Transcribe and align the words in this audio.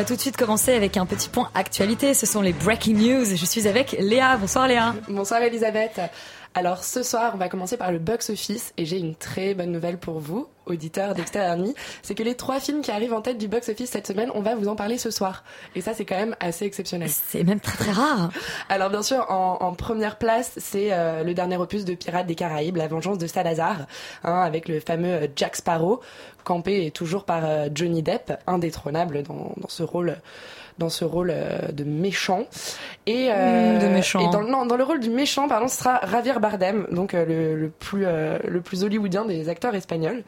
Va 0.00 0.06
tout 0.06 0.16
de 0.16 0.20
suite 0.22 0.38
commencer 0.38 0.72
avec 0.72 0.96
un 0.96 1.04
petit 1.04 1.28
point 1.28 1.50
actualité. 1.52 2.14
Ce 2.14 2.24
sont 2.24 2.40
les 2.40 2.54
breaking 2.54 2.96
news. 2.96 3.26
Je 3.26 3.44
suis 3.44 3.68
avec 3.68 3.94
Léa. 3.98 4.38
Bonsoir 4.38 4.66
Léa. 4.66 4.94
Bonsoir 5.10 5.42
Elisabeth. 5.42 6.00
Alors 6.54 6.82
ce 6.82 7.04
soir, 7.04 7.30
on 7.34 7.38
va 7.38 7.48
commencer 7.48 7.76
par 7.76 7.92
le 7.92 8.00
box-office 8.00 8.74
et 8.76 8.84
j'ai 8.84 8.98
une 8.98 9.14
très 9.14 9.54
bonne 9.54 9.70
nouvelle 9.70 9.98
pour 9.98 10.18
vous, 10.18 10.48
auditeurs 10.66 11.14
d'Extérieur 11.14 11.56
Nuit. 11.56 11.74
C'est 12.02 12.16
que 12.16 12.24
les 12.24 12.34
trois 12.34 12.58
films 12.58 12.82
qui 12.82 12.90
arrivent 12.90 13.12
en 13.12 13.20
tête 13.20 13.38
du 13.38 13.46
box-office 13.46 13.88
cette 13.88 14.08
semaine, 14.08 14.32
on 14.34 14.40
va 14.40 14.56
vous 14.56 14.66
en 14.66 14.74
parler 14.74 14.98
ce 14.98 15.12
soir. 15.12 15.44
Et 15.76 15.80
ça, 15.80 15.94
c'est 15.94 16.04
quand 16.04 16.16
même 16.16 16.34
assez 16.40 16.64
exceptionnel. 16.64 17.08
C'est 17.08 17.44
même 17.44 17.60
très 17.60 17.76
très 17.76 17.92
rare. 17.92 18.30
Alors 18.68 18.90
bien 18.90 19.04
sûr, 19.04 19.30
en, 19.30 19.72
première 19.74 20.18
place, 20.18 20.52
c'est 20.56 20.88
euh, 20.90 21.22
le 21.22 21.34
dernier 21.34 21.56
opus 21.56 21.84
de 21.84 21.94
Pirates 21.94 22.26
des 22.26 22.34
Caraïbes, 22.34 22.76
La 22.76 22.88
Vengeance 22.88 23.18
de 23.18 23.28
Salazar, 23.28 23.86
hein, 24.24 24.40
avec 24.40 24.68
le 24.68 24.80
fameux 24.80 25.28
Jack 25.36 25.54
Sparrow, 25.54 26.00
campé 26.42 26.90
toujours 26.90 27.24
par 27.24 27.44
euh, 27.44 27.68
Johnny 27.72 28.02
Depp, 28.02 28.32
indétrônable 28.48 29.22
dans, 29.22 29.54
dans 29.56 29.68
ce 29.68 29.84
rôle 29.84 30.16
dans 30.80 30.88
ce 30.88 31.04
rôle 31.04 31.30
euh, 31.30 31.70
de 31.72 31.84
méchant. 31.84 32.46
Et, 33.06 33.28
euh, 33.30 33.78
de 33.78 33.86
méchant. 33.86 34.20
Et 34.20 34.32
dans, 34.32 34.42
non, 34.42 34.66
dans 34.66 34.76
le 34.76 34.82
rôle 34.82 34.98
du 34.98 35.10
méchant, 35.10 35.46
pardon, 35.46 35.68
ce 35.68 35.76
sera 35.76 36.00
Javier 36.10 36.40
Bardem, 36.40 36.86
donc 36.90 37.14
euh, 37.14 37.24
le, 37.24 37.54
le, 37.54 37.68
plus 37.68 38.00
le 38.00 38.60
plus 38.60 38.82
hollywoodien 38.82 39.24
des 39.26 39.48
acteurs 39.48 39.74
espagnols. 39.74 40.24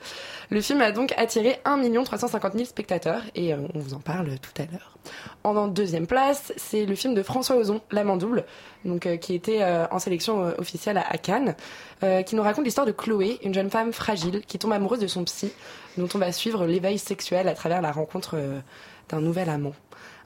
Le 0.50 0.60
film 0.60 0.82
a 0.82 0.92
donc 0.92 1.14
attiré 1.16 1.58
1 1.64 2.02
350 2.04 2.52
000 2.52 2.64
spectateurs 2.66 3.22
et 3.34 3.54
on 3.54 3.78
vous 3.78 3.94
en 3.94 4.00
parle 4.00 4.28
tout 4.40 4.62
à 4.62 4.66
l'heure. 4.70 4.98
En 5.42 5.66
deuxième 5.68 6.06
place, 6.06 6.52
c'est 6.56 6.84
le 6.84 6.94
film 6.94 7.14
de 7.14 7.22
François 7.22 7.56
Ozon, 7.56 7.80
L'Amant 7.90 8.16
double, 8.16 8.44
donc 8.84 9.08
qui 9.18 9.34
était 9.34 9.64
en 9.90 9.98
sélection 9.98 10.52
officielle 10.58 10.98
à, 10.98 11.18
Cannes, 11.18 11.56
qui 12.26 12.36
nous 12.36 12.42
raconte 12.42 12.64
l'histoire 12.64 12.86
de 12.86 12.92
Chloé, 12.92 13.38
une 13.42 13.54
jeune 13.54 13.70
femme 13.70 13.92
fragile 13.92 14.42
qui 14.46 14.58
tombe 14.58 14.72
amoureuse 14.72 15.00
de 15.00 15.06
son 15.06 15.24
psy, 15.24 15.50
dont 15.96 16.08
on 16.14 16.18
va 16.18 16.30
suivre 16.30 16.66
l'éveil 16.66 16.98
sexuel 16.98 17.48
à 17.48 17.54
travers 17.54 17.80
la 17.80 17.90
rencontre 17.90 18.36
d'un 19.08 19.20
nouvel 19.20 19.48
amant. 19.48 19.72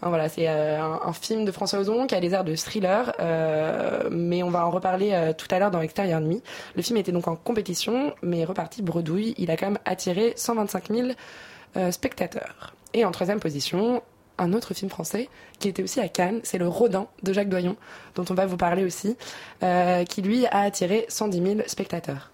Hein, 0.02 0.08
voilà, 0.10 0.28
c'est 0.28 0.48
euh, 0.48 0.80
un, 0.82 1.12
film 1.12 1.44
de 1.44 1.52
François 1.52 1.78
Ozon 1.78 2.06
qui 2.06 2.14
a 2.14 2.20
des 2.20 2.34
airs 2.34 2.44
de 2.44 2.54
thriller, 2.54 3.12
euh, 3.20 4.08
mais 4.10 4.42
on 4.42 4.50
va 4.50 4.66
en 4.66 4.70
reparler 4.70 5.12
euh, 5.12 5.32
tout 5.32 5.46
à 5.50 5.58
l'heure 5.58 5.70
dans 5.70 5.80
Extérieur 5.80 6.20
Nuit. 6.20 6.42
Le 6.74 6.82
film 6.82 6.98
était 6.98 7.12
donc 7.12 7.28
en 7.28 7.36
compétition, 7.36 8.14
mais 8.22 8.44
reparti 8.44 8.82
bredouille. 8.82 9.34
Il 9.38 9.50
a 9.50 9.56
quand 9.56 9.66
même 9.66 9.78
attiré 9.84 10.34
125 10.36 10.90
000 10.90 11.08
spectateurs. 11.90 12.74
Et 12.94 13.04
en 13.04 13.10
troisième 13.10 13.38
position, 13.38 14.02
un 14.38 14.54
autre 14.54 14.72
film 14.72 14.90
français 14.90 15.28
qui 15.58 15.68
était 15.68 15.82
aussi 15.82 16.00
à 16.00 16.08
Cannes, 16.08 16.40
c'est 16.42 16.56
Le 16.56 16.68
Rodin 16.68 17.06
de 17.22 17.34
Jacques 17.34 17.50
Doyon, 17.50 17.76
dont 18.14 18.24
on 18.30 18.34
va 18.34 18.46
vous 18.46 18.56
parler 18.56 18.82
aussi, 18.82 19.14
qui 20.08 20.22
lui 20.22 20.46
a 20.46 20.60
attiré 20.60 21.04
110 21.08 21.42
000 21.42 21.60
spectateurs. 21.66 22.30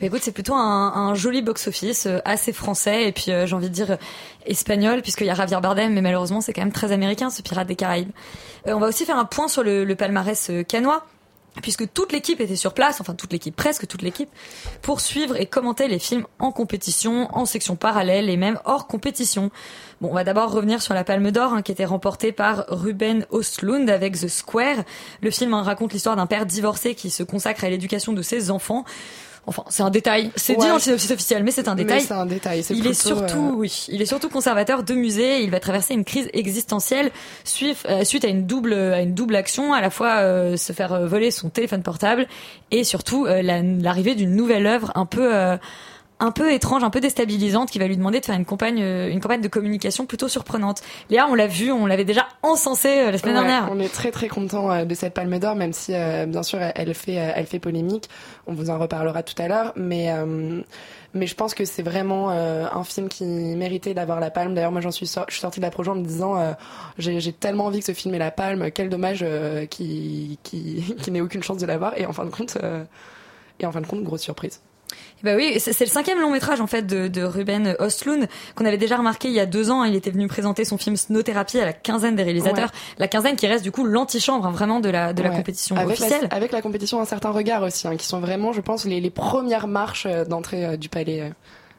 Bah, 0.00 0.06
écoute, 0.06 0.20
c'est 0.22 0.32
plutôt 0.32 0.54
un, 0.54 0.92
un 0.94 1.14
joli 1.14 1.42
box-office, 1.42 2.06
euh, 2.06 2.20
assez 2.24 2.54
français, 2.54 3.06
et 3.06 3.12
puis 3.12 3.30
euh, 3.30 3.46
j'ai 3.46 3.54
envie 3.54 3.68
de 3.68 3.74
dire 3.74 3.98
espagnol, 4.46 5.02
puisqu'il 5.02 5.26
y 5.26 5.30
a 5.30 5.34
Javier 5.34 5.60
Bardem, 5.60 5.92
mais 5.92 6.00
malheureusement 6.00 6.40
c'est 6.40 6.54
quand 6.54 6.62
même 6.62 6.72
très 6.72 6.90
américain, 6.90 7.28
ce 7.28 7.42
Pirate 7.42 7.68
des 7.68 7.76
Caraïbes. 7.76 8.10
Euh, 8.66 8.72
on 8.72 8.78
va 8.78 8.88
aussi 8.88 9.04
faire 9.04 9.18
un 9.18 9.26
point 9.26 9.46
sur 9.46 9.62
le, 9.62 9.84
le 9.84 9.94
palmarès 9.96 10.50
canois, 10.66 11.04
puisque 11.60 11.92
toute 11.92 12.12
l'équipe 12.12 12.40
était 12.40 12.56
sur 12.56 12.72
place, 12.72 13.02
enfin 13.02 13.12
toute 13.12 13.30
l'équipe, 13.30 13.54
presque 13.54 13.86
toute 13.86 14.00
l'équipe, 14.00 14.30
pour 14.80 15.02
suivre 15.02 15.38
et 15.38 15.44
commenter 15.44 15.86
les 15.86 15.98
films 15.98 16.24
en 16.38 16.50
compétition, 16.50 17.28
en 17.36 17.44
section 17.44 17.76
parallèle 17.76 18.30
et 18.30 18.38
même 18.38 18.58
hors 18.64 18.86
compétition. 18.86 19.50
Bon, 20.00 20.08
on 20.10 20.14
va 20.14 20.24
d'abord 20.24 20.50
revenir 20.50 20.80
sur 20.80 20.94
la 20.94 21.04
Palme 21.04 21.30
d'Or, 21.30 21.52
hein, 21.52 21.60
qui 21.60 21.72
était 21.72 21.84
remportée 21.84 22.32
par 22.32 22.64
Ruben 22.68 23.26
Ostlund 23.30 23.90
avec 23.90 24.18
The 24.18 24.28
Square. 24.28 24.84
Le 25.20 25.30
film 25.30 25.52
hein, 25.52 25.62
raconte 25.62 25.92
l'histoire 25.92 26.16
d'un 26.16 26.26
père 26.26 26.46
divorcé 26.46 26.94
qui 26.94 27.10
se 27.10 27.22
consacre 27.22 27.64
à 27.64 27.68
l'éducation 27.68 28.14
de 28.14 28.22
ses 28.22 28.50
enfants. 28.50 28.86
Enfin, 29.46 29.64
c'est 29.68 29.82
un 29.82 29.90
détail. 29.90 30.30
C'est 30.36 30.54
dit 30.54 30.66
dans 30.66 30.74
le 30.74 30.80
site 30.80 31.10
officiel, 31.10 31.42
mais 31.42 31.50
c'est 31.50 31.68
un 31.68 31.74
détail. 31.74 32.02
C'est 32.02 32.14
un 32.14 32.26
détail. 32.26 32.64
il 32.70 32.86
est 32.86 32.94
surtout, 32.94 33.50
euh, 33.52 33.56
oui, 33.56 33.86
il 33.88 34.02
est 34.02 34.06
surtout 34.06 34.28
conservateur 34.28 34.82
de 34.82 34.94
musée. 34.94 35.42
Il 35.42 35.50
va 35.50 35.60
traverser 35.60 35.94
une 35.94 36.04
crise 36.04 36.28
existentielle 36.32 37.10
suite, 37.44 37.78
euh, 37.88 38.04
suite 38.04 38.24
à 38.24 38.28
une 38.28 38.46
double, 38.46 38.74
à 38.74 39.00
une 39.00 39.14
double 39.14 39.36
action, 39.36 39.72
à 39.72 39.80
la 39.80 39.90
fois 39.90 40.18
euh, 40.18 40.56
se 40.56 40.72
faire 40.72 41.06
voler 41.06 41.30
son 41.30 41.48
téléphone 41.48 41.82
portable 41.82 42.26
et 42.70 42.84
surtout 42.84 43.26
l'arrivée 43.26 44.14
d'une 44.14 44.34
nouvelle 44.34 44.66
œuvre 44.66 44.92
un 44.94 45.06
peu 45.06 45.32
un 46.22 46.32
peu 46.32 46.52
étrange, 46.52 46.84
un 46.84 46.90
peu 46.90 47.00
déstabilisante, 47.00 47.70
qui 47.70 47.78
va 47.78 47.86
lui 47.86 47.96
demander 47.96 48.20
de 48.20 48.26
faire 48.26 48.36
une 48.36 48.44
campagne, 48.44 48.78
une 48.78 49.20
campagne 49.20 49.40
de 49.40 49.48
communication 49.48 50.04
plutôt 50.04 50.28
surprenante. 50.28 50.82
Léa, 51.08 51.26
on 51.28 51.34
l'a 51.34 51.46
vu, 51.46 51.72
on 51.72 51.86
l'avait 51.86 52.04
déjà 52.04 52.26
encensé 52.42 53.10
la 53.10 53.16
semaine 53.16 53.34
dernière. 53.34 53.68
On 53.72 53.80
est 53.80 53.92
très 53.92 54.10
très 54.10 54.28
content 54.28 54.84
de 54.84 54.94
cette 54.94 55.14
Palme 55.14 55.38
d'Or, 55.38 55.56
même 55.56 55.72
si 55.72 55.92
bien 55.92 56.42
sûr 56.42 56.58
elle 56.60 56.94
fait, 56.94 57.14
elle 57.14 57.46
fait 57.46 57.58
polémique. 57.58 58.08
On 58.50 58.54
vous 58.54 58.68
en 58.68 58.78
reparlera 58.78 59.22
tout 59.22 59.40
à 59.40 59.48
l'heure, 59.48 59.72
mais 59.76 60.12
mais 61.14 61.26
je 61.26 61.34
pense 61.34 61.54
que 61.54 61.64
c'est 61.64 61.82
vraiment 61.82 62.30
un 62.30 62.84
film 62.84 63.08
qui 63.08 63.24
méritait 63.24 63.94
d'avoir 63.94 64.20
la 64.20 64.30
palme. 64.30 64.54
D'ailleurs, 64.54 64.72
moi, 64.72 64.80
j'en 64.80 64.90
suis, 64.90 65.06
je 65.06 65.32
suis 65.32 65.40
sortie 65.40 65.60
de 65.60 65.64
la 65.64 65.70
projet 65.70 65.90
en 65.90 65.94
me 65.94 66.04
disant, 66.04 66.36
j'ai 66.98 67.32
tellement 67.32 67.66
envie 67.66 67.78
que 67.78 67.86
ce 67.86 67.92
film 67.92 68.14
ait 68.14 68.18
la 68.18 68.32
palme. 68.32 68.70
Quel 68.72 68.88
dommage 68.88 69.24
qu'il 69.70 70.36
qui, 70.42 70.94
qui 71.02 71.10
n'ait 71.10 71.20
aucune 71.20 71.42
chance 71.42 71.58
de 71.58 71.66
l'avoir. 71.66 71.96
Et 71.96 72.06
en 72.06 72.12
fin 72.12 72.24
de 72.24 72.30
compte, 72.30 72.58
et 73.60 73.66
en 73.66 73.72
fin 73.72 73.80
de 73.80 73.86
compte, 73.86 74.02
grosse 74.02 74.22
surprise. 74.22 74.60
Bah 75.22 75.34
oui, 75.36 75.58
c'est 75.58 75.78
le 75.80 75.90
cinquième 75.90 76.20
long 76.20 76.30
métrage 76.30 76.60
en 76.60 76.66
fait 76.66 76.86
de, 76.86 77.08
de 77.08 77.22
Ruben 77.22 77.76
Ostlund 77.78 78.26
qu'on 78.54 78.64
avait 78.64 78.78
déjà 78.78 78.96
remarqué 78.96 79.28
il 79.28 79.34
y 79.34 79.40
a 79.40 79.46
deux 79.46 79.70
ans. 79.70 79.84
Il 79.84 79.94
était 79.94 80.10
venu 80.10 80.26
présenter 80.28 80.64
son 80.64 80.78
film 80.78 80.96
Snowtherapy 80.96 81.58
à 81.58 81.64
la 81.64 81.72
quinzaine 81.72 82.16
des 82.16 82.22
réalisateurs, 82.22 82.70
la 82.98 83.08
quinzaine 83.08 83.36
qui 83.36 83.46
reste 83.46 83.62
du 83.62 83.70
coup 83.70 83.84
l'antichambre 83.84 84.46
hein, 84.46 84.50
vraiment 84.50 84.80
de 84.80 84.88
la 84.88 85.12
de 85.12 85.22
la 85.22 85.30
compétition 85.30 85.76
officielle. 85.76 86.28
avec 86.30 86.52
la 86.52 86.62
compétition 86.62 87.00
un 87.00 87.04
certain 87.04 87.30
regard 87.30 87.62
aussi, 87.62 87.86
hein, 87.86 87.96
qui 87.96 88.06
sont 88.06 88.20
vraiment, 88.20 88.52
je 88.52 88.60
pense, 88.60 88.84
les, 88.84 89.00
les 89.00 89.10
premières 89.10 89.66
marches 89.66 90.06
euh, 90.06 90.24
d'entrée 90.24 90.64
euh, 90.64 90.76
du 90.76 90.88
palais 90.88 91.20
euh, 91.20 91.28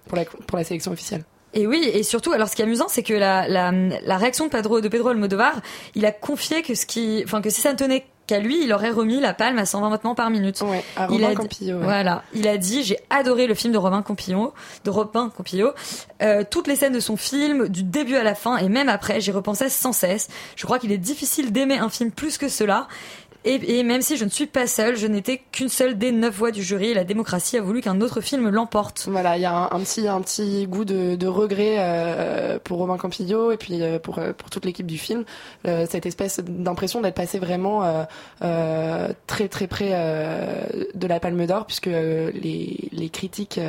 pour 0.07 0.17
la 0.17 0.25
pour 0.25 0.57
la 0.57 0.63
sélection 0.63 0.91
officielle. 0.91 1.23
Et 1.53 1.67
oui, 1.67 1.89
et 1.93 2.03
surtout, 2.03 2.31
alors 2.31 2.47
ce 2.47 2.55
qui 2.55 2.61
est 2.61 2.65
amusant, 2.65 2.87
c'est 2.87 3.03
que 3.03 3.13
la, 3.13 3.45
la, 3.47 3.71
la 3.71 4.17
réaction 4.17 4.45
de 4.45 4.49
Pedro, 4.49 4.79
de 4.79 4.87
Pedro 4.87 5.09
Almodovar, 5.09 5.59
il 5.95 6.05
a 6.05 6.11
confié 6.13 6.61
que 6.61 6.75
ce 6.75 6.85
qui, 6.85 7.21
enfin 7.25 7.41
que 7.41 7.49
si 7.49 7.59
ça 7.59 7.73
ne 7.73 7.77
tenait 7.77 8.05
qu'à 8.31 8.39
lui, 8.39 8.63
il 8.63 8.71
aurait 8.71 8.91
remis 8.91 9.19
la 9.19 9.33
palme 9.33 9.57
à 9.57 9.65
120 9.65 9.89
battements 9.89 10.15
par 10.15 10.29
minute. 10.29 10.61
Ouais, 10.61 10.85
à 10.95 11.05
Robin 11.07 11.31
il 11.31 11.35
Campillo. 11.35 11.79
Voilà, 11.81 12.23
il 12.33 12.47
a 12.47 12.57
dit 12.57 12.81
j'ai 12.83 12.97
adoré 13.09 13.45
le 13.45 13.55
film 13.55 13.73
de 13.73 13.77
Robin 13.77 14.01
Campillo, 14.01 14.53
de 14.85 14.89
Robin 14.89 15.29
Campillo. 15.35 15.71
Euh, 16.21 16.45
toutes 16.49 16.67
les 16.67 16.77
scènes 16.77 16.93
de 16.93 17.01
son 17.01 17.17
film, 17.17 17.67
du 17.67 17.83
début 17.83 18.15
à 18.15 18.23
la 18.23 18.33
fin 18.33 18.55
et 18.55 18.69
même 18.69 18.87
après, 18.87 19.19
j'y 19.19 19.31
repensais 19.31 19.67
sans 19.67 19.91
cesse. 19.91 20.29
Je 20.55 20.65
crois 20.65 20.79
qu'il 20.79 20.93
est 20.93 20.97
difficile 20.97 21.51
d'aimer 21.51 21.77
un 21.77 21.89
film 21.89 22.09
plus 22.09 22.37
que 22.37 22.47
cela. 22.47 22.87
Et, 23.43 23.79
et, 23.79 23.83
même 23.83 24.03
si 24.03 24.17
je 24.17 24.25
ne 24.25 24.29
suis 24.29 24.45
pas 24.45 24.67
seule, 24.67 24.95
je 24.95 25.07
n'étais 25.07 25.41
qu'une 25.51 25.69
seule 25.69 25.97
des 25.97 26.11
neuf 26.11 26.35
voix 26.35 26.51
du 26.51 26.61
jury. 26.61 26.93
La 26.93 27.03
démocratie 27.03 27.57
a 27.57 27.61
voulu 27.61 27.81
qu'un 27.81 27.99
autre 27.99 28.21
film 28.21 28.49
l'emporte. 28.49 29.07
Voilà, 29.09 29.35
il 29.37 29.41
y 29.41 29.45
a 29.45 29.69
un, 29.71 29.79
petit, 29.79 30.07
un 30.07 30.21
petit 30.21 30.67
goût 30.67 30.85
de, 30.85 31.27
regret 31.27 31.77
euh, 31.79 32.59
pour 32.63 32.77
Romain 32.77 32.97
Campillo 32.97 33.51
et 33.51 33.57
puis 33.57 33.81
euh, 33.81 33.97
pour, 33.97 34.19
euh, 34.19 34.33
pour 34.33 34.51
toute 34.51 34.65
l'équipe 34.65 34.85
du 34.85 34.97
film. 34.97 35.23
Cette 35.65 36.05
espèce 36.05 36.39
d'impression 36.39 37.01
d'être 37.01 37.15
passé 37.15 37.39
vraiment 37.39 38.05
très 38.39 39.47
très 39.47 39.67
près 39.67 39.89
de 40.93 41.07
la 41.07 41.19
Palme 41.19 41.45
d'Or, 41.45 41.65
puisque 41.65 41.87
les, 41.87 42.89
les 42.91 43.09
critiques 43.09 43.59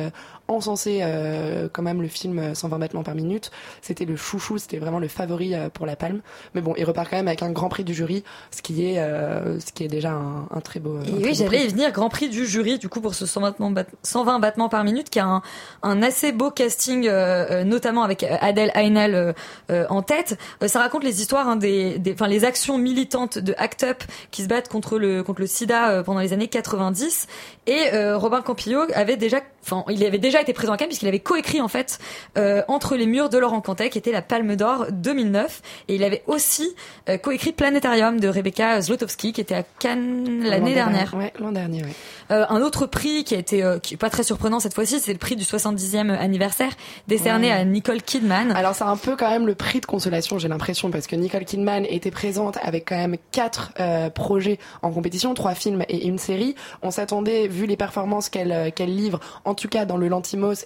encensé 0.47 0.99
euh, 1.01 1.69
quand 1.71 1.83
même 1.83 2.01
le 2.01 2.07
film 2.07 2.53
120 2.53 2.77
battements 2.79 3.03
par 3.03 3.15
minute. 3.15 3.51
C'était 3.81 4.05
le 4.05 4.15
chouchou, 4.15 4.57
c'était 4.57 4.77
vraiment 4.77 4.99
le 4.99 5.07
favori 5.07 5.55
euh, 5.55 5.69
pour 5.69 5.85
la 5.85 5.95
palme. 5.95 6.21
Mais 6.53 6.61
bon, 6.61 6.73
il 6.77 6.83
repart 6.83 7.09
quand 7.09 7.15
même 7.15 7.27
avec 7.27 7.43
un 7.43 7.51
grand 7.51 7.69
prix 7.69 7.83
du 7.83 7.93
jury, 7.93 8.23
ce 8.51 8.61
qui 8.61 8.85
est, 8.85 8.99
euh, 8.99 9.59
ce 9.59 9.71
qui 9.71 9.85
est 9.85 9.87
déjà 9.87 10.11
un, 10.11 10.47
un 10.51 10.61
très 10.61 10.79
beau. 10.79 10.99
Et 11.01 11.23
oui, 11.23 11.33
j'allais 11.33 11.65
y 11.65 11.67
venir, 11.69 11.91
grand 11.91 12.09
prix 12.09 12.29
du 12.29 12.45
jury 12.45 12.77
du 12.77 12.89
coup 12.89 12.99
pour 12.99 13.15
ce 13.15 13.25
120 13.25 14.39
battements, 14.39 14.69
par 14.69 14.83
minute, 14.83 15.09
qui 15.09 15.19
a 15.19 15.25
un, 15.25 15.41
un 15.81 16.01
assez 16.03 16.31
beau 16.31 16.51
casting, 16.51 17.07
euh, 17.07 17.63
notamment 17.63 18.03
avec 18.03 18.23
Adèle 18.23 18.71
Haenel 18.75 19.33
en 19.69 20.01
tête. 20.01 20.37
ça 20.65 20.79
raconte 20.79 21.03
les 21.03 21.21
histoires, 21.21 21.47
hein, 21.47 21.55
des, 21.55 21.99
des, 21.99 22.13
enfin 22.13 22.27
les 22.27 22.43
actions 22.43 22.77
militantes 22.77 23.37
de 23.37 23.53
Act 23.57 23.83
Up 23.83 24.03
qui 24.31 24.43
se 24.43 24.47
battent 24.47 24.69
contre 24.69 24.99
le 24.99 25.23
contre 25.23 25.41
le 25.41 25.47
SIDA 25.47 26.03
pendant 26.03 26.19
les 26.19 26.33
années 26.33 26.47
90. 26.47 27.27
Et 27.67 27.89
Robin 28.13 28.41
Campillo 28.41 28.81
avait 28.93 29.17
déjà, 29.17 29.39
enfin 29.63 29.83
il 29.89 30.03
avait 30.03 30.17
déjà 30.17 30.32
déjà 30.33 30.41
été 30.41 30.53
présent 30.53 30.73
à 30.73 30.77
Cannes 30.77 30.87
puisqu'il 30.87 31.07
avait 31.07 31.19
coécrit 31.19 31.61
en 31.61 31.67
fait 31.67 31.99
euh, 32.39 32.63
Entre 32.67 32.95
les 32.95 33.05
murs 33.05 33.29
de 33.29 33.37
Laurent 33.37 33.61
Cantet 33.61 33.91
qui 33.91 33.99
était 33.99 34.11
la 34.11 34.23
Palme 34.23 34.55
d'Or 34.55 34.87
2009 34.89 35.61
et 35.89 35.95
il 35.95 36.03
avait 36.03 36.23
aussi 36.25 36.75
euh, 37.07 37.17
coécrit 37.17 37.51
Planétarium 37.51 38.19
de 38.19 38.27
Rebecca 38.27 38.81
Zlotowski 38.81 39.31
qui 39.31 39.41
était 39.41 39.53
à 39.53 39.61
Cannes 39.61 40.43
l'année 40.43 40.73
dernière. 40.73 41.13
Ouais, 41.13 41.31
l'an 41.39 41.51
dernier. 41.51 41.83
Euh, 42.31 42.45
un 42.49 42.61
autre 42.61 42.87
prix 42.87 43.23
qui 43.23 43.35
a 43.35 43.37
été 43.37 43.63
qui 43.83 43.93
est 43.93 43.97
pas 43.97 44.09
très 44.09 44.23
surprenant 44.23 44.59
cette 44.59 44.73
fois-ci, 44.73 44.99
c'est 44.99 45.13
le 45.13 45.19
prix 45.19 45.35
du 45.35 45.43
70e 45.43 46.09
anniversaire 46.09 46.71
décerné 47.07 47.51
à 47.51 47.63
Nicole 47.63 48.01
Kidman. 48.01 48.51
Alors 48.53 48.73
c'est 48.73 48.85
un 48.85 48.97
peu 48.97 49.15
quand 49.15 49.29
même 49.29 49.45
le 49.45 49.53
prix 49.53 49.81
de 49.81 49.85
consolation, 49.85 50.39
j'ai 50.39 50.47
l'impression 50.47 50.89
parce 50.89 51.05
que 51.05 51.15
Nicole 51.15 51.45
Kidman 51.45 51.85
était 51.87 52.09
présente 52.09 52.57
avec 52.63 52.89
quand 52.89 52.97
même 52.97 53.17
quatre 53.31 53.71
projets 54.15 54.57
en 54.81 54.91
compétition, 54.91 55.35
trois 55.35 55.53
films 55.53 55.83
et 55.89 56.07
une 56.07 56.17
série. 56.17 56.55
On 56.81 56.89
s'attendait 56.89 57.47
vu 57.47 57.67
les 57.67 57.77
performances 57.77 58.29
qu'elle 58.29 58.71
qu'elle 58.73 58.95
livre, 58.95 59.19
en 59.45 59.53
tout 59.53 59.67
cas 59.67 59.85
dans 59.85 59.97
le 59.97 60.07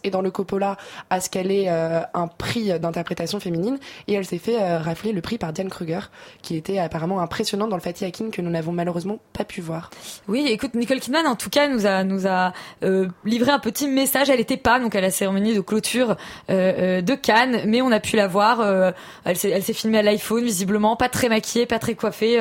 et 0.04 0.10
dans 0.10 0.22
le 0.22 0.32
Coppola 0.32 0.78
à 1.10 1.20
ce 1.22 1.30
qu'elle 1.30 1.52
ait 1.52 1.66
euh, 1.68 2.02
un 2.14 2.28
prix 2.28 2.80
d'interprétation 2.80 3.40
féminine 3.40 3.78
et 4.08 4.14
elle 4.14 4.26
s'est 4.26 4.38
fait 4.38 4.62
euh, 4.62 4.80
rafler 4.80 5.12
le 5.12 5.22
prix 5.22 5.38
par 5.38 5.54
Diane 5.54 5.70
Kruger 5.70 6.00
qui 6.42 6.56
était 6.56 6.80
apparemment 6.80 7.20
impressionnante 7.20 7.70
dans 7.70 7.76
le 7.76 7.82
Fatih 7.82 8.06
Akin 8.06 8.30
que 8.30 8.42
nous 8.42 8.50
n'avons 8.50 8.72
malheureusement 8.72 9.20
pas 9.34 9.44
pu 9.44 9.62
voir. 9.62 9.90
Oui, 10.28 10.46
écoute, 10.50 10.74
Nicole 10.76 11.00
Kidman 11.00 11.26
en 11.28 11.36
tout 11.36 11.50
cas 11.50 11.68
nous 11.68 11.86
a 12.28 12.54
euh, 12.84 13.08
livré 13.26 13.52
un 13.52 13.60
petit 13.60 13.88
message. 13.88 14.30
Elle 14.30 14.40
était 14.40 14.58
pas 14.58 14.80
donc 14.80 14.96
à 14.96 15.02
la 15.02 15.12
cérémonie 15.12 15.54
de 15.54 15.62
clôture 15.62 16.16
de 16.50 17.16
Cannes, 17.16 17.62
mais 17.66 17.82
on 17.82 17.92
a 17.92 18.00
pu 18.00 18.16
la 18.16 18.28
voir. 18.28 18.94
Elle 19.26 19.38
s'est 19.38 19.74
filmée 19.74 20.00
à 20.00 20.02
l'iPhone 20.02 20.44
visiblement, 20.44 20.96
pas 20.96 21.10
très 21.10 21.30
maquillée, 21.30 21.66
pas 21.66 21.80
très 21.80 21.96
coiffée, 21.96 22.36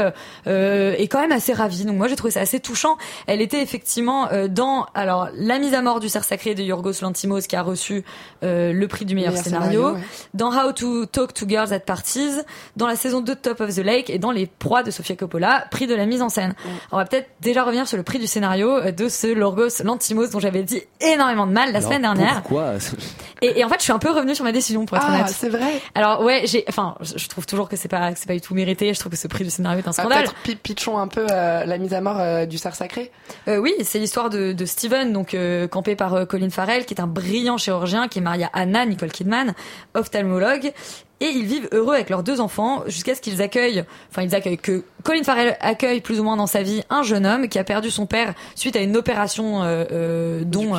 et 0.46 1.08
quand 1.08 1.20
même 1.20 1.32
assez 1.32 1.52
ravie. 1.52 1.84
Donc 1.84 1.96
moi 1.96 2.08
j'ai 2.08 2.16
trouvé 2.16 2.30
ça 2.30 2.40
assez 2.40 2.60
touchant. 2.60 2.96
Elle 3.26 3.40
était 3.40 3.62
effectivement 3.62 4.28
dans 4.48 4.86
alors 4.94 5.28
la 5.34 5.58
mise 5.58 5.74
à 5.74 5.82
mort 5.82 6.00
du 6.00 6.08
cerf 6.08 6.24
sacré 6.24 6.54
de 6.54 6.62
Yorgos 6.62 6.92
Lantimos 7.06 7.40
qui 7.40 7.56
a 7.56 7.62
reçu 7.62 8.04
le 8.42 8.86
prix 8.86 9.04
du 9.04 9.14
meilleur, 9.14 9.36
scénario, 9.36 9.96
dans 10.34 10.50
How 10.50 10.72
to 10.72 11.06
Talk 11.06 11.34
to 11.34 11.48
Girls 11.48 11.72
at 11.72 11.80
Parties, 11.80 12.42
dans 12.76 12.86
la 12.86 12.96
saison 12.96 13.20
2 13.20 13.34
de 13.34 13.38
Top 13.38 13.60
of 13.60 13.74
the 13.74 13.78
Lake 13.78 14.10
et 14.10 14.18
dans 14.18 14.30
Les 14.30 14.46
Proies 14.46 14.82
de 14.82 14.90
Sofia 14.90 15.16
Coppola, 15.16 15.66
prix 15.70 15.86
de 15.86 15.94
la 15.94 16.06
mise 16.06 16.22
en 16.22 16.28
scène. 16.28 16.54
On 16.92 16.96
va 16.96 17.04
peut-être 17.04 17.28
déjà 17.40 17.64
revenir 17.64 17.86
sur 17.86 17.96
le 17.96 18.02
prix 18.02 18.18
du 18.18 18.26
scénario 18.26 18.70
euh, 18.70 18.92
de 18.92 19.08
ce 19.08 19.32
Lorgos 19.32 19.82
Lantimos 19.84 20.28
dont 20.28 20.40
j'avais 20.40 20.62
dit 20.62 20.82
énormément 21.00 21.46
de 21.46 21.52
mal 21.52 21.72
la 21.72 21.80
semaine 21.80 22.02
dernière. 22.02 22.42
Pourquoi 22.42 22.74
et, 23.42 23.60
et, 23.60 23.64
en 23.64 23.68
fait, 23.68 23.76
je 23.78 23.84
suis 23.84 23.92
un 23.92 23.98
peu 23.98 24.10
revenue 24.10 24.34
sur 24.34 24.44
ma 24.44 24.52
décision 24.52 24.86
pour 24.86 24.96
être 24.96 25.06
ah, 25.08 25.14
honnête. 25.14 25.28
c'est 25.28 25.48
vrai. 25.48 25.80
Alors 25.94 26.22
ouais, 26.22 26.42
j'ai, 26.46 26.64
enfin, 26.68 26.96
je 27.00 27.28
trouve 27.28 27.46
toujours 27.46 27.68
que 27.68 27.76
c'est 27.76 27.88
pas, 27.88 28.14
c'est 28.14 28.26
pas 28.26 28.34
du 28.34 28.40
tout 28.40 28.54
mérité. 28.54 28.92
Je 28.92 28.98
trouve 28.98 29.12
que 29.12 29.18
ce 29.18 29.28
prix 29.28 29.44
du 29.44 29.50
scénario 29.50 29.80
est 29.80 29.88
un 29.88 29.92
scandale. 29.92 30.24
Ah, 30.26 30.32
peut-être 30.42 30.60
pitchons 30.60 30.98
un 30.98 31.08
peu 31.08 31.26
euh, 31.30 31.64
la 31.64 31.78
mise 31.78 31.94
à 31.94 32.00
mort 32.00 32.18
euh, 32.18 32.46
du 32.46 32.58
cerf 32.58 32.74
sacré. 32.74 33.10
Euh, 33.48 33.58
oui, 33.58 33.74
c'est 33.82 33.98
l'histoire 33.98 34.30
de, 34.30 34.52
de 34.52 34.64
Steven, 34.64 35.12
donc 35.12 35.36
campé 35.70 35.96
par 35.96 36.26
Colin 36.26 36.50
Farrell, 36.50 36.84
qui 36.86 36.94
est 36.96 37.00
un 37.00 37.06
brillant 37.06 37.58
chirurgien, 37.58 38.08
qui 38.08 38.18
est 38.18 38.22
marié 38.22 38.44
à 38.44 38.50
Anna 38.54 38.86
Nicole 38.86 39.12
Kidman, 39.12 39.54
ophtalmologue, 39.94 40.72
et 41.20 41.26
ils 41.26 41.46
vivent 41.46 41.68
heureux 41.72 41.94
avec 41.94 42.10
leurs 42.10 42.22
deux 42.22 42.40
enfants 42.40 42.82
jusqu'à 42.86 43.14
ce 43.14 43.20
qu'ils 43.20 43.40
accueillent, 43.40 43.84
enfin 44.10 44.22
ils 44.22 44.34
accueillent 44.34 44.58
que 44.58 44.84
Colin 45.02 45.22
Farrell 45.22 45.56
accueille 45.60 46.00
plus 46.00 46.20
ou 46.20 46.24
moins 46.24 46.36
dans 46.36 46.46
sa 46.46 46.62
vie 46.62 46.82
un 46.90 47.02
jeune 47.02 47.26
homme 47.26 47.48
qui 47.48 47.58
a 47.58 47.64
perdu 47.64 47.90
son 47.90 48.06
père 48.06 48.34
suite 48.54 48.76
à 48.76 48.80
une 48.80 48.96
opération 48.96 49.62
euh, 49.62 49.84
euh 49.92 50.42
dont 50.44 50.74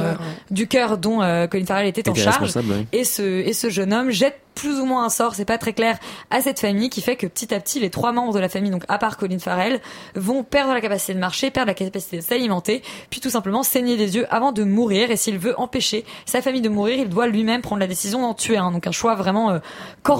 du 0.51 0.67
cœur 0.67 0.93
euh, 0.93 0.97
dont 0.97 1.21
euh, 1.21 1.47
Colin 1.47 1.65
Farrell 1.65 1.87
était, 1.87 2.07
en 2.09 2.13
charge 2.13 2.53
et 2.91 3.03
ce 3.03 3.21
et 3.21 3.53
ce 3.53 3.69
jeune 3.69 3.93
homme 3.93 4.11
jette 4.11 4.39
plus 4.57 4.79
ou 4.79 4.85
moins 4.85 5.05
un 5.05 5.09
sort, 5.09 5.35
c'est 5.35 5.45
pas 5.45 5.59
très 5.59 5.73
clair, 5.73 5.99
à 6.31 6.41
cette 6.41 6.59
famille 6.59 6.89
qui 6.89 7.01
fait 7.01 7.15
que 7.15 7.27
petit 7.27 7.53
à 7.53 7.59
petit 7.59 7.79
les 7.79 7.91
trois 7.91 8.11
membres 8.11 8.33
de 8.33 8.39
la 8.39 8.49
famille, 8.49 8.71
donc 8.71 8.83
à 8.87 8.97
part 8.97 9.17
Colin 9.17 9.37
Farrell, 9.37 9.79
vont 10.15 10.43
perdre 10.43 10.73
la 10.73 10.81
capacité 10.81 11.13
de 11.13 11.19
marcher, 11.19 11.51
perdre 11.51 11.67
la 11.67 11.75
capacité 11.75 12.17
de 12.17 12.21
s'alimenter, 12.21 12.81
puis 13.11 13.21
tout 13.21 13.29
simplement 13.29 13.61
saigner 13.61 13.97
des 13.97 14.15
yeux 14.15 14.25
avant 14.31 14.51
de 14.51 14.63
mourir. 14.63 15.11
Et 15.11 15.15
s'il 15.15 15.37
veut 15.37 15.53
empêcher 15.59 16.05
sa 16.25 16.41
famille 16.41 16.61
de 16.61 16.69
mourir, 16.69 16.97
il 16.97 17.07
doit 17.07 17.27
lui-même 17.27 17.61
prendre 17.61 17.79
la 17.79 17.87
décision 17.87 18.21
d'en 18.21 18.33
tuer 18.33 18.57
un. 18.57 18.71
Donc 18.71 18.87
un 18.87 18.91
choix 18.91 19.13
vraiment 19.13 19.51
euh, 19.51 19.59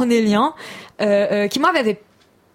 cornélien, 0.08 0.54
euh, 1.02 1.28
euh, 1.32 1.48
qui 1.48 1.60
moi 1.60 1.72
avait 1.76 2.00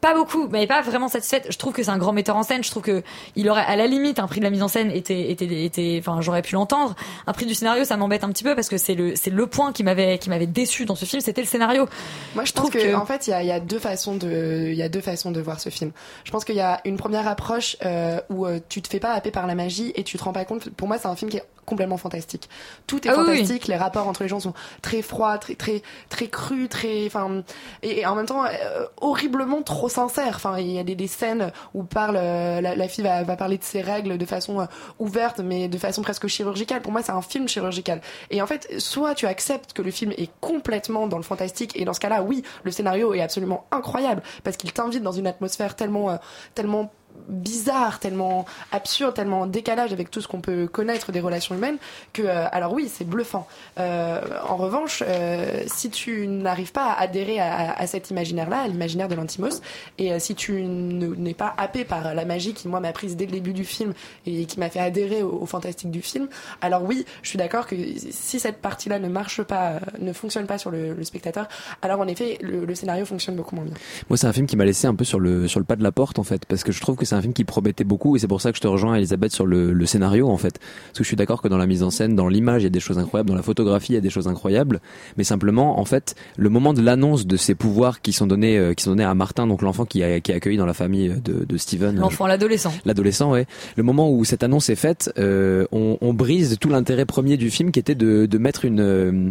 pas 0.00 0.14
beaucoup, 0.14 0.49
mais 0.49 0.66
pas 0.66 0.82
vraiment 0.82 1.06
satisfaite. 1.06 1.46
Je 1.49 1.56
trouve 1.56 1.72
que 1.72 1.84
c'est 1.84 1.90
un 1.90 1.96
grand 1.96 2.12
metteur 2.12 2.37
en 2.37 2.43
scène. 2.43 2.64
Je 2.64 2.70
trouve 2.72 2.82
que 2.82 3.04
il 3.37 3.49
aurait, 3.49 3.64
à 3.64 3.76
la 3.76 3.87
limite, 3.87 4.19
un 4.19 4.26
prix 4.26 4.40
de 4.40 4.44
la 4.44 4.50
mise 4.50 4.64
en 4.64 4.66
scène 4.66 4.90
était, 4.90 5.31
était, 5.31 5.64
était, 5.64 5.96
enfin, 6.00 6.20
j'aurais 6.20 6.43
pu 6.43 6.56
l'entendre. 6.56 6.96
Un 7.28 7.32
prix 7.32 7.46
du 7.46 7.54
scénario, 7.54 7.84
ça 7.84 7.96
m'embête 7.96 8.25
un 8.25 8.28
petit 8.31 8.43
peu 8.43 8.56
parce 8.56 8.69
que 8.69 8.78
c'est 8.78 8.96
le, 8.96 9.14
c'est 9.14 9.31
le 9.31 9.46
point 9.46 9.72
qui 9.72 9.84
m'avait, 9.84 10.19
qui 10.19 10.28
m'avait 10.28 10.49
déçu 10.49 10.87
dans 10.87 10.96
ce 10.96 11.04
film, 11.04 11.22
c'était 11.22 11.40
le 11.40 11.46
scénario. 11.46 11.87
Moi, 12.34 12.44
je, 12.44 12.52
trouve 12.52 12.70
que, 12.70 12.96
en 12.96 13.06
fait, 13.06 13.28
il 13.28 13.31
y 13.31 13.32
a, 13.32 13.44
y 13.44 13.52
a, 13.52 13.60
deux 13.60 13.78
façons 13.78 14.16
de, 14.16 14.70
il 14.70 14.76
y 14.76 14.82
a 14.82 14.88
deux 14.88 15.00
façons 15.00 15.31
de 15.31 15.40
voir 15.40 15.60
ce 15.60 15.69
film. 15.69 15.93
Je 16.25 16.32
pense 16.32 16.44
qu'il 16.44 16.56
y 16.56 16.60
a 16.60 16.81
une 16.84 16.96
première 16.96 17.28
approche 17.28 17.76
euh, 17.84 18.20
où 18.28 18.44
euh, 18.44 18.58
tu 18.69 18.82
te 18.82 18.88
fais 18.88 18.98
pas 18.98 19.12
happer 19.12 19.31
par 19.31 19.46
la 19.46 19.55
magie 19.55 19.93
et 19.94 20.02
tu 20.02 20.19
te 20.19 20.25
rends 20.25 20.32
pas 20.32 20.44
compte. 20.44 20.69
Pour 20.70 20.88
moi, 20.88 20.98
c'est 20.98 21.06
un 21.06 21.14
film 21.14 21.31
qui 21.31 21.37
est 21.37 21.44
complètement 21.72 21.96
fantastique. 21.96 22.50
Tout 22.86 23.06
est 23.08 23.10
ah 23.10 23.14
fantastique, 23.14 23.66
les 23.66 23.78
rapports 23.78 24.06
entre 24.06 24.22
les 24.22 24.28
gens 24.28 24.40
sont 24.40 24.52
très 24.82 25.00
froids, 25.00 25.38
très 25.38 25.54
très 25.54 25.80
très 26.10 26.28
crus, 26.28 26.69
très 26.69 27.06
enfin 27.06 27.42
et, 27.82 28.04
en 28.04 28.14
même 28.14 28.26
temps 28.26 28.44
euh, 28.44 28.84
horriblement 29.00 29.62
trop 29.62 29.88
sincères. 29.88 30.34
Enfin, 30.36 30.58
il 30.58 30.70
y 30.70 30.78
a 30.78 30.84
des, 30.84 30.94
des 30.94 31.06
scènes 31.06 31.50
où 31.72 31.82
parle 31.82 32.16
euh, 32.19 32.60
la, 32.60 32.88
fille 32.88 33.04
va, 33.04 33.22
va, 33.22 33.36
parler 33.36 33.56
de 33.56 33.64
ses 33.64 33.80
règles 33.80 34.19
de 34.19 34.26
façon 34.26 34.60
euh, 34.60 34.66
ouverte 34.98 35.40
mais 35.40 35.69
de 35.69 35.78
façon 35.78 36.02
presque 36.02 36.26
chirurgicale. 36.26 36.82
Pour 36.82 36.92
moi, 36.92 37.02
c'est 37.02 37.12
un 37.12 37.22
film 37.22 37.48
chirurgical. 37.48 38.02
Et 38.30 38.42
en 38.42 38.46
fait, 38.46 38.69
soit 38.78 39.14
tu 39.14 39.26
acceptes 39.26 39.72
que 39.72 39.80
le 39.80 39.90
film 39.90 40.12
est 40.19 40.30
complètement 40.42 41.06
dans 41.06 41.16
le 41.16 41.22
fantastique 41.22 41.74
et 41.74 41.86
dans 41.86 41.94
ce 41.94 42.00
cas-là, 42.00 42.22
oui, 42.22 42.42
le 42.64 42.70
scénario 42.70 43.14
est 43.14 43.22
absolument 43.22 43.64
incroyable 43.70 44.22
parce 44.44 44.58
qu'il 44.58 44.74
t'invite 44.74 45.02
dans 45.02 45.12
une 45.12 45.26
atmosphère 45.26 45.74
tellement 45.74 46.19
tellement 46.54 46.92
bizarre, 47.28 47.98
tellement 47.98 48.44
absurde, 48.70 49.14
tellement 49.14 49.42
en 49.42 49.46
décalage 49.46 49.92
avec 49.92 50.10
tout 50.10 50.20
ce 50.20 50.28
qu'on 50.28 50.40
peut 50.40 50.66
connaître 50.66 51.12
des 51.12 51.20
relations 51.20 51.54
humaines 51.54 51.78
que, 52.12 52.22
euh, 52.22 52.46
alors 52.52 52.72
oui, 52.72 52.88
c'est 52.92 53.04
bluffant. 53.04 53.46
Euh, 53.78 54.20
en 54.48 54.56
revanche, 54.56 55.02
euh, 55.06 55.62
si 55.66 55.90
tu 55.90 56.26
n'arrives 56.26 56.72
pas 56.72 56.86
à 56.86 57.02
adhérer 57.02 57.38
à, 57.40 57.86
cet 57.86 58.10
imaginaire-là, 58.10 58.60
à 58.62 58.69
l'imaginaire 58.69 59.08
de 59.08 59.14
l'Antimos, 59.14 59.60
et 59.98 60.19
si 60.19 60.34
tu 60.34 60.62
n'es 60.62 61.34
pas 61.34 61.54
happé 61.56 61.84
par 61.84 62.14
la 62.14 62.24
magie 62.24 62.54
qui, 62.54 62.69
moi, 62.69 62.80
m'a 62.80 62.92
prise 62.92 63.16
dès 63.16 63.26
le 63.26 63.32
début 63.32 63.52
du 63.52 63.64
film 63.64 63.92
et 64.26 64.44
qui 64.46 64.58
m'a 64.60 64.70
fait 64.70 64.80
adhérer 64.80 65.22
au, 65.22 65.46
fantastique 65.46 65.90
du 65.90 66.00
film, 66.00 66.28
alors 66.60 66.82
oui, 66.82 67.04
je 67.22 67.28
suis 67.28 67.38
d'accord 67.38 67.66
que 67.66 67.76
si 68.10 68.40
cette 68.40 68.58
partie-là 68.58 68.98
ne 68.98 69.08
marche 69.08 69.42
pas, 69.42 69.80
ne 69.98 70.12
fonctionne 70.12 70.46
pas 70.46 70.58
sur 70.58 70.70
le, 70.70 70.94
le 70.94 71.04
spectateur, 71.04 71.48
alors 71.82 72.00
en 72.00 72.06
effet, 72.06 72.38
le, 72.40 72.64
le, 72.64 72.74
scénario 72.74 73.04
fonctionne 73.04 73.36
beaucoup 73.36 73.56
moins 73.56 73.64
bien. 73.64 73.74
Moi, 74.08 74.16
c'est 74.16 74.26
un 74.26 74.32
film 74.32 74.46
qui 74.46 74.56
m'a 74.56 74.64
laissé 74.64 74.86
un 74.86 74.94
peu 74.94 75.04
sur 75.04 75.20
le, 75.20 75.48
sur 75.48 75.60
le 75.60 75.66
pas 75.66 75.76
de 75.76 75.82
la 75.82 75.92
porte, 75.92 76.19
en 76.19 76.24
fait, 76.24 76.46
parce 76.46 76.64
que 76.64 76.72
je 76.72 76.80
trouve 76.80 76.96
que 76.96 77.04
c'est 77.12 77.19
un 77.19 77.20
film 77.20 77.35
qui 77.35 77.44
promettait 77.44 77.85
beaucoup 77.85 78.17
et 78.17 78.19
c'est 78.19 78.26
pour 78.26 78.41
ça 78.41 78.53
que 78.53 78.56
je 78.56 78.62
te 78.62 78.67
rejoins 78.67 78.94
Elisabeth 78.94 79.32
sur 79.32 79.44
le, 79.44 79.75
le, 79.75 79.87
scénario 79.87 80.31
en 80.31 80.38
fait. 80.38 80.59
Parce 80.59 80.99
que 80.99 81.05
je 81.05 81.09
suis 81.09 81.17
d'accord 81.17 81.43
que 81.43 81.49
dans 81.49 81.59
la 81.59 81.67
mise 81.67 81.82
en 81.82 81.91
scène 81.91 82.17
dans 82.17 82.26
l'image 82.26 82.62
il 82.62 82.64
y 82.64 82.67
a 82.67 82.70
des 82.70 82.81
choses 82.81 82.99
incroyables 82.99 83.29
dans 83.29 83.37
la 83.37 83.43
photographie 83.43 83.93
il 83.93 83.97
y 83.97 83.99
a 83.99 84.00
des 84.00 84.09
choses 84.09 84.29
incroyables. 84.29 84.81
Mais 85.19 85.25
simplement 85.25 85.79
en 85.79 85.85
fait 85.85 86.14
le 86.37 86.49
moment 86.49 86.73
de 86.73 86.81
l'annonce 86.81 87.26
de 87.26 87.37
ces 87.37 87.55
pouvoirs 87.55 88.00
qui 88.00 88.14
sont 88.14 88.26
donnés 88.26 88.56
euh, 88.56 88.73
qui 88.73 88.85
sont 88.85 88.93
donnés 88.93 89.05
à 89.05 89.14
Martin 89.14 89.47
donc 89.47 89.61
l'enfant 89.61 89.85
qui, 89.85 90.03
a, 90.03 90.20
qui 90.20 90.32
est 90.32 90.35
accueilli 90.35 90.56
dans 90.56 90.64
la 90.64 90.73
famille 90.73 91.11
de, 91.23 91.44
de 91.44 91.56
Steven 91.59 91.97
l'enfant 91.97 92.26
l'adolescent. 92.26 92.73
l'adolescent 92.87 93.31
ouais. 93.31 93.47
Le 93.76 93.82
moment 93.82 94.11
où 94.11 94.25
cette 94.25 94.43
annonce 94.43 94.70
est 94.70 94.76
faite 94.76 95.12
euh, 95.19 95.67
on, 95.70 95.99
on, 96.00 96.15
brise 96.15 96.56
tout 96.58 96.70
l'intérêt 96.70 97.05
premier 97.05 97.37
du 97.37 97.50
film 97.50 97.73
qui 97.73 97.79
était 97.79 97.94
de, 97.94 98.25
de 98.25 98.38
mettre 98.38 98.65
une 98.65 98.81
euh, 98.81 99.31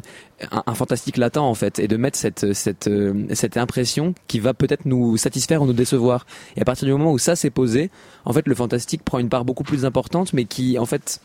un, 0.52 0.74
fantastique 0.74 1.18
latent 1.18 1.38
en 1.38 1.54
fait 1.54 1.80
et 1.80 1.88
de 1.88 1.98
mettre 1.98 2.18
cette 2.18 2.54
cette 2.54 2.90
cette 3.34 3.58
impression 3.58 4.14
qui 4.28 4.40
va 4.40 4.54
peut-être 4.54 4.86
nous 4.86 5.18
satisfaire 5.18 5.62
ou 5.62 5.66
nous 5.66 5.74
décevoir. 5.74 6.26
Et 6.56 6.62
à 6.62 6.66
partir 6.66 6.86
du 6.86 6.92
moment 6.92 7.12
où 7.12 7.18
ça 7.18 7.36
s'est 7.36 7.50
posé 7.50 7.90
en 8.26 8.34
fait, 8.34 8.48
le 8.48 8.56
fantastique 8.56 9.04
prend 9.04 9.20
une 9.20 9.30
part 9.30 9.46
beaucoup 9.46 9.64
plus 9.64 9.86
importante, 9.86 10.34
mais 10.34 10.46
qui, 10.46 10.78
en 10.78 10.86
fait, 10.86 11.22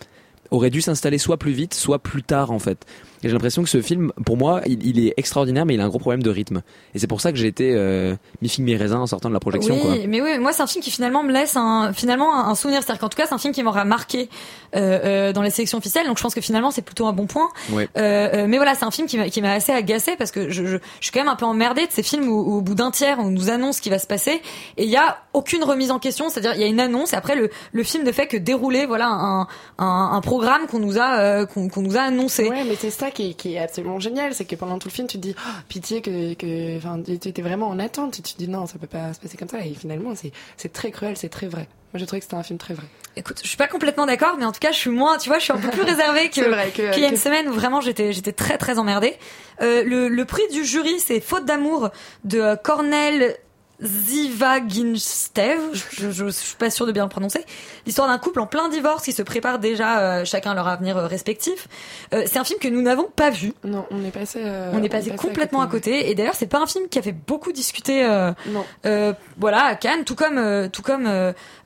aurait 0.50 0.70
dû 0.70 0.80
s'installer 0.80 1.18
soit 1.18 1.36
plus 1.36 1.52
vite, 1.52 1.74
soit 1.74 1.98
plus 1.98 2.22
tard, 2.22 2.50
en 2.50 2.58
fait 2.58 2.86
j'ai 3.28 3.32
l'impression 3.32 3.62
que 3.62 3.68
ce 3.68 3.80
film, 3.80 4.12
pour 4.24 4.36
moi, 4.36 4.60
il, 4.66 4.98
est 5.06 5.14
extraordinaire, 5.16 5.66
mais 5.66 5.74
il 5.74 5.80
a 5.80 5.84
un 5.84 5.88
gros 5.88 5.98
problème 5.98 6.22
de 6.22 6.30
rythme. 6.30 6.62
Et 6.94 6.98
c'est 6.98 7.06
pour 7.06 7.20
ça 7.20 7.32
que 7.32 7.38
j'ai 7.38 7.46
été 7.46 7.72
euh, 7.74 8.14
mi 8.42 8.48
figue 8.48 8.64
mi 8.64 8.76
raisin 8.76 8.98
en 8.98 9.06
sortant 9.06 9.28
de 9.28 9.34
la 9.34 9.40
projection. 9.40 9.76
Oui, 9.84 10.06
mais 10.06 10.20
oui, 10.20 10.38
moi 10.38 10.52
c'est 10.52 10.62
un 10.62 10.66
film 10.66 10.82
qui 10.82 10.90
finalement 10.90 11.22
me 11.22 11.32
laisse 11.32 11.56
un, 11.56 11.92
finalement 11.92 12.46
un, 12.48 12.54
souvenir. 12.54 12.82
C'est-à-dire 12.82 13.00
qu'en 13.00 13.08
tout 13.08 13.16
cas, 13.16 13.26
c'est 13.26 13.34
un 13.34 13.38
film 13.38 13.54
qui 13.54 13.62
m'aura 13.62 13.84
marqué 13.84 14.28
euh, 14.74 14.98
euh, 15.04 15.32
dans 15.32 15.42
les 15.42 15.50
sélections 15.50 15.78
officielles. 15.78 16.06
Donc 16.06 16.18
je 16.18 16.22
pense 16.22 16.34
que 16.34 16.40
finalement 16.40 16.70
c'est 16.70 16.82
plutôt 16.82 17.06
un 17.06 17.12
bon 17.12 17.26
point. 17.26 17.48
Ouais. 17.70 17.88
Euh, 17.96 18.28
euh 18.34 18.46
mais 18.46 18.56
voilà, 18.56 18.74
c'est 18.74 18.84
un 18.84 18.90
film 18.90 19.06
qui 19.06 19.16
m'a, 19.16 19.28
qui 19.28 19.40
m'a 19.40 19.52
assez 19.52 19.72
agacé 19.72 20.16
parce 20.16 20.30
que 20.30 20.50
je, 20.50 20.64
je, 20.64 20.76
je, 20.76 20.78
suis 21.00 21.12
quand 21.12 21.20
même 21.20 21.28
un 21.28 21.36
peu 21.36 21.46
emmerdée 21.46 21.86
de 21.86 21.92
ces 21.92 22.02
films 22.02 22.28
où, 22.28 22.56
au 22.56 22.60
bout 22.60 22.74
d'un 22.74 22.90
tiers 22.90 23.18
on 23.18 23.30
nous 23.30 23.50
annonce 23.50 23.76
ce 23.76 23.82
qui 23.82 23.90
va 23.90 23.98
se 23.98 24.06
passer 24.06 24.42
et 24.76 24.84
il 24.84 24.90
y 24.90 24.96
a 24.96 25.18
aucune 25.32 25.64
remise 25.64 25.90
en 25.90 25.98
question. 25.98 26.28
C'est-à-dire 26.28 26.52
il 26.54 26.60
y 26.60 26.64
a 26.64 26.66
une 26.66 26.80
annonce 26.80 27.12
et 27.12 27.16
après 27.16 27.36
le, 27.36 27.50
le 27.72 27.82
film 27.82 28.04
ne 28.04 28.12
fait 28.12 28.26
que 28.26 28.36
dérouler 28.36 28.86
voilà 28.86 29.08
un, 29.08 29.46
un, 29.78 30.10
un 30.12 30.20
programme 30.20 30.66
qu'on 30.66 30.78
nous 30.78 30.98
a 30.98 31.18
euh, 31.18 31.46
qu'on, 31.46 31.68
qu'on 31.68 31.82
nous 31.82 31.96
a 31.96 32.02
annoncé. 32.02 32.48
Ouais, 32.48 32.64
mais 32.64 32.76
c'est 32.78 32.90
ça 32.90 33.10
qui 33.16 33.30
est, 33.30 33.34
qui 33.34 33.54
est 33.54 33.58
absolument 33.58 33.98
génial, 33.98 34.34
c'est 34.34 34.44
que 34.44 34.54
pendant 34.54 34.78
tout 34.78 34.88
le 34.88 34.92
film, 34.92 35.08
tu 35.08 35.16
te 35.16 35.22
dis 35.22 35.34
oh, 35.36 35.50
pitié 35.68 36.02
que, 36.02 36.34
que, 36.34 36.76
enfin, 36.76 37.00
tu 37.02 37.12
étais 37.12 37.42
vraiment 37.42 37.68
en 37.68 37.78
attente. 37.78 38.14
Tu 38.14 38.22
te 38.22 38.38
dis 38.38 38.48
non, 38.48 38.66
ça 38.66 38.78
peut 38.78 38.86
pas 38.86 39.14
se 39.14 39.20
passer 39.20 39.36
comme 39.36 39.48
ça. 39.48 39.64
Et 39.64 39.74
finalement, 39.74 40.14
c'est, 40.14 40.32
c'est 40.56 40.72
très 40.72 40.90
cruel, 40.90 41.16
c'est 41.16 41.30
très 41.30 41.46
vrai. 41.46 41.66
Moi, 41.92 42.00
j'ai 42.00 42.06
trouvé 42.06 42.20
que 42.20 42.24
c'était 42.24 42.36
un 42.36 42.42
film 42.42 42.58
très 42.58 42.74
vrai. 42.74 42.86
Écoute, 43.16 43.40
je 43.42 43.48
suis 43.48 43.56
pas 43.56 43.68
complètement 43.68 44.04
d'accord, 44.04 44.36
mais 44.38 44.44
en 44.44 44.52
tout 44.52 44.60
cas, 44.60 44.70
je 44.70 44.76
suis 44.76 44.90
moins, 44.90 45.16
tu 45.16 45.30
vois, 45.30 45.38
je 45.38 45.44
suis 45.44 45.52
un 45.52 45.58
peu 45.58 45.70
plus 45.70 45.82
réservée 45.90 46.28
qu'il 46.28 46.42
y 46.44 47.04
a 47.04 47.08
une 47.08 47.16
semaine 47.16 47.48
où 47.48 47.52
vraiment 47.52 47.80
j'étais, 47.80 48.12
j'étais 48.12 48.32
très 48.32 48.58
très 48.58 48.78
emmerdée. 48.78 49.16
Euh, 49.62 49.82
le, 49.82 50.08
le 50.08 50.24
prix 50.26 50.46
du 50.52 50.64
jury, 50.64 51.00
c'est 51.00 51.20
Faute 51.20 51.46
d'amour 51.46 51.88
de 52.24 52.40
euh, 52.40 52.56
Cornel 52.56 53.36
Zivaginstev, 53.82 55.60
je, 55.72 55.82
je, 55.90 56.10
je, 56.10 56.28
suis 56.30 56.56
pas 56.56 56.70
sûre 56.70 56.86
de 56.86 56.92
bien 56.92 57.02
le 57.02 57.10
prononcer. 57.10 57.44
L'histoire 57.84 58.08
d'un 58.08 58.16
couple 58.18 58.40
en 58.40 58.46
plein 58.46 58.68
divorce 58.68 59.04
qui 59.04 59.12
se 59.12 59.22
prépare 59.22 59.58
déjà 59.58 59.98
euh, 59.98 60.24
chacun 60.24 60.54
leur 60.54 60.66
avenir 60.66 60.96
euh, 60.96 61.06
respectif. 61.06 61.68
Euh, 62.14 62.22
c'est 62.26 62.38
un 62.38 62.44
film 62.44 62.58
que 62.58 62.68
nous 62.68 62.80
n'avons 62.80 63.08
pas 63.14 63.28
vu. 63.28 63.52
Non, 63.64 63.84
on 63.90 64.02
est 64.04 64.10
passé. 64.10 64.42
on 64.72 64.82
est 64.82 64.88
passé, 64.88 65.10
complètement 65.10 65.60
à 65.60 65.66
côté. 65.66 66.10
Et 66.10 66.14
d'ailleurs, 66.14 66.34
c'est 66.34 66.46
pas 66.46 66.60
un 66.60 66.66
film 66.66 66.88
qui 66.88 66.98
a 66.98 67.02
fait 67.02 67.12
beaucoup 67.12 67.52
discuter. 67.52 68.06
non. 68.46 69.14
voilà, 69.36 69.64
à 69.64 69.74
Cannes, 69.74 70.04
tout 70.04 70.14
comme, 70.14 70.70
tout 70.70 70.82
comme 70.82 71.06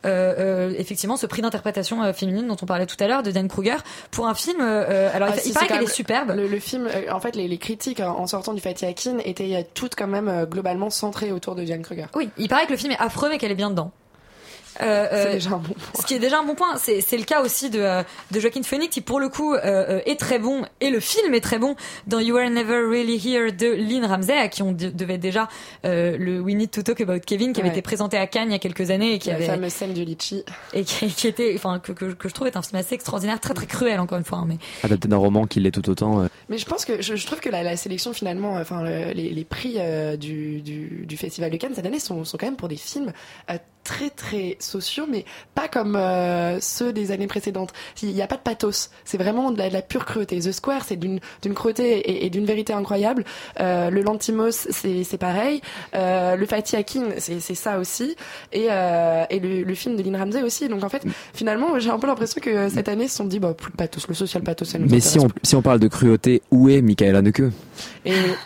effectivement 0.05 1.17
ce 1.17 1.27
prix 1.27 1.43
d'interprétation 1.43 2.13
féminine 2.13 2.49
dont 2.49 2.57
on 2.61 2.67
parlait 2.67 2.87
tout 2.87 2.97
à 2.99 3.07
l'heure 3.07 3.23
de 3.23 3.31
Dan 3.31 3.47
Kruger 3.49 3.77
pour 4.11 4.27
un 4.27 4.35
film. 4.35 4.61
alors, 4.61 5.29
ah, 5.33 5.41
il, 5.45 5.53
paraît 5.53 5.69
qu'elle 5.69 5.83
est 5.85 5.87
superbe. 5.87 6.33
Le, 6.37 6.49
le 6.49 6.59
film, 6.59 6.89
en 7.11 7.21
fait, 7.21 7.37
les, 7.37 7.47
les, 7.47 7.59
critiques 7.59 8.01
en 8.01 8.27
sortant 8.27 8.53
du 8.53 8.61
Fatih 8.61 8.87
Akin 8.87 9.19
étaient 9.25 9.67
toutes 9.75 9.95
quand 9.95 10.09
même 10.09 10.47
globalement 10.47 10.91
centrées 10.91 11.31
autour 11.31 11.55
de 11.55 11.63
Diane 11.63 11.83
Kruger. 11.83 12.00
Oui, 12.15 12.31
il 12.39 12.49
paraît 12.49 12.67
que 12.67 12.73
le 12.73 12.77
film 12.77 12.93
est 12.93 12.99
affreux 12.99 13.29
mais 13.29 13.39
qu'elle 13.39 13.53
est 13.53 13.57
bien 13.57 13.71
dedans. 13.71 13.93
Euh, 14.81 15.07
euh, 15.13 15.33
déjà 15.33 15.51
un 15.51 15.57
bon 15.59 15.75
point. 15.75 16.01
ce 16.01 16.07
qui 16.07 16.15
est 16.15 16.19
déjà 16.21 16.39
un 16.39 16.45
bon 16.45 16.55
point, 16.55 16.77
c'est 16.77 17.01
c'est 17.01 17.19
le 17.19 17.25
cas 17.25 17.43
aussi 17.43 17.71
de, 17.71 17.81
euh, 17.81 18.03
de 18.31 18.41
Joaquin 18.41 18.63
Phoenix 18.63 18.95
qui 18.95 19.01
pour 19.01 19.19
le 19.21 19.29
coup 19.29 19.53
euh, 19.55 19.59
euh, 19.65 20.01
est 20.07 20.19
très 20.19 20.39
bon 20.39 20.65
et 20.81 20.91
le 20.91 21.01
film 21.01 21.35
est 21.35 21.41
très 21.41 21.59
bon 21.59 21.75
dans 22.07 22.21
You 22.21 22.37
Were 22.37 22.49
Never 22.49 22.83
Really 22.89 23.17
Here 23.17 23.51
de 23.53 23.67
Lynn 23.67 24.05
Ramsey 24.05 24.37
à 24.39 24.49
qui 24.49 24.63
on 24.63 24.73
de- 24.73 24.91
devait 24.91 25.19
déjà 25.19 25.49
euh, 25.85 26.17
le 26.17 26.41
We 26.41 26.55
Need 26.55 26.71
to 26.71 26.83
Talk 26.83 27.01
About 27.01 27.19
Kevin 27.27 27.53
qui 27.53 27.61
avait 27.61 27.69
Ouais. 27.71 27.75
été 27.75 27.83
présenté 27.83 28.17
à 28.17 28.27
Cannes 28.27 28.49
il 28.49 28.53
y 28.53 28.57
a 28.57 28.59
quelques 28.61 28.91
années 28.91 29.15
et 29.15 29.19
qui 29.19 29.29
La 29.31 29.37
avait 29.37 29.47
fameuse 29.47 29.73
scène 29.73 29.93
du 29.93 30.05
litchi. 30.05 30.45
et 30.73 30.85
qui, 30.85 31.09
qui 31.09 31.27
était 31.27 31.53
enfin 31.57 31.79
que, 31.81 31.93
que, 31.93 32.05
que 32.13 32.29
je 32.29 32.35
trouve 32.35 32.47
est 32.47 32.57
un 32.57 32.63
film 32.63 32.79
assez 32.79 32.95
extraordinaire 32.95 33.41
très 33.41 33.55
très 33.55 33.67
cruel 33.67 33.99
encore 34.01 34.19
une 34.19 34.25
fois 34.25 34.39
hein, 34.39 34.47
mais 34.47 34.57
Adapté 34.85 35.09
d'un 35.09 35.17
roman 35.17 35.47
qui 35.47 35.61
l'est 35.61 35.73
tout 35.73 35.89
autant. 35.91 36.23
euh. 36.23 36.27
Mais 36.49 36.59
je 36.59 36.65
pense 36.67 36.85
que 36.85 37.03
je, 37.03 37.17
je 37.17 37.27
trouve 37.27 37.41
que 37.41 37.49
la, 37.51 37.63
la 37.65 37.77
sélection 37.77 38.13
finalement, 38.13 38.55
enfin 38.55 38.83
le- 38.83 39.13
les, 39.13 39.31
les 39.31 39.45
prix 39.45 39.75
euh, 39.79 40.17
du, 40.17 40.61
du, 40.63 41.05
du 41.07 41.17
festival 41.17 41.51
de 41.51 41.57
Cannes 41.57 41.73
cette 41.75 41.87
année 41.87 42.01
sont, 42.01 42.25
sont 42.25 42.39
quand 42.39 42.47
même 42.47 42.57
pour 42.57 42.69
des 42.69 42.77
films 42.77 43.13
euh, 43.51 43.55
très 43.85 44.11
très 44.11 44.57
sociaux, 44.71 45.07
mais 45.09 45.25
pas 45.55 45.69
comme 45.69 45.97
euh, 45.97 46.59
ceux 46.61 46.93
des 46.93 47.11
années 47.13 47.27
précédentes. 47.27 47.73
Il 48.03 48.15
n'y 48.15 48.23
a 48.23 48.27
pas 48.27 48.37
de 48.37 48.43
pathos, 48.43 48.91
c'est 49.05 49.19
vraiment 49.19 49.51
de 49.51 49.59
la, 49.59 49.69
de 49.69 49.75
la 49.75 49.83
pure 49.83 50.05
cruauté. 50.05 50.39
The 50.39 50.53
Square, 50.53 50.85
c'est 50.87 50.97
d'une 50.97 51.21
cruauté 51.55 51.99
et, 51.99 52.27
et 52.27 52.31
d'une 52.31 52.47
vérité 52.47 52.73
incroyable. 52.73 53.25
Euh, 53.61 53.91
le 53.91 54.03
Lantimos, 54.03 54.51
c'est 54.71 55.05
c'est 55.05 55.19
pareil. 55.19 55.61
Euh, 55.95 56.37
le 56.37 56.47
Fatih 56.47 56.77
Akin, 56.77 57.05
c'est 57.19 57.41
c'est 57.41 57.55
ça 57.55 57.79
aussi. 57.79 58.17
Et, 58.53 58.67
et 58.67 59.41
le, 59.41 59.63
le 59.63 59.75
film 59.75 59.97
de 59.97 60.03
Lynn 60.03 60.17
Ramsey 60.17 60.43
aussi. 60.43 60.69
Donc 60.69 60.85
en 60.85 60.89
fait, 60.89 61.03
finalement, 61.35 61.79
j'ai 61.79 61.91
un 61.91 61.99
peu 61.99 62.07
l'impression 62.07 62.41
que 62.41 62.69
cette 62.69 62.89
année, 62.89 63.05
ils 63.05 63.09
se 63.09 63.17
sont 63.17 63.25
dit, 63.25 63.39
bah, 63.39 63.55
plus 63.55 63.71
de 63.71 63.77
pathos, 63.77 64.07
le 64.09 64.15
social 64.15 64.43
pathos, 64.43 64.69
ça 64.69 64.79
nous 64.79 64.89
Mais 64.89 65.01
si 65.01 65.19
on, 65.19 65.29
si 65.43 65.57
on 65.57 65.63
parle 65.63 65.81
de 65.81 65.89
cruauté, 65.89 66.43
où 66.51 66.69
est 66.69 66.81
Michael 66.83 67.17
Haneke 67.17 67.43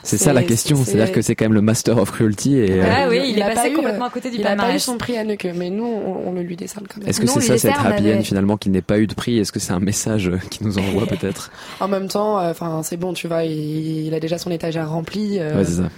C'est 0.02 0.18
ça 0.18 0.32
la 0.32 0.42
question. 0.42 0.76
c'est- 0.76 0.92
C'est-à-dire 0.92 1.12
que 1.12 1.22
c'est 1.22 1.34
quand 1.34 1.44
même 1.46 1.54
le 1.54 1.60
master 1.62 1.98
of 1.98 2.10
cruelty. 2.12 2.56
Et, 2.58 2.80
euh, 2.80 2.84
Ah 2.86 3.08
oui, 3.08 3.20
il, 3.24 3.30
il 3.30 3.38
est 3.38 3.42
a 3.42 3.46
passé 3.50 3.60
pas 3.60 3.68
eu, 3.70 3.74
complètement 3.76 4.04
à 4.06 4.10
côté 4.10 4.30
du 4.30 4.36
il 4.38 4.46
a 4.46 4.56
pas 4.56 4.74
eu 4.74 4.78
son 4.78 4.98
prix 4.98 5.16
à 5.16 5.20
Anneke, 5.20 5.48
mais 5.54 5.70
nous 5.70 5.84
on, 5.84 6.28
on 6.28 6.32
le 6.32 6.42
lui 6.42 6.56
décerne 6.56 6.86
quand 6.88 7.00
même. 7.00 7.08
Est-ce 7.08 7.20
que 7.20 7.26
c'est 7.26 7.40
ça 7.40 7.58
cette 7.58 7.70
happy 7.86 8.12
end 8.12 8.22
finalement 8.22 8.56
qu'il 8.56 8.72
n'ait 8.72 8.82
pas 8.82 8.98
eu 8.98 9.06
de 9.06 9.14
prix? 9.14 9.38
Est-ce 9.38 9.52
que 9.52 9.60
c'est 9.60 9.72
un 9.72 9.80
message 9.80 10.28
euh, 10.28 10.38
qui 10.50 10.64
nous 10.64 10.78
envoie 10.78 11.06
peut-être? 11.06 11.50
En 11.80 11.88
même 11.88 12.08
temps, 12.08 12.38
euh, 12.40 12.50
enfin 12.50 12.82
c'est 12.84 12.96
bon, 12.96 13.12
tu 13.12 13.28
vois, 13.28 13.44
il, 13.44 14.06
il 14.06 14.14
a 14.14 14.20
déjà 14.20 14.38
son 14.38 14.50
étagère 14.50 14.90
remplie. 14.90 15.38
euh, 15.40 15.58
Ouais, 15.58 15.64
c'est 15.64 15.82
ça. 15.82 15.88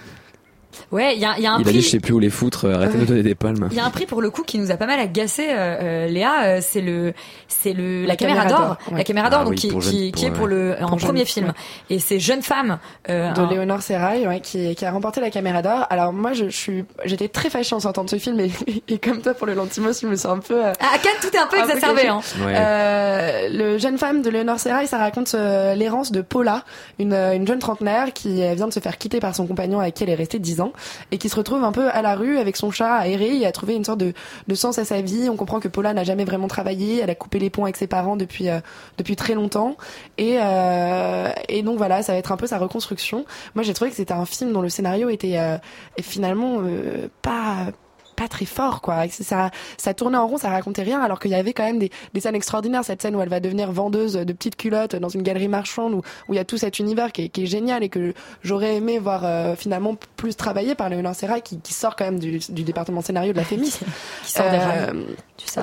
Ouais, 0.93 1.15
il 1.15 1.21
y 1.21 1.25
a, 1.25 1.35
il 1.39 1.43
y 1.43 1.47
a 1.47 1.53
un 1.53 1.59
Il 1.59 1.63
a 1.63 1.65
prix. 1.65 1.73
dit 1.73 1.81
je 1.81 1.89
sais 1.89 2.01
plus 2.01 2.13
où 2.13 2.19
les 2.19 2.29
foutre, 2.31 2.67
euh, 2.67 2.75
arrêtez 2.75 2.95
de 2.97 3.03
me 3.03 3.07
donner 3.07 3.23
des 3.23 3.35
palmes. 3.35 3.69
Il 3.71 3.77
y 3.77 3.81
a 3.81 3.85
un 3.87 3.91
prix 3.91 4.05
pour 4.07 4.21
le 4.21 4.29
coup 4.31 4.43
qui 4.43 4.59
nous 4.59 4.71
a 4.71 4.77
pas 4.77 4.87
mal 4.87 5.01
agacé, 5.01 5.47
euh, 5.49 5.55
euh, 5.55 6.07
Léa. 6.09 6.61
c'est 6.61 6.83
le, 6.83 7.15
c'est 7.49 7.73
le 7.73 8.03
la, 8.03 8.09
La 8.09 8.17
caméra, 8.17 8.43
caméra 8.45 8.59
d'or, 8.69 8.77
ouais. 8.93 8.99
la 8.99 9.05
caméra 9.05 9.31
d'or, 9.31 9.39
Ah 9.41 9.45
donc 9.45 9.53
oui, 9.55 9.57
qui, 9.59 10.13
qui, 10.13 10.25
est 10.27 10.29
pour, 10.31 10.39
pour 10.41 10.47
le 10.49 10.75
en 10.83 10.97
premier 10.97 11.25
film. 11.25 11.47
ouais. 11.47 11.53
Et 11.97 11.99
c'est 11.99 12.19
jeune 12.21 12.43
femme. 12.43 12.79
euh, 13.09 13.33
de 13.33 13.41
un- 13.41 13.51
Léonore 13.51 13.81
Serrail, 13.83 14.27
ouais, 14.29 14.41
qui, 14.41 14.75
qui 14.75 14.85
a 14.85 14.91
remporté 14.91 15.21
la 15.23 15.31
caméra 15.31 15.63
d'or. 15.63 15.87
Alors 15.89 16.13
moi, 16.13 16.35
je, 16.35 16.45
je 16.51 16.57
suis, 16.57 16.85
j'étais 17.05 17.29
très 17.29 17.49
fâchée 17.49 17.75
en 17.75 17.81
sortant 17.81 18.05
de 18.05 18.11
ce 18.11 18.17
film, 18.17 18.39
et, 18.41 18.51
et 18.89 18.99
comme 18.99 19.23
toi 19.23 19.33
pour 19.35 19.47
le 19.47 19.55
Lantimos, 19.55 19.93
je 20.03 20.07
me 20.07 20.15
suis 20.17 20.29
un 20.29 20.39
peu. 20.39 20.63
euh, 20.67 20.73
Ah, 20.81 20.95
à 20.95 20.99
Cannes, 20.99 21.13
tout 21.23 21.35
est 21.35 21.39
un 21.41 21.47
peu 21.47 21.59
Un 21.59 21.65
exacerbé. 21.69 22.07
Hein. 22.09 22.21
Ouais. 22.45 22.55
Euh, 22.55 23.49
le 23.51 23.79
jeune 23.79 23.97
femme 23.99 24.21
de 24.23 24.29
Léonore 24.31 24.61
Serrail, 24.61 24.87
ça 24.87 24.99
raconte 24.99 25.35
euh, 25.35 25.75
l'errance 25.75 26.13
de 26.13 26.21
Paula, 26.21 26.65
une, 26.99 27.15
une 27.15 27.47
jeune 27.47 27.59
trentenaire 27.61 28.13
qui 28.13 28.43
vient 28.55 28.69
de 28.69 28.73
se 28.73 28.81
faire 28.81 28.99
quitter 28.99 29.21
par 29.21 29.35
son 29.35 29.47
compagnon 29.47 29.81
avec 29.81 29.95
qui 29.95 30.05
elle 30.05 30.11
est 30.11 30.15
restée 30.15 30.39
dix 30.39 30.61
ans 30.61 30.66
et 31.11 31.19
qui 31.19 31.29
se 31.29 31.37
retrouve 31.37 31.65
un 31.65 31.73
peu 31.73 31.89
à 31.89 32.03
la 32.03 32.15
rue 32.15 32.39
avec 32.39 32.57
son 32.57 32.71
chat 32.71 33.07
errer 33.09 33.37
et 33.37 33.47
à 33.47 33.53
trouver 33.53 33.75
une 33.75 33.85
sorte 33.85 34.01
de, 34.01 34.13
de 34.47 34.55
sens 34.55 34.79
à 34.79 34.85
sa 34.85 35.01
vie. 35.01 35.29
On 35.31 35.37
comprend 35.37 35.61
que 35.61 35.69
Paula 35.69 35.93
n'a 35.93 36.05
jamais 36.05 36.25
vraiment 36.25 36.49
travaillé, 36.49 37.01
elle 37.01 37.11
a 37.11 37.15
coupé 37.15 37.39
les 37.39 37.51
ponts 37.51 37.65
avec 37.65 37.77
ses 37.77 37.87
parents 37.87 38.17
depuis 38.17 38.49
euh, 38.49 38.61
depuis 38.99 39.17
très 39.17 39.35
longtemps 39.35 39.77
et 40.19 40.39
euh, 40.41 41.31
et 41.49 41.63
donc 41.63 41.79
voilà, 41.79 42.03
ça 42.03 42.13
va 42.13 42.19
être 42.19 42.33
un 42.33 42.37
peu 42.37 42.47
sa 42.47 42.59
reconstruction. 42.59 43.25
Moi, 43.55 43.63
j'ai 43.63 43.75
trouvé 43.75 43.91
que 43.91 43.97
c'était 43.97 44.13
un 44.13 44.25
film 44.27 44.53
dont 44.53 44.63
le 44.63 44.69
scénario 44.69 45.09
était 45.09 45.39
euh, 45.39 45.59
finalement 46.01 46.59
euh, 46.61 47.09
pas 47.23 47.69
pas 48.17 48.29
très 48.29 48.47
fort 48.47 48.81
quoi. 48.81 49.07
Et 49.07 49.09
ça 49.09 49.51
ça 49.77 49.95
tournait 49.95 50.19
en 50.19 50.27
rond 50.27 50.39
ça 50.39 50.51
racontait 50.51 50.83
rien 50.83 51.01
alors 51.01 51.21
qu'il 51.21 51.31
y 51.31 51.35
avait 51.35 51.53
quand 51.53 51.65
même 51.65 51.79
des, 51.79 51.91
des 52.15 52.21
scènes 52.21 52.35
extraordinaires. 52.35 52.85
Cette 52.85 53.03
scène 53.03 53.17
où 53.17 53.21
elle 53.21 53.29
va 53.29 53.41
devenir 53.41 53.71
vendeuse 53.73 54.15
de 54.15 54.33
petites 54.33 54.57
culottes 54.57 54.97
dans 54.97 55.09
une 55.09 55.23
galerie 55.23 55.49
marchande 55.49 55.95
où 55.95 56.03
où 56.29 56.35
il 56.35 56.37
y 56.37 56.41
a 56.41 56.45
tout 56.45 56.59
cet 56.59 56.79
univers 56.79 57.13
qui 57.13 57.23
est, 57.23 57.29
qui 57.29 57.45
est 57.45 57.47
génial 57.47 57.83
et 57.83 57.89
que 57.89 58.15
j'aurais 58.43 58.77
aimé 58.77 58.99
voir 58.99 59.25
euh, 59.25 59.55
finalement 59.57 59.97
plus 60.17 60.37
travaillé 60.37 60.75
par 60.75 60.89
Léonore 60.89 61.15
Serra 61.15 61.41
qui, 61.41 61.61
qui 61.61 61.73
sort 61.73 61.97
quand 61.97 62.05
même 62.05 62.19
du, 62.19 62.39
du 62.49 62.63
département 62.63 63.03
scénario 63.03 63.33
de 63.33 63.37
la 63.37 63.45
FEMI 63.45 63.71
Qui 64.25 64.31
sort 64.31 64.51
des 64.51 64.59
rails. 64.59 64.93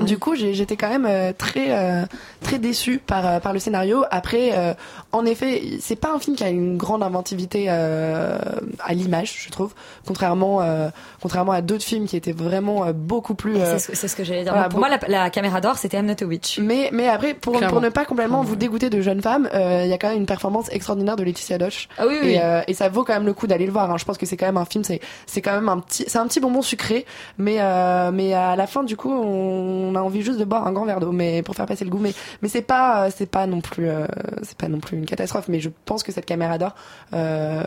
Du 0.06 0.18
coup, 0.18 0.36
j'ai- 0.36 0.54
j'étais 0.54 0.76
quand 0.78 0.90
même 0.90 1.06
euh, 1.08 1.34
très 1.38 1.68
euh, 1.70 2.06
très 2.42 2.58
déçue 2.60 3.00
par 3.00 3.26
euh, 3.28 3.40
par 3.40 3.54
le 3.54 3.60
scénario. 3.60 4.04
Après, 4.12 4.52
euh, 4.54 4.74
en 5.12 5.26
effet, 5.26 5.62
c'est 5.82 5.96
pas 5.96 6.12
un 6.14 6.20
film 6.20 6.36
qui 6.36 6.44
a 6.44 6.50
une 6.50 6.78
grande 6.78 7.04
inventivité 7.04 7.66
euh, 7.70 8.38
à 8.84 8.94
l'image, 8.94 9.44
je 9.46 9.52
trouve, 9.52 9.74
contrairement 10.08 10.62
euh, 10.62 10.90
contrairement 11.22 11.52
à 11.52 11.62
d'autres 11.62 11.84
films 11.84 12.06
qui 12.08 12.16
étaient 12.18 12.32
vraiment 12.32 12.86
euh, 12.86 12.94
beaucoup 12.94 13.36
plus. 13.36 13.56
euh, 13.58 13.78
C'est 13.78 14.08
ce, 14.08 14.16
que 14.16 14.24
j'allais 14.24 14.44
dire. 14.44 14.54
voilà, 14.54 14.70
pour 14.70 14.80
moi, 14.80 14.90
la, 14.90 15.00
la 15.08 15.30
caméra 15.30 15.62
d'or, 15.62 15.78
c'était 15.78 15.98
I'm 15.98 16.06
Not 16.06 16.16
a 16.22 16.26
Witch. 16.26 16.60
mais 16.60 16.90
mais 16.92 17.08
après, 17.08 17.34
pour 17.34 17.54
Clairement. 17.58 17.74
pour 17.74 17.82
ne 17.82 17.90
pas 17.90 18.06
complètement 18.06 18.42
vous 18.44 18.56
dégoûter 18.56 18.90
de 18.90 19.02
jeunes 19.02 19.22
femmes, 19.22 19.48
euh, 19.54 19.82
il 19.84 19.90
y 19.90 19.94
a 19.94 19.98
quand 19.98 20.10
même 20.10 20.18
une 20.18 20.26
performance 20.26 20.68
extraordinaire 20.72 21.16
de 21.16 21.24
Laetitia 21.24 21.58
Doche. 21.58 21.88
Ah 21.98 22.06
oui, 22.08 22.18
oui. 22.22 22.30
Et, 22.32 22.42
euh, 22.42 22.62
et 22.68 22.74
ça 22.74 22.90
vaut 22.90 23.04
quand 23.04 23.14
même 23.14 23.26
le 23.26 23.34
coup 23.34 23.48
d'aller 23.48 23.66
le 23.66 23.72
voir. 23.72 23.92
hein. 23.92 23.98
Je 23.98 24.06
pense 24.06 24.18
que 24.18 24.26
c'est 24.26 24.38
quand 24.38 24.46
même 24.46 24.58
un 24.58 24.66
film, 24.66 24.84
c'est 24.84 25.00
c'est 25.26 25.42
quand 25.42 25.54
même 25.54 25.70
un 25.70 25.80
petit, 25.80 26.06
c'est 26.08 26.18
un 26.18 26.28
petit 26.28 26.40
bonbon 26.40 26.62
sucré, 26.62 27.06
mais 27.38 27.58
euh, 27.60 28.12
mais 28.12 28.34
à 28.34 28.56
la 28.56 28.68
fin 28.68 28.84
du 28.84 28.98
coup, 28.98 29.12
on 29.12 29.73
a 29.96 30.00
envie 30.00 30.22
juste 30.22 30.40
de 30.40 30.46
boire 30.46 30.66
un 30.68 30.72
grand 30.72 30.86
verre 30.86 31.00
d'eau, 31.00 31.12
mais 31.12 31.42
pour 31.44 31.56
faire 31.56 31.66
passer 31.66 31.86
le 31.86 31.92
goût. 31.92 32.00
Mais 32.00 32.14
mais 32.42 32.50
c'est 32.50 32.62
pas 32.62 33.10
c'est 33.12 33.26
pas 33.30 33.46
non 33.48 33.62
plus 33.62 33.88
euh, 33.90 34.06
c'est 34.44 34.58
pas 34.58 34.68
non 34.68 34.80
plus 34.80 34.98
une 34.98 35.06
catastrophe. 35.06 35.48
Mais 35.48 35.60
je 35.60 35.70
pense 35.86 36.04
que 36.04 36.12
cette 36.12 36.26
caméra 36.26 36.58
d'or 36.58 36.76
euh, 37.14 37.64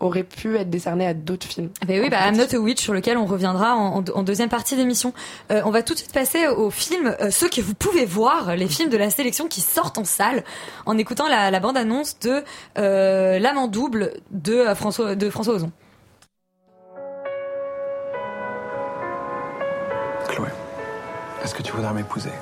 aurait 0.00 0.24
pu 0.24 0.56
être 0.56 0.68
décernée 0.70 1.06
à 1.06 1.14
d'autres 1.14 1.46
films. 1.46 1.70
Ben 1.86 2.00
oui, 2.00 2.10
bah, 2.10 2.26
I'm 2.26 2.36
Not 2.36 2.54
a 2.54 2.58
Witch 2.58 2.80
sur 2.82 2.92
lequel 2.92 3.16
on 3.16 3.24
reviendra 3.26 3.76
en, 3.76 3.98
en- 3.98 4.04
en 4.14 4.22
deuxième 4.24 4.48
partie 4.48 4.74
d'émission. 4.76 5.12
Euh, 5.52 5.62
on 5.64 5.70
va 5.70 5.82
tout 5.82 5.92
de 5.94 5.98
suite 5.98 6.12
passer 6.12 6.48
aux 6.48 6.70
films, 6.70 7.14
euh, 7.20 7.30
ceux 7.30 7.48
que 7.48 7.60
vous 7.60 7.74
pouvez 7.74 8.04
voir, 8.04 8.56
les 8.56 8.66
films 8.66 8.90
de 8.90 8.96
la 8.96 9.10
sélection 9.10 9.46
qui 9.46 9.60
sortent 9.60 9.98
en 9.98 10.04
salle, 10.04 10.42
en 10.86 10.98
écoutant 10.98 11.28
la, 11.28 11.50
la 11.52 11.60
bande-annonce 11.60 12.18
de 12.20 12.42
euh, 12.78 13.38
L'amant 13.38 13.68
double 13.68 14.14
de 14.32 14.64
François 14.74 15.14
de 15.14 15.30
François 15.30 15.54
Ozon. 15.54 15.70
Est-ce 21.42 21.54
que 21.54 21.62
tu 21.62 21.72
voudrais 21.72 21.92
m'épouser? 21.92 22.32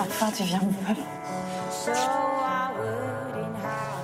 Enfin, 0.00 0.30
tu 0.36 0.42
viens 0.44 0.60
me 0.60 0.70
voir. 0.70 0.96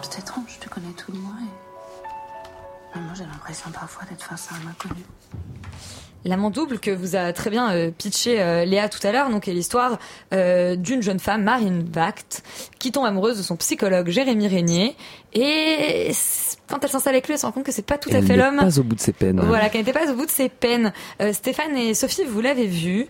C'est 0.03 0.19
étrange, 0.19 0.59
tu 0.61 0.69
connais 0.69 0.93
tout 0.93 1.13
de 1.13 1.19
moi 1.19 1.33
et... 1.43 2.99
Moi, 2.99 3.13
j'ai 3.15 3.25
l'impression 3.25 3.71
parfois 3.71 4.05
d'être 4.07 4.25
face 4.25 4.49
à 4.51 4.57
un 4.57 4.71
inconnu. 4.71 5.05
L'amant 6.25 6.51
double 6.51 6.79
que 6.79 6.91
vous 6.91 7.17
a 7.17 7.33
très 7.33 7.49
bien 7.49 7.73
euh, 7.73 7.91
pitché 7.91 8.43
euh, 8.43 8.65
Léa 8.65 8.89
tout 8.89 9.05
à 9.07 9.13
l'heure, 9.13 9.31
donc 9.31 9.49
est 9.49 9.53
l'histoire 9.53 9.99
euh, 10.35 10.77
d'une 10.77 11.03
jeune 11.03 11.19
femme, 11.19 11.43
Marine 11.43 11.83
Vact, 11.91 12.43
qui 12.79 12.93
tombe 12.93 13.07
amoureuse 13.07 13.39
de 13.39 13.43
son 13.43 13.57
psychologue 13.57 14.11
Jérémy 14.11 14.49
Régnier, 14.49 14.97
et 15.33 16.11
quand 16.69 16.83
elle 16.83 16.91
s'installe 16.91 17.15
avec 17.15 17.27
lui, 17.27 17.35
elle 17.35 17.41
se 17.41 17.47
rend 17.47 17.53
compte 17.53 17.65
que 17.65 17.73
c'est 17.73 17.87
pas 17.87 17.97
tout 17.99 18.11
à 18.13 18.21
fait 18.21 18.37
l'homme. 18.37 18.57
pas 18.57 18.79
au 18.79 18.83
bout 18.83 18.97
de 18.97 19.01
ses 19.01 19.13
peines. 19.13 19.41
Voilà, 19.41 19.71
qu'elle 19.71 19.81
n'était 19.81 19.99
pas 19.99 20.11
au 20.11 20.15
bout 20.15 20.27
de 20.27 20.31
ses 20.31 20.49
peines. 20.49 20.93
Stéphane 21.33 21.77
et 21.77 21.95
Sophie, 21.95 22.25
vous 22.25 22.41
l'avez 22.41 22.67
vu. 22.67 23.07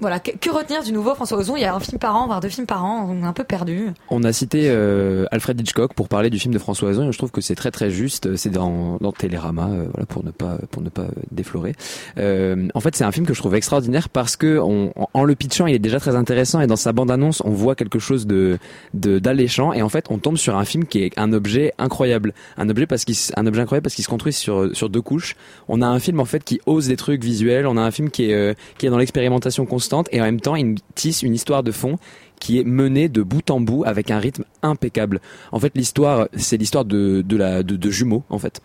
Voilà, 0.00 0.20
que, 0.20 0.30
que 0.30 0.50
retenir 0.50 0.82
du 0.84 0.92
nouveau 0.92 1.14
François 1.14 1.38
Ozon? 1.38 1.56
Il 1.56 1.62
y 1.62 1.64
a 1.64 1.74
un 1.74 1.80
film 1.80 1.98
par 1.98 2.14
an, 2.14 2.26
voire 2.26 2.40
deux 2.40 2.48
films 2.48 2.66
par 2.66 2.84
an. 2.84 3.08
On 3.10 3.22
est 3.22 3.26
un 3.26 3.32
peu 3.32 3.42
perdu. 3.42 3.88
On 4.10 4.22
a 4.22 4.32
cité 4.32 4.68
euh, 4.68 5.26
Alfred 5.32 5.60
Hitchcock 5.60 5.94
pour 5.94 6.08
parler 6.08 6.30
du 6.30 6.38
film 6.38 6.54
de 6.54 6.58
François 6.58 6.90
Ozon 6.90 7.08
et 7.08 7.12
je 7.12 7.18
trouve 7.18 7.32
que 7.32 7.40
c'est 7.40 7.56
très 7.56 7.72
très 7.72 7.90
juste. 7.90 8.36
C'est 8.36 8.50
dans, 8.50 8.98
dans 9.00 9.10
Télérama, 9.10 9.68
euh, 9.68 9.86
voilà 9.92 10.06
pour 10.06 10.24
ne 10.24 10.30
pas 10.30 10.58
pour 10.70 10.82
ne 10.82 10.88
pas 10.88 11.06
déflorer. 11.32 11.74
Euh, 12.18 12.68
en 12.74 12.80
fait, 12.80 12.94
c'est 12.94 13.04
un 13.04 13.10
film 13.10 13.26
que 13.26 13.34
je 13.34 13.40
trouve 13.40 13.56
extraordinaire 13.56 14.08
parce 14.08 14.36
que 14.36 14.58
on, 14.58 14.92
en, 15.14 15.24
le 15.24 15.34
pitchant, 15.34 15.66
il 15.66 15.74
est 15.74 15.80
déjà 15.80 15.98
très 15.98 16.14
intéressant 16.14 16.60
et 16.60 16.68
dans 16.68 16.76
sa 16.76 16.92
bande 16.92 17.10
annonce, 17.10 17.42
on 17.44 17.50
voit 17.50 17.74
quelque 17.74 17.98
chose 17.98 18.26
de 18.26 18.58
de 18.94 19.18
d'alléchant 19.18 19.72
et 19.72 19.82
en 19.82 19.88
fait, 19.88 20.06
on 20.10 20.18
tombe 20.18 20.36
sur 20.36 20.56
un 20.56 20.64
film 20.64 20.84
qui 20.84 21.02
est 21.02 21.18
un 21.18 21.32
objet 21.32 21.74
incroyable, 21.78 22.34
un 22.56 22.68
objet 22.68 22.86
parce 22.86 23.04
un 23.36 23.46
objet 23.46 23.62
incroyable 23.62 23.82
parce 23.82 23.96
qu'il 23.96 24.04
se 24.04 24.10
construit 24.10 24.32
sur 24.32 24.76
sur 24.76 24.90
deux 24.90 25.02
couches. 25.02 25.34
On 25.66 25.82
a 25.82 25.86
un 25.86 25.98
film 25.98 26.20
en 26.20 26.24
fait 26.24 26.44
qui 26.44 26.60
ose 26.66 26.86
des 26.86 26.96
trucs 26.96 27.24
visuels, 27.24 27.66
on 27.66 27.76
a 27.76 27.82
un 27.82 27.90
film 27.90 28.10
qui 28.10 28.30
est 28.30 28.34
euh, 28.34 28.54
qui 28.78 28.86
est 28.86 28.90
dans 28.90 28.98
l'expérimentation 28.98 29.66
constante 29.66 29.87
et 30.12 30.20
en 30.20 30.24
même 30.24 30.40
temps, 30.40 30.56
il 30.56 30.76
tisse 30.94 31.22
une 31.22 31.34
histoire 31.34 31.62
de 31.62 31.70
fond 31.72 31.96
qui 32.40 32.58
est 32.60 32.64
menée 32.64 33.08
de 33.08 33.22
bout 33.22 33.50
en 33.50 33.60
bout 33.60 33.82
avec 33.86 34.10
un 34.10 34.18
rythme 34.18 34.44
impeccable. 34.62 35.20
En 35.52 35.58
fait, 35.58 35.72
l'histoire, 35.74 36.28
c'est 36.36 36.56
l'histoire 36.56 36.84
de, 36.84 37.22
de, 37.26 37.36
la, 37.36 37.62
de, 37.62 37.76
de 37.76 37.90
jumeaux, 37.90 38.22
en 38.30 38.38
fait. 38.38 38.60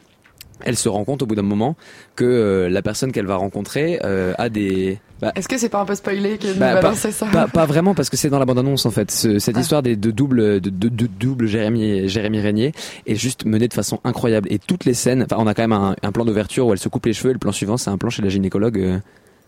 Elle 0.65 0.77
se 0.77 0.87
rend 0.87 1.03
compte 1.03 1.21
au 1.21 1.25
bout 1.25 1.35
d'un 1.35 1.41
moment 1.41 1.75
que 2.15 2.23
euh, 2.23 2.69
la 2.69 2.81
personne 2.81 3.11
qu'elle 3.11 3.25
va 3.25 3.35
rencontrer 3.35 3.99
euh, 4.05 4.33
a 4.37 4.47
des... 4.47 4.97
bah, 5.19 5.33
Est-ce 5.35 5.49
que 5.49 5.57
c'est 5.57 5.67
pas 5.67 5.81
un 5.81 5.85
peu 5.85 5.95
spoilé 5.95 6.37
que 6.37 6.53
Bah, 6.57 6.77
pas- 6.77 6.93
ça 6.95 7.25
pas, 7.25 7.47
pas 7.47 7.65
vraiment 7.65 7.93
parce 7.95 8.09
que 8.09 8.15
c'est 8.15 8.29
dans 8.29 8.39
la 8.39 8.45
bande-annonce 8.45 8.85
en 8.85 8.91
fait. 8.91 9.11
Ce- 9.11 9.39
cette 9.39 9.57
Ah. 9.57 9.59
histoire 9.59 9.81
des 9.83 9.97
de 9.97 10.11
double 10.11 10.61
de, 10.61 10.69
de, 10.69 10.87
de 10.87 11.07
double 11.07 11.47
Jérémy 11.47 12.07
Jérémy 12.07 12.39
Régnier 12.39 12.71
est 13.07 13.15
juste 13.15 13.43
menée 13.43 13.67
de 13.67 13.73
façon 13.73 13.99
incroyable 14.05 14.47
et 14.53 14.59
toutes 14.59 14.85
les 14.85 14.93
scènes. 14.93 15.23
Enfin, 15.23 15.35
on 15.39 15.47
a 15.47 15.53
quand 15.53 15.63
même 15.63 15.73
un, 15.73 15.95
un 16.01 16.11
plan 16.13 16.23
d'ouverture 16.23 16.67
où 16.67 16.71
elle 16.71 16.79
se 16.79 16.87
coupe 16.87 17.07
les 17.07 17.13
cheveux. 17.13 17.31
Et 17.31 17.33
le 17.33 17.39
plan 17.39 17.51
suivant, 17.51 17.75
c'est 17.75 17.89
un 17.89 17.97
plan 17.97 18.09
chez 18.11 18.21
la 18.21 18.29
gynécologue. 18.29 18.77
euh, 18.79 18.99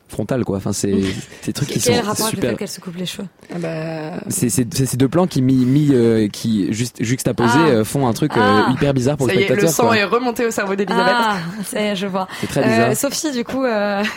frontale 0.08 0.46
quoi. 0.46 0.58
Enfin 0.58 0.72
c'est 0.74 0.92
des 1.46 1.54
trucs 1.54 1.70
qui 1.70 1.80
Quel 1.80 1.96
sont 1.96 2.02
rapport 2.02 2.28
super. 2.28 2.56
qu'elle 2.58 2.68
se 2.68 2.80
coupe 2.80 2.96
les 2.96 3.06
cheveux 3.06 3.28
Ah 3.54 3.58
bah, 3.60 4.24
C'est 4.30 4.50
c'est 4.50 4.72
c'est 4.74 4.86
ces 4.86 4.98
deux 4.98 5.10
plans 5.10 5.28
qui 5.28 5.42
mis 5.42 5.66
mis 5.66 5.90
euh, 5.94 6.28
qui 6.28 6.72
juste 6.74 6.98
juxtaposés 7.04 7.52
Ah. 7.56 7.68
euh, 7.70 7.84
font 7.84 8.08
un 8.08 8.14
truc 8.14 8.32
euh, 8.38 8.40
Ah. 8.68 8.72
hyper 8.72 8.94
bizarre 8.94 9.18
pour 9.18 9.28
ça 9.28 9.34
le 9.34 9.40
y 9.40 9.44
est, 9.44 9.48
le 9.50 9.56
spectateur. 9.56 9.76
sang 9.76 9.88
quoi. 9.88 9.98
est 9.98 10.04
remonté 10.04 10.46
au 10.46 10.52
cerveau 10.52 10.76
d'Elisabeth. 10.76 11.14
Ah, 11.16 11.38
c'est, 11.66 11.96
je 11.96 12.08
vois. 12.08 12.28
C'est 12.42 12.48
très 12.48 12.64
bizarre. 12.64 12.90
Euh, 12.92 12.96
Sophie, 12.96 13.32
du 13.32 13.44
coup, 13.44 13.64
euh, 13.64 14.04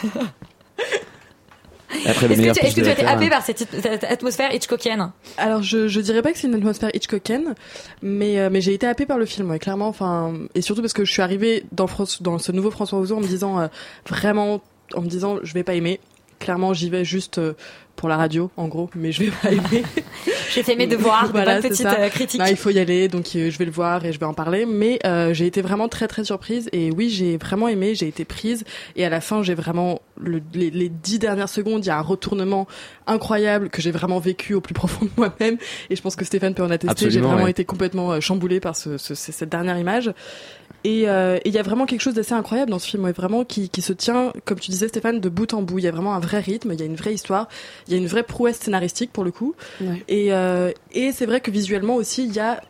Après 2.06 2.26
le 2.28 2.32
est-ce 2.34 2.40
meilleur 2.40 2.54
que 2.54 2.60
tu, 2.60 2.66
est-ce 2.66 2.76
que 2.76 2.80
tu 2.82 2.86
as 2.88 2.92
été 2.92 3.02
la 3.02 3.12
happé 3.12 3.28
Terre. 3.28 3.38
par 3.38 3.42
cette, 3.42 3.66
cette 3.82 4.04
atmosphère 4.04 4.54
Hitchcockienne 4.54 5.10
Alors 5.38 5.62
je, 5.62 5.88
je 5.88 6.00
dirais 6.02 6.20
pas 6.20 6.32
que 6.32 6.38
c'est 6.38 6.46
une 6.46 6.54
atmosphère 6.54 6.90
Hitchcockienne, 6.94 7.54
mais 8.02 8.38
euh, 8.38 8.50
mais 8.52 8.60
j'ai 8.60 8.74
été 8.74 8.86
happée 8.86 9.06
par 9.06 9.16
le 9.16 9.24
film, 9.24 9.48
ouais, 9.50 9.58
clairement. 9.58 9.88
Enfin 9.88 10.34
et 10.54 10.60
surtout 10.60 10.82
parce 10.82 10.92
que 10.92 11.06
je 11.06 11.10
suis 11.12 11.22
arrivée 11.22 11.64
dans 11.72 11.86
Fran- 11.86 12.04
dans 12.20 12.38
ce 12.38 12.52
nouveau 12.52 12.70
François 12.70 12.98
Ozon 12.98 13.16
en 13.16 13.20
me 13.20 13.26
disant 13.26 13.58
euh, 13.58 13.68
vraiment 14.06 14.60
en 14.94 15.02
me 15.02 15.08
disant 15.08 15.38
je 15.42 15.54
vais 15.54 15.62
pas 15.64 15.74
aimer. 15.74 16.00
Clairement 16.38 16.72
j'y 16.72 16.88
vais 16.88 17.04
juste 17.04 17.38
euh, 17.38 17.54
pour 17.96 18.08
la 18.08 18.16
radio 18.16 18.48
en 18.56 18.68
gros, 18.68 18.88
mais 18.94 19.10
je 19.10 19.24
vais 19.24 19.30
pas 19.42 19.50
aimer. 19.50 19.82
J'ai 20.54 20.62
fait 20.62 20.76
mes 20.76 20.86
devoirs, 20.86 21.26
de 21.26 21.32
Voilà, 21.32 21.60
ça. 21.60 21.98
euh, 22.00 22.08
critiques. 22.08 22.40
Non, 22.40 22.46
il 22.46 22.56
faut 22.56 22.70
y 22.70 22.78
aller, 22.78 23.08
donc 23.08 23.26
euh, 23.36 23.50
je 23.50 23.58
vais 23.58 23.66
le 23.66 23.70
voir 23.70 24.04
et 24.06 24.12
je 24.14 24.18
vais 24.20 24.24
en 24.24 24.32
parler. 24.32 24.64
Mais 24.66 24.98
euh, 25.04 25.34
j'ai 25.34 25.46
été 25.46 25.60
vraiment 25.62 25.88
très 25.88 26.06
très 26.08 26.24
surprise 26.24 26.70
et 26.72 26.90
oui, 26.90 27.10
j'ai 27.10 27.36
vraiment 27.36 27.68
aimé, 27.68 27.94
j'ai 27.94 28.06
été 28.08 28.24
prise 28.24 28.64
et 28.96 29.04
à 29.04 29.10
la 29.10 29.20
fin, 29.20 29.42
j'ai 29.42 29.54
vraiment 29.54 30.00
le- 30.18 30.40
les, 30.54 30.70
les 30.70 30.88
dix 30.88 31.18
dernières 31.18 31.48
secondes, 31.50 31.84
il 31.84 31.88
y 31.88 31.90
a 31.90 31.98
un 31.98 32.02
retournement 32.02 32.66
incroyable 33.06 33.68
que 33.68 33.82
j'ai 33.82 33.90
vraiment 33.90 34.20
vécu 34.20 34.54
au 34.54 34.60
plus 34.60 34.74
profond 34.74 35.04
de 35.04 35.10
moi-même 35.16 35.58
et 35.90 35.96
je 35.96 36.00
pense 36.02 36.16
que 36.16 36.24
Stéphane 36.24 36.54
peut 36.54 36.62
en 36.62 36.70
attester. 36.70 37.10
J'ai 37.10 37.20
vraiment 37.20 37.44
ouais. 37.44 37.50
été 37.50 37.64
complètement 37.64 38.18
chamboulée 38.20 38.60
par 38.60 38.74
ce- 38.76 38.96
ce- 38.96 39.14
cette 39.14 39.48
dernière 39.50 39.78
image. 39.78 40.12
Et 40.84 41.08
euh, 41.08 41.36
et 41.38 41.48
il 41.48 41.52
y 41.54 41.58
a 41.58 41.62
vraiment 41.62 41.86
quelque 41.86 42.00
chose 42.00 42.14
d'assez 42.14 42.34
incroyable 42.34 42.70
dans 42.70 42.78
ce 42.78 42.86
film, 42.88 43.04
ouais, 43.04 43.12
vraiment 43.12 43.44
qui, 43.44 43.68
qui 43.68 43.82
se 43.82 43.92
tient, 43.92 44.32
comme 44.44 44.58
tu 44.60 44.70
disais 44.70 44.88
Stéphane, 44.88 45.20
de 45.20 45.28
bout 45.28 45.52
en 45.54 45.62
bout. 45.62 45.78
Il 45.78 45.84
y 45.84 45.88
a 45.88 45.90
vraiment 45.90 46.14
un 46.14 46.20
vrai 46.20 46.38
rythme, 46.40 46.72
il 46.72 46.78
y 46.78 46.82
a 46.82 46.86
une 46.86 46.94
vraie 46.96 47.14
histoire, 47.14 47.48
il 47.88 47.92
y 47.92 47.96
a 47.96 47.98
une 47.98 48.06
vraie 48.06 48.22
prouesse 48.22 48.58
scénaristique 48.58 49.12
pour 49.12 49.24
le 49.24 49.30
coup. 49.32 49.54
Ouais. 49.80 50.04
Et, 50.08 50.32
euh, 50.32 50.70
et 50.92 51.12
c'est 51.12 51.26
vrai 51.26 51.40
que 51.40 51.50
visuellement 51.50 51.96
aussi, 51.96 52.24
il 52.24 52.32
y 52.32 52.38
a 52.40 52.60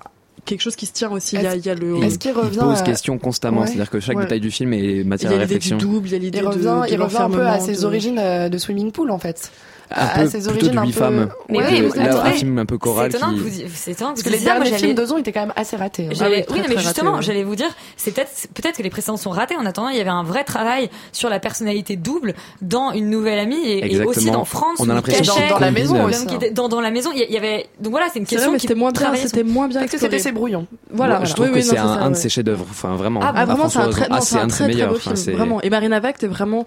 quelque 0.46 0.62
chose 0.62 0.76
qui 0.76 0.86
se 0.86 0.92
tient 0.94 1.10
aussi. 1.10 1.36
Il 1.36 1.42
y 1.42 1.46
a, 1.46 1.54
il 1.56 1.64
y 1.66 1.68
a 1.68 1.74
le, 1.74 2.02
Est-ce 2.02 2.18
qu'il 2.18 2.30
Il 2.30 2.38
revient 2.38 2.58
pose 2.60 2.78
à- 2.78 2.82
question 2.82 3.18
constamment, 3.18 3.60
Ouais. 3.60 3.66
c'est-à-dire 3.66 3.90
que 3.90 4.00
chaque 4.00 4.16
Ouais. 4.16 4.22
détail 4.22 4.40
du 4.40 4.50
film 4.50 4.72
est 4.72 4.80
il 5.00 5.04
matière 5.06 5.30
y 5.30 5.34
à 5.34 5.36
a 5.36 5.40
l'idée 5.42 5.58
du 5.58 5.68
réflexion. 5.68 5.76
double, 5.76 6.08
il 6.08 6.12
y 6.12 6.14
a 6.14 6.18
l'idée 6.18 6.38
Il 6.38 6.42
de, 6.44 6.46
revient, 6.48 6.82
de 6.88 6.92
il 6.94 7.02
revient 7.02 7.16
un 7.18 7.30
peu 7.30 7.46
à 7.46 7.60
ses 7.60 7.80
de- 7.82 7.84
origines 7.84 8.18
euh, 8.18 8.48
de 8.48 8.56
Swimming 8.56 8.90
Pool 8.90 9.10
en 9.10 9.18
fait. 9.18 9.52
Un 9.90 10.04
à 10.04 10.18
peu 10.18 10.26
ses 10.28 10.38
plutôt 10.38 10.50
origines 10.50 10.72
de 10.72 10.78
un 10.78 10.84
huit 10.84 10.92
peu- 10.92 10.98
femmes. 10.98 11.28
Mais 11.48 11.58
oui, 11.58 11.90
c'est 11.94 12.00
un 12.00 12.24
film 12.32 12.58
un 12.58 12.66
peu 12.66 12.74
C'est 12.74 12.78
choral 12.78 13.06
étonnant 13.08 13.30
qui 13.32 13.36
que 13.36 13.40
vous, 13.40 13.48
c'est 13.74 13.90
étonnant 13.92 14.10
que 14.10 14.14
Parce 14.20 14.24
vous 14.26 14.30
que 14.30 14.36
les. 14.36 14.44
Moi, 14.44 14.54
derniers 14.64 14.78
films 14.78 14.94
d'Ozon 14.94 15.18
étaient 15.18 15.32
quand 15.32 15.40
même 15.40 15.52
assez 15.56 15.76
ratés. 15.76 16.06
hein. 16.06 16.14
Ah 16.20 16.26
oui, 16.30 16.44
très, 16.44 16.54
oui, 16.54 16.60
non, 16.60 16.66
mais 16.68 16.78
justement, 16.78 17.20
j'allais 17.20 17.42
vous 17.44 17.56
dire, 17.56 17.70
c'est 17.96 18.10
peut-être, 18.12 18.30
peut-être 18.54 18.76
que 18.76 18.82
les 18.82 18.90
précédents 18.90 19.16
sont 19.16 19.30
ratés. 19.30 19.56
En 19.56 19.64
attendant, 19.66 19.88
il 19.88 19.96
y 19.96 20.00
avait 20.00 20.10
un 20.10 20.22
vrai 20.24 20.44
travail 20.44 20.90
sur 21.12 21.30
la 21.30 21.40
personnalité 21.40 21.96
double 21.96 22.34
dans 22.60 22.92
une 22.92 23.08
nouvelle 23.10 23.38
amie 23.38 23.56
et, 23.66 24.04
aussi 24.04 24.30
dans 24.30 24.44
France. 24.44 24.78
On 24.80 24.88
a 24.90 24.94
l'impression 24.94 25.34
Dans- 25.34 25.48
dans 25.54 25.58
la 25.58 25.70
maison 25.70 26.08
était- 26.08 26.50
dans, 26.50 26.68
dans 26.68 26.80
la 26.80 26.90
maison, 26.90 27.10
il 27.14 27.26
y- 27.30 27.36
avait, 27.36 27.66
donc 27.80 27.92
voilà, 27.92 28.06
c'est 28.12 28.18
une 28.18 28.26
C'est 28.26 28.36
question 28.36 28.50
vrai, 28.50 28.56
mais 28.56 28.58
qui 28.60 28.66
c'était 28.66 28.78
moins 28.78 28.92
bien, 28.92 29.14
c'était 29.16 29.42
moins 29.42 29.68
bien 29.68 29.80
Parce 29.80 29.92
que 29.92 29.98
c'était 29.98 30.18
ses 30.18 30.32
brouillons. 30.32 30.66
Voilà, 30.90 31.24
je 31.24 31.32
trouve 31.34 31.46
oui, 31.46 31.52
que 31.54 31.60
c'est 31.62 31.78
un, 31.78 32.10
de 32.10 32.16
ses 32.16 32.28
chefs-d'œuvre. 32.28 32.66
Enfin, 32.70 32.94
vraiment. 32.96 33.20
Ah, 33.22 33.32
Ah, 33.34 33.44
vraiment, 33.46 33.68
c'est 33.68 33.78
un 33.78 33.88
très, 33.90 34.06
Ah, 34.10 34.20
c'est 34.20 34.36
très 34.48 34.68
très 34.68 34.86
beau 34.86 34.94
film, 34.96 35.16
c'est- 35.16 35.32
vraiment. 35.32 35.62
Et 35.62 35.70
Marina 35.70 36.00
Vact 36.00 36.24
est 36.24 36.28
vraiment 36.28 36.66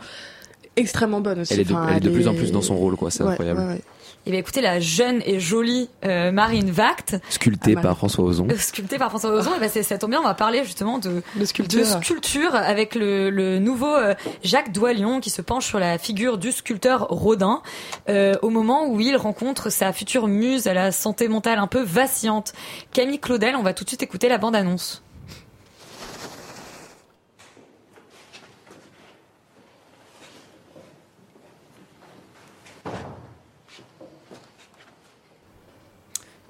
extrêmement 0.76 1.22
bonne 1.22 1.42
aussi. 1.42 1.54
Elle 1.54 1.62
est 1.62 1.64
de, 1.66 1.74
Enfin, 1.74 1.88
elle 1.90 1.98
est 1.98 2.00
de 2.02 2.10
plus 2.10 2.28
en 2.28 2.34
plus 2.34 2.52
dans 2.52 2.62
son 2.62 2.76
rôle, 2.76 2.96
quoi. 2.96 3.12
C'est 3.12 3.24
Ouais, 3.24 3.32
incroyable. 3.32 3.60
ouais, 3.60 3.68
ouais. 3.68 3.82
Et 4.28 4.30
bien 4.30 4.40
écoutez, 4.40 4.62
la 4.62 4.80
jeune 4.80 5.24
et 5.26 5.40
jolie 5.40 5.90
euh, 6.06 6.32
Marine 6.32 6.70
Vact, 6.70 7.16
Ah, 7.20 7.70
bah. 7.74 7.82
par 7.82 7.98
François 7.98 8.24
Ozon. 8.24 8.48
euh, 8.52 8.56
sculptée 8.56 9.00
par 9.00 9.10
François 9.10 9.32
Ozon, 9.32 9.50
et 9.58 9.60
ben 9.60 9.68
c'est 9.68 9.82
ça 9.82 9.98
tombe 9.98 10.12
bien, 10.12 10.20
on 10.20 10.24
va 10.28 10.36
parler 10.36 10.64
justement 10.64 11.00
de 11.00 11.10
De 11.36 11.40
de 11.40 11.46
sculpture. 11.46 12.54
avec 12.54 12.94
le, 12.94 13.32
le 13.32 13.58
nouveau 13.58 13.88
euh, 13.96 14.14
Jacques 14.44 14.72
Doilion 14.72 15.22
qui 15.22 15.32
se 15.32 15.42
penche 15.42 15.66
sur 15.66 15.80
la 15.80 15.98
figure 15.98 16.38
du 16.38 16.52
sculpteur 16.52 17.08
Rodin 17.10 17.64
euh, 18.10 18.36
au 18.44 18.52
moment 18.52 18.86
où 18.88 19.00
il 19.00 19.16
rencontre 19.18 19.72
sa 19.72 19.92
future 19.92 20.28
muse 20.28 20.68
à 20.68 20.76
la 20.76 20.92
santé 20.92 21.28
mentale 21.28 21.58
un 21.58 21.66
peu 21.68 21.82
vacillante. 21.82 22.54
Camille 22.94 23.20
Claudel, 23.20 23.56
on 23.56 23.64
va 23.64 23.74
tout 23.74 23.84
de 23.86 23.90
suite 23.90 24.04
écouter 24.04 24.30
la 24.30 24.38
bande-annonce. 24.38 25.02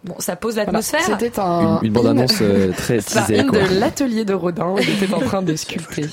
Bon, 0.04 0.16
ça 0.20 0.36
pose 0.36 0.56
Voilà. 0.56 0.66
l'atmosphère. 0.72 1.02
C'était 1.06 1.40
un. 1.40 1.80
Une, 1.82 1.88
une 1.88 1.94
bande-annonce 1.94 2.42
euh, 2.42 2.72
très 2.76 2.98
teasée, 3.02 3.44
de 3.44 3.80
l'atelier 3.80 4.26
de 4.26 4.34
Rodin. 4.34 4.76
Il 4.82 5.04
était 5.04 5.14
en 5.14 5.20
train 5.20 5.42
de 5.44 5.56
sculpter. 5.56 6.08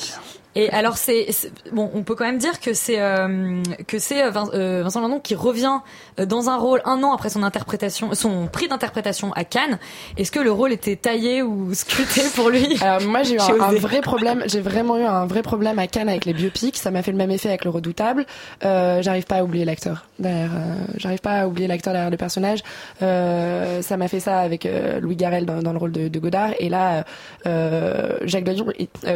Et 0.54 0.70
alors 0.70 0.96
c'est 0.96 1.28
bon, 1.72 1.90
on 1.94 2.02
peut 2.02 2.14
quand 2.14 2.24
même 2.24 2.38
dire 2.38 2.58
que 2.58 2.72
c'est 2.72 3.00
euh, 3.00 3.62
que 3.86 3.98
c'est 3.98 4.22
euh, 4.22 4.32
euh, 4.54 4.80
Vincent 4.82 5.00
Lindon 5.00 5.20
qui 5.20 5.34
revient 5.34 5.78
dans 6.16 6.48
un 6.48 6.56
rôle 6.56 6.80
un 6.84 7.02
an 7.02 7.12
après 7.12 7.28
son 7.28 7.42
interprétation, 7.42 8.14
son 8.14 8.46
prix 8.46 8.66
d'interprétation 8.66 9.32
à 9.34 9.44
Cannes. 9.44 9.78
Est-ce 10.16 10.32
que 10.32 10.40
le 10.40 10.50
rôle 10.50 10.72
était 10.72 10.96
taillé 10.96 11.42
ou 11.42 11.74
sculpté 11.74 12.22
pour 12.34 12.48
lui? 12.48 12.76
Alors 12.80 13.02
moi 13.02 13.22
j'ai 13.24 13.34
eu 13.34 13.38
un, 13.38 13.72
vrai 13.74 14.00
problème, 14.00 14.42
j'ai 14.46 14.60
vraiment 14.60 14.96
eu 14.96 15.02
un 15.02 15.26
vrai 15.26 15.42
problème 15.42 15.78
à 15.78 15.86
Cannes 15.86 16.08
avec 16.08 16.24
les 16.24 16.32
biopics, 16.32 16.76
ça 16.76 16.90
m'a 16.90 17.02
fait 17.02 17.12
le 17.12 17.18
même 17.18 17.30
effet 17.30 17.50
avec 17.50 17.64
le 17.64 17.70
redoutable. 17.70 18.24
Euh, 18.64 19.02
j'arrive 19.02 19.26
pas 19.26 19.36
à 19.36 19.44
oublier 19.44 19.66
l'acteur 19.66 20.06
derrière, 20.18 20.50
euh, 20.54 20.74
j'arrive 20.96 21.20
pas 21.20 21.42
à 21.42 21.46
oublier 21.46 21.68
l'acteur 21.68 21.92
derrière 21.92 22.10
le 22.10 22.16
personnage. 22.16 22.60
Ça 23.00 23.96
m'a 23.96 24.08
fait 24.08 24.20
ça 24.20 24.38
avec 24.38 24.68
Louis 25.00 25.16
Garrel 25.16 25.44
dans, 25.44 25.62
dans 25.62 25.72
le 25.72 25.78
rôle 25.78 25.92
de, 25.92 26.08
de 26.08 26.18
Godard 26.18 26.50
et 26.58 26.70
là 26.70 27.04
Jacques 27.44 28.44
Doyon, 28.44 28.66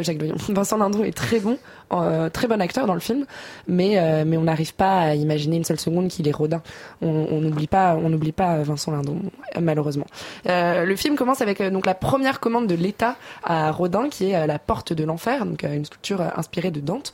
Jacques 0.02 0.18
Doyon, 0.18 0.36
Vincent 0.48 0.76
Lindon 0.76 1.02
est 1.02 1.21
très 1.22 1.38
bon, 1.40 1.58
euh, 1.92 2.28
très 2.28 2.48
bon 2.48 2.60
acteur 2.60 2.86
dans 2.86 2.94
le 2.94 3.00
film, 3.00 3.26
mais 3.68 3.98
euh, 3.98 4.24
mais 4.26 4.36
on 4.36 4.44
n'arrive 4.44 4.74
pas 4.74 5.00
à 5.00 5.14
imaginer 5.14 5.56
une 5.56 5.64
seule 5.64 5.80
seconde 5.80 6.08
qu'il 6.08 6.28
est 6.28 6.32
Rodin. 6.32 6.62
On 7.00 7.40
n'oublie 7.40 7.66
pas, 7.66 7.96
on 7.96 8.08
n'oublie 8.08 8.32
pas 8.32 8.62
Vincent 8.62 8.92
Lindon 8.92 9.18
malheureusement. 9.60 10.06
Euh, 10.48 10.84
le 10.84 10.96
film 10.96 11.16
commence 11.16 11.40
avec 11.40 11.60
euh, 11.60 11.70
donc 11.70 11.86
la 11.86 11.94
première 11.94 12.40
commande 12.40 12.66
de 12.66 12.74
l'État 12.74 13.16
à 13.44 13.70
Rodin, 13.70 14.08
qui 14.08 14.30
est 14.30 14.36
euh, 14.36 14.46
la 14.46 14.58
porte 14.58 14.92
de 14.92 15.04
l'enfer, 15.04 15.44
donc 15.46 15.64
euh, 15.64 15.74
une 15.74 15.84
sculpture 15.84 16.20
euh, 16.20 16.28
inspirée 16.36 16.70
de 16.70 16.80
Dante. 16.80 17.12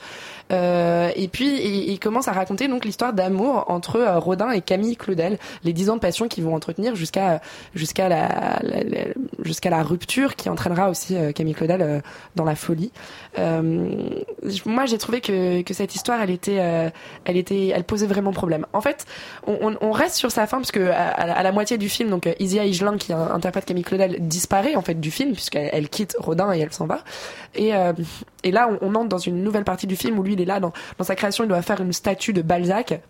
Euh, 0.51 1.11
et 1.15 1.29
puis 1.29 1.91
il, 1.91 1.99
commence 1.99 2.29
à 2.29 2.33
raconter 2.33 2.69
donc 2.69 2.85
l'histoire 2.85 3.13
d'amour 3.13 3.65
entre 3.69 3.97
euh, 3.97 4.19
Rodin 4.19 4.51
et 4.51 4.63
Camille 4.63 4.97
Claudel, 4.97 5.39
les 5.65 5.73
dix 5.73 5.91
ans 5.91 5.97
de 5.97 6.01
passion 6.01 6.29
qu'ils 6.29 6.45
vont 6.45 6.55
entretenir 6.55 6.95
jusqu'à 6.95 7.41
jusqu'à 7.75 8.09
la, 8.09 8.61
jusqu'à 9.43 9.71
la 9.71 9.83
rupture 9.83 10.37
qui 10.37 10.49
entraînera 10.49 10.89
aussi 10.89 11.17
euh, 11.17 11.33
Camille 11.33 11.55
Claudel 11.55 11.83
euh, 11.83 12.01
dans 12.35 12.45
la 12.45 12.55
folie. 12.55 12.93
Euh, 13.39 13.91
moi 14.69 14.87
j'ai 14.87 14.99
trouvé 14.99 15.21
que, 15.21 15.63
que 15.63 15.75
cette 15.75 15.95
histoire 15.95 16.21
elle 16.21 16.31
était 16.31 16.59
euh, 16.61 16.91
elle 17.25 17.37
était 17.37 17.69
elle 17.69 17.85
posait 17.85 18.07
vraiment 18.07 18.33
problème. 18.33 18.67
En 18.73 18.81
fait 18.81 19.07
on, 19.47 19.91
reste 19.91 20.17
sur 20.17 20.31
sa 20.31 20.47
fin 20.47 20.59
parce 20.59 20.71
que 20.71 20.91
à, 20.91 21.43
la- 21.43 21.53
moitié 21.53 21.79
du 21.79 21.89
film 21.89 22.11
donc 22.11 22.27
euh, 22.27 22.35
Isia 22.39 22.65
Higelin 22.65 22.97
qui 22.99 23.13
interprète 23.13 23.65
Camille 23.65 23.83
Claudel 23.83 24.17
disparaît 24.21 24.77
en 24.77 24.83
fait 24.83 25.01
du 25.01 25.11
film 25.11 25.33
puisqu'elle 25.33 25.71
elle 25.73 25.89
quitte 25.89 26.15
Rodin 26.19 26.53
et 26.53 26.59
elle 26.61 26.73
s'en 26.73 26.87
va 26.87 27.03
et 27.55 27.75
euh, 27.75 27.93
et 28.45 28.53
là 28.53 28.69
on, 28.81 28.89
on 28.89 28.95
entre 28.95 29.09
dans 29.09 29.19
une 29.19 29.43
nouvelle 29.43 29.65
partie 29.65 29.87
du 29.87 29.97
film 29.97 30.19
où 30.19 30.23
lui 30.23 30.35
il 30.35 30.41
est 30.41 30.45
là 30.45 30.61
dans, 30.61 30.73
dans 30.99 31.05
sa 31.05 31.17
création 31.17 31.45
il 31.45 31.49
doit 31.49 31.63
faire 31.63 31.81
une 31.81 31.93
statue 31.93 32.33
de 32.33 32.43
Balzac 32.43 33.01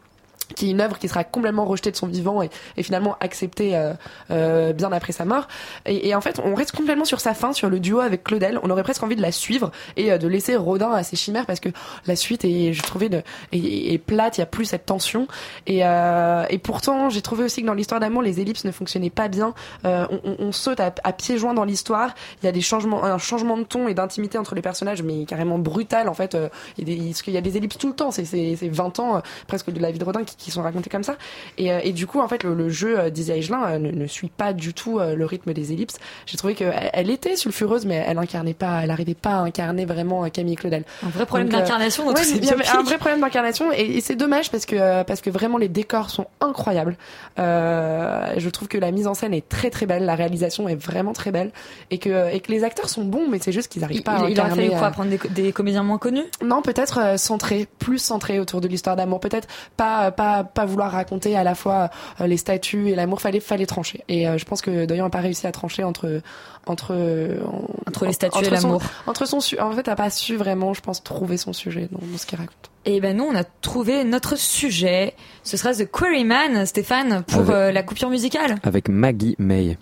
qui 0.54 0.68
est 0.68 0.70
une 0.70 0.80
œuvre 0.80 0.98
qui 0.98 1.08
sera 1.08 1.24
complètement 1.24 1.64
rejetée 1.64 1.90
de 1.90 1.96
son 1.96 2.06
vivant 2.06 2.42
et, 2.42 2.50
et 2.76 2.82
finalement 2.82 3.16
acceptée 3.20 3.76
euh, 3.76 3.92
euh, 4.30 4.72
bien 4.72 4.92
après 4.92 5.12
sa 5.12 5.24
mort. 5.24 5.48
Et, 5.86 6.08
et 6.08 6.14
en 6.14 6.20
fait, 6.20 6.40
on 6.44 6.54
reste 6.54 6.74
complètement 6.74 7.04
sur 7.04 7.20
sa 7.20 7.34
fin, 7.34 7.52
sur 7.52 7.68
le 7.70 7.80
duo 7.80 8.00
avec 8.00 8.24
Claudel. 8.24 8.58
On 8.62 8.70
aurait 8.70 8.82
presque 8.82 9.02
envie 9.02 9.16
de 9.16 9.22
la 9.22 9.32
suivre 9.32 9.70
et 9.96 10.12
euh, 10.12 10.18
de 10.18 10.26
laisser 10.28 10.56
Rodin 10.56 10.90
à 10.92 11.02
ses 11.02 11.16
chimères 11.16 11.46
parce 11.46 11.60
que 11.60 11.68
la 12.06 12.16
suite 12.16 12.44
est, 12.44 12.72
je 12.72 12.82
trouvais, 12.82 13.08
de, 13.08 13.22
est, 13.52 13.92
est 13.92 13.98
plate. 13.98 14.38
Il 14.38 14.40
y 14.40 14.42
a 14.42 14.46
plus 14.46 14.64
cette 14.64 14.86
tension. 14.86 15.26
Et, 15.66 15.84
euh, 15.84 16.44
et 16.50 16.58
pourtant, 16.58 17.10
j'ai 17.10 17.22
trouvé 17.22 17.44
aussi 17.44 17.62
que 17.62 17.66
dans 17.66 17.74
l'histoire 17.74 18.00
d'amour, 18.00 18.22
les 18.22 18.40
ellipses 18.40 18.64
ne 18.64 18.72
fonctionnaient 18.72 19.10
pas 19.10 19.28
bien. 19.28 19.54
Euh, 19.84 20.06
on, 20.10 20.20
on- 20.30 20.36
on 20.48 20.52
saute 20.52 20.80
à, 20.80 20.94
à 21.04 21.12
pieds 21.12 21.36
joints 21.36 21.54
dans 21.54 21.64
l'histoire. 21.64 22.14
Il 22.42 22.46
y 22.46 22.48
a 22.48 22.52
des 22.52 22.60
changements, 22.60 23.04
un 23.04 23.18
changement 23.18 23.56
de 23.58 23.64
ton 23.64 23.88
et 23.88 23.94
d'intimité 23.94 24.38
entre 24.38 24.54
les 24.54 24.62
personnages, 24.62 25.02
mais 25.02 25.24
carrément 25.24 25.58
brutal 25.58 26.08
en 26.08 26.14
fait. 26.14 26.36
Il 26.78 26.88
y 26.88 26.92
a 26.92 26.96
des, 27.12 27.30
y 27.32 27.36
a 27.36 27.40
des 27.40 27.56
ellipses 27.56 27.76
tout 27.78 27.88
le 27.88 27.94
temps. 27.94 28.10
C'est 28.10 28.24
c'est 28.24 28.56
c'est 28.56 28.68
20 28.68 28.98
ans 29.00 29.22
presque 29.46 29.70
de 29.70 29.80
la 29.80 29.90
vie 29.90 29.98
de 29.98 30.04
Rodin 30.04 30.24
qui, 30.24 30.36
qui 30.38 30.50
sont 30.50 30.62
racontés 30.62 30.88
comme 30.88 31.02
ça. 31.02 31.16
Et, 31.58 31.70
euh, 31.72 31.80
et 31.82 31.92
du 31.92 32.06
coup, 32.06 32.20
en 32.20 32.28
fait, 32.28 32.42
le, 32.44 32.54
le 32.54 32.68
jeu 32.70 32.98
euh, 32.98 33.10
d'Isia 33.10 33.36
Higelin 33.36 33.62
euh, 33.64 33.78
ne, 33.78 33.90
ne 33.90 34.06
suit 34.06 34.28
pas 34.30 34.52
du 34.54 34.72
tout 34.72 34.98
le 35.00 35.24
rythme 35.26 35.52
des 35.52 35.72
ellipses. 35.72 35.98
J'ai 36.26 36.36
trouvé 36.38 36.54
qu'elle 36.54 36.90
elle 36.92 37.10
était 37.10 37.36
sulfureuse, 37.36 37.84
mais 37.84 38.02
elle 38.06 38.16
incarnait 38.18 38.54
pas, 38.54 38.80
elle 38.82 38.90
arrivait 38.90 39.14
pas 39.14 39.32
à 39.32 39.38
incarner 39.40 39.84
vraiment 39.84 40.28
Camille 40.30 40.56
Claudel. 40.56 40.84
Un 41.04 41.08
vrai 41.10 41.26
problème 41.26 41.48
d'incarnation 41.48 42.04
dans 42.04 42.12
Ouais, 42.12 42.22
tous 42.22 42.28
ces 42.28 42.36
il 42.38 42.52
un 42.52 42.82
vrai 42.82 42.98
problème 42.98 43.20
d'incarnation 43.20 43.72
et, 43.72 43.96
et 43.96 44.00
c'est 44.00 44.14
dommage 44.16 44.50
parce 44.50 44.64
que 44.66 45.02
parce 45.02 45.20
que 45.20 45.30
vraiment 45.30 45.58
les 45.58 45.68
décors 45.68 46.10
sont 46.10 46.26
incroyables. 46.40 46.96
Euh, 47.38 48.34
je 48.36 48.48
trouve 48.48 48.68
que 48.68 48.78
la 48.78 48.90
mise 48.90 49.06
en 49.06 49.14
scène 49.14 49.34
est 49.34 49.48
très 49.48 49.70
très 49.70 49.86
belle, 49.86 50.04
la 50.04 50.14
réalisation 50.14 50.68
est 50.68 50.74
vraiment 50.74 51.12
très 51.12 51.30
belle 51.30 51.50
et 51.90 51.98
que 51.98 52.32
et 52.34 52.40
que 52.40 52.50
les 52.52 52.64
acteurs 52.64 52.88
sont 52.88 53.04
bons, 53.04 53.26
mais 53.28 53.38
c'est 53.40 53.52
juste 53.52 53.68
qu'ils 53.70 53.82
Il, 53.82 53.84
arrivent 53.84 54.02
pas 54.02 54.12
à 54.12 54.24
il- 54.28 54.32
il 54.32 54.40
aurait 54.40 54.50
fallu 54.50 54.70
quoi 54.70 54.90
prendre 54.90 55.10
des, 55.10 55.18
des 55.30 55.52
comédiens 55.52 55.82
moins 55.82 55.98
connus? 55.98 56.24
Non, 56.44 56.62
peut-être 56.62 57.18
centré, 57.18 57.66
plus 57.78 57.98
centré 57.98 58.38
autour 58.40 58.60
de 58.60 58.68
l'histoire 58.68 58.96
d'amour. 58.96 59.20
Peut-être 59.20 59.48
pas, 59.76 60.10
pas 60.10 60.27
pas 60.28 60.44
pas 60.44 60.64
vouloir 60.64 60.92
raconter 60.92 61.36
à 61.36 61.44
la 61.44 61.54
fois 61.54 61.90
euh, 62.20 62.26
les 62.26 62.36
statuts 62.36 62.88
et 62.90 62.94
l'amour, 62.94 63.20
fallait 63.20 63.40
fallait 63.40 63.66
trancher. 63.66 64.04
Et 64.08 64.28
euh, 64.28 64.38
je 64.38 64.44
pense 64.44 64.60
que 64.60 64.84
d'ailleurs 64.84 65.06
n'a 65.06 65.10
pas 65.10 65.20
réussi 65.20 65.46
à 65.46 65.52
trancher 65.52 65.84
entre 65.84 66.20
entre 66.66 66.94
entre 67.86 68.06
les 68.06 68.12
statuts 68.12 68.44
et 68.44 68.50
l'amour. 68.50 68.82
Entre 69.06 69.26
son 69.26 69.38
en 69.60 69.72
fait, 69.72 69.88
a 69.88 69.96
pas 69.96 70.10
su 70.10 70.36
vraiment, 70.36 70.74
je 70.74 70.80
pense, 70.80 71.02
trouver 71.02 71.36
son 71.36 71.52
sujet 71.52 71.88
dans, 71.90 72.00
dans 72.00 72.18
ce 72.18 72.26
qu'il 72.26 72.38
raconte. 72.38 72.70
Et 72.84 73.00
ben 73.00 73.16
nous, 73.16 73.24
on 73.24 73.34
a 73.34 73.44
trouvé 73.44 74.04
notre 74.04 74.38
sujet. 74.38 75.14
Ce 75.42 75.56
sera 75.56 75.74
The 75.74 75.90
Quarryman, 75.90 76.66
Stéphane, 76.66 77.22
pour 77.22 77.44
la 77.44 77.82
coupure 77.82 78.10
musicale. 78.10 78.56
Avec 78.62 78.88
Maggie 78.88 79.34
May. 79.38 79.76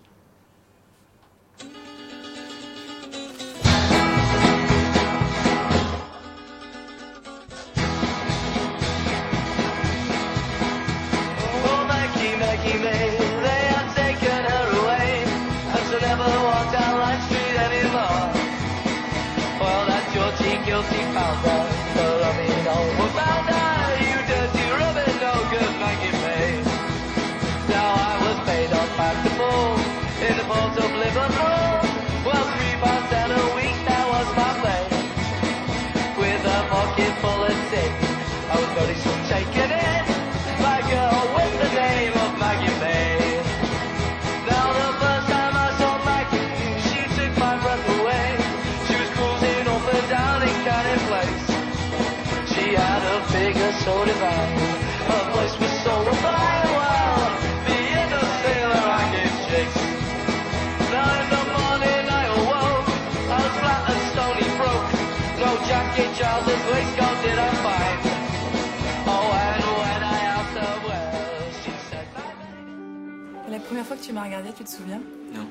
Fois 73.87 73.97
que 73.97 74.03
tu 74.03 74.13
m'as 74.13 74.25
regardé, 74.25 74.51
tu 74.57 74.65
te 74.65 74.69
souviens? 74.71 75.01
Non. 75.33 75.47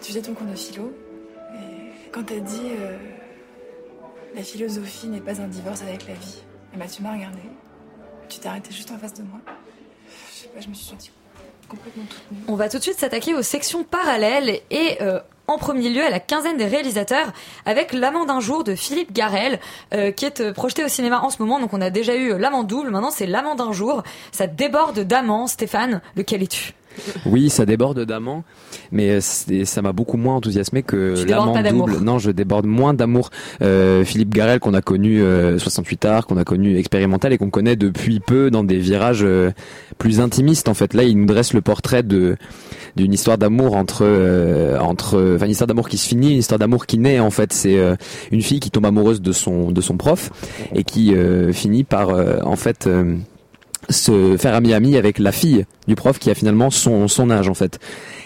Tu 0.00 0.12
faisais 0.12 0.22
ton 0.22 0.32
cours 0.32 0.46
de 0.46 0.54
philo. 0.54 0.92
Et 1.54 2.10
quand 2.12 2.22
t'as 2.22 2.38
dit 2.38 2.70
euh, 2.78 2.96
la 4.34 4.42
philosophie 4.42 5.08
n'est 5.08 5.20
pas 5.20 5.40
un 5.40 5.48
divorce 5.48 5.82
avec 5.82 6.06
la 6.06 6.14
vie, 6.14 6.38
et 6.74 6.78
bah 6.78 6.86
tu 6.86 7.02
m'as 7.02 7.12
regardé. 7.12 7.40
Tu 8.28 8.38
t'es 8.38 8.48
arrêté 8.48 8.72
juste 8.72 8.90
en 8.92 8.98
face 8.98 9.14
de 9.14 9.22
moi. 9.22 9.40
Je 10.32 10.42
sais 10.42 10.48
pas, 10.48 10.60
je 10.60 10.68
me 10.68 10.74
suis 10.74 10.86
sentie 10.86 11.10
complètement 11.68 12.04
toute 12.04 12.30
nue. 12.30 12.44
On 12.48 12.54
va 12.54 12.68
tout 12.68 12.78
de 12.78 12.82
suite 12.82 12.98
s'attaquer 12.98 13.34
aux 13.34 13.42
sections 13.42 13.82
parallèles 13.82 14.60
et 14.70 15.02
euh, 15.02 15.20
en 15.48 15.58
premier 15.58 15.90
lieu 15.90 16.02
à 16.04 16.10
la 16.10 16.20
quinzaine 16.20 16.56
des 16.56 16.66
réalisateurs 16.66 17.32
avec 17.66 17.92
L'amant 17.92 18.24
d'un 18.24 18.40
jour 18.40 18.62
de 18.62 18.74
Philippe 18.74 19.12
Garel 19.12 19.58
euh, 19.92 20.12
qui 20.12 20.24
est 20.26 20.52
projeté 20.52 20.84
au 20.84 20.88
cinéma 20.88 21.20
en 21.20 21.30
ce 21.30 21.42
moment. 21.42 21.58
Donc 21.58 21.74
on 21.74 21.80
a 21.80 21.90
déjà 21.90 22.14
eu 22.14 22.38
L'amant 22.38 22.62
double, 22.62 22.90
maintenant 22.90 23.10
c'est 23.10 23.26
L'amant 23.26 23.56
d'un 23.56 23.72
jour. 23.72 24.04
Ça 24.30 24.46
déborde 24.46 25.00
d'amants. 25.00 25.48
Stéphane, 25.48 26.00
lequel 26.16 26.42
es-tu? 26.42 26.72
Oui, 27.26 27.50
ça 27.50 27.66
déborde 27.66 28.00
d'amant, 28.04 28.44
mais 28.90 29.10
euh, 29.10 29.20
ça 29.64 29.82
m'a 29.82 29.92
beaucoup 29.92 30.16
moins 30.16 30.36
enthousiasmé 30.36 30.82
que 30.82 31.14
l'amant 31.26 31.60
double. 31.62 31.98
Non, 32.02 32.18
je 32.18 32.30
déborde 32.30 32.66
moins 32.66 32.94
d'amour. 32.94 33.30
Euh, 33.62 34.04
Philippe 34.04 34.34
Garel 34.34 34.60
qu'on 34.60 34.74
a 34.74 34.82
connu 34.82 35.20
68 35.20 36.04
euh, 36.04 36.08
art, 36.10 36.26
qu'on 36.26 36.36
a 36.36 36.44
connu 36.44 36.76
expérimental 36.76 37.32
et 37.32 37.38
qu'on 37.38 37.50
connaît 37.50 37.76
depuis 37.76 38.20
peu 38.20 38.50
dans 38.50 38.64
des 38.64 38.78
virages 38.78 39.26
plus 39.98 40.20
intimistes. 40.20 40.68
En 40.68 40.74
fait, 40.74 40.94
là, 40.94 41.04
il 41.04 41.18
nous 41.18 41.26
dresse 41.26 41.52
le 41.52 41.60
portrait 41.60 42.02
de 42.02 42.36
d'une 42.94 43.14
histoire 43.14 43.38
d'amour 43.38 43.74
entre 43.74 44.04
entre 44.80 45.34
enfin 45.36 45.46
une 45.46 45.52
histoire 45.52 45.66
d'amour 45.66 45.88
qui 45.88 45.96
se 45.96 46.08
finit, 46.08 46.32
une 46.32 46.38
histoire 46.38 46.58
d'amour 46.58 46.86
qui 46.86 46.98
naît. 46.98 47.20
En 47.20 47.30
fait, 47.30 47.52
c'est 47.52 47.78
une 48.30 48.42
fille 48.42 48.60
qui 48.60 48.70
tombe 48.70 48.86
amoureuse 48.86 49.22
de 49.22 49.32
son 49.32 49.70
de 49.70 49.80
son 49.80 49.96
prof 49.96 50.30
et 50.74 50.84
qui 50.84 51.14
finit 51.52 51.84
par 51.84 52.10
en 52.46 52.56
fait 52.56 52.88
se 53.88 54.36
faire 54.36 54.54
ami-ami 54.54 54.96
avec 54.96 55.18
la 55.18 55.32
fille 55.32 55.66
du 55.88 55.94
prof 55.94 56.18
qui 56.18 56.30
a 56.30 56.34
finalement 56.34 56.70
son, 56.70 57.08
son 57.08 57.30
âge 57.30 57.48
en 57.48 57.54
fait. 57.54 57.78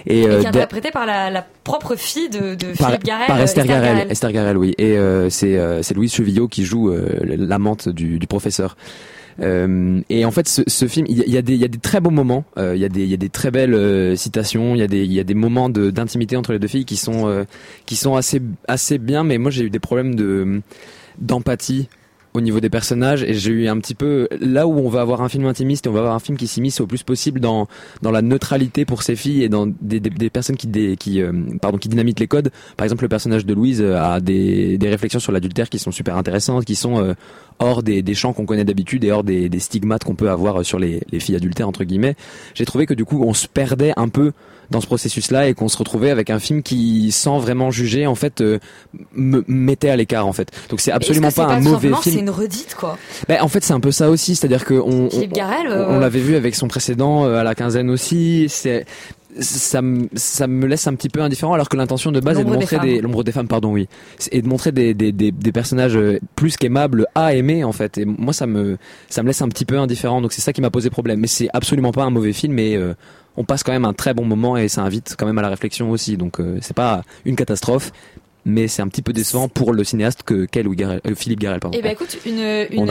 Et, 0.07 0.21
et 0.21 0.29
euh, 0.29 0.41
qui 0.41 0.45
est 0.45 0.49
interprétée 0.49 0.91
par 0.91 1.07
la, 1.07 1.31
la, 1.31 1.45
propre 1.65 1.97
fille 1.97 2.29
de, 2.29 2.55
de 2.55 2.73
Philippe 2.75 3.05
Garel. 3.05 3.27
Par 3.27 3.41
Esther, 3.41 3.67
Garel, 3.67 4.07
Esther 4.11 4.33
Garel, 4.33 4.57
oui. 4.57 4.75
Et 4.79 4.97
euh, 4.97 5.31
c'est 5.31 5.57
euh, 5.57 5.83
c'est 5.83 5.95
Louise 5.95 6.13
Chevillot 6.13 6.49
qui 6.49 6.65
joue 6.65 6.93
l'amante 7.25 7.89
du, 7.89 8.19
du 8.19 8.27
professeur. 8.27 8.77
Euh, 9.41 10.01
et 10.09 10.25
en 10.25 10.31
fait, 10.31 10.49
ce, 10.49 10.63
ce 10.67 10.87
film, 10.87 11.07
il 11.09 11.19
y, 11.19 11.31
y, 11.31 11.37
a 11.37 11.43
des, 11.43 11.55
il 11.55 11.61
y 11.61 11.65
a 11.65 11.69
des 11.69 11.79
très 11.79 12.01
beaux 12.01 12.11
moments, 12.11 12.45
il 12.57 12.77
y 12.77 12.85
a 12.85 12.89
des, 12.89 13.03
il 13.03 13.11
y 13.11 13.15
a 13.15 13.19
des 13.19 13.29
très 13.29 13.51
belles 13.51 14.17
citations, 14.17 14.75
il 14.75 14.79
y 14.79 14.83
a 14.83 14.87
des, 14.87 15.05
il 15.05 15.13
y 15.13 15.21
a 15.21 15.25
des 15.25 15.35
moments 15.35 15.69
d'intimité 15.69 16.37
entre 16.37 16.53
les 16.53 16.59
deux 16.59 16.69
filles 16.69 16.87
qui 16.87 16.97
sont, 16.97 17.45
qui 17.85 17.97
sont 17.97 18.17
assez, 18.17 18.41
assez 18.69 18.99
bien. 18.99 19.25
Mais 19.25 19.39
moi, 19.39 19.51
j'ai 19.51 19.65
eu 19.65 19.71
des 19.71 19.81
problèmes 19.81 20.15
de 20.15 20.61
d'empathie 21.19 21.89
au 22.37 22.41
niveau 22.41 22.61
des 22.61 22.71
personnages 22.71 23.23
et 23.23 23.35
j'ai 23.35 23.51
eu 23.51 23.69
un 23.69 23.79
petit 23.79 23.95
peu 23.95 24.29
là 24.41 24.67
où 24.67 24.79
on 24.79 24.89
va 24.89 25.01
avoir 25.01 25.23
un 25.23 25.29
film 25.29 25.47
intimiste 25.47 25.87
et 25.87 25.89
on 25.89 25.93
va 25.93 26.01
avoir 26.01 26.15
un 26.15 26.21
film 26.21 26.37
qui 26.37 26.47
s'immisce 26.47 26.81
au 26.81 26.87
plus 26.87 27.03
possible 27.03 27.41
dans 27.41 27.67
dans 28.03 28.11
la 28.11 28.23
neutralité 28.23 28.85
pour 28.85 29.03
ses 29.03 29.17
filles 29.17 29.43
et 29.43 29.49
dans 29.49 29.67
des, 29.67 30.01
des, 30.01 30.11
des 30.11 30.31
personnes 30.31 30.57
qui 30.57 30.69
qui 30.97 31.23
euh, 31.23 31.33
pardon 31.61 31.79
qui 31.79 31.89
dynamitent 31.89 32.21
les 32.21 32.29
codes. 32.29 32.51
Par 32.77 32.85
exemple 32.85 33.03
le 33.03 33.09
personnage 33.09 33.47
de 33.47 33.55
Louise 33.55 33.81
euh, 33.81 33.97
a 33.97 34.21
des 34.21 34.79
des 34.79 34.89
réflexions 34.89 35.21
sur 35.21 35.33
l'adultère 35.33 35.69
qui 35.69 35.79
sont 35.79 35.91
super 35.93 36.17
intéressantes 36.17 36.65
qui 36.65 36.77
sont 36.77 37.03
euh, 37.03 37.15
hors 37.59 37.83
des, 37.83 38.03
des 38.03 38.15
champs 38.15 38.33
qu'on 38.33 38.47
connaît 38.47 38.65
d'habitude 38.65 39.05
et 39.05 39.11
hors 39.11 39.25
des, 39.25 39.49
des 39.49 39.59
stigmates 39.59 40.05
qu'on 40.05 40.15
peut 40.15 40.31
avoir 40.31 40.65
sur 40.65 40.79
les, 40.79 41.03
les 41.11 41.21
filles 41.21 41.37
adultères 41.37 41.69
entre 41.69 41.85
guillemets. 41.85 42.17
J'ai 42.55 42.67
trouvé 42.67 42.87
que 42.87 42.95
du 42.95 43.05
coup 43.05 43.23
on 43.23 43.35
se 43.35 43.49
perdait 43.49 43.93
un 43.97 44.09
peu 44.09 44.33
dans 44.71 44.81
ce 44.81 44.87
processus-là 44.87 45.49
et 45.49 45.55
qu'on 45.55 45.69
se 45.69 45.79
retrouvait 45.79 46.11
avec 46.11 46.31
un 46.31 46.39
film 46.39 46.63
qui, 46.63 47.13
sans 47.13 47.39
vraiment 47.39 47.71
juger, 47.71 48.07
en 48.07 48.15
fait, 48.15 48.41
euh, 48.41 48.59
me 49.15 49.45
mettait 49.49 49.91
à 49.91 49.97
l'écart, 49.97 50.27
en 50.27 50.33
fait. 50.33 50.51
Donc 50.71 50.81
c'est 50.81 50.93
absolument 50.93 51.31
pas, 51.31 51.47
un 51.47 51.61
mauvais 51.61 51.89
film. 51.89 51.99
C'est 52.03 52.21
une 52.21 52.31
redite, 52.31 52.75
quoi. 52.75 52.99
Ben, 53.29 53.39
en 53.43 53.49
fait, 53.49 53.65
c'est 53.65 53.75
un 53.75 53.81
peu 53.81 53.91
ça 53.91 54.11
aussi, 54.11 54.35
c'est-à-dire 54.37 54.65
que 54.65 54.75
on, 54.75 55.09
on, 55.13 55.69
euh, 55.69 56.01
l'avait 56.01 56.21
vu 56.21 56.37
avec 56.37 56.55
son 56.55 56.69
précédent 56.69 57.25
euh, 57.25 57.37
à 57.37 57.45
la 57.45 57.55
quinzaine 57.55 57.91
aussi. 57.91 58.47
C'est 58.49 58.87
ça 59.41 59.83
me, 59.83 60.09
ça 60.15 60.47
me 60.47 60.67
laisse 60.67 60.87
un 60.87 60.95
petit 60.95 61.09
peu 61.09 61.21
indifférent 61.21 61.55
alors 61.55 61.69
que 61.69 61.77
l'intention 61.77 62.13
de 62.13 62.21
base 62.21 62.39
est 62.39 62.45
de 62.45 62.51
montrer 62.51 62.79
des 62.79 63.01
l'ombre 63.01 63.25
des 63.25 63.33
femmes 63.33 63.49
pardon 63.49 63.73
oui. 63.73 63.89
Et 64.33 64.43
de 64.43 64.49
montrer 64.49 64.73
des, 64.73 64.95
des, 64.95 65.13
des, 65.13 65.31
des 65.31 65.53
personnages 65.53 65.99
plus 66.35 66.57
qu'aimables 66.57 67.07
à 67.15 67.35
aimer 67.35 67.65
en 67.65 67.73
fait. 67.73 67.99
Et 67.99 68.05
moi 68.05 68.33
ça 68.33 68.47
me 68.47 68.79
ça 69.09 69.23
me 69.23 69.29
laisse 69.29 69.43
un 69.43 69.49
petit 69.49 69.65
peu 69.65 69.79
indifférent 69.79 70.21
donc 70.21 70.33
c'est 70.33 70.43
ça 70.43 70.53
qui 70.53 70.61
m'a 70.61 70.71
posé 70.71 70.91
problème. 70.91 71.21
Mais 71.21 71.27
c'est 71.29 71.49
absolument 71.53 71.93
pas 71.93 72.05
un 72.05 72.11
mauvais 72.11 72.33
film 72.33 72.55
mais 72.55 72.77
on 73.37 73.45
passe 73.45 73.63
quand 73.63 73.73
même 73.73 73.85
un 73.85 73.93
très 73.93 74.15
bon 74.15 74.25
moment 74.25 74.57
et 74.57 74.69
ça 74.69 74.83
invite 74.83 75.15
quand 75.19 75.27
même 75.27 75.39
à 75.39 75.43
la 75.43 75.49
réflexion 75.49 75.91
aussi. 75.91 76.17
Donc 76.17 76.41
euh, 76.41 76.59
c'est 76.61 76.77
pas 76.77 77.03
une 77.25 77.37
catastrophe, 77.37 77.93
mais 78.47 78.69
c'est 78.69 78.81
un 78.81 78.89
petit 78.89 79.03
peu 79.03 79.13
décevant 79.13 79.49
pour 79.49 79.73
le 79.73 79.83
cinéaste 79.83 80.23
que 80.23 80.47
quel 80.51 80.69
ou 80.69 80.75
euh, 80.81 81.01
Philippe 81.17 81.41
Garel 81.41 81.59
pardon. 81.59 81.77
Eh 81.77 81.83
ben 81.83 81.93
écoute 81.93 82.17
une 82.25 82.39
une, 82.71 82.89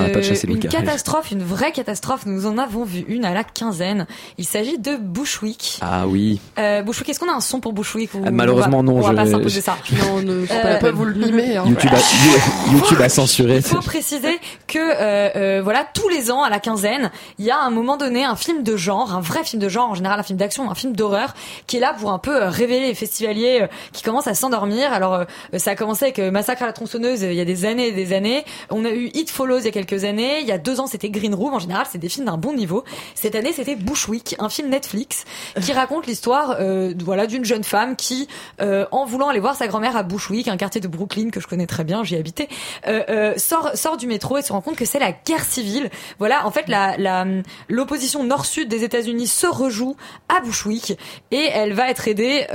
une 0.49 0.59
catastrophe, 0.59 1.31
une 1.31 1.43
vraie 1.43 1.71
catastrophe, 1.71 2.25
nous 2.25 2.45
en 2.45 2.57
avons 2.57 2.83
vu 2.83 3.05
une 3.07 3.23
à 3.23 3.33
la 3.33 3.45
quinzaine. 3.45 4.05
Il 4.37 4.45
s'agit 4.45 4.77
de 4.77 4.97
Bushwick. 4.97 5.79
Ah 5.81 6.07
oui. 6.07 6.41
Euh, 6.59 6.81
Bushwick, 6.81 7.09
est-ce 7.09 7.21
qu'on 7.21 7.29
a 7.29 7.33
un 7.33 7.39
son 7.39 7.61
pour 7.61 7.71
Bushwick 7.71 8.13
ou 8.13 8.21
ah, 8.25 8.31
Malheureusement 8.31 8.83
non, 8.83 8.97
on 8.97 9.01
va, 9.01 9.11
je 9.11 9.15
pas 9.15 9.25
s'imposer 9.25 9.61
ça. 9.61 9.77
non, 10.05 10.21
ne 10.21 10.45
euh, 10.51 10.79
pas 10.79 10.91
vous 10.91 11.05
le 11.05 11.13
mimer. 11.13 11.55
Hein. 11.55 11.63
YouTube 11.67 11.91
a, 11.93 12.71
YouTube 12.73 13.01
a 13.01 13.07
censuré. 13.07 13.57
Il 13.57 13.63
faut 13.63 13.79
préciser 13.79 14.37
que 14.67 14.77
euh, 14.77 15.29
euh, 15.35 15.61
voilà 15.63 15.87
tous 15.93 16.09
les 16.09 16.31
ans 16.31 16.43
à 16.43 16.49
la 16.49 16.59
quinzaine, 16.59 17.11
il 17.39 17.45
y 17.45 17.51
a 17.51 17.57
à 17.57 17.63
un 17.63 17.71
moment 17.71 17.95
donné 17.95 18.25
un 18.25 18.35
film 18.35 18.61
de 18.61 18.75
genre, 18.75 19.13
un 19.13 19.21
vrai 19.21 19.45
film 19.45 19.61
de 19.61 19.69
genre, 19.69 19.89
en 19.89 19.95
général 19.95 20.19
un 20.19 20.23
film 20.23 20.37
d'action, 20.37 20.69
un 20.69 20.75
film 20.75 20.93
d'horreur, 20.93 21.33
qui 21.65 21.77
est 21.77 21.79
là 21.79 21.95
pour 21.97 22.11
un 22.11 22.19
peu 22.19 22.35
révéler 22.43 22.87
les 22.87 22.93
festivaliers 22.93 23.67
qui 23.93 24.03
commencent 24.03 24.27
à 24.27 24.33
s'endormir. 24.33 24.91
Alors 24.91 25.13
euh, 25.13 25.25
ça 25.57 25.71
a 25.71 25.75
commencé 25.75 26.05
avec 26.05 26.19
euh, 26.19 26.31
Massacre 26.31 26.63
à 26.63 26.65
la 26.65 26.73
tronçonneuse 26.73 27.23
euh, 27.23 27.31
il 27.31 27.37
y 27.37 27.41
a 27.41 27.45
des 27.45 27.65
années 27.65 27.87
et 27.87 27.91
des 27.91 28.13
années. 28.13 28.45
On 28.69 28.85
a 28.85 28.91
eu 28.91 29.09
It 29.13 29.29
Follows 29.29 29.59
il 29.59 29.65
y 29.65 29.67
a 29.67 29.71
quelques 29.71 30.03
années. 30.03 30.39
Il 30.41 30.47
y 30.47 30.51
a 30.51 30.57
deux 30.57 30.79
ans, 30.79 30.87
c'était 30.87 31.09
Green 31.09 31.33
Room. 31.33 31.53
En 31.53 31.59
général, 31.59 31.85
c'est 31.89 31.97
des 31.97 32.09
films 32.09 32.25
d'un 32.25 32.37
bon 32.37 32.53
niveau. 32.53 32.83
Cette 33.13 33.35
année, 33.35 33.53
c'était 33.53 33.75
Bushwick, 33.75 34.35
un 34.39 34.49
film 34.49 34.69
Netflix 34.69 35.25
qui 35.61 35.73
raconte 35.73 36.07
l'histoire, 36.07 36.57
euh, 36.59 36.93
voilà, 37.03 37.27
d'une 37.27 37.45
jeune 37.45 37.63
femme 37.63 37.95
qui, 37.95 38.27
en 38.59 39.05
voulant 39.05 39.29
aller 39.29 39.39
voir 39.39 39.55
sa 39.55 39.67
grand-mère 39.67 39.95
à 39.95 40.03
Bushwick, 40.03 40.47
un 40.47 40.57
quartier 40.57 40.81
de 40.81 40.87
Brooklyn 40.87 41.29
que 41.29 41.39
je 41.39 41.47
connais 41.47 41.67
très 41.67 41.83
bien, 41.83 42.03
j'y 42.03 42.15
habité, 42.15 42.49
euh, 42.87 43.33
sort 43.37 43.71
sort 43.75 43.97
du 43.97 44.07
métro 44.07 44.37
et 44.37 44.41
se 44.41 44.51
rend 44.51 44.61
compte 44.61 44.75
que 44.75 44.85
c'est 44.85 44.99
la 44.99 45.11
guerre 45.11 45.43
civile. 45.43 45.89
Voilà, 46.19 46.45
en 46.45 46.51
fait, 46.51 46.67
la 46.67 47.25
l'opposition 47.69 48.23
nord-sud 48.23 48.67
des 48.67 48.83
États-Unis 48.83 49.27
se 49.27 49.47
rejoue 49.47 49.95
à 50.29 50.41
Bushwick 50.41 50.97
et 51.31 51.49
elle 51.53 51.73
va 51.73 51.89
être 51.89 52.07
aidée 52.07 52.45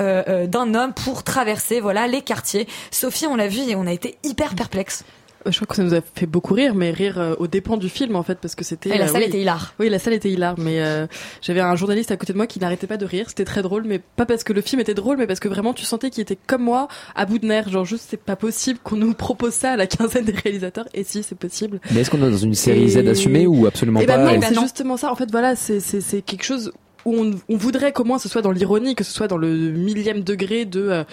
d'un 0.48 0.74
homme 0.74 0.92
pour 0.92 1.22
traverser, 1.22 1.80
voilà, 1.80 2.06
les 2.06 2.22
quartiers. 2.22 2.66
Sophie, 2.90 3.26
on 3.26 3.36
l'a 3.36 3.48
vu 3.48 3.60
et 3.68 3.74
on 3.76 3.86
a 3.86 3.92
été 3.92 4.16
hyper 4.24 4.54
perplexe. 4.54 5.04
Euh, 5.46 5.50
Je 5.50 5.56
crois 5.56 5.68
que 5.68 5.76
ça 5.76 5.82
nous 5.82 5.94
a 5.94 6.00
fait 6.14 6.26
beaucoup 6.26 6.52
rire, 6.52 6.74
mais 6.74 6.90
rire 6.90 7.18
euh, 7.18 7.34
aux 7.38 7.46
dépens 7.46 7.78
du 7.78 7.88
film 7.88 8.14
en 8.14 8.22
fait, 8.22 8.36
parce 8.38 8.54
que 8.54 8.62
c'était. 8.62 8.90
Et 8.90 8.98
la 8.98 9.06
euh, 9.06 9.08
salle 9.08 9.22
oui. 9.22 9.28
était 9.28 9.40
hilar. 9.40 9.72
Oui, 9.80 9.88
la 9.88 9.98
salle 9.98 10.12
était 10.12 10.28
hilar, 10.30 10.54
mais 10.58 10.82
euh, 10.82 11.06
j'avais 11.40 11.60
un 11.60 11.74
journaliste 11.76 12.10
à 12.10 12.18
côté 12.18 12.32
de 12.34 12.36
moi 12.36 12.46
qui 12.46 12.58
n'arrêtait 12.60 12.86
pas 12.86 12.98
de 12.98 13.06
rire. 13.06 13.24
C'était 13.28 13.46
très 13.46 13.62
drôle, 13.62 13.84
mais 13.86 13.98
pas 14.00 14.26
parce 14.26 14.44
que 14.44 14.52
le 14.52 14.60
film 14.60 14.80
était 14.82 14.92
drôle, 14.92 15.16
mais 15.16 15.26
parce 15.26 15.40
que 15.40 15.48
vraiment 15.48 15.72
tu 15.72 15.84
sentais 15.86 16.10
qu'il 16.10 16.20
était 16.20 16.36
comme 16.46 16.62
moi, 16.62 16.88
à 17.14 17.24
bout 17.24 17.38
de 17.38 17.46
nerfs. 17.46 17.70
Genre 17.70 17.86
juste, 17.86 18.04
c'est 18.10 18.20
pas 18.22 18.36
possible 18.36 18.78
qu'on 18.84 18.96
nous 18.96 19.14
propose 19.14 19.54
ça 19.54 19.70
à 19.72 19.76
la 19.76 19.86
quinzaine 19.86 20.26
des 20.26 20.32
réalisateurs. 20.32 20.86
Et 20.92 21.04
si, 21.04 21.22
c'est 21.22 21.38
possible. 21.38 21.80
Mais 21.92 22.00
est-ce 22.02 22.10
qu'on 22.10 22.18
est 22.18 22.30
dans 22.30 22.36
une 22.36 22.54
série 22.54 22.82
Et- 22.82 22.88
Z 22.88 23.08
assumée 23.08 23.46
ou 23.46 23.66
absolument 23.66 24.00
Et 24.00 24.06
pas 24.06 24.18
ben 24.18 24.24
non, 24.24 24.30
Eh 24.34 24.38
ben 24.38 24.48
c'est 24.50 24.54
non. 24.56 24.62
justement 24.62 24.98
ça. 24.98 25.10
En 25.10 25.16
fait, 25.16 25.30
voilà, 25.30 25.56
c'est 25.56 25.80
c'est 25.80 26.02
c'est 26.02 26.20
quelque 26.20 26.44
chose 26.44 26.70
où 27.06 27.14
on, 27.16 27.30
on 27.48 27.56
voudrait 27.56 27.92
qu'au 27.92 28.04
moins 28.04 28.18
ce 28.18 28.28
soit 28.28 28.42
dans 28.42 28.50
l'ironie, 28.52 28.94
que 28.94 29.04
ce 29.04 29.12
soit 29.12 29.26
dans 29.26 29.38
le 29.38 29.48
millième 29.70 30.20
degré 30.20 30.66
de 30.66 30.80
euh, 30.82 31.04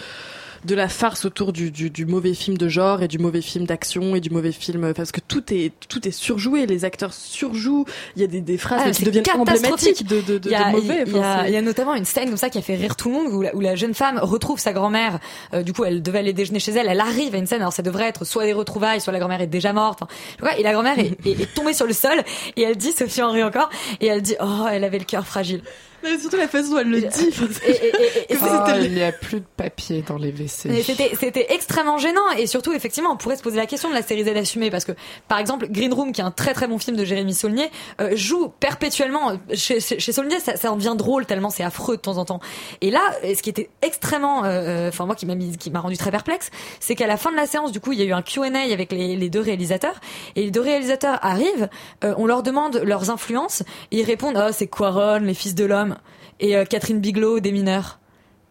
de 0.67 0.75
la 0.75 0.89
farce 0.89 1.25
autour 1.25 1.53
du, 1.53 1.71
du, 1.71 1.89
du 1.89 2.06
mauvais 2.06 2.34
film 2.34 2.58
de 2.58 2.67
genre 2.67 3.01
et 3.01 3.08
du 3.08 3.17
mauvais 3.17 3.41
film 3.41 3.65
d'action 3.65 4.15
et 4.15 4.19
du 4.19 4.30
mauvais 4.30 4.51
film 4.51 4.93
parce 4.93 5.12
que 5.12 5.19
tout 5.19 5.43
est 5.53 5.71
tout 5.89 6.08
est 6.08 6.12
surjoué 6.12 6.65
les 6.67 6.86
acteurs 6.86 7.13
surjouent 7.13 7.86
il 8.15 8.21
y 8.21 8.25
a 8.25 8.27
des, 8.27 8.41
des 8.41 8.58
phrases 8.58 8.82
Ah, 8.86 8.91
qui 8.91 9.03
deviennent 9.06 9.23
emblématiques 9.36 10.06
de, 10.06 10.21
de, 10.21 10.38
de, 10.38 10.53
a, 10.53 10.71
de 10.71 10.75
mauvais 10.75 11.03
il 11.08 11.13
y 11.13 11.17
Enfin, 11.19 11.47
y 11.47 11.56
a 11.56 11.62
notamment 11.62 11.95
une 11.95 12.06
scène 12.06 12.27
comme 12.27 12.38
ça 12.38 12.49
qui 12.49 12.58
a 12.58 12.62
fait 12.62 12.75
rire 12.75 12.95
tout 12.95 13.10
le 13.10 13.15
monde 13.15 13.27
où 13.34 13.41
la, 13.41 13.56
où 13.56 13.60
la 13.62 13.75
jeune 13.75 13.93
femme 13.93 14.19
retrouve 14.21 14.60
sa 14.60 14.73
grand-mère. 14.73 15.19
Euh, 15.53 15.63
du 15.63 15.73
coup, 15.73 15.84
elle 15.86 16.01
devait 16.01 16.19
aller 16.19 16.34
déjeuner 16.34 16.60
chez 16.60 16.71
elle. 16.73 16.88
Elle 16.89 16.99
arrive 16.99 17.34
à 17.34 17.38
une 17.38 17.47
scène. 17.47 17.62
Alors, 17.62 17.73
ça 17.73 17.82
devrait 17.84 18.08
être 18.08 18.25
soit 18.25 18.43
des 18.45 18.53
retrouvailles, 18.53 18.99
soit 19.01 19.13
la 19.13 19.19
grand-mère 19.19 19.41
est 19.41 19.47
déjà 19.47 19.71
morte. 19.73 20.01
Enfin, 20.41 20.56
et 20.58 20.63
la 20.63 20.73
grand-mère 20.73 20.99
est, 20.99 21.17
est- 21.25 21.41
est 21.41 21.53
tombée 21.53 21.73
sur 21.73 21.86
le 21.88 21.93
sol 21.93 22.21
et 22.56 22.62
elle 22.63 22.75
dit, 22.75 22.91
Sophie 22.91 23.21
Henry 23.21 23.43
encore, 23.43 23.69
et 24.01 24.08
elle 24.08 24.21
dit, 24.21 24.36
oh, 24.41 24.65
elle 24.71 24.84
avait 24.84 24.99
le 24.99 25.06
cœur 25.06 25.25
fragile. 25.25 25.62
Mais 26.11 26.19
surtout 26.19 26.37
la 26.37 26.47
façon 26.47 26.71
dont 26.71 26.77
elle 26.79 26.89
le 26.89 27.01
dit 27.01 27.29
Et, 27.65 27.71
et- 27.71 27.91
Oh, 28.41 28.45
c'était- 28.65 28.85
il 28.85 28.93
n'y 28.93 29.03
a 29.03 29.11
plus 29.11 29.39
de 29.39 29.45
papier 29.57 30.03
dans 30.07 30.17
les 30.17 30.31
WC. 30.31 30.69
Mais 30.69 30.83
c'était 30.83 31.11
c'était 31.19 31.47
extrêmement 31.53 31.97
gênant. 31.97 32.29
Et 32.37 32.47
surtout 32.47 32.73
effectivement 32.73 33.11
on 33.11 33.17
pourrait 33.17 33.35
se 33.37 33.43
poser 33.43 33.57
la 33.57 33.65
question 33.65 33.89
de 33.89 33.93
la 33.93 34.01
série 34.01 34.23
Z 34.23 34.29
assumée 34.29 34.69
parce 34.71 34.85
que 34.85 34.91
par 35.27 35.39
exemple 35.39 35.67
Green 35.69 35.93
Room 35.93 36.11
qui 36.11 36.21
est 36.21 36.23
un 36.23 36.31
très 36.31 36.53
très 36.53 36.67
bon 36.67 36.77
film 36.77 36.95
de 36.97 37.03
Jérémy 37.05 37.33
Saulnier 37.33 37.69
euh, 38.01 38.15
joue 38.15 38.49
perpétuellement 38.59 39.31
euh, 39.31 39.35
chez, 39.53 39.79
chez, 39.79 39.99
chez 39.99 40.11
Saulnier 40.11 40.39
ça, 40.39 40.55
ça 40.55 40.71
en 40.71 40.75
devient 40.75 40.95
drôle 40.97 41.25
tellement 41.25 41.49
c'est 41.49 41.63
affreux 41.63 41.97
de 41.97 42.01
temps 42.01 42.17
en 42.17 42.25
temps. 42.25 42.39
Et 42.81 42.91
là 42.91 43.01
euh, 43.23 43.33
ce 43.35 43.41
qui 43.41 43.49
était 43.49 43.69
extrêmement 43.81 44.43
euh, 44.45 44.47
euh, 44.47 44.89
enfin 44.89 45.05
moi 45.05 45.15
qui 45.15 45.25
m'a 45.25 45.35
mis 45.35 45.57
qui 45.57 45.71
m'a 45.71 45.79
rendu 45.79 45.97
très 45.97 46.11
perplexe 46.11 46.49
c'est 46.79 46.95
qu'à 46.95 47.07
la 47.07 47.17
fin 47.17 47.31
de 47.31 47.35
la 47.35 47.45
séance 47.47 47.71
du 47.71 47.79
coup 47.79 47.91
il 47.93 47.99
y 47.99 48.01
a 48.01 48.05
eu 48.05 48.13
un 48.13 48.21
Q&A 48.21 48.47
avec 48.71 48.91
les, 48.91 49.15
les 49.15 49.29
deux 49.29 49.41
réalisateurs. 49.41 49.99
Et 50.35 50.43
les 50.43 50.51
deux 50.51 50.61
réalisateurs 50.61 51.19
arrivent 51.21 51.69
euh, 52.03 52.13
on 52.17 52.25
leur 52.25 52.43
demande 52.43 52.77
leurs 52.83 53.09
influences. 53.09 53.61
Et 53.91 53.99
ils 53.99 54.03
répondent 54.03 54.37
oh 54.41 54.51
c'est 54.53 54.67
Quaron 54.67 55.19
les 55.19 55.33
fils 55.33 55.55
de 55.55 55.65
l'homme 55.65 55.96
et 56.39 56.56
euh, 56.56 56.65
Catherine 56.65 57.00
Bigelow 57.00 57.39
des 57.39 57.52
mineurs 57.52 58.00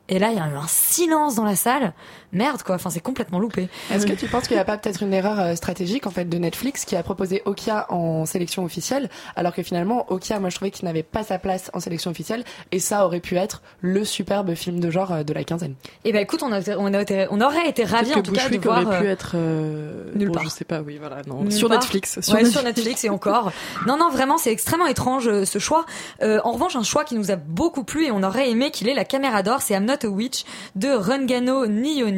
et 0.08 0.18
là, 0.18 0.30
il 0.30 0.36
y 0.36 0.40
a 0.40 0.48
eu 0.48 0.54
un 0.54 0.68
silence 0.68 1.34
dans 1.34 1.44
la 1.44 1.56
salle. 1.56 1.92
Merde, 2.32 2.62
quoi. 2.62 2.74
Enfin, 2.74 2.90
c'est 2.90 3.00
complètement 3.00 3.38
loupé. 3.38 3.68
Est-ce 3.92 4.06
que 4.06 4.12
tu 4.12 4.26
penses 4.26 4.46
qu'il 4.48 4.56
n'y 4.56 4.60
a 4.60 4.64
pas 4.64 4.76
peut-être 4.78 5.02
une 5.02 5.12
erreur 5.12 5.38
euh, 5.40 5.54
stratégique 5.54 6.06
en 6.06 6.10
fait 6.10 6.24
de 6.26 6.38
Netflix 6.38 6.84
qui 6.84 6.96
a 6.96 7.02
proposé 7.02 7.42
Okia 7.44 7.86
en 7.90 8.26
sélection 8.26 8.64
officielle 8.64 9.08
alors 9.36 9.54
que 9.54 9.62
finalement 9.62 10.10
Okia 10.10 10.40
moi 10.40 10.50
je 10.50 10.56
trouvais 10.56 10.70
qu'il 10.70 10.84
n'avait 10.86 11.02
pas 11.02 11.22
sa 11.22 11.38
place 11.38 11.70
en 11.74 11.80
sélection 11.80 12.10
officielle 12.10 12.44
et 12.72 12.78
ça 12.78 13.06
aurait 13.06 13.20
pu 13.20 13.36
être 13.36 13.62
le 13.80 14.04
superbe 14.04 14.54
film 14.54 14.80
de 14.80 14.90
genre 14.90 15.12
euh, 15.12 15.22
de 15.22 15.32
la 15.32 15.44
quinzaine. 15.44 15.74
Eh 16.04 16.12
ben, 16.12 16.20
écoute, 16.20 16.42
on, 16.42 16.52
a, 16.52 16.60
on, 16.76 16.92
a 16.94 17.02
été- 17.02 17.26
on 17.30 17.40
aurait 17.40 17.68
été 17.68 17.84
ravis, 17.84 18.14
en 18.14 18.22
tout 18.22 18.32
cas, 18.32 18.48
de 18.48 18.58
voir. 18.58 18.86
aurait 18.86 18.98
pu 19.00 19.06
euh, 19.06 19.12
être 19.12 19.32
euh, 19.34 20.10
nulle 20.14 20.28
bon, 20.28 20.34
part. 20.34 20.44
je 20.44 20.48
sais 20.48 20.64
pas 20.64 20.80
oui 20.80 20.98
voilà 20.98 21.22
non 21.26 21.48
sur 21.50 21.68
part. 21.68 21.78
Netflix 21.78 22.16
ouais, 22.32 22.44
sur 22.44 22.62
Netflix 22.62 23.04
et 23.04 23.08
encore. 23.08 23.52
Non, 23.86 23.96
non, 23.96 24.10
vraiment, 24.10 24.38
c'est 24.38 24.50
extrêmement 24.52 24.86
étrange 24.86 25.44
ce 25.44 25.58
choix. 25.58 25.86
Euh, 26.22 26.40
en 26.44 26.52
revanche, 26.52 26.76
un 26.76 26.82
choix 26.82 27.04
qui 27.04 27.14
nous 27.14 27.30
a 27.30 27.36
beaucoup 27.36 27.84
plu 27.84 28.04
et 28.06 28.10
on 28.10 28.22
aurait 28.22 28.50
aimé 28.50 28.70
qu'il 28.70 28.88
ait 28.88 28.94
la 28.94 29.04
caméra 29.04 29.42
d'or, 29.42 29.62
c'est 29.62 29.74
I'm 29.74 29.84
Not 29.84 30.04
a 30.04 30.08
Witch 30.08 30.44
de 30.74 30.88
Rungano 30.88 31.66
Nioni. 31.66 32.15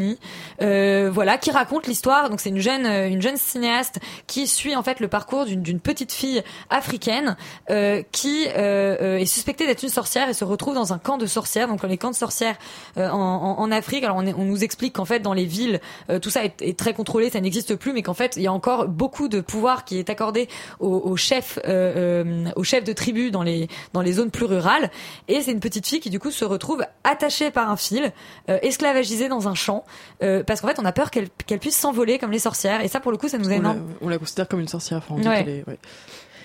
Euh, 0.61 1.11
voilà, 1.13 1.39
qui 1.39 1.51
raconte 1.51 1.87
l'histoire. 1.87 2.31
Donc 2.31 2.41
c'est 2.41 2.49
une 2.51 2.59
jeune, 2.61 2.87
euh, 2.87 3.09
une 3.09 3.23
jeune 3.23 3.37
cinéaste 3.37 3.99
qui 4.27 4.47
suit 4.47 4.75
en 4.77 4.83
fait 4.83 5.01
le 5.01 5.09
parcours 5.09 5.45
d'une 5.47 5.81
petite 5.81 6.13
fille 6.13 6.43
africaine 6.71 7.37
euh, 7.71 8.03
qui 8.13 8.47
euh, 8.49 8.97
euh, 9.01 9.19
est 9.19 9.27
suspectée 9.27 9.67
d'être 9.67 9.83
une 9.83 9.89
sorcière 9.89 10.29
et 10.29 10.35
se 10.35 10.45
retrouve 10.45 10.75
dans 10.75 10.93
un 10.93 10.99
camp 10.99 11.19
de 11.19 11.27
sorcières. 11.27 11.69
Donc 11.69 11.83
les 11.85 11.97
camps 11.99 12.11
de 12.11 12.17
sorcières 12.17 12.57
en, 12.97 13.03
en, 13.11 13.59
en 13.61 13.71
Afrique. 13.71 14.05
Alors 14.05 14.17
on, 14.17 14.27
est- 14.27 14.35
on 14.35 14.45
nous 14.45 14.65
explique 14.65 14.95
qu'en 14.95 15.05
fait 15.05 15.21
dans 15.21 15.33
les 15.35 15.45
villes 15.45 15.81
tout 16.23 16.31
ça 16.31 16.45
est, 16.45 16.61
est 16.63 16.79
très 16.79 16.93
contrôlé, 16.95 17.31
ça 17.31 17.41
n'existe 17.41 17.77
plus, 17.77 17.93
mais 17.93 18.03
qu'en 18.03 18.15
fait 18.15 18.35
il 18.37 18.43
y 18.43 18.47
a 18.47 18.53
encore 18.53 18.89
beaucoup 18.89 19.29
de 19.29 19.41
pouvoir 19.41 19.85
qui 19.85 19.99
est 19.99 20.11
accordé 20.11 20.49
aux, 20.81 20.97
aux 20.99 21.17
chefs, 21.17 21.59
aux 22.57 22.65
chefs 22.65 22.85
de 22.85 22.93
tribus 22.93 23.31
dans 23.31 23.43
les 23.43 23.69
dans 23.93 24.03
les 24.03 24.13
zones 24.15 24.31
plus 24.31 24.47
rurales. 24.47 24.91
Et 25.29 25.41
c'est 25.43 25.53
une 25.53 25.61
petite 25.61 25.87
fille 25.87 26.01
qui 26.01 26.11
du 26.11 26.19
coup 26.19 26.31
se 26.31 26.45
retrouve 26.45 26.85
attachée 27.05 27.51
par 27.51 27.71
un 27.71 27.77
fil, 27.77 28.13
euh, 28.49 28.59
esclavagisée 28.63 29.29
dans 29.29 29.49
un 29.49 29.55
champ, 29.55 29.85
euh, 30.22 30.42
parce 30.44 30.61
qu'en 30.61 30.68
fait 30.68 30.79
on 30.79 30.85
a 30.85 30.92
peur 30.92 31.11
qu'elle 31.11 31.29
qu'elle 31.46 31.59
puisse 31.59 31.77
s'envoler 31.77 32.18
comme 32.18 32.31
les 32.31 32.38
sorcières. 32.38 32.81
Et 32.83 32.88
ça 32.88 33.01
pour 33.01 33.12
le 33.12 33.18
coup 33.18 33.29
ça 33.29 33.38
nous 33.38 33.46
a 33.46 33.48
on 33.48 33.51
la, 33.51 33.57
énorme. 33.57 33.83
on 34.01 34.09
la 34.09 34.18
considère 34.18 34.48
comme 34.48 34.61
une 34.61 34.68
sorcière 34.68 35.03
enfin, 35.09 35.29
Ouais. 35.29 35.40
est- 35.42 35.68
ouais. 35.68 35.79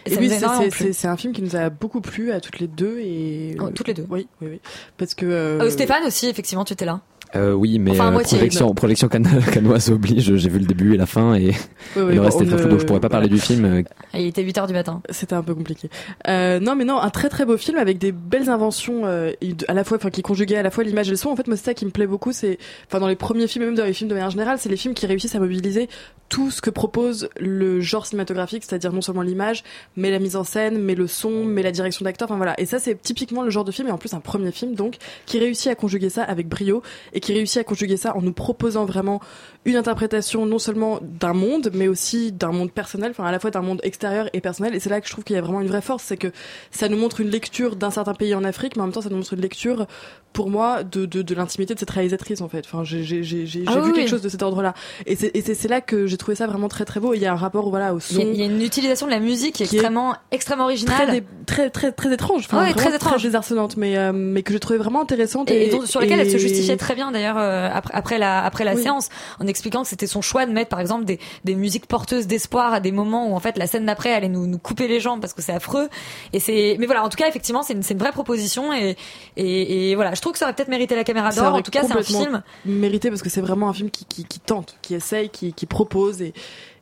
Et 0.06 0.18
oui, 0.18 0.30
c'est- 0.30 1.08
un 1.08 1.16
film 1.16 1.32
qui 1.32 1.42
nous 1.42 1.56
a 1.56 1.70
beaucoup 1.70 2.02
plu 2.02 2.34
à 2.34 2.42
toutes 2.42 2.60
les 2.60 2.68
deux 2.68 3.00
et 3.00 3.56
Oh, 3.62 3.70
toutes 3.70 3.88
les 3.88 3.94
deux. 3.94 4.06
Oui, 4.10 4.28
oui, 4.42 4.48
oui. 4.52 4.62
Parce 4.98 5.14
que 5.16 5.26
euh, 5.26 5.62
Euh, 5.62 5.70
Stéphane 5.70 6.04
aussi 6.06 6.28
effectivement 6.28 6.66
tu 6.66 6.74
étais 6.74 6.84
là. 6.84 7.00
Euh, 7.36 7.54
oui, 7.54 7.80
mais 7.80 7.92
Enfin, 7.92 8.14
euh, 8.14 8.20
projection, 8.20 8.74
projection 8.76 9.08
can- 9.10 9.24
canoise 9.52 9.90
oblige. 9.92 10.36
J'ai 10.36 10.50
vu 10.50 10.60
le 10.60 10.66
début 10.66 10.94
et 10.94 10.98
la 10.98 11.06
fin 11.06 11.34
et 11.36 11.48
ouais, 11.96 12.02
ouais, 12.04 12.16
le 12.16 12.22
reste 12.22 12.38
on 12.40 12.44
est 12.44 12.48
très 12.48 12.58
flou, 12.58 12.66
ne- 12.66 12.72
donc 12.72 12.80
je 12.82 12.86
pourrais 12.86 13.00
pas 13.00 13.08
voilà. 13.08 13.24
parler 13.28 13.30
du 13.30 13.40
film. 13.40 13.66
euh, 13.66 13.82
Et 14.14 14.22
il 14.24 14.28
était 14.28 14.44
8 14.44 14.58
heures 14.60 14.68
du 14.68 14.74
matin. 14.74 15.02
C'était 15.10 15.34
un 15.34 15.42
peu 15.44 15.56
compliqué. 15.56 15.90
Euh, 16.28 16.60
non, 16.60 16.76
mais 16.76 16.86
non, 16.86 17.00
un 17.00 17.10
très 17.10 17.30
très 17.30 17.46
beau 17.46 17.58
film 17.58 17.78
avec 17.78 17.98
des 17.98 18.12
belles 18.12 18.50
inventions 18.50 19.02
euh, 19.06 19.32
et 19.42 19.56
à 19.68 19.74
la 19.74 19.84
fois, 19.84 19.98
enfin, 19.98 20.10
qui 20.10 20.22
conjuguaient 20.22 20.58
à 20.58 20.64
la 20.64 20.72
fois 20.72 20.84
l'image 20.84 21.08
et 21.08 21.12
le 21.12 21.18
son. 21.18 21.30
En 21.30 21.36
fait, 21.36 21.48
moi, 21.48 21.58
c'est 21.58 21.66
ça 21.66 21.74
qui 21.74 21.86
me 21.86 21.92
plaît 21.92 22.08
beaucoup. 22.08 22.32
C'est, 22.32 22.58
enfin, 22.88 23.00
dans 23.00 23.08
les 23.08 23.16
premiers 23.16 23.48
films, 23.48 23.64
et 23.64 23.68
même 23.68 23.76
dans 23.76 23.86
les 23.86 23.94
films 23.94 24.10
de 24.10 24.14
manière 24.16 24.30
générale, 24.30 24.58
c'est 24.60 24.70
les 24.70 24.78
films 24.78 24.94
qui 24.94 25.06
réussissent 25.06 25.36
à 25.36 25.40
mobiliser 25.40 25.90
tout 26.30 26.50
ce 26.50 26.62
que 26.62 26.70
propose 26.72 27.30
le 27.40 27.80
genre 27.82 28.08
cinématographique, 28.08 28.64
c'est-à-dire 28.68 28.92
non 28.92 29.02
seulement 29.02 29.22
l'image, 29.22 29.64
mais 29.96 30.10
la 30.10 30.18
mise 30.18 30.36
en 30.36 30.44
scène, 30.44 30.80
mais 30.80 30.96
le 30.96 31.06
son, 31.06 31.44
mais 31.46 31.62
la 31.62 31.72
direction 31.72 32.06
d'acteur. 32.06 32.28
Enfin 32.30 32.38
voilà. 32.38 32.60
Et 32.60 32.66
ça, 32.66 32.80
c'est 32.80 33.00
typiquement 33.00 33.44
le 33.44 33.52
genre 33.52 33.64
de 33.66 33.72
film, 33.72 33.88
et 33.88 33.92
en 33.92 33.98
plus 34.00 34.14
un 34.14 34.20
premier 34.20 34.52
film, 34.52 34.74
donc, 34.74 34.96
qui 35.28 35.38
réussit 35.38 35.68
à 35.72 35.76
conjuguer 35.76 36.10
ça 36.10 36.24
avec 36.24 36.48
brio 36.48 36.82
et 37.14 37.20
qui 37.24 37.34
réussit 37.34 37.58
à 37.58 37.64
conjuguer 37.64 37.98
ça 37.98 38.16
en 38.16 38.22
nous 38.22 38.34
proposant 38.34 38.86
vraiment 38.86 39.20
une 39.66 39.78
interprétation 39.78 40.46
non 40.46 40.60
seulement 40.60 41.00
d'un 41.02 41.34
monde, 41.34 41.70
mais 41.74 41.88
aussi 41.88 42.32
d'un 42.32 42.52
monde 42.52 42.72
personnel, 42.72 43.12
enfin 43.12 43.24
à 43.26 43.32
la 43.32 43.40
fois 43.40 43.50
d'un 43.50 43.62
monde 43.62 43.80
extérieur 43.84 44.30
et 44.34 44.42
personnel. 44.42 44.76
Et 44.76 44.80
c'est 44.80 44.90
là 44.90 45.00
que 45.02 45.08
je 45.08 45.12
trouve 45.14 45.24
qu'il 45.24 45.36
y 45.36 45.40
a 45.40 45.42
vraiment 45.42 45.62
une 45.62 45.68
vraie 45.70 45.82
force, 45.82 46.04
c'est 46.04 46.18
que 46.18 46.28
ça 46.72 46.90
nous 46.90 46.98
montre 46.98 47.22
une 47.22 47.30
lecture 47.30 47.76
d'un 47.78 47.92
certain 47.92 48.14
pays 48.14 48.36
en 48.36 48.44
Afrique, 48.44 48.76
mais 48.76 48.82
en 48.82 48.86
même 48.86 48.94
temps 48.94 49.02
ça 49.02 49.10
nous 49.10 49.16
montre 49.18 49.34
une 49.34 49.42
lecture, 49.42 49.88
pour 50.34 50.50
moi, 50.50 50.84
de, 50.84 51.06
de, 51.06 51.22
de 51.22 51.36
l'intimité 51.36 51.74
de 51.76 51.80
cette 51.80 51.92
réalisatrice 51.92 52.42
en 52.42 52.50
fait. 52.50 52.64
Enfin, 52.66 52.84
j'ai 52.84 53.04
j'ai 53.04 53.24
j'ai 53.24 53.46
j'ai 53.46 53.64
Ah 53.68 53.80
vu 53.80 53.92
oui. 53.92 53.94
quelque 53.94 54.10
chose 54.10 54.22
de 54.24 54.30
cet 54.30 54.42
ordre-là. 54.44 54.74
Et 55.06 55.16
c'est 55.16 55.32
et 55.36 55.68
là 55.70 55.80
que 55.80 56.08
j'ai 56.08 56.18
trouvé 56.18 56.36
ça 56.36 56.46
vraiment 56.48 56.68
très 56.68 56.84
très 56.86 57.00
beau. 57.00 57.14
Il 57.14 57.22
y 57.22 57.26
a 57.26 57.32
un 57.32 57.38
rapport 57.38 57.70
voilà 57.70 57.94
au 57.94 58.00
son. 58.00 58.20
il 58.20 58.36
y 58.36 58.42
a 58.42 58.46
une 58.46 58.62
utilisation 58.62 59.06
de 59.06 59.12
la 59.12 59.20
musique 59.20 59.56
qui 59.56 59.64
est 59.64 59.72
extrêmement 59.72 60.16
extrêmement 60.32 60.66
originale. 60.66 61.24
Très, 61.46 61.70
très 61.70 61.70
très 61.70 61.92
très 61.92 62.14
étrange, 62.14 62.46
enfin 62.46 62.64
Ouais, 62.64 62.74
très 62.74 62.94
étrange. 62.96 63.22
désarçonnante, 63.24 63.78
mais 63.78 63.96
euh, 63.98 64.12
mais 64.12 64.42
que 64.44 64.52
j'ai 64.52 64.60
trouvé 64.60 64.78
vraiment 64.80 65.02
intéressante 65.02 65.52
et, 65.52 65.68
et 65.68 65.70
dont- 65.70 65.86
sur 65.86 66.02
laquelle 66.02 66.20
elle 66.20 66.30
se 66.32 66.36
et- 66.36 66.40
justifiait 66.40 66.76
très 66.78 66.96
bien 66.96 67.13
d'ailleurs 67.14 67.38
euh, 67.38 67.70
après, 67.74 67.94
après 67.94 68.18
la 68.18 68.44
après 68.44 68.64
la 68.66 68.74
Oui. 68.76 68.84
séance 68.84 69.08
en 69.40 69.48
expliquant 69.48 69.84
que 69.84 69.88
c'était 69.88 70.08
son 70.08 70.22
choix 70.22 70.46
de 70.46 70.52
mettre 70.52 70.70
par 70.70 70.82
exemple 70.82 71.06
des, 71.06 71.20
des 71.46 71.56
musiques 71.56 71.86
porteuses 71.88 72.28
d'espoir 72.28 72.74
à 72.74 72.80
des 72.82 72.92
moments 72.92 73.30
où 73.32 73.36
en 73.36 73.40
fait 73.40 73.58
la 73.58 73.68
scène 73.68 73.86
d'après 73.86 74.14
allait 74.14 74.28
nous, 74.28 74.46
nous 74.48 74.58
couper 74.60 74.88
les 74.90 75.00
jambes 75.00 75.22
parce 75.22 75.34
que 75.34 75.42
c'est 75.42 75.54
affreux 75.54 75.88
et 76.34 76.40
c'est 76.40 76.76
mais 76.80 76.86
voilà 76.86 77.04
en 77.04 77.10
tout 77.10 77.18
cas 77.18 77.28
effectivement 77.30 77.64
c'est 77.64 77.74
une, 77.74 77.84
c'est 77.84 77.94
une 77.94 78.00
vraie 78.00 78.12
proposition 78.12 78.74
et, 78.74 78.98
et, 79.38 79.92
et 79.92 79.96
voilà 79.96 80.14
je 80.14 80.20
trouve 80.22 80.34
que 80.34 80.40
ça 80.40 80.46
aurait 80.46 80.54
peut-être 80.54 80.68
mérité 80.70 80.96
la 80.96 81.04
caméra 81.06 81.32
d'or 81.32 81.54
en 81.56 81.62
tout 81.62 81.72
cas 81.72 81.84
c'est 81.88 81.94
un 81.94 82.04
film 82.04 82.44
mérité 82.66 83.10
parce 83.10 83.22
que 83.22 83.30
c'est 83.30 83.42
vraiment 83.42 83.70
un 83.70 83.74
film 83.74 83.90
qui, 83.90 84.06
qui, 84.06 84.26
qui 84.26 84.40
tente, 84.40 84.76
qui 84.82 84.96
essaye, 84.96 85.30
qui, 85.30 85.54
qui 85.54 85.66
propose 85.66 86.22
et, 86.22 86.34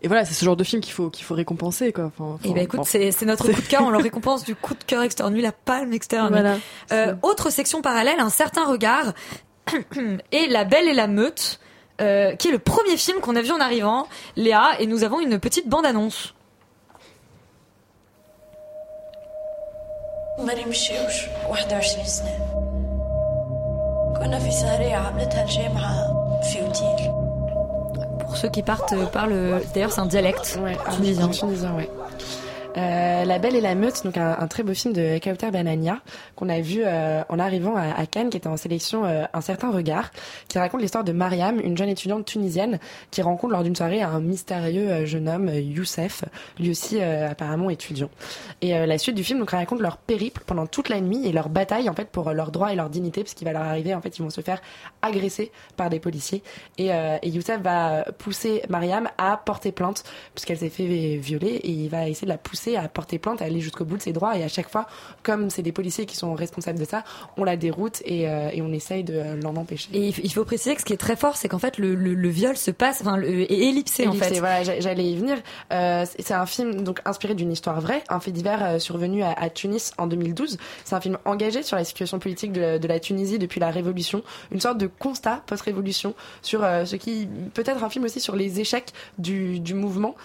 et 0.03 0.07
voilà, 0.07 0.25
c'est 0.25 0.33
ce 0.33 0.43
genre 0.43 0.55
de 0.55 0.63
film 0.63 0.81
qu'il 0.81 0.93
faut 0.93 1.09
qu'il 1.11 1.23
faut 1.25 1.35
récompenser 1.35 1.91
quoi. 1.93 2.05
Enfin, 2.05 2.37
et 2.43 2.47
enfin, 2.47 2.55
ben 2.55 2.63
écoute 2.63 2.77
bon. 2.79 2.83
c'est 2.83 3.11
c'est 3.11 3.25
notre 3.25 3.45
coup 3.53 3.61
de 3.61 3.67
cœur 3.67 3.83
on 3.83 3.89
le 3.91 3.97
récompense 3.97 4.43
du 4.43 4.55
coup 4.55 4.73
de 4.73 4.83
cœur 4.83 5.03
externe 5.03 5.33
lui 5.33 5.41
la 5.43 5.51
palme 5.51 5.93
externe 5.93 6.29
voilà. 6.31 6.57
Euh, 6.91 7.13
autre 7.21 7.49
section 7.51 7.81
parallèle, 7.81 8.19
un 8.19 8.29
certain 8.29 8.65
regard 8.65 9.13
et 10.32 10.46
La 10.48 10.64
Belle 10.64 10.88
et 10.88 10.94
la 10.94 11.06
Meute, 11.06 11.60
euh, 12.00 12.34
qui 12.36 12.48
est 12.48 12.52
le 12.52 12.58
premier 12.58 12.96
film 12.96 13.20
qu'on 13.20 13.36
a 13.36 13.42
vu 13.42 13.50
en 13.52 13.60
arrivant, 13.60 14.06
Léa, 14.36 14.78
et 14.80 14.86
nous 14.86 15.04
avons 15.04 15.20
une 15.20 15.38
petite 15.38 15.68
bande-annonce. 15.68 16.32
ما 20.38 20.54
نمشيوش 20.54 21.26
21 21.48 22.04
سنة 22.04 22.38
كنا 24.18 24.38
في 24.38 24.50
سهرية 24.50 24.96
عملتها 24.96 25.42
الجامعة 25.42 26.40
في 26.42 26.60
اوتيل 26.62 27.12
Pour 28.26 28.36
ceux 28.36 28.48
qui 28.50 28.62
partent 28.62 28.92
euh, 28.92 29.06
par 29.06 29.28
le... 29.28 29.62
D'ailleurs, 29.72 29.92
c'est 29.92 30.00
un 30.00 30.06
dialecte. 30.06 30.58
Ouais, 30.62 30.76
Tunisien. 30.96 31.28
tunisien, 31.28 31.74
ouais. 31.74 31.88
Euh, 32.77 33.25
la 33.25 33.37
Belle 33.37 33.55
et 33.55 33.61
la 33.61 33.75
Meute, 33.75 34.03
donc 34.05 34.17
un, 34.17 34.47
très 34.47 34.63
beau 34.63 34.73
film 34.73 34.93
de 34.93 35.19
Kauter 35.19 35.51
Banania 35.51 35.99
qu'on 36.35 36.47
a 36.47 36.61
vu 36.61 36.81
euh, 36.85 37.21
en 37.27 37.37
arrivant 37.37 37.75
à, 37.75 38.05
Cannes, 38.05 38.29
qui 38.29 38.37
était 38.37 38.47
en 38.47 38.55
sélection 38.55 39.03
euh, 39.03 39.25
Un 39.33 39.41
certain 39.41 39.71
regard, 39.71 40.11
qui 40.47 40.57
raconte 40.57 40.81
l'histoire 40.81 41.03
de 41.03 41.11
Mariam, 41.11 41.59
une 41.59 41.77
jeune 41.77 41.89
étudiante 41.89 42.25
tunisienne 42.25 42.79
qui 43.09 43.21
rencontre 43.21 43.53
lors 43.53 43.63
d'une 43.63 43.75
soirée 43.75 44.01
un 44.01 44.21
mystérieux 44.21 44.89
euh, 44.89 45.05
jeune 45.05 45.27
homme, 45.27 45.49
Youssef, 45.49 46.23
lui 46.59 46.69
aussi 46.69 46.99
euh, 47.01 47.29
apparemment 47.29 47.69
étudiant. 47.69 48.09
Et 48.61 48.71
la 48.85 48.97
suite 48.97 49.15
du 49.15 49.23
film 49.23 49.39
donc 49.39 49.51
raconte 49.51 49.81
leur 49.81 49.97
périple 49.97 50.43
pendant 50.45 50.67
toute 50.67 50.89
la 50.89 51.01
nuit 51.01 51.25
et 51.25 51.31
leur 51.31 51.49
bataille 51.49 51.89
en 51.89 51.93
fait 51.93 52.09
pour 52.09 52.31
leurs 52.31 52.51
droits 52.51 52.71
et 52.71 52.75
leur 52.75 52.89
dignité, 52.89 53.23
parce 53.23 53.33
qu'il 53.33 53.45
va 53.45 53.53
leur 53.53 53.63
arriver 53.63 53.93
en 53.93 54.01
fait 54.01 54.17
ils 54.17 54.21
vont 54.21 54.29
se 54.29 54.41
faire 54.41 54.61
agresser 55.01 55.51
par 55.75 55.89
des 55.89 55.99
policiers 55.99 56.43
et, 56.77 56.89
et 56.89 57.29
Youssef 57.29 57.59
va 57.61 58.05
pousser 58.17 58.61
Mariam 58.69 59.09
à 59.17 59.37
porter 59.37 59.71
plainte 59.71 60.03
puisqu'elle 60.35 60.59
s'est 60.59 60.69
fait 60.69 61.17
violer 61.17 61.55
et 61.55 61.69
il 61.69 61.89
va 61.89 62.07
essayer 62.07 62.25
de 62.25 62.31
la 62.31 62.37
pousser 62.37 62.60
à 62.77 62.87
porter 62.87 63.19
plainte, 63.19 63.41
à 63.41 63.45
aller 63.45 63.59
jusqu'au 63.59 63.85
bout 63.85 63.97
de 63.97 64.01
ses 64.01 64.13
droits 64.13 64.37
et 64.37 64.43
à 64.43 64.47
chaque 64.47 64.69
fois, 64.69 64.87
comme 65.23 65.49
c'est 65.49 65.61
des 65.61 65.71
policiers 65.71 66.05
qui 66.05 66.15
sont 66.15 66.33
responsables 66.33 66.79
de 66.79 66.85
ça, 66.85 67.03
on 67.37 67.43
la 67.43 67.57
déroute 67.57 68.01
et, 68.05 68.27
euh, 68.29 68.49
et 68.53 68.61
on 68.61 68.71
essaye 68.71 69.03
de 69.03 69.41
l'en 69.43 69.55
empêcher. 69.55 69.89
Et 69.93 70.07
il 70.23 70.31
faut 70.33 70.45
préciser 70.45 70.75
que 70.75 70.81
ce 70.81 70.85
qui 70.85 70.93
est 70.93 70.97
très 70.97 71.15
fort, 71.15 71.37
c'est 71.37 71.47
qu'en 71.47 71.59
fait 71.59 71.77
le, 71.77 71.95
le, 71.95 72.13
le 72.13 72.29
viol 72.29 72.55
se 72.57 72.71
passe, 72.71 73.01
enfin, 73.01 73.19
est 73.21 73.51
ellipsé 73.51 74.07
en 74.07 74.11
fait. 74.13 74.39
Voilà, 74.39 74.63
j'a- 74.63 74.79
j'allais 74.79 75.05
y 75.05 75.15
venir. 75.15 75.37
Euh, 75.73 76.05
c'est 76.19 76.33
un 76.33 76.45
film 76.45 76.83
donc 76.83 76.99
inspiré 77.05 77.35
d'une 77.35 77.51
histoire 77.51 77.81
vraie, 77.81 78.03
un 78.09 78.19
fait 78.19 78.31
divers 78.31 78.63
euh, 78.63 78.79
survenu 78.79 79.23
à, 79.23 79.31
à 79.33 79.49
Tunis 79.49 79.91
en 79.97 80.07
2012. 80.07 80.57
C'est 80.85 80.95
un 80.95 81.01
film 81.01 81.17
engagé 81.25 81.63
sur 81.63 81.75
la 81.77 81.83
situation 81.83 82.19
politique 82.19 82.51
de, 82.53 82.77
de 82.77 82.87
la 82.87 82.99
Tunisie 82.99 83.39
depuis 83.39 83.59
la 83.59 83.69
révolution, 83.71 84.23
une 84.51 84.59
sorte 84.61 84.77
de 84.77 84.87
constat 84.87 85.41
post-révolution 85.47 86.13
sur 86.41 86.63
euh, 86.63 86.85
ce 86.85 86.95
qui 86.95 87.27
peut-être 87.53 87.83
un 87.83 87.89
film 87.89 88.05
aussi 88.05 88.19
sur 88.19 88.35
les 88.35 88.59
échecs 88.59 88.91
du, 89.17 89.59
du 89.59 89.73
mouvement, 89.73 90.15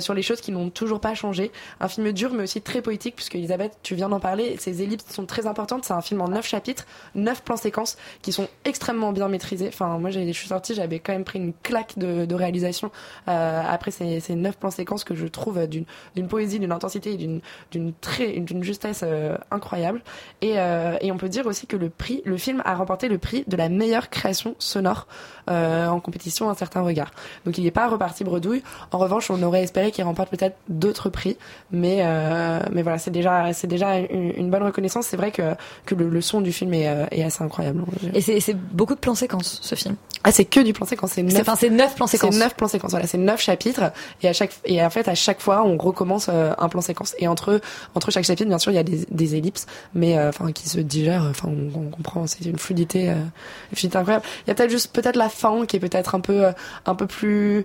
sur 0.00 0.14
les 0.14 0.22
choses 0.22 0.40
qui 0.40 0.52
n'ont 0.52 0.70
toujours 0.70 1.00
pas 1.00 1.14
changé. 1.14 1.50
Un 1.80 1.85
film 1.88 2.12
dur 2.12 2.32
mais 2.32 2.44
aussi 2.44 2.60
très 2.62 2.82
poétique 2.82 3.16
puisque 3.16 3.34
Elisabeth, 3.34 3.78
tu 3.82 3.94
viens 3.94 4.08
d'en 4.08 4.20
parler. 4.20 4.56
Ces 4.58 4.82
ellipses 4.82 5.06
sont 5.08 5.26
très 5.26 5.46
importantes. 5.46 5.84
C'est 5.84 5.92
un 5.92 6.00
film 6.00 6.20
en 6.20 6.28
neuf 6.28 6.46
chapitres, 6.46 6.86
neuf 7.14 7.42
plans 7.42 7.56
séquences 7.56 7.96
qui 8.22 8.32
sont 8.32 8.48
extrêmement 8.64 9.12
bien 9.12 9.28
maîtrisés. 9.28 9.68
Enfin, 9.68 9.98
moi, 9.98 10.10
je 10.10 10.32
suis 10.32 10.48
sortie, 10.48 10.74
j'avais 10.74 10.98
quand 10.98 11.12
même 11.12 11.24
pris 11.24 11.38
une 11.38 11.52
claque 11.62 11.98
de, 11.98 12.34
réalisation 12.34 12.90
euh, 13.28 13.62
après 13.66 13.90
ces, 13.90 14.20
ces 14.20 14.34
neuf 14.34 14.58
plans 14.58 14.70
séquences 14.70 15.04
que 15.04 15.14
je 15.14 15.26
trouve 15.26 15.66
d'une 15.66 16.28
poésie, 16.28 16.58
d'une 16.58 16.72
intensité 16.72 17.12
et 17.12 17.16
d'une 17.16 17.92
très 18.00 18.40
d'une 18.40 18.62
justesse 18.62 19.00
euh, 19.02 19.36
incroyable. 19.50 20.02
Et, 20.42 20.58
euh, 20.58 20.96
et 21.00 21.12
on 21.12 21.16
peut 21.16 21.28
dire 21.28 21.46
aussi 21.46 21.66
que 21.66 21.76
le 21.76 21.88
prix, 21.88 22.22
le 22.24 22.36
film 22.36 22.62
a 22.64 22.74
remporté 22.74 23.08
le 23.08 23.18
prix 23.18 23.44
de 23.46 23.56
la 23.56 23.68
meilleure 23.68 24.10
création 24.10 24.54
sonore 24.58 25.06
en 25.48 26.00
compétition 26.00 26.50
Un 26.50 26.54
certain 26.54 26.82
regard. 26.82 27.12
Donc 27.44 27.56
il 27.58 27.64
n'est 27.64 27.70
pas 27.70 27.88
reparti 27.88 28.24
bredouille. 28.24 28.62
En 28.90 28.98
revanche, 28.98 29.30
on 29.30 29.42
aurait 29.42 29.62
espéré 29.62 29.92
qu'il 29.92 30.04
remporte 30.04 30.30
peut-être 30.30 30.56
d'autres 30.68 31.08
prix, 31.08 31.36
mais 31.76 31.98
euh, 32.00 32.60
mais 32.72 32.82
voilà, 32.82 32.98
c'est 32.98 33.10
déjà 33.10 33.52
c'est 33.52 33.66
déjà 33.66 33.98
une, 33.98 34.32
une 34.36 34.50
bonne 34.50 34.62
reconnaissance. 34.62 35.06
C'est 35.06 35.16
vrai 35.16 35.30
que 35.30 35.54
que 35.84 35.94
le, 35.94 36.08
le 36.08 36.20
son 36.20 36.40
du 36.40 36.52
film 36.52 36.72
est, 36.74 36.88
euh, 36.88 37.06
est 37.10 37.22
assez 37.22 37.44
incroyable. 37.44 37.84
Et 38.14 38.20
c'est 38.20 38.40
c'est 38.40 38.54
beaucoup 38.54 38.94
de 38.94 39.00
plans 39.00 39.14
séquences 39.14 39.58
ce 39.62 39.74
film. 39.74 39.96
Ah, 40.24 40.32
c'est 40.32 40.44
que 40.44 40.60
du 40.60 40.72
plan 40.72 40.86
séquence, 40.86 41.12
c'est 41.12 41.22
C'est 41.28 41.38
neuf 41.38 41.42
enfin, 41.48 41.56
c'est 41.56 41.70
neuf 41.70 41.94
plans 41.94 42.06
c'est 42.06 42.16
séquences. 42.16 42.36
neuf 42.38 42.54
plans 42.56 42.66
séquences, 42.68 42.90
voilà, 42.90 43.06
c'est 43.06 43.18
neuf 43.18 43.40
chapitres 43.40 43.92
et 44.22 44.28
à 44.28 44.32
chaque 44.32 44.52
et 44.64 44.82
en 44.84 44.90
fait 44.90 45.06
à 45.08 45.14
chaque 45.14 45.40
fois 45.40 45.62
on 45.64 45.76
recommence 45.76 46.28
euh, 46.32 46.52
un 46.58 46.68
plan 46.68 46.80
séquence 46.80 47.14
et 47.18 47.28
entre 47.28 47.60
entre 47.94 48.10
chaque 48.10 48.24
chapitre 48.24 48.48
bien 48.48 48.58
sûr 48.58 48.72
il 48.72 48.76
y 48.76 48.78
a 48.78 48.82
des, 48.82 49.06
des 49.10 49.34
ellipses 49.36 49.66
mais 49.94 50.18
enfin 50.18 50.50
qui 50.52 50.68
se 50.68 50.80
digèrent, 50.80 51.26
enfin 51.30 51.48
on, 51.48 51.78
on 51.78 51.90
comprend 51.90 52.26
c'est 52.26 52.44
une 52.44 52.58
fluidité, 52.58 53.08
une 53.08 53.76
fluidité 53.76 53.98
incroyable. 53.98 54.24
Il 54.44 54.48
y 54.48 54.50
a 54.50 54.54
peut-être 54.54 54.70
juste 54.70 54.92
peut-être 54.92 55.16
la 55.16 55.28
fin 55.28 55.64
qui 55.66 55.76
est 55.76 55.80
peut-être 55.80 56.14
un 56.14 56.20
peu 56.20 56.46
un 56.86 56.94
peu 56.94 57.06
plus 57.06 57.64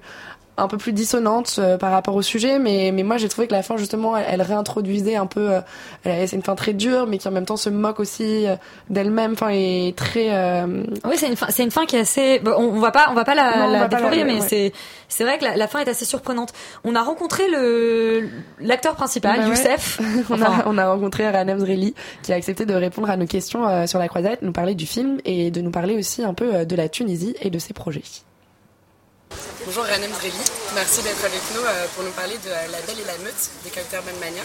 un 0.62 0.68
peu 0.68 0.78
plus 0.78 0.94
dissonante 0.94 1.56
euh, 1.60 1.78
par 1.78 1.92
rapport 1.92 2.16
au 2.16 2.22
sujet 2.22 2.60
mais 2.60 2.92
mais 2.94 3.04
moi 3.04 3.18
j'ai 3.18 3.28
trouvé 3.30 3.48
que 3.48 3.54
la 3.54 3.64
fin 3.64 3.78
justement 3.78 4.16
elle, 4.16 4.26
elle 4.30 4.42
réintroduisait 4.42 5.16
un 5.16 5.26
peu 5.28 5.50
euh, 5.52 5.62
c'est 6.04 6.34
une 6.34 6.44
fin 6.44 6.56
très 6.56 6.74
dure 6.74 7.08
mais 7.08 7.18
qui 7.18 7.28
en 7.28 7.32
même 7.32 7.46
temps 7.46 7.58
se 7.58 7.70
moque 7.70 8.00
aussi 8.00 8.46
euh, 8.48 8.56
d'elle-même 8.90 9.34
enfin 9.34 9.50
est 9.52 9.96
très 9.96 10.28
euh, 10.32 10.84
Oui, 11.06 11.16
c'est 11.18 11.28
une 11.28 11.36
fin, 11.36 11.48
c'est 11.50 11.64
une 11.64 11.72
fin 11.72 11.86
qui 11.86 11.96
est 11.96 12.00
assez. 12.00 12.40
bon, 12.40 12.54
on, 12.58 12.80
va 12.80 12.92
pas, 12.92 13.08
on 13.10 13.14
va 13.14 13.24
pas 13.24 13.36
la, 13.36 13.58
Non, 13.58 13.66
on 13.66 13.72
la 13.72 13.88
découvrir, 13.88 14.26
mais 14.26 14.36
ouais. 14.40 14.48
c'est, 14.48 14.74
c'est 15.08 15.24
vrai 15.24 15.38
que 15.38 15.44
la, 15.44 15.56
la 15.56 15.68
fin 15.68 15.80
est 15.80 15.90
assez 15.90 16.06
surprenante. 16.06 16.54
On 16.84 16.96
a 16.96 17.02
rencontré 17.02 17.50
le 17.50 18.30
l'acteur 18.60 18.96
principal, 18.96 19.38
Bah 19.40 19.44
ouais. 19.44 19.50
Youssef. 19.50 20.00
on, 20.30 20.36
Enfin, 20.36 20.60
a, 20.60 20.64
on 20.68 20.78
a 20.78 20.90
rencontré 20.92 21.30
Ranem 21.30 21.60
Zreli 21.60 21.94
qui 22.24 22.32
a 22.34 22.36
accepté 22.36 22.66
de 22.66 22.74
répondre 22.74 23.10
à 23.10 23.18
nos 23.18 23.26
questions 23.28 23.68
euh, 23.68 23.88
sur 23.88 24.00
la 24.00 24.08
croisade, 24.08 24.40
nous 24.42 24.52
parler 24.52 24.76
du 24.76 24.86
film 24.86 25.20
et 25.26 25.52
de 25.52 25.62
nous 25.62 25.72
parler 25.72 25.96
aussi 25.98 26.24
un 26.24 26.34
peu 26.34 26.54
euh, 26.56 26.66
de 26.66 26.76
la 26.76 26.90
Tunisie 26.90 27.36
et 27.42 27.50
de 27.50 27.60
ses 27.60 27.74
projets. 27.74 28.04
Bonjour 29.66 29.84
Ranem 29.84 30.12
Zreli, 30.14 30.44
merci 30.74 31.02
d'être 31.04 31.24
avec 31.24 31.42
nous 31.54 31.62
euh, 31.62 31.88
pour 31.96 32.04
nous 32.04 32.12
parler 32.12 32.38
de 32.38 32.50
La 32.50 32.82
Belle 32.82 33.00
et 33.00 33.06
la 33.06 33.18
Meute 33.20 33.50
des 33.64 33.70
Caractères 33.70 34.04
Mania. 34.20 34.44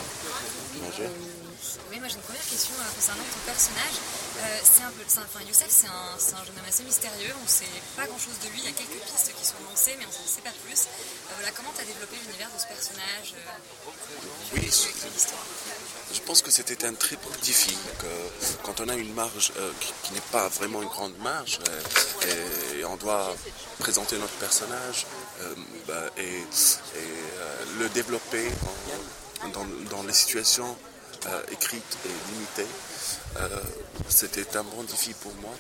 Oui, 1.90 1.99
moi 1.99 2.09
j'ai 2.09 2.14
une 2.14 2.20
première 2.22 2.49
question 2.49 2.75
euh, 2.79 2.94
concernant 2.94 3.25
ton 3.25 3.40
personnage. 3.46 3.96
Euh, 4.38 4.61
c'est 4.62 4.83
un 4.83 4.90
peu, 4.90 5.03
enfin, 5.07 5.40
Youssef, 5.46 5.68
c'est 5.70 5.87
un, 5.87 6.44
jeune 6.44 6.59
homme 6.59 6.68
assez 6.68 6.83
mystérieux. 6.85 7.33
On 7.42 7.49
sait 7.49 7.64
pas 7.96 8.07
grand 8.07 8.18
chose 8.18 8.38
de 8.44 8.49
lui. 8.53 8.61
Il 8.61 8.64
y 8.64 8.68
a 8.68 8.72
quelques 8.72 9.01
pistes 9.03 9.33
qui 9.38 9.46
sont 9.46 9.55
lancées, 9.68 9.96
mais 9.99 10.05
on 10.05 10.22
ne 10.22 10.29
sait 10.29 10.42
pas 10.42 10.53
plus. 10.64 10.83
Euh, 10.83 11.33
voilà, 11.37 11.53
comment 11.53 11.72
tu 11.75 11.81
as 11.81 11.85
développé 11.85 12.16
l'univers 12.27 12.49
de 12.55 12.61
ce 12.61 12.66
personnage 12.66 13.35
euh, 13.35 13.90
Oui, 14.55 14.70
Je 16.12 16.20
pense 16.20 16.42
que 16.42 16.51
c'était 16.51 16.85
un 16.85 16.94
très 16.94 17.16
beau 17.16 17.31
défi. 17.42 17.77
Que 17.99 18.62
quand 18.62 18.81
on 18.81 18.88
a 18.88 18.94
une 18.94 19.14
marge 19.14 19.53
euh, 19.57 19.72
qui, 19.81 19.92
qui 20.03 20.12
n'est 20.12 20.29
pas 20.33 20.49
vraiment 20.49 20.83
une 20.83 20.88
grande 20.88 21.16
marge, 21.18 21.59
et, 22.79 22.85
on 22.85 22.96
doit 22.96 23.35
présenter 23.81 24.16
notre 24.16 24.35
personnage 24.35 25.07
bah, 25.88 25.94
et, 26.16 26.22
et, 26.22 27.09
le 27.79 27.88
développer 27.88 28.49
en- 29.42 29.49
dans, 29.49 29.66
dans 29.90 30.03
les 30.05 30.12
situations 30.12 30.77
écrites 31.51 31.99
et 32.05 32.33
limitées, 32.33 32.70
c'était 34.09 34.57
un 34.57 34.62
bon 34.64 34.83
défi 34.85 35.14
pour 35.14 35.33
moi. 35.37 35.53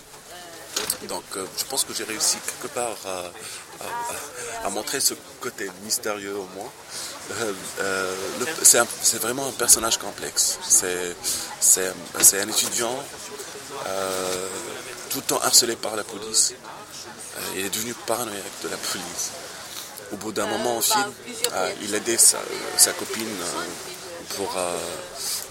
Donc 1.08 1.24
euh, 1.36 1.44
je 1.58 1.64
pense 1.64 1.84
que 1.84 1.94
j'ai 1.94 2.04
réussi 2.04 2.36
quelque 2.46 2.72
part 2.74 2.96
à, 4.64 4.68
montrer 4.70 5.00
ce 5.00 5.14
côté 5.40 5.70
mystérieux 5.84 6.34
au 6.36 6.46
moins. 6.54 6.70
Euh, 7.40 7.52
euh, 7.80 8.14
c'est 8.62 9.20
vraiment 9.22 9.46
un 9.48 9.52
personnage 9.52 9.96
complexe. 9.98 10.58
C'est 10.68 11.86
un- 11.86 12.48
étudiant 12.48 12.98
euh, 13.86 14.48
tout 15.10 15.18
le 15.18 15.24
temps 15.24 15.40
harcelé 15.40 15.76
par 15.76 15.96
la 15.96 16.04
police. 16.04 16.52
Euh, 17.36 17.40
il 17.56 17.66
est 17.66 17.70
devenu 17.70 17.94
paranoïaque 18.06 18.60
de 18.62 18.68
la 18.68 18.76
police. 18.76 19.30
Au 20.12 20.16
bout 20.16 20.32
d'un 20.32 20.46
moment 20.46 20.78
au 20.78 20.80
film, 20.82 21.12
euh, 21.52 21.72
il 21.82 21.94
aidait 21.94 22.16
sa, 22.18 22.38
sa 22.76 22.92
copine 22.92 23.26
euh, 23.26 24.34
pour 24.36 24.56
euh, 24.56 24.76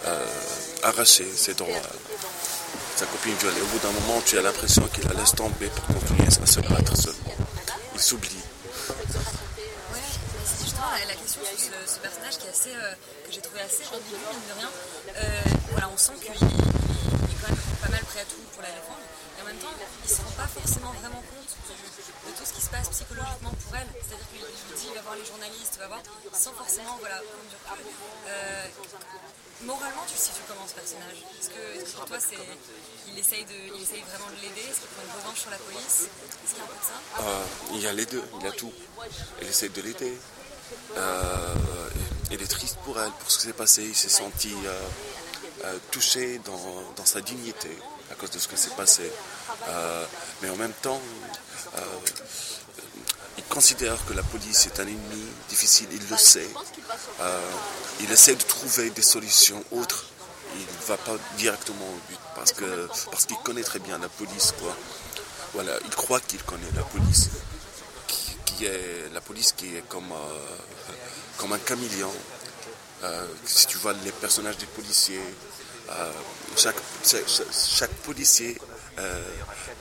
euh, 0.08 0.26
arracher 0.84 1.28
ses 1.36 1.54
droits. 1.56 1.82
Sa 2.96 3.06
copine 3.08 3.36
violée. 3.36 3.62
Au 3.62 3.66
bout 3.68 3.80
d'un 3.80 3.92
moment, 3.92 4.22
tu 4.26 4.38
as 4.38 4.42
l'impression 4.42 4.84
qu'il 4.88 5.04
la 5.08 5.14
laisse 5.16 5.36
tomber 5.36 5.68
pour 5.68 5.86
continuer 6.00 6.28
à 6.28 6.32
se 6.32 6.60
battre 6.62 6.96
seulement. 6.96 7.36
Il 7.94 8.00
s'oublie. 8.00 8.40
Ouais, 9.92 10.00
c'est 10.46 10.64
justement 10.64 10.88
la, 11.08 11.14
question 11.16 11.42
sur 11.44 11.58
ce, 11.60 12.00
personnage 12.00 12.38
qui 12.38 12.48
est 12.48 12.52
assez, 12.52 12.72
euh, 12.72 12.94
que 13.28 13.32
j'ai 13.34 13.42
trouvé 13.42 13.60
assez 13.62 13.84
ambigu, 13.92 14.16
mine 14.16 14.48
de 14.48 14.56
rien. 14.60 14.70
Euh, 15.18 15.42
voilà, 15.72 15.90
on 15.94 15.98
sent 15.98 16.14
qu'il 16.24 16.32
il- 16.40 16.48
il 16.48 17.32
est 17.36 17.40
quand 17.44 17.52
même 17.52 17.60
pas 17.84 17.90
mal 17.90 18.04
prêt 18.08 18.22
à 18.22 18.26
tout 18.32 18.40
pour 18.54 18.62
la 18.64 18.72
défendre, 18.72 19.04
et 19.04 19.42
en 19.42 19.46
même 19.46 19.58
temps, 19.60 19.76
il 20.04 20.10
se 20.10 20.22
rend 20.24 20.32
pas 20.40 20.48
forcément 20.48 20.92
vraiment 21.04 21.24
compte 21.36 21.52
de, 21.68 22.32
tout 22.32 22.46
ce 22.48 22.54
qui 22.54 22.62
se 22.62 22.70
passe 22.70 22.88
psychologiquement 22.90 23.52
pour 23.60 23.76
elle. 23.76 23.88
C'est-à-dire 24.08 24.28
qu'il 24.32 24.40
il 24.40 24.76
dit, 24.80 24.88
va 24.96 25.02
voir 25.04 25.16
les 25.20 25.26
journalistes, 25.28 25.76
va 25.80 25.88
voir, 25.88 26.00
sans 26.32 26.52
forcément, 26.56 26.96
voilà, 27.04 27.20
prendre 27.20 27.44
du 27.52 27.60
recul. 27.60 27.92
Euh, 28.28 28.68
moralement, 29.64 30.04
tu 30.08 30.18
situes 30.18 30.44
comment 30.48 30.68
ce 30.68 30.74
personnage? 30.74 31.24
Est-ce 31.40 31.50
que, 31.50 31.96
pour 31.96 32.06
toi, 32.06 32.18
c'est, 32.20 32.36
il, 33.08 33.18
essaye 33.18 33.46
de, 33.46 33.76
il 33.76 33.82
essaye 33.82 34.02
vraiment 34.02 34.30
de 34.30 34.42
l'aider? 34.42 34.68
Est-ce 34.70 34.82
qu'il 34.82 34.90
prend 34.90 35.04
une 35.04 35.22
revanche 35.22 35.40
sur 35.40 35.52
la 35.52 35.58
police? 35.58 36.10
Est-ce 36.44 36.54
qu'il 36.54 36.58
y 36.58 36.62
a 36.62 36.64
un 36.64 36.68
peu 36.68 36.82
ça? 36.84 37.24
Euh, 37.24 37.46
il 37.74 37.82
y 37.82 37.88
a 37.88 37.94
les 37.94 38.06
deux, 38.06 38.24
il 38.42 38.48
a 38.48 38.52
tout. 38.52 38.74
Il 39.42 39.48
essaie 39.48 39.70
de 39.70 39.82
l'aider. 39.82 40.18
Euh, 40.98 41.56
il 42.32 42.42
est 42.42 42.48
triste 42.48 42.78
pour 42.84 43.00
elle, 43.00 43.12
pour 43.12 43.32
ce 43.32 43.40
qui 43.40 43.46
s'est 43.48 43.54
passé. 43.54 43.84
Il 43.84 43.96
s'est 43.96 44.10
senti 44.10 44.54
euh, 44.66 44.82
euh, 45.66 45.78
touché 45.92 46.40
dans, 46.40 46.60
dans 46.96 47.06
sa 47.06 47.22
dignité 47.22 47.78
à 48.12 48.16
cause 48.16 48.32
de 48.32 48.40
ce 48.40 48.48
qui 48.48 48.58
s'est 48.58 48.76
passé. 48.76 49.10
Euh, 49.68 50.06
mais 50.42 50.50
en 50.50 50.56
même 50.58 50.74
temps, 50.74 51.02
euh, 51.78 51.80
considère 53.50 54.04
que 54.06 54.14
la 54.14 54.24
police 54.24 54.66
est 54.68 54.80
un 54.80 54.88
ennemi 54.88 55.26
difficile, 55.50 55.88
il 55.92 56.10
le 56.10 56.18
sait. 56.18 56.48
Euh, 57.22 57.40
il 58.02 58.12
essaie 58.12 58.36
de 58.36 58.44
trouver 58.44 58.90
des 58.90 59.02
solutions 59.02 59.64
autres. 59.72 60.06
Il 60.56 60.62
ne 60.62 60.88
va 60.88 60.98
pas 60.98 61.16
directement 61.38 61.86
au 61.86 62.00
but 62.10 62.20
parce 62.36 62.54
que 62.54 62.88
parce 63.12 63.26
qu'il 63.26 63.38
connaît 63.38 63.64
très 63.64 63.80
bien 63.80 63.98
la 63.98 64.10
police. 64.10 64.54
Quoi. 64.60 64.76
Voilà, 65.54 65.74
il 65.84 65.90
croit 65.92 66.20
qu'il 66.20 66.42
connaît 66.44 66.72
la 66.76 66.84
police, 66.84 67.30
qui, 68.46 68.66
est 68.66 69.14
la 69.14 69.22
police 69.22 69.52
qui 69.52 69.76
est 69.76 69.84
comme 69.90 70.12
euh, 70.12 70.56
comme 71.38 71.54
un 71.54 71.60
caméléon. 71.60 72.14
Euh, 73.04 73.28
si 73.46 73.68
tu 73.68 73.78
vois 73.78 73.94
les 74.06 74.12
personnages 74.12 74.58
des 74.58 74.66
policiers, 74.68 75.22
chaque, 76.56 76.76
chaque 77.52 77.94
policier 78.06 78.58
euh, 79.00 79.22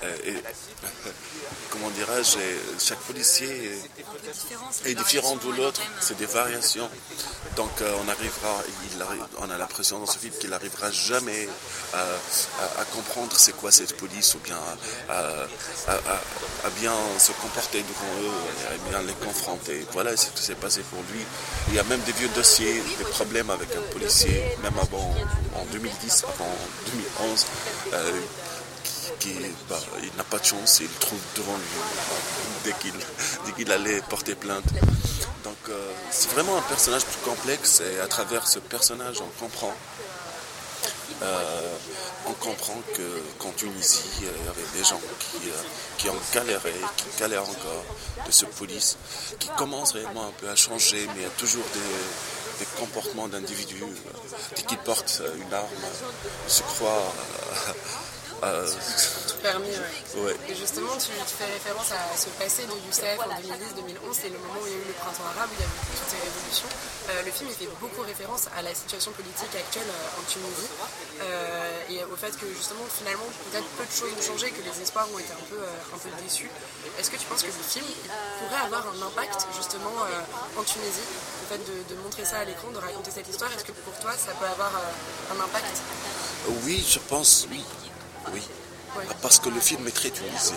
euh, 0.05 0.17
et, 0.27 0.35
comment 1.71 1.91
dirais-je, 1.91 2.39
chaque 2.85 2.99
policier 3.01 3.79
est, 4.85 4.95
différent 4.95 5.37
de 5.37 5.51
l'autre, 5.57 5.81
c'est 6.01 6.17
des 6.17 6.27
variations. 6.27 6.89
Donc 7.57 7.71
euh, 7.81 7.93
on 8.05 8.09
arrivera, 8.09 8.63
il 8.93 9.01
arri- 9.01 9.29
on 9.39 9.51
a 9.51 9.59
l'impression 9.59 9.99
dans 10.01 10.07
ce 10.07 10.19
film 10.19 10.33
qu'il 10.41 10.51
n'arrivera 10.51 10.91
jamais 10.91 11.49
à, 11.95 12.85
comprendre 12.93 13.37
c'est 13.37 13.53
quoi 13.57 13.71
cette 13.73 13.97
police 13.97 14.35
ou 14.35 14.39
bien 14.39 14.59
à, 15.09 15.47
bien 16.81 16.93
se 17.19 17.33
comporter 17.33 17.83
devant 17.83 18.29
eux, 18.29 18.75
à 18.75 18.91
bien 18.91 19.03
les 19.03 19.15
confronter. 19.15 19.87
Voilà 19.93 20.17
ce 20.17 20.27
qui 20.31 20.43
s'est 20.43 20.55
passé 20.55 20.81
pour 20.91 21.01
lui. 21.13 21.21
Il 21.69 21.75
y 21.75 21.79
a 21.79 21.85
même 21.85 22.01
des 22.01 22.13
vieux 22.13 22.29
dossiers, 22.29 22.83
des 22.99 23.05
problèmes 23.05 23.51
avec 23.51 23.69
un 23.77 23.93
policier, 23.93 24.43
même 24.63 24.75
avant, 24.81 25.15
en 25.57 25.65
2010, 25.73 26.25
avant 26.25 26.55
2011. 27.21 27.47
euh, 27.93 28.21
bah, 29.69 29.79
il 30.03 30.11
n'a 30.17 30.25
pas 30.25 30.39
de 30.39 30.45
chance, 30.45 30.81
il 30.81 30.89
trouve 31.01 31.21
devant 31.37 31.57
lui 31.57 31.65
dès 32.65 32.73
qu'il 32.75 32.93
qu'il 33.57 33.71
allait 33.73 34.01
porter 34.09 34.35
plainte. 34.35 34.65
Donc 35.45 35.57
euh, 35.69 35.93
c'est 36.11 36.31
vraiment 36.31 36.57
un 36.57 36.63
personnage 36.63 37.03
complexe 37.25 37.81
et 37.81 38.01
à 38.01 38.07
travers 38.07 38.47
ce 38.47 38.59
personnage 38.59 39.21
on 39.21 39.45
comprend. 39.45 39.73
euh, 41.23 41.77
on 42.27 42.33
comprend 42.33 42.81
que 42.95 43.23
qu'en 43.39 43.51
Tunisie, 43.53 44.01
il 44.21 44.25
y 44.25 44.49
avait 44.49 44.79
des 44.79 44.85
gens 44.85 45.01
qui, 45.21 45.49
euh, 45.49 45.53
qui 45.99 46.09
ont 46.09 46.17
galéré, 46.33 46.75
qui 46.97 47.05
galèrent 47.21 47.49
encore 47.49 47.85
de 48.27 48.33
ce 48.33 48.47
police, 48.47 48.97
qui 49.39 49.49
commence 49.57 49.93
réellement 49.93 50.27
un 50.27 50.33
peu 50.41 50.49
à 50.49 50.57
changer, 50.57 51.07
mais 51.09 51.21
il 51.21 51.23
y 51.23 51.27
a 51.27 51.37
toujours 51.39 51.65
des, 51.75 52.65
des 52.65 52.71
comportements 52.79 53.29
d'individus. 53.29 53.85
dès 54.57 54.63
qu'ils 54.63 54.79
portent 54.79 55.23
une 55.37 55.53
arme, 55.55 55.69
se 56.49 56.63
croient 56.63 57.13
euh, 58.45 58.67
Tout 59.29 59.39
permis, 59.43 59.69
ouais. 59.69 60.23
Ouais. 60.23 60.37
Et 60.49 60.55
justement, 60.55 60.97
tu, 60.97 61.11
fais 61.11 61.51
référence 61.53 61.93
à 61.93 62.17
ce 62.17 62.29
passé 62.41 62.65
de 62.65 62.75
Youssef 62.87 63.19
en 63.21 63.29
2010-2011, 63.41 64.13
c'est 64.13 64.29
le 64.31 64.39
moment 64.39 64.61
où 64.63 64.67
il 64.67 64.73
y 64.73 64.77
a 64.77 64.79
eu 64.79 64.89
le 64.89 64.97
printemps 64.97 65.29
arabe, 65.37 65.51
où 65.51 65.57
il 65.57 65.61
y 65.61 65.67
a 65.67 65.69
eu 65.69 65.81
toutes 65.97 66.11
ces 66.11 66.21
révolutions. 66.23 66.73
Euh, 67.11 67.21
le 67.21 67.31
film 67.31 67.51
il 67.53 67.57
fait 67.57 67.69
beaucoup 67.81 68.01
référence 68.01 68.49
à 68.57 68.63
la 68.63 68.73
situation 68.73 69.13
politique 69.13 69.53
actuelle 69.53 69.85
euh, 69.93 70.21
en 70.21 70.25
Tunisie 70.25 70.73
euh, 71.21 71.93
et 71.93 72.01
au 72.05 72.17
fait 72.17 72.33
que 72.33 72.49
justement, 72.49 72.85
finalement, 72.89 73.29
peut-être 73.51 73.69
peu 73.77 73.85
de 73.85 73.93
choses 73.93 74.09
ont 74.17 74.25
changé, 74.25 74.49
que 74.51 74.65
les 74.65 74.73
espoirs 74.81 75.07
ont 75.13 75.19
été 75.19 75.33
un 75.33 75.47
peu, 75.53 75.61
un 75.61 75.99
peu 75.99 76.09
déçus. 76.25 76.49
Est-ce 76.99 77.11
que 77.11 77.21
tu 77.21 77.27
penses 77.27 77.43
que 77.43 77.53
le 77.53 77.61
film 77.61 77.85
il 77.85 78.09
pourrait 78.41 78.65
avoir 78.65 78.89
un 78.89 79.01
impact 79.05 79.47
justement 79.53 79.93
en 80.57 80.65
Tunisie, 80.65 81.09
le 81.45 81.47
fait 81.53 81.61
de, 81.61 81.95
de 81.95 82.01
montrer 82.01 82.25
ça 82.25 82.39
à 82.41 82.45
l'écran, 82.45 82.71
de 82.73 82.79
raconter 82.79 83.11
cette 83.11 83.29
histoire 83.29 83.53
Est-ce 83.53 83.65
que 83.65 83.73
pour 83.73 83.93
toi 84.01 84.13
ça 84.17 84.33
peut 84.33 84.47
avoir 84.47 84.73
un 85.29 85.41
impact? 85.45 85.83
Oui, 86.65 86.85
je 86.89 86.99
pense, 87.01 87.47
oui. 87.51 87.65
Oui. 88.33 88.43
Parce 89.23 89.39
que 89.39 89.49
le 89.49 89.61
film 89.61 89.87
est 89.89 89.91
très 89.95 90.11
tunisien. 90.11 90.57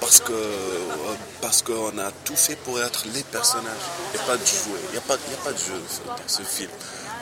Parce 0.00 0.20
que 0.20 0.32
euh, 0.32 1.14
parce 1.40 1.62
qu'on 1.62 1.96
a 1.98 2.10
tout 2.24 2.36
fait 2.36 2.56
pour 2.56 2.80
être 2.82 3.04
les 3.14 3.22
personnages 3.24 3.86
et 4.14 4.18
pas 4.18 4.36
de 4.36 4.44
jouer. 4.44 4.78
Il 4.88 4.92
n'y 4.92 4.98
a, 4.98 5.00
pas- 5.00 5.16
il 5.26 5.32
y 5.32 5.34
a 5.34 5.38
pas 5.38 5.52
de 5.52 5.58
jeu 5.58 5.80
dans 6.06 6.16
ce 6.26 6.42
film. 6.42 6.70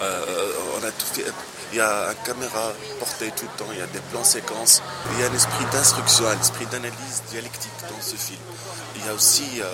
Euh, 0.01 0.53
on 0.81 0.85
a 0.85 0.91
tout 0.91 1.07
fait. 1.13 1.25
Il 1.73 1.79
y 1.79 1.81
a 1.81 2.09
une 2.11 2.23
caméra 2.27 2.73
portée 2.99 3.31
tout 3.37 3.47
le 3.51 3.57
temps, 3.59 3.71
il 3.73 3.79
y 3.79 3.83
a 3.83 3.87
des 3.87 4.01
plans 4.11 4.25
séquences, 4.25 4.83
il 5.15 5.21
y 5.21 5.25
a 5.25 5.31
un 5.31 5.35
esprit 5.35 5.65
d'instruction, 5.73 6.27
un 6.29 6.39
esprit 6.39 6.67
d'analyse 6.67 7.23
dialectique 7.31 7.71
dans 7.89 8.03
ce 8.03 8.17
film. 8.17 8.41
Il 8.97 9.07
y 9.07 9.09
a 9.09 9.15
aussi 9.15 9.45
euh, 9.63 9.65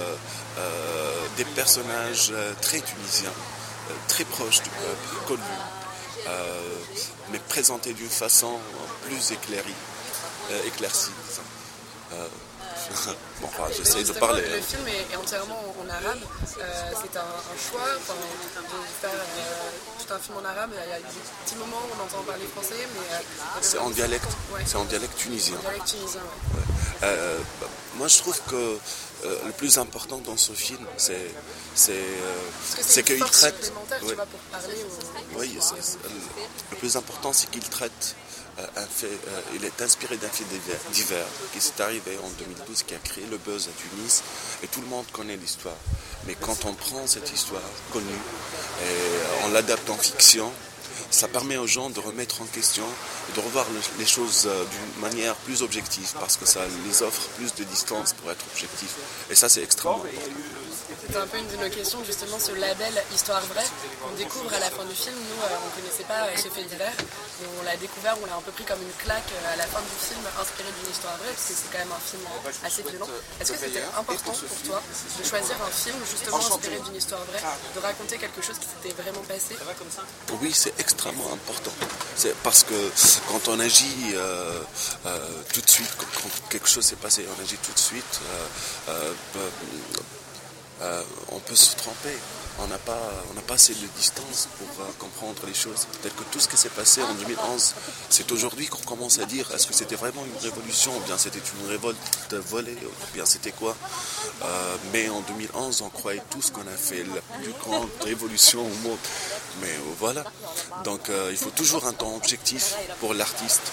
euh, 0.59 1.13
des 1.37 1.45
personnages 1.45 2.29
euh, 2.31 2.53
très 2.63 2.79
tunisiens, 2.81 3.33
euh, 3.91 3.95
très 4.07 4.23
proches 4.25 4.63
du 4.63 4.71
peuple, 4.71 5.27
connus, 5.27 5.41
euh, 5.43 5.78
mais 7.33 7.39
présentés 7.49 7.93
d'une 7.93 8.09
façon 8.09 8.59
plus 9.05 9.31
éclairée, 9.33 9.75
euh, 10.51 10.67
éclaircie. 10.67 11.11
Euh, 12.13 12.27
bon, 13.41 13.49
enfin, 13.49 13.65
j'essaie 13.77 14.03
de 14.03 14.13
parler. 14.13 14.41
Le 14.43 14.57
hein. 14.57 14.63
film 14.67 14.89
est, 14.89 15.13
est 15.13 15.17
entièrement 15.17 15.61
en, 15.61 15.85
en 15.85 15.89
arabe. 15.91 16.19
Euh, 16.59 16.93
c'est 17.03 17.17
un, 17.19 17.21
un 17.21 17.59
choix 17.71 17.85
de 17.93 18.01
faire 18.01 19.11
euh, 19.13 19.71
tout 20.07 20.15
un 20.15 20.19
film 20.19 20.39
en 20.39 20.45
arabe. 20.45 20.71
Il 20.73 20.91
y 20.91 20.93
a 20.95 20.99
des 20.99 21.05
petits 21.45 21.57
moments 21.57 21.77
où 21.77 22.01
on 22.01 22.03
entend 22.05 22.23
parler 22.25 22.47
français, 22.47 22.77
mais. 22.95 23.15
euh, 23.15 23.59
C'est 23.61 23.79
en 23.79 23.91
dialecte, 23.91 24.25
Ouais. 24.55 24.63
c'est 24.65 24.77
en 24.77 24.85
dialecte 24.85 25.19
tunisien. 25.19 25.57
En 25.59 25.61
dialecte 25.61 25.87
tunisien, 25.87 26.21
ouais. 26.23 26.63
Euh, 27.03 27.39
bah, 27.61 27.67
moi, 27.97 28.09
je 28.09 28.19
trouve 28.19 28.41
que 28.49 28.79
euh, 29.25 29.37
le 29.47 29.53
plus 29.53 29.79
important 29.79 30.19
dans 30.19 30.37
ce 30.37 30.53
film, 30.53 30.85
c'est 30.97 31.31
c'est 31.75 31.93
euh, 31.93 33.03
qu'il 33.03 33.19
traite. 33.25 33.73
Oui, 35.37 35.57
c'est- 35.61 35.99
le 36.71 36.77
plus 36.77 36.97
important, 36.97 37.33
c'est 37.33 37.51
qu'il 37.51 37.63
traite 37.69 38.15
euh, 38.59 38.67
un 38.77 38.87
fait. 38.87 39.07
euh, 39.07 39.41
il 39.55 39.65
est 39.65 39.81
inspiré 39.83 40.17
d'un 40.17 40.29
fait 40.29 40.45
divers, 40.45 40.81
divers 40.93 41.27
qui 41.53 41.61
s'est 41.61 41.81
arrivé 41.81 42.19
en 42.25 42.29
2012, 42.31 42.83
qui 42.83 42.95
a 42.95 42.99
créé 42.99 43.25
le 43.31 43.39
buzz 43.39 43.69
à 43.69 43.73
Tunis, 43.81 44.23
et 44.63 44.67
tout 44.69 44.81
le 44.81 44.87
monde 44.89 45.07
connaît 45.13 45.37
l'histoire. 45.37 45.77
Mais 46.27 46.35
quand 46.35 46.65
on 46.65 46.75
prend 46.75 47.07
cette 47.07 47.33
histoire 47.33 47.63
connue 47.93 48.07
et 48.09 48.85
euh, 48.85 49.45
on 49.45 49.49
l'adapte 49.49 49.89
en 49.91 49.97
fiction, 49.97 50.51
ça 51.11 51.27
permet 51.29 51.57
aux 51.57 51.67
gens 51.67 51.91
de 51.91 52.01
remettre 52.01 52.43
en 52.43 52.47
question 52.47 52.85
de 53.35 53.41
revoir 53.41 53.67
le- 53.73 53.81
les 53.99 54.07
choses 54.07 54.45
euh, 54.47 54.65
d'une 54.65 55.01
manière 55.01 55.35
plus 55.37 55.63
objective, 55.63 56.09
parce 56.21 56.37
que 56.37 56.47
ça 56.47 56.61
les 56.87 57.03
offre 57.03 57.23
plus 57.37 57.55
de 57.55 57.65
distance 57.65 58.13
pour 58.15 58.31
être 58.31 58.45
objectif. 58.53 58.91
Et 59.31 59.35
ça, 59.35 59.49
c'est 59.49 59.63
extrêmement 59.63 59.97
important. 60.05 60.21
C'était 60.89 61.19
un 61.19 61.27
peu 61.27 61.37
une 61.39 61.49
de 61.49 61.57
nos 61.57 61.69
questions, 61.71 62.03
justement, 62.05 62.39
ce 62.39 62.53
label 62.53 62.93
Histoire 63.13 63.45
vraie 63.47 63.67
qu'on 64.01 64.15
découvre 64.17 64.53
à 64.55 64.59
la 64.59 64.71
fin 64.71 64.85
du 64.85 64.95
film. 64.95 65.15
Nous, 65.17 65.41
euh, 65.45 65.61
on 65.63 65.69
ne 65.69 65.75
connaissait 65.83 66.05
pas 66.09 66.25
euh, 66.25 66.37
ce 66.37 66.49
fait 66.49 66.65
divers. 66.65 66.93
mais 67.41 67.49
On 67.61 67.63
l'a 67.65 67.77
découvert, 67.77 68.17
on 68.23 68.27
l'a 68.27 68.37
un 68.37 68.41
peu 68.41 68.53
pris 68.53 68.65
comme 68.65 68.81
une 68.81 68.97
claque 69.05 69.29
euh, 69.33 69.53
à 69.53 69.57
la 69.57 69.67
fin 69.67 69.81
du 69.81 69.97
film, 70.01 70.21
inspiré 70.41 70.69
d'une 70.81 70.91
histoire 70.91 71.17
vraie, 71.19 71.29
parce 71.29 71.49
que 71.49 71.55
c'est 71.55 71.71
quand 71.73 71.79
même 71.85 71.93
un 71.93 72.01
film 72.01 72.23
euh, 72.25 72.67
assez 72.67 72.83
violent. 72.83 73.09
Est-ce 73.41 73.53
que 73.53 73.59
c'était 73.59 73.85
important 73.97 74.33
pour 74.33 74.61
toi 74.65 74.81
de 74.81 75.25
choisir 75.29 75.57
un 75.61 75.71
film 75.71 75.97
justement 76.09 76.39
inspiré 76.39 76.81
d'une 76.81 76.97
histoire 76.97 77.25
vraie, 77.29 77.43
de 77.75 77.81
raconter 77.81 78.17
quelque 78.17 78.41
chose 78.41 78.57
qui 78.59 78.67
s'était 78.67 78.97
vraiment 79.03 79.23
passé? 79.29 79.57
Oui, 80.41 80.53
c'est 80.55 80.73
extrêmement 80.81 81.33
important. 81.33 81.73
C'est 82.17 82.35
parce 82.43 82.65
que 82.65 82.79
quand 83.29 83.49
on 83.49 83.61
agit 83.61 84.15
euh, 84.15 84.61
euh, 85.07 85.43
tout 85.53 85.61
de 85.61 85.71
suite, 85.71 85.91
quand, 85.99 86.07
quand 86.17 86.49
quelque 86.49 86.69
chose 86.69 86.85
s'est 86.85 86.97
passé, 86.97 87.27
on 87.29 87.43
agit 87.43 87.59
tout 87.59 87.73
de 87.73 87.79
suite, 87.79 88.21
euh, 90.83 91.03
on 91.33 91.39
peut 91.41 91.55
se 91.55 91.77
tromper. 91.77 92.17
On 92.61 92.67
n'a 92.67 92.79
pas, 92.79 92.99
pas 93.47 93.55
assez 93.55 93.73
de 93.73 93.87
distance 93.97 94.49
pour 94.59 94.85
euh, 94.85 94.89
comprendre 94.99 95.43
les 95.47 95.55
choses. 95.55 95.87
Peut-être 96.01 96.17
que 96.17 96.25
tout 96.33 96.41
ce 96.41 96.49
qui 96.49 96.57
s'est 96.57 96.69
passé 96.71 97.03
en 97.03 97.15
2011, 97.15 97.75
c'est 98.11 98.31
aujourd'hui 98.33 98.67
qu'on 98.67 98.83
commence 98.83 99.21
à 99.21 99.27
dire 99.27 99.49
est-ce 99.55 99.69
que 99.69 99.75
c'était 99.75 99.95
vraiment 99.95 100.25
une 100.25 100.43
révolution 100.43 100.97
ou 100.97 101.01
bien 101.01 101.17
c'était 101.17 101.39
une 101.39 101.69
révolte 101.69 102.35
volée 102.35 102.77
ou 102.85 103.15
bien 103.15 103.25
c'était 103.27 103.53
quoi? 103.53 103.77
Euh, 104.43 104.77
Mais 104.93 105.09
en 105.09 105.21
2011, 105.21 105.83
on 105.83 105.89
croyait 105.89 106.23
tous 106.31 106.51
qu'on 106.51 106.67
a 106.67 106.77
fait 106.77 107.05
la 107.05 107.21
plus 107.39 107.53
grande 107.53 107.91
révolution 108.03 108.61
au 108.61 108.89
monde. 108.89 108.99
Mais 109.63 109.75
voilà. 110.01 110.25
Donc 110.85 111.11
il 111.31 111.37
faut 111.37 111.51
toujours 111.51 111.87
un 111.87 111.93
temps 111.93 112.15
objectif 112.17 112.75
pour 113.01 113.15
l'artiste. 113.15 113.73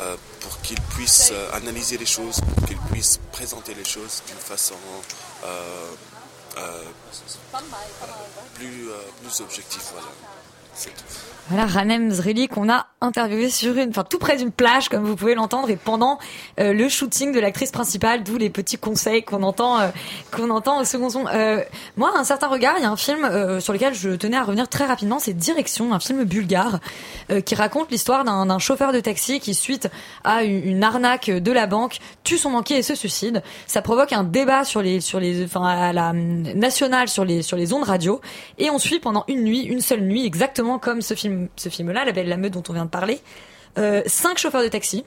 Euh, 0.00 0.16
pour 0.40 0.60
qu'il 0.62 0.80
puisse 0.80 1.30
euh, 1.32 1.52
analyser 1.52 1.98
les 1.98 2.06
choses, 2.06 2.40
pour 2.40 2.66
qu'il 2.66 2.78
puisse 2.92 3.20
présenter 3.32 3.74
les 3.74 3.84
choses 3.84 4.22
d'une 4.26 4.36
façon 4.36 4.74
euh, 5.44 5.90
euh, 6.56 6.84
plus, 8.54 8.88
plus 9.22 9.40
objective. 9.40 9.82
Voilà. 9.92 10.08
Voilà, 11.50 11.66
Ranem 11.66 12.12
Zreli 12.12 12.46
qu'on 12.46 12.68
a 12.70 12.86
interviewé 13.00 13.50
sur 13.50 13.76
une, 13.76 13.88
enfin 13.90 14.04
tout 14.04 14.18
près 14.18 14.36
d'une 14.36 14.52
plage, 14.52 14.88
comme 14.88 15.02
vous 15.02 15.16
pouvez 15.16 15.34
l'entendre, 15.34 15.68
et 15.68 15.74
pendant 15.74 16.20
euh, 16.60 16.72
le 16.72 16.88
shooting 16.88 17.32
de 17.32 17.40
l'actrice 17.40 17.72
principale, 17.72 18.22
d'où 18.22 18.38
les 18.38 18.50
petits 18.50 18.78
conseils 18.78 19.24
qu'on 19.24 19.42
entend, 19.42 19.80
euh, 19.80 19.88
qu'on 20.30 20.48
entend 20.50 20.80
au 20.80 20.84
second 20.84 21.10
son. 21.10 21.26
Euh, 21.26 21.60
moi, 21.96 22.12
un 22.16 22.22
certain 22.22 22.46
regard, 22.46 22.74
il 22.78 22.82
y 22.82 22.86
a 22.86 22.90
un 22.90 22.96
film 22.96 23.24
euh, 23.24 23.58
sur 23.58 23.72
lequel 23.72 23.94
je 23.94 24.10
tenais 24.10 24.36
à 24.36 24.44
revenir 24.44 24.68
très 24.68 24.86
rapidement, 24.86 25.18
c'est 25.18 25.32
Direction, 25.32 25.92
un 25.92 25.98
film 25.98 26.22
bulgare 26.22 26.78
qui 27.46 27.54
raconte 27.54 27.90
l'histoire 27.90 28.24
d'un 28.24 28.58
chauffeur 28.58 28.92
de 28.92 29.00
taxi 29.00 29.40
qui, 29.40 29.54
suite 29.54 29.88
à 30.24 30.42
une, 30.42 30.84
arnaque 30.84 31.30
de 31.30 31.52
la 31.52 31.66
banque, 31.66 31.98
tue 32.24 32.38
son 32.38 32.50
banquier 32.50 32.78
et 32.78 32.82
se 32.82 32.94
suicide. 32.94 33.42
Ça 33.66 33.82
provoque 33.82 34.12
un 34.12 34.24
débat 34.24 34.64
sur 34.64 34.82
les, 34.82 35.00
sur 35.00 35.20
les, 35.20 35.44
enfin 35.44 35.64
à 35.64 35.92
la 35.92 36.12
nationale 36.12 37.08
sur 37.08 37.24
les, 37.24 37.42
sur 37.42 37.56
les 37.56 37.72
ondes 37.72 37.84
radio, 37.84 38.20
et 38.58 38.70
on 38.70 38.78
suit 38.78 38.98
pendant 39.00 39.24
une 39.28 39.44
nuit, 39.44 39.62
une 39.62 39.80
seule 39.80 40.02
nuit, 40.02 40.26
exactement 40.26 40.59
comme 40.78 41.02
ce 41.02 41.14
film, 41.14 41.48
film-là, 41.68 42.04
La 42.04 42.12
Belle 42.12 42.28
la 42.28 42.36
dont 42.50 42.62
on 42.68 42.72
vient 42.72 42.84
de 42.84 42.90
parler, 42.90 43.20
euh, 43.78 44.02
cinq 44.06 44.38
chauffeurs 44.38 44.62
de 44.62 44.68
taxi 44.68 45.04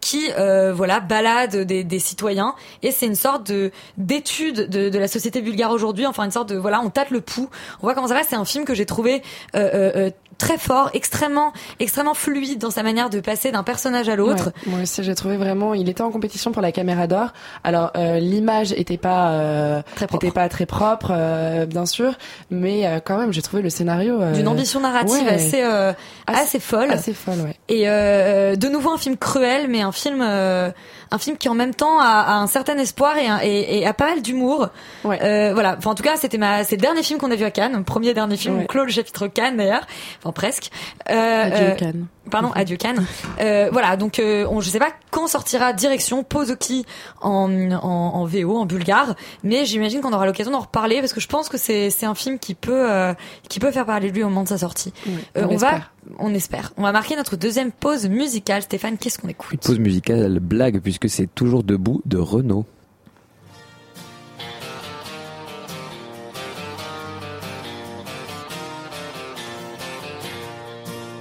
qui 0.00 0.30
euh, 0.38 0.72
voilà 0.72 1.00
baladent 1.00 1.56
des, 1.56 1.84
des 1.84 1.98
citoyens 1.98 2.54
et 2.82 2.90
c'est 2.92 3.06
une 3.06 3.14
sorte 3.14 3.46
de 3.50 3.70
d'étude 3.96 4.68
de, 4.68 4.88
de 4.88 4.98
la 4.98 5.08
société 5.08 5.40
bulgare 5.42 5.70
aujourd'hui 5.70 6.06
enfin 6.06 6.24
une 6.24 6.30
sorte 6.30 6.48
de 6.50 6.56
voilà 6.56 6.80
on 6.82 6.90
tâte 6.90 7.10
le 7.10 7.20
pouls 7.20 7.48
on 7.80 7.86
voit 7.86 7.94
comment 7.94 8.08
ça 8.08 8.14
va 8.14 8.22
c'est 8.22 8.36
un 8.36 8.44
film 8.44 8.64
que 8.64 8.74
j'ai 8.74 8.86
trouvé 8.86 9.22
euh, 9.56 9.70
euh, 9.74 9.92
euh, 9.96 10.10
très 10.38 10.56
fort 10.56 10.90
extrêmement 10.94 11.52
extrêmement 11.80 12.14
fluide 12.14 12.60
dans 12.60 12.70
sa 12.70 12.84
manière 12.84 13.10
de 13.10 13.18
passer 13.20 13.50
d'un 13.50 13.64
personnage 13.64 14.08
à 14.08 14.14
l'autre 14.16 14.52
Ouais, 14.66 14.70
moi 14.72 14.80
aussi, 14.82 15.02
j'ai 15.02 15.14
trouvé 15.14 15.36
vraiment. 15.36 15.74
Il 15.74 15.88
était 15.88 16.02
en 16.02 16.10
compétition 16.10 16.52
pour 16.52 16.62
la 16.62 16.70
caméra 16.70 17.06
d'or. 17.06 17.32
Alors 17.64 17.90
euh, 17.96 18.18
l'image 18.20 18.72
était 18.72 18.96
pas 18.98 19.30
euh, 19.30 19.82
était 20.14 20.30
pas 20.30 20.48
très 20.48 20.64
propre, 20.66 21.10
euh, 21.12 21.66
bien 21.66 21.86
sûr, 21.86 22.12
mais 22.50 22.86
euh, 22.86 23.00
quand 23.04 23.18
même, 23.18 23.32
j'ai 23.32 23.42
trouvé 23.42 23.62
le 23.62 23.70
scénario 23.70 24.20
d'une 24.32 24.46
ambition 24.48 24.80
narrative 24.80 25.24
ouais, 25.24 25.28
assez, 25.34 25.62
euh, 25.62 25.92
assez 26.26 26.40
assez 26.40 26.60
folle 26.60 26.90
assez 26.90 27.14
folle, 27.14 27.40
ouais. 27.40 27.56
Et 27.68 27.88
euh, 27.88 28.54
de 28.54 28.68
nouveau 28.68 28.90
un 28.92 28.98
film 28.98 29.16
cruel, 29.16 29.66
mais 29.68 29.80
un 29.80 29.87
film, 29.92 30.20
euh, 30.22 30.70
un 31.10 31.18
film 31.18 31.36
qui 31.36 31.48
en 31.48 31.54
même 31.54 31.74
temps 31.74 31.98
a, 32.00 32.04
a 32.06 32.34
un 32.36 32.46
certain 32.46 32.76
espoir 32.78 33.16
et, 33.18 33.26
un- 33.26 33.40
et, 33.42 33.78
et 33.80 33.86
a 33.86 33.92
pas 33.94 34.06
mal 34.06 34.22
d'humour. 34.22 34.68
Euh, 35.04 35.50
voilà. 35.54 35.76
Enfin, 35.78 35.90
en 35.90 35.94
tout 35.94 36.02
cas, 36.02 36.16
c'était 36.16 36.38
ma, 36.38 36.64
c'est 36.64 36.76
le 36.76 36.82
dernier 36.82 37.02
film 37.02 37.18
qu'on 37.18 37.30
a 37.30 37.36
vu 37.36 37.44
à 37.44 37.50
Cannes, 37.50 37.84
premier 37.84 38.14
dernier 38.14 38.36
film. 38.36 38.56
Ouais. 38.56 38.62
On 38.64 38.66
clôt 38.66 38.84
le 38.84 38.90
chapitre 38.90 39.26
Cannes 39.28 39.56
d'ailleurs, 39.56 39.86
enfin 40.22 40.32
presque. 40.32 40.70
Euh, 41.10 41.44
Adieu, 41.44 41.66
euh, 41.68 41.74
Cannes. 41.74 42.06
Pardon, 42.30 42.50
adieu 42.54 42.76
Cannes. 42.76 43.06
Euh, 43.40 43.68
voilà, 43.72 43.96
donc 43.96 44.18
euh, 44.18 44.46
on, 44.50 44.60
je 44.60 44.68
sais 44.68 44.80
pas 44.80 44.90
quand 45.12 45.28
sortira 45.28 45.72
Direction 45.72 46.24
Pozoki 46.24 46.84
en, 47.22 47.70
en, 47.72 47.78
en 47.78 48.24
VO, 48.24 48.56
en 48.58 48.66
bulgare, 48.66 49.14
mais 49.44 49.64
j'imagine 49.64 50.00
qu'on 50.00 50.12
aura 50.12 50.26
l'occasion 50.26 50.50
d'en 50.50 50.58
reparler 50.60 50.98
parce 51.00 51.12
que 51.12 51.20
je 51.20 51.28
pense 51.28 51.48
que 51.48 51.56
c'est 51.56 51.90
c'est 51.90 52.04
un 52.06 52.16
film 52.16 52.38
qui 52.40 52.54
peut 52.54 52.90
euh, 52.90 53.14
qui 53.48 53.60
peut 53.60 53.70
faire 53.70 53.86
parler 53.86 54.10
de 54.10 54.14
lui 54.16 54.24
au 54.24 54.28
moment 54.28 54.42
de 54.42 54.48
sa 54.48 54.58
sortie. 54.58 54.92
Euh, 55.36 55.46
on 55.48 55.54
on 55.54 55.56
va. 55.56 55.70
On 56.18 56.34
espère. 56.34 56.72
On 56.76 56.82
va 56.82 56.92
marquer 56.92 57.16
notre 57.16 57.36
deuxième 57.36 57.72
pause 57.72 58.08
musicale. 58.08 58.62
Stéphane, 58.62 58.98
qu'est-ce 58.98 59.18
qu'on 59.18 59.28
écoute? 59.28 59.60
Pause 59.60 59.78
musicale 59.78 60.40
blague 60.40 60.80
puisque 60.80 61.08
c'est 61.08 61.32
toujours 61.34 61.62
debout 61.62 62.02
de 62.06 62.18
Renault. 62.18 62.66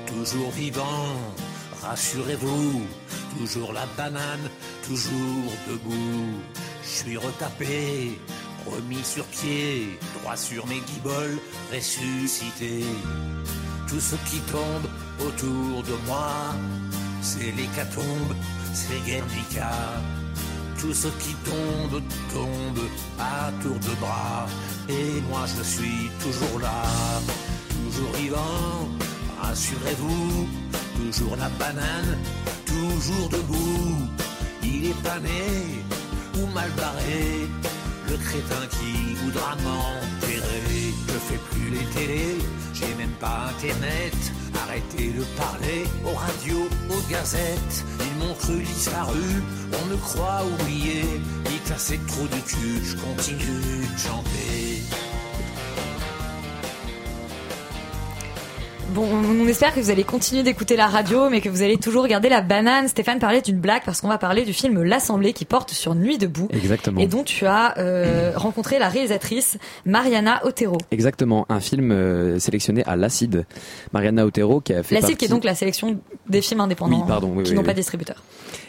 Toujours 0.07 0.51
vivant, 0.51 1.15
rassurez-vous, 1.83 2.81
toujours 3.37 3.71
la 3.71 3.85
banane, 3.95 4.49
toujours 4.85 5.53
debout. 5.69 6.33
Je 6.83 6.87
suis 6.87 7.17
retapé, 7.17 8.19
remis 8.65 9.03
sur 9.03 9.25
pied, 9.25 9.87
droit 10.19 10.35
sur 10.35 10.67
mes 10.67 10.79
guiboles, 10.81 11.37
ressuscité. 11.73 12.83
Tout 13.87 13.99
ce 13.99 14.15
qui 14.29 14.39
tombe 14.51 14.87
autour 15.25 15.83
de 15.83 15.95
moi, 16.05 16.53
c'est 17.21 17.51
l'hécatombe, 17.51 18.33
c'est 18.73 18.99
Guernica. 19.05 19.71
Tout 20.77 20.93
ce 20.93 21.07
qui 21.07 21.33
tombe, 21.45 22.01
tombe 22.33 22.83
à 23.19 23.51
tour 23.63 23.75
de 23.75 23.95
bras. 23.99 24.45
Et 24.89 25.21
moi 25.29 25.45
je 25.47 25.63
suis 25.63 26.11
toujours 26.21 26.59
là, 26.59 26.83
toujours 27.71 28.11
vivant, 28.13 28.89
rassurez-vous, 29.41 30.47
toujours 30.97 31.35
la 31.37 31.49
banane, 31.57 32.17
toujours 32.65 33.29
debout. 33.29 34.07
Il 34.63 34.85
est 34.87 35.01
pané 35.01 35.83
ou 36.37 36.45
mal 36.53 36.69
barré, 36.77 37.47
le 38.09 38.17
crétin 38.17 38.67
qui 38.69 39.13
voudra 39.23 39.55
m'enterrer. 39.63 40.26
Je 41.17 41.33
fais 41.33 41.39
plus 41.49 41.71
les 41.71 41.85
télés, 41.95 42.37
j'ai 42.75 42.93
même 42.93 43.15
pas 43.19 43.49
internet. 43.49 44.13
Arrêtez 44.53 45.09
de 45.09 45.23
parler 45.35 45.83
aux 46.05 46.13
radios, 46.13 46.69
aux 46.91 47.11
gazettes. 47.11 47.83
Ils 47.99 48.19
m'ont 48.19 48.35
cru 48.35 48.61
disparu, 48.61 49.41
on 49.81 49.85
me 49.87 49.97
croit 49.97 50.43
oublié. 50.53 51.01
Ni 51.49 51.57
cassé 51.67 51.99
trop 52.07 52.27
du 52.27 52.41
cul, 52.41 52.83
je 52.83 52.95
continue 52.97 53.87
de 53.91 53.97
chanter. 53.97 54.76
Bon, 58.93 59.05
on 59.05 59.47
espère 59.47 59.75
que 59.75 59.79
vous 59.81 59.89
allez 59.89 60.05
continuer 60.05 60.43
d'écouter 60.43 60.77
la 60.77 60.87
radio, 60.87 61.29
mais 61.29 61.41
que 61.41 61.49
vous 61.49 61.61
allez 61.61 61.77
toujours 61.77 62.07
garder 62.07 62.29
la 62.29 62.41
banane. 62.41 62.87
Stéphane 62.87 63.19
parlait 63.19 63.41
d'une 63.41 63.59
blague 63.59 63.83
parce 63.85 63.99
qu'on 63.99 64.07
va 64.07 64.17
parler 64.17 64.45
du 64.45 64.53
film 64.53 64.81
L'Assemblée 64.81 65.33
qui 65.33 65.43
porte 65.45 65.71
sur 65.71 65.93
Nuit 65.93 66.17
debout. 66.17 66.47
Exactement. 66.51 67.01
Et 67.01 67.07
dont 67.07 67.23
tu 67.23 67.45
as 67.45 67.77
euh, 67.77 68.31
rencontré 68.35 68.79
la 68.79 68.87
réalisatrice 68.87 69.57
Mariana 69.85 70.39
Otero. 70.45 70.77
Exactement, 70.91 71.45
un 71.49 71.59
film 71.59 71.91
euh, 71.91 72.39
sélectionné 72.39 72.83
à 72.85 72.95
l'Acide. 72.95 73.45
Mariana 73.91 74.25
Otero 74.25 74.61
qui 74.61 74.73
a 74.73 74.83
fait 74.83 74.95
L'acide 74.95 75.09
partie... 75.09 75.17
qui 75.17 75.25
est 75.25 75.29
donc 75.29 75.43
la 75.43 75.55
sélection 75.55 75.99
des 76.29 76.41
films 76.41 76.61
indépendants 76.61 77.01
Oui, 77.01 77.07
pardon, 77.07 77.33
oui, 77.35 77.43
qui 77.43 77.51
oui, 77.51 77.57
n'ont 77.57 77.63
pas 77.63 77.73
de 77.73 77.77
distributeur. 77.79 78.23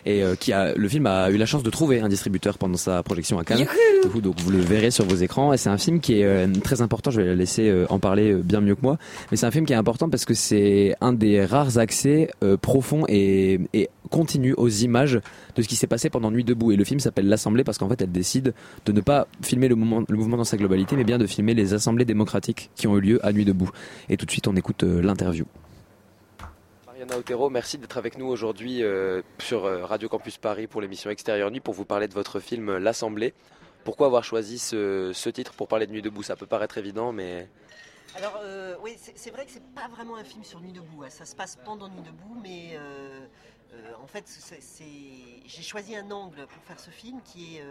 Et 0.09 0.22
euh, 0.22 0.34
qui 0.34 0.54
a 0.54 0.74
le 0.74 0.88
film 0.88 1.06
a 1.06 1.30
eu 1.30 1.36
la 1.36 1.44
chance 1.44 1.62
de 1.62 1.68
trouver 1.68 2.00
un 2.00 2.09
distributeur 2.09 2.56
pendant 2.56 2.78
sa 2.78 3.02
projection 3.02 3.38
à 3.38 3.44
Cannes. 3.44 3.66
Youhou 4.04 4.22
donc 4.22 4.40
vous 4.40 4.50
le 4.50 4.59
verrez 4.59 4.90
sur 4.90 5.04
vos 5.04 5.16
écrans. 5.16 5.52
Et 5.52 5.59
c'est 5.59 5.68
un 5.68 5.76
film 5.76 6.00
qui 6.00 6.20
est 6.20 6.24
euh, 6.24 6.46
très 6.64 6.80
important. 6.80 7.11
Je 7.11 7.20
vais 7.20 7.26
la 7.26 7.34
laisser 7.34 7.68
euh, 7.68 7.84
en 7.90 7.98
parler 7.98 8.34
bien 8.34 8.62
mieux 8.62 8.74
que 8.74 8.80
moi. 8.82 8.96
Mais 9.30 9.36
c'est 9.36 9.44
un 9.44 9.50
film 9.50 9.66
qui 9.66 9.74
est 9.74 9.76
important 9.76 10.09
parce 10.09 10.24
que 10.24 10.32
c'est 10.32 10.94
un 11.02 11.12
des 11.12 11.44
rares 11.44 11.76
accès 11.76 12.30
profonds 12.62 13.04
et, 13.09 13.61
et 13.74 13.90
continus 14.11 14.54
aux 14.56 14.68
images 14.68 15.20
de 15.56 15.62
ce 15.62 15.68
qui 15.68 15.76
s'est 15.76 15.86
passé 15.86 16.09
pendant 16.09 16.30
Nuit 16.30 16.44
debout. 16.44 16.72
Et 16.72 16.76
le 16.76 16.84
film 16.84 17.00
s'appelle 17.00 17.28
L'Assemblée 17.28 17.64
parce 17.64 17.76
qu'en 17.76 17.88
fait, 17.88 18.00
elle 18.00 18.12
décide 18.12 18.54
de 18.86 18.92
ne 18.92 19.02
pas 19.02 19.26
filmer 19.42 19.68
le 19.68 19.74
mouvement, 19.74 20.02
le 20.09 20.16
mouvement 20.16 20.38
dans 20.38 20.44
sa 20.44 20.56
globalité, 20.56 20.96
mais 20.96 21.04
bien 21.04 21.18
de 21.18 21.26
filmer 21.26 21.52
les 21.52 21.74
assemblées 21.74 22.06
démocratiques 22.06 22.70
qui 22.76 22.86
ont 22.86 22.96
eu 22.96 23.00
lieu 23.00 23.26
à 23.26 23.32
Nuit 23.32 23.44
debout. 23.44 23.70
Et 24.09 24.16
tout 24.16 24.24
de 24.24 24.30
suite, 24.30 24.48
on 24.48 24.56
écoute 24.56 24.84
l'interview. 24.84 25.44
Mariana 27.09 27.20
Otero, 27.20 27.48
merci 27.48 27.78
d'être 27.78 27.96
avec 27.96 28.18
nous 28.18 28.26
aujourd'hui 28.26 28.82
euh, 28.82 29.22
sur 29.38 29.64
euh, 29.64 29.86
Radio 29.86 30.11
Campus 30.11 30.36
Paris 30.36 30.66
pour 30.66 30.82
l'émission 30.82 31.09
Extérieur 31.09 31.50
Nuit 31.50 31.61
pour 31.61 31.72
vous 31.72 31.86
parler 31.86 32.06
de 32.06 32.12
votre 32.12 32.38
film 32.38 32.68
euh, 32.68 32.78
L'Assemblée. 32.78 33.32
Pourquoi 33.82 34.09
avoir 34.09 34.24
choisi 34.24 34.59
ce, 34.59 35.28
titre 35.30 35.54
pour 35.54 35.68
parler 35.68 35.86
de 35.86 35.92
Nuit 35.92 36.02
debout? 36.02 36.22
Ça 36.22 36.36
peut 36.36 36.46
paraître 36.46 36.76
évident, 36.76 37.12
mais 37.12 37.48
Alors, 38.14 38.42
oui, 38.82 38.98
c'est 38.98 39.30
vrai 39.30 39.46
que 39.46 39.52
c'est 39.52 39.66
pas 39.74 39.88
vraiment 39.88 40.16
un 40.16 40.24
film 40.24 40.44
sur 40.44 40.61
Nuit 40.61 40.72
debout. 40.72 41.04
hein. 41.04 41.09
Ça 41.09 41.24
se 41.24 41.34
passe 41.34 41.56
pendant 41.64 41.88
Nuit 41.88 42.02
debout, 42.02 42.36
mais 42.42 42.78
en 44.02 44.06
fait, 44.06 44.26
j'ai 45.46 45.62
choisi 45.62 45.96
un 45.96 46.11
angle 46.11 46.46
pour 46.46 46.62
faire 46.64 46.78
ce 46.78 46.90
film 46.90 47.22
qui 47.24 47.56
est. 47.56 47.64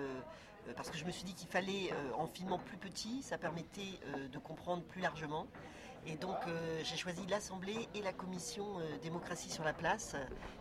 parce 0.75 0.89
que 0.89 0.97
je 0.97 1.05
me 1.05 1.11
suis 1.11 1.25
dit 1.25 1.35
qu'il 1.35 1.49
fallait, 1.49 1.91
en 2.17 2.25
filmant 2.25 2.57
plus 2.57 2.77
petit, 2.77 3.21
ça 3.21 3.37
permettait 3.37 3.99
de 4.31 4.39
comprendre 4.39 4.81
plus 4.81 5.01
largement. 5.01 5.45
Et 6.09 6.15
donc, 6.15 6.37
euh, 6.47 6.81
j'ai 6.85 6.95
choisi 6.95 7.19
l'Assemblée 7.29 7.87
et 7.93 8.01
la 8.01 8.13
commission 8.13 8.79
euh, 8.79 8.83
démocratie 9.03 9.49
sur 9.49 9.65
la 9.65 9.73
place, 9.73 10.15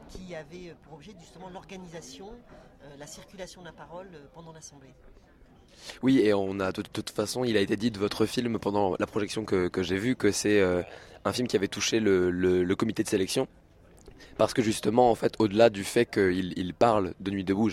qui 0.09 0.35
avait 0.35 0.71
euh, 0.71 0.75
pour 0.83 0.95
objet 0.95 1.13
justement 1.21 1.49
l'organisation, 1.49 2.31
la 2.99 3.07
circulation 3.07 3.63
de 3.63 3.67
la 3.67 3.73
parole 3.73 4.07
pendant 4.33 4.53
l'Assemblée. 4.53 4.95
oui, 6.03 6.21
et 6.21 6.33
on 6.35 6.61
a 6.61 6.71
de, 6.71 6.83
toute 6.83 7.11
façon, 7.11 7.43
il 7.43 7.57
a 7.57 7.61
été 7.61 7.77
dit 7.77 7.91
de 7.91 7.99
votre 7.99 8.27
film 8.27 8.61
pendant 8.61 8.95
la 9.01 9.07
projection 9.07 9.45
que, 9.45 9.83
j'ai 9.83 9.99
vue 9.99 10.15
que 10.15 10.31
c'est 10.31 10.63
un 11.25 11.33
film 11.33 11.49
qui 11.49 11.57
avait 11.57 11.67
touché 11.67 11.99
le 11.99 12.75
comité 12.75 13.03
de 13.03 13.09
sélection. 13.09 13.49
Parce 14.39 14.53
que 14.53 14.63
justement, 14.63 15.11
en 15.11 15.15
fait, 15.15 15.35
au-delà 15.39 15.71
du 15.71 15.83
fait 15.83 16.05
qu'il 16.05 16.53
il 16.57 16.75
parle 16.75 17.15
de 17.21 17.31
Nuit 17.31 17.45
debout, 17.45 17.71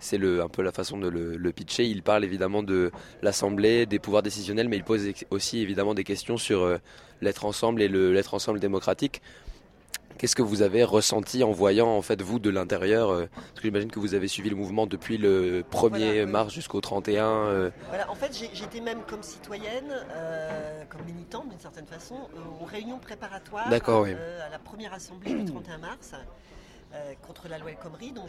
c'est 0.00 0.16
un 0.16 0.48
peu 0.48 0.62
la 0.62 0.72
façon 0.72 0.98
de 0.98 1.08
le, 1.08 1.52
pitcher, 1.52 1.84
il 1.84 2.02
parle 2.02 2.24
évidemment 2.24 2.62
de 2.62 2.90
l'Assemblée, 3.22 3.84
des 3.84 3.98
pouvoirs 3.98 4.22
décisionnels, 4.22 4.68
mais 4.68 4.76
il 4.76 4.84
pose 4.84 5.06
aussi 5.30 5.60
évidemment 5.60 5.94
des 5.94 6.04
questions 6.04 6.36
sur 6.36 6.62
euh, 6.62 6.78
l'être 7.20 7.44
ensemble 7.44 7.82
et 7.82 7.88
l'être 7.88 8.34
ensemble 8.34 8.60
démocratique. 8.60 9.20
Qu'est-ce 10.18 10.34
que 10.34 10.42
vous 10.42 10.62
avez 10.62 10.82
ressenti 10.82 11.44
en 11.44 11.52
voyant, 11.52 11.88
en 11.88 12.02
fait, 12.02 12.20
vous, 12.22 12.40
de 12.40 12.50
l'intérieur 12.50 13.10
euh, 13.10 13.26
Parce 13.32 13.52
que 13.54 13.62
j'imagine 13.62 13.90
que 13.90 14.00
vous 14.00 14.14
avez 14.14 14.26
suivi 14.26 14.50
le 14.50 14.56
mouvement 14.56 14.86
depuis 14.88 15.16
le 15.16 15.62
1er 15.62 15.88
Voilà, 15.88 16.24
oui. 16.24 16.26
mars 16.26 16.52
jusqu'au 16.52 16.80
31. 16.80 17.24
euh, 17.24 17.70
Voilà, 17.88 18.10
en 18.10 18.16
fait, 18.16 18.36
j'étais 18.52 18.80
même 18.80 19.02
comme 19.08 19.22
citoyenne, 19.22 19.92
euh, 20.12 20.82
comme 20.88 21.02
militante 21.06 21.48
d'une 21.48 21.60
certaine 21.60 21.86
façon, 21.86 22.16
euh, 22.16 22.62
aux 22.62 22.64
réunions 22.64 22.98
préparatoires 22.98 23.66
oui. 23.70 24.12
à 24.12 24.48
la 24.50 24.58
première 24.58 24.92
assemblée 24.92 25.34
du 25.34 25.44
31 25.44 25.78
mars 25.78 26.12
euh, 26.94 27.14
contre 27.26 27.48
la 27.48 27.58
loi 27.58 27.70
El 27.70 27.76
Khomri. 27.78 28.12
Donc 28.12 28.28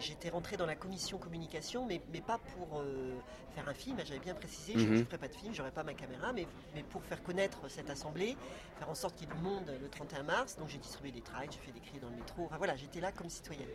j'étais 0.00 0.28
rentrée 0.30 0.56
dans 0.56 0.66
la 0.66 0.74
commission 0.74 1.18
communication, 1.18 1.86
mais, 1.86 2.00
mais 2.12 2.20
pas 2.20 2.38
pour 2.38 2.80
euh, 2.80 3.14
faire 3.54 3.68
un 3.68 3.74
film. 3.74 3.96
J'avais 4.04 4.20
bien 4.20 4.34
précisé, 4.34 4.72
je 4.76 4.86
ne 4.86 4.96
Mhm. 4.98 5.04
ferai 5.06 5.18
pas 5.18 5.28
de 5.28 5.34
film, 5.34 5.54
j'aurai 5.54 5.70
pas 5.70 5.82
ma 5.84 5.94
caméra, 5.94 6.32
mais, 6.32 6.46
mais 6.74 6.82
pour 6.82 7.02
faire 7.04 7.22
connaître 7.22 7.68
cette 7.68 7.90
assemblée, 7.90 8.36
faire 8.78 8.90
en 8.90 8.94
sorte 8.94 9.16
qu'il 9.16 9.28
y 9.28 9.32
ait 9.32 9.34
du 9.34 9.40
monde 9.42 9.70
le 9.80 9.88
31 9.88 10.22
mars. 10.24 10.56
Donc 10.58 10.68
j'ai 10.68 10.78
distribué 10.78 11.10
des 11.12 11.20
tracts, 11.22 11.52
j'ai 11.52 11.58
fait 11.60 11.72
des 11.72 11.80
cris 11.80 11.98
dans 11.98 12.08
le 12.08 12.16
métro. 12.16 12.44
Enfin 12.46 12.56
voilà, 12.58 12.76
j'étais 12.76 13.00
là 13.00 13.12
comme 13.12 13.28
citoyenne. 13.28 13.68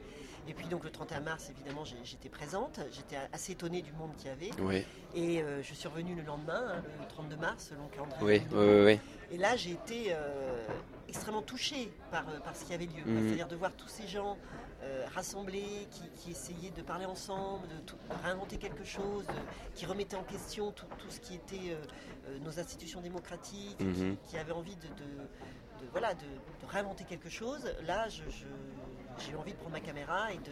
Et 0.47 0.53
puis 0.53 0.67
donc 0.67 0.83
le 0.83 0.89
31 0.91 1.21
mars, 1.21 1.49
évidemment, 1.49 1.83
j'étais 1.85 2.29
présente. 2.29 2.79
J'étais 2.91 3.17
assez 3.31 3.53
étonnée 3.53 3.81
du 3.81 3.93
monde 3.93 4.15
qu'il 4.17 4.27
y 4.27 4.31
avait. 4.31 4.51
Oui. 4.59 4.85
Et 5.13 5.41
euh, 5.41 5.61
je 5.61 5.73
suis 5.73 5.87
revenue 5.87 6.15
le 6.15 6.23
lendemain, 6.23 6.63
hein, 6.77 6.83
le 6.99 7.07
32 7.07 7.35
mars, 7.37 7.67
selon 7.69 7.83
le 7.83 7.89
calendrier. 7.89 8.41
Oui, 8.51 8.57
oui, 8.57 8.83
oui, 8.85 8.99
Et 9.31 9.37
là, 9.37 9.55
j'ai 9.55 9.71
été 9.71 10.07
euh, 10.13 10.65
extrêmement 11.07 11.41
touchée 11.41 11.91
par, 12.11 12.27
euh, 12.29 12.39
par 12.39 12.55
ce 12.55 12.65
qui 12.65 12.73
avait 12.73 12.85
lieu. 12.85 13.03
Mhm. 13.05 13.27
C'est-à-dire 13.27 13.47
de 13.47 13.55
voir 13.55 13.71
tous 13.73 13.87
ces 13.87 14.07
gens 14.07 14.37
euh, 14.83 15.05
rassemblés, 15.13 15.87
qui, 15.91 16.09
qui 16.17 16.31
essayaient 16.31 16.71
de 16.71 16.81
parler 16.81 17.05
ensemble, 17.05 17.67
de, 17.67 17.77
tout- 17.85 17.95
de 18.09 18.23
réinventer 18.23 18.57
quelque 18.57 18.83
chose, 18.83 19.25
de- 19.27 19.33
qui 19.75 19.85
remettaient 19.85 20.15
en 20.17 20.23
question 20.23 20.71
tout, 20.71 20.85
tout 20.97 21.09
ce 21.09 21.19
qui 21.19 21.35
était 21.35 21.71
euh, 22.27 22.37
nos 22.39 22.59
institutions 22.59 22.99
démocratiques, 22.99 23.79
Mhm. 23.79 23.93
qui, 24.23 24.29
qui 24.31 24.37
avaient 24.37 24.51
envie 24.53 24.75
de, 24.75 24.87
de- 24.87 25.83
de- 25.85 25.87
voilà, 25.91 26.13
de, 26.15 26.21
de 26.25 26.65
réinventer 26.67 27.03
quelque 27.05 27.29
chose. 27.29 27.63
Là, 27.85 28.09
je, 28.09 28.23
je- 28.29 28.45
j'ai 29.19 29.33
eu 29.33 29.35
envie 29.35 29.51
de 29.51 29.57
prendre 29.57 29.71
ma 29.73 29.79
caméra 29.79 30.31
et 30.31 30.37
de, 30.37 30.51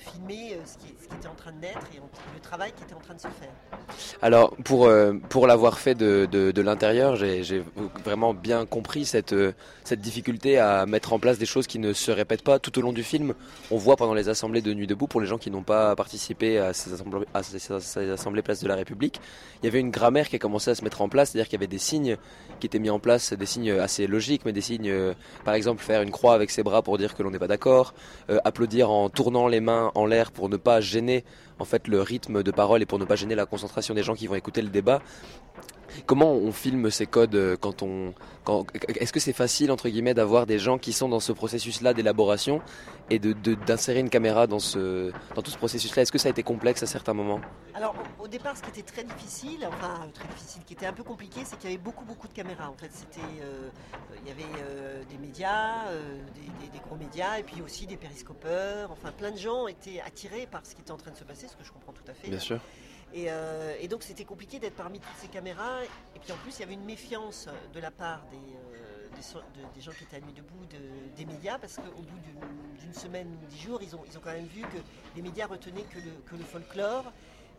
filmer 0.00 0.54
euh, 0.54 0.56
ce, 0.64 0.78
qui, 0.78 0.92
était 0.92 1.28
en 1.28 1.34
train 1.34 1.52
de 1.52 1.60
naître 1.60 1.80
et 1.94 1.98
le 1.98 2.40
travail 2.40 2.72
qui 2.72 2.82
était 2.84 2.94
en 2.94 3.00
train 3.00 3.14
de 3.14 3.20
se 3.20 3.28
faire. 3.28 3.52
Alors 4.22 4.56
pour 4.64 4.86
euh, 4.86 5.12
pour 5.28 5.46
l'avoir 5.46 5.78
fait 5.78 5.94
de, 5.94 6.26
de, 6.26 6.62
l'intérieur, 6.62 7.16
j'ai 7.16 7.62
vraiment 8.04 8.32
bien 8.32 8.64
compris 8.66 9.04
cette 9.04 9.32
euh, 9.32 9.52
cette 9.84 10.00
difficulté 10.00 10.58
à 10.58 10.86
mettre 10.86 11.12
en 11.12 11.18
place 11.18 11.38
des 11.38 11.46
choses 11.46 11.66
qui 11.66 11.78
ne 11.78 11.92
se 11.92 12.10
répètent 12.10 12.44
pas 12.44 12.58
tout 12.58 12.78
au 12.78 12.82
long 12.82 12.92
du 12.92 13.02
film. 13.02 13.34
On 13.70 13.76
voit 13.76 13.96
pendant 13.96 14.14
les 14.14 14.28
assemblées 14.28 14.62
de 14.62 14.72
Nuit 14.72 14.86
debout 14.86 15.06
pour 15.06 15.20
les 15.20 15.26
gens 15.26 15.38
qui 15.38 15.50
n'ont 15.50 15.62
pas 15.62 15.94
participé 15.96 16.58
à 16.58 16.72
ces 16.72 16.94
assemblées 16.94 17.26
à 17.34 17.42
ces, 17.42 18.10
assemblées 18.10 18.42
Place 18.42 18.62
de 18.62 18.68
la 18.68 18.76
République, 18.76 19.20
il 19.62 19.66
y 19.66 19.68
avait 19.68 19.80
une 19.80 19.90
grammaire 19.90 20.28
qui 20.28 20.36
a 20.36 20.38
commencé 20.38 20.70
à 20.70 20.74
se 20.74 20.82
mettre 20.82 21.02
en 21.02 21.10
place, 21.10 21.30
c'est-à-dire 21.30 21.46
qu'il 21.46 21.58
y 21.58 21.60
avait 21.60 21.66
des 21.66 21.78
signes 21.78 22.16
qui 22.58 22.66
étaient 22.66 22.78
mis 22.78 22.88
en 22.88 22.98
place, 22.98 23.34
des 23.34 23.46
signes 23.46 23.72
assez 23.72 24.06
logiques, 24.06 24.42
mais 24.46 24.52
des 24.52 24.62
signes 24.62 24.94
par 25.44 25.54
exemple 25.54 25.82
faire 25.82 26.00
une 26.00 26.10
croix 26.10 26.34
avec 26.34 26.50
ses 26.50 26.62
bras 26.62 26.80
pour 26.80 26.96
dire 26.96 27.14
que 27.14 27.22
l'on 27.22 27.30
n'est 27.30 27.38
pas 27.38 27.48
d'accord, 27.48 27.79
euh, 28.30 28.38
applaudir 28.44 28.90
en 28.90 29.08
tournant 29.08 29.48
les 29.48 29.60
mains 29.60 29.90
en 29.94 30.06
l'air 30.06 30.30
pour 30.32 30.48
ne 30.48 30.56
pas 30.56 30.80
gêner 30.80 31.24
en 31.58 31.64
fait 31.64 31.88
le 31.88 32.00
rythme 32.00 32.42
de 32.42 32.50
parole 32.50 32.82
et 32.82 32.86
pour 32.86 32.98
ne 32.98 33.04
pas 33.04 33.16
gêner 33.16 33.34
la 33.34 33.46
concentration 33.46 33.94
des 33.94 34.02
gens 34.02 34.14
qui 34.14 34.26
vont 34.26 34.34
écouter 34.34 34.62
le 34.62 34.68
débat. 34.68 35.00
Comment 36.06 36.32
on 36.32 36.52
filme 36.52 36.90
ces 36.90 37.06
codes 37.06 37.34
euh, 37.34 37.56
quand 37.56 37.82
on 37.82 38.14
quand 38.44 38.66
est-ce 38.98 39.12
que 39.12 39.20
c'est 39.20 39.32
facile 39.32 39.70
entre 39.70 39.88
guillemets 39.88 40.14
d'avoir 40.14 40.46
des 40.46 40.58
gens 40.58 40.78
qui 40.78 40.92
sont 40.92 41.08
dans 41.08 41.20
ce 41.20 41.32
processus-là 41.32 41.94
d'élaboration 41.94 42.60
et 43.10 43.18
de 43.18 43.32
de- 43.32 43.54
d'insérer 43.54 44.00
une 44.00 44.10
caméra 44.10 44.46
dans 44.46 44.58
ce 44.60 45.12
dans 45.34 45.42
tout 45.42 45.50
ce 45.50 45.58
processus-là? 45.58 46.02
Est-ce 46.02 46.12
que 46.12 46.18
ça 46.18 46.28
a 46.28 46.30
été 46.30 46.42
complexe 46.42 46.82
à 46.82 46.86
certains 46.86 47.14
moments? 47.14 47.40
Alors 47.74 47.94
au, 48.18 48.26
départ, 48.28 48.56
ce 48.56 48.62
qui 48.62 48.70
était 48.70 48.82
très 48.82 49.04
difficile, 49.04 49.66
enfin 49.66 50.06
très 50.12 50.26
difficile, 50.28 50.62
qui 50.66 50.72
était 50.74 50.86
un 50.86 50.92
peu 50.92 51.02
compliqué, 51.04 51.40
c'est 51.44 51.56
qu'il 51.58 51.70
y 51.70 51.72
avait 51.72 51.82
beaucoup 51.82 52.04
beaucoup 52.04 52.28
de 52.28 52.32
caméras. 52.32 52.68
En 52.68 52.74
fait, 52.74 52.90
c'était, 52.92 53.20
euh, 53.42 53.68
il 54.22 54.28
y 54.28 54.32
avait 54.32 54.42
euh, 54.68 55.02
des 55.10 55.18
médias, 55.18 55.86
euh, 55.88 56.18
des, 56.34 56.66
des- 56.66 56.72
des 56.72 56.78
gros 56.86 56.96
médias, 56.96 57.38
et 57.38 57.42
puis 57.42 57.62
aussi 57.62 57.86
des 57.86 57.96
périscopeurs. 57.96 58.90
Enfin, 58.90 59.12
plein 59.12 59.30
de 59.30 59.36
gens 59.38 59.66
étaient 59.66 60.00
attirés 60.04 60.46
par 60.50 60.64
ce 60.66 60.74
qui 60.74 60.82
était 60.82 60.90
en 60.92 60.96
train 60.96 61.10
de 61.12 61.16
se 61.16 61.24
passer, 61.24 61.46
ce 61.48 61.56
que 61.56 61.64
je 61.64 61.72
comprends 61.72 61.92
tout 61.92 62.08
à 62.08 62.14
fait. 62.14 62.28
Bien 62.28 62.38
sûr. 62.38 62.60
Et, 63.12 63.26
euh, 63.28 63.74
et 63.80 63.88
donc 63.88 64.02
c'était 64.02 64.24
compliqué 64.24 64.58
d'être 64.58 64.76
parmi 64.76 65.00
toutes 65.00 65.16
ces 65.16 65.28
caméras. 65.28 65.82
Et 66.14 66.18
puis 66.20 66.32
en 66.32 66.36
plus, 66.36 66.56
il 66.58 66.60
y 66.60 66.62
avait 66.62 66.74
une 66.74 66.84
méfiance 66.84 67.48
de 67.74 67.80
la 67.80 67.90
part 67.90 68.22
des, 68.30 68.36
euh, 68.36 69.08
des, 69.74 69.80
gens 69.80 69.90
qui 69.92 70.04
étaient 70.04 70.16
à 70.16 70.20
nuit 70.20 70.32
debout, 70.32 70.64
de- 70.70 71.16
des 71.16 71.24
médias, 71.24 71.58
parce 71.58 71.76
qu'au 71.76 71.82
bout 72.02 72.18
d'une- 72.20 72.94
semaine 72.94 73.28
ou 73.40 73.46
dix 73.46 73.60
jours, 73.60 73.80
ils 73.82 73.94
ont, 73.94 74.00
quand 74.20 74.32
même 74.32 74.46
vu 74.46 74.62
que 74.62 74.78
les 75.14 75.22
médias 75.22 75.46
retenaient 75.46 75.84
que 75.84 76.36
le, 76.36 76.44
folklore. 76.44 77.04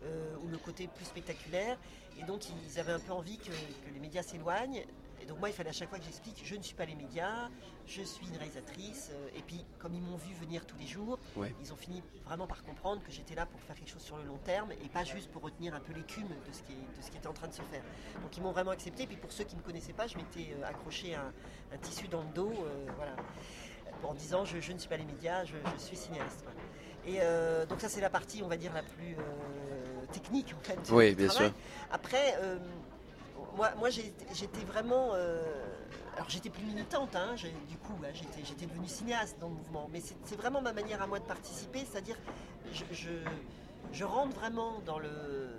euh, 0.03 0.35
ou 0.43 0.47
le 0.47 0.57
côté 0.57 0.87
plus 0.87 1.05
spectaculaire. 1.05 1.77
Et 2.19 2.23
donc 2.23 2.41
ils 2.49 2.79
avaient 2.79 2.91
un 2.93 2.99
peu 2.99 3.13
envie 3.13 3.37
que 3.37 3.51
les 3.93 3.99
médias 3.99 4.23
s'éloignent. 4.23 4.83
Et 5.21 5.25
donc 5.25 5.39
moi, 5.39 5.49
il 5.49 5.53
fallait 5.53 5.69
à 5.69 5.73
chaque 5.73 5.89
fois 5.89 5.99
que 5.99 6.03
j'explique, 6.05 6.41
je 6.43 6.55
ne 6.55 6.63
suis 6.63 6.73
pas 6.73 6.85
les 6.85 6.95
médias, 6.95 7.49
je 7.85 8.01
suis 8.01 8.25
une 8.27 8.35
réalisatrice. 8.37 9.11
euh, 9.13 9.37
et 9.37 9.41
puis, 9.41 9.63
comme 9.79 9.93
ils 9.93 10.01
m'ont 10.01 10.17
vu 10.17 10.33
venir 10.35 10.65
tous 10.65 10.77
les 10.77 10.87
jours, 10.87 11.19
Ouais. 11.35 11.53
ils 11.61 11.71
ont 11.71 11.75
fini 11.75 12.01
vraiment 12.25 12.47
par 12.47 12.63
comprendre 12.63 13.03
que 13.03 13.11
j'étais 13.11 13.35
là 13.35 13.45
pour 13.45 13.59
faire 13.61 13.75
quelque 13.75 13.89
chose 13.91 14.01
sur 14.01 14.17
le 14.17 14.23
long 14.23 14.39
terme 14.43 14.71
et 14.71 14.89
pas 14.89 15.03
juste 15.03 15.29
pour 15.29 15.43
retenir 15.43 15.75
un 15.75 15.79
peu 15.79 15.93
l'écume 15.93 16.27
de, 16.27 16.51
ce 16.53 16.63
qui 16.63 16.71
est- 16.73 16.97
de 16.97 17.01
ce 17.03 17.11
qui 17.11 17.17
était 17.17 17.27
en 17.27 17.33
train 17.33 17.47
de 17.47 17.53
se 17.53 17.61
faire. 17.63 17.83
Donc 18.23 18.35
ils 18.35 18.41
m'ont 18.41 18.51
vraiment 18.51 18.71
accepté. 18.71 19.05
Puis 19.05 19.17
pour 19.17 19.31
ceux 19.31 19.43
qui 19.43 19.55
ne 19.55 19.61
me 19.61 19.65
connaissaient 19.65 19.93
pas, 19.93 20.07
je 20.07 20.17
m'étais 20.17 20.53
euh, 20.59 20.65
accroché 20.67 21.13
un, 21.15 21.31
un 21.73 21.77
tissu 21.77 22.07
dans 22.07 22.21
le 22.21 22.29
dos, 22.33 22.51
euh, 22.65 22.85
voilà, 22.95 23.15
en 24.03 24.13
disant 24.15 24.43
je, 24.45 24.59
je 24.59 24.71
ne 24.73 24.79
suis 24.79 24.89
pas 24.89 24.97
les 24.97 25.05
médias, 25.05 25.43
je, 25.45 25.55
je 25.75 25.81
suis 25.81 25.97
cinéaste. 25.97 26.43
voilà. 26.43 26.59
Et 27.05 27.19
euh, 27.21 27.65
donc 27.65 27.81
ça 27.81 27.89
c'est 27.89 28.01
la 28.01 28.09
partie, 28.09 28.41
on 28.43 28.47
va 28.47 28.57
dire, 28.57 28.73
la 28.73 28.83
plus 28.83 29.15
euh, 29.19 30.05
technique 30.11 30.53
en 30.57 30.63
fait. 30.63 30.79
Oui, 30.91 31.13
bien 31.15 31.27
travail. 31.27 31.49
sûr. 31.49 31.57
Après, 31.91 32.35
moi, 33.55 33.89
j'étais 33.89 34.65
vraiment. 34.65 35.11
euh, 35.13 35.41
alors 36.15 36.29
j'étais 36.29 36.49
plus 36.49 36.63
militante, 36.63 37.15
hein, 37.15 37.35
du 37.69 37.77
coup, 37.77 37.93
j'étais 38.13 38.65
devenue 38.65 38.87
cinéaste 38.87 39.37
dans 39.39 39.47
le 39.47 39.55
mouvement. 39.55 39.87
Mais 39.91 40.01
c'est 40.01 40.35
vraiment 40.35 40.61
ma 40.61 40.73
manière 40.73 41.01
à 41.01 41.07
moi 41.07 41.19
de 41.19 41.25
participer, 41.25 41.85
c'est-à-dire 41.89 42.17
je, 42.71 43.09
je, 43.93 44.03
rentre 44.03 44.35
vraiment 44.35 44.81
dans 44.85 44.99
le. 44.99 45.49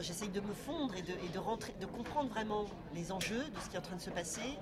J'essaye 0.00 0.28
de 0.28 0.40
me 0.40 0.52
fondre 0.52 0.94
et 0.96 1.02
de, 1.02 1.38
rentrer, 1.38 1.72
de 1.80 1.86
comprendre 1.86 2.28
vraiment 2.30 2.66
les 2.94 3.12
enjeux 3.12 3.44
de 3.44 3.60
ce 3.60 3.70
qui 3.70 3.76
est 3.76 3.78
en 3.78 3.82
train 3.82 3.96
de 3.96 4.00
se 4.00 4.10
passer, 4.10 4.58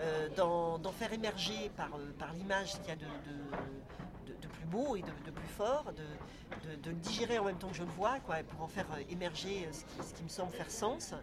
euh, 0.00 0.28
d'en 0.36 0.92
faire 0.92 1.12
émerger 1.12 1.70
par, 1.76 1.90
euh, 1.94 2.34
l'image 2.36 2.72
ce 2.72 2.78
qu'il 2.78 2.88
y 2.88 2.90
a 2.90 2.96
de, 2.96 4.48
plus 4.48 4.66
beau 4.66 4.96
et 4.96 5.02
de, 5.02 5.30
plus 5.30 5.48
fort, 5.48 5.84
de, 5.92 6.90
le 6.90 6.96
digérer 6.96 7.38
en 7.38 7.44
même 7.44 7.58
temps 7.58 7.68
que 7.68 7.76
je 7.76 7.84
le 7.84 7.90
vois, 7.90 8.18
quoi, 8.20 8.36
pour 8.48 8.62
en 8.62 8.66
faire 8.66 8.86
émerger 9.08 9.68
ce 9.72 9.84
qui, 9.84 10.08
ce 10.08 10.14
qui 10.14 10.24
me 10.24 10.28
semble 10.28 10.52
faire 10.52 10.70
sens. 10.70 11.14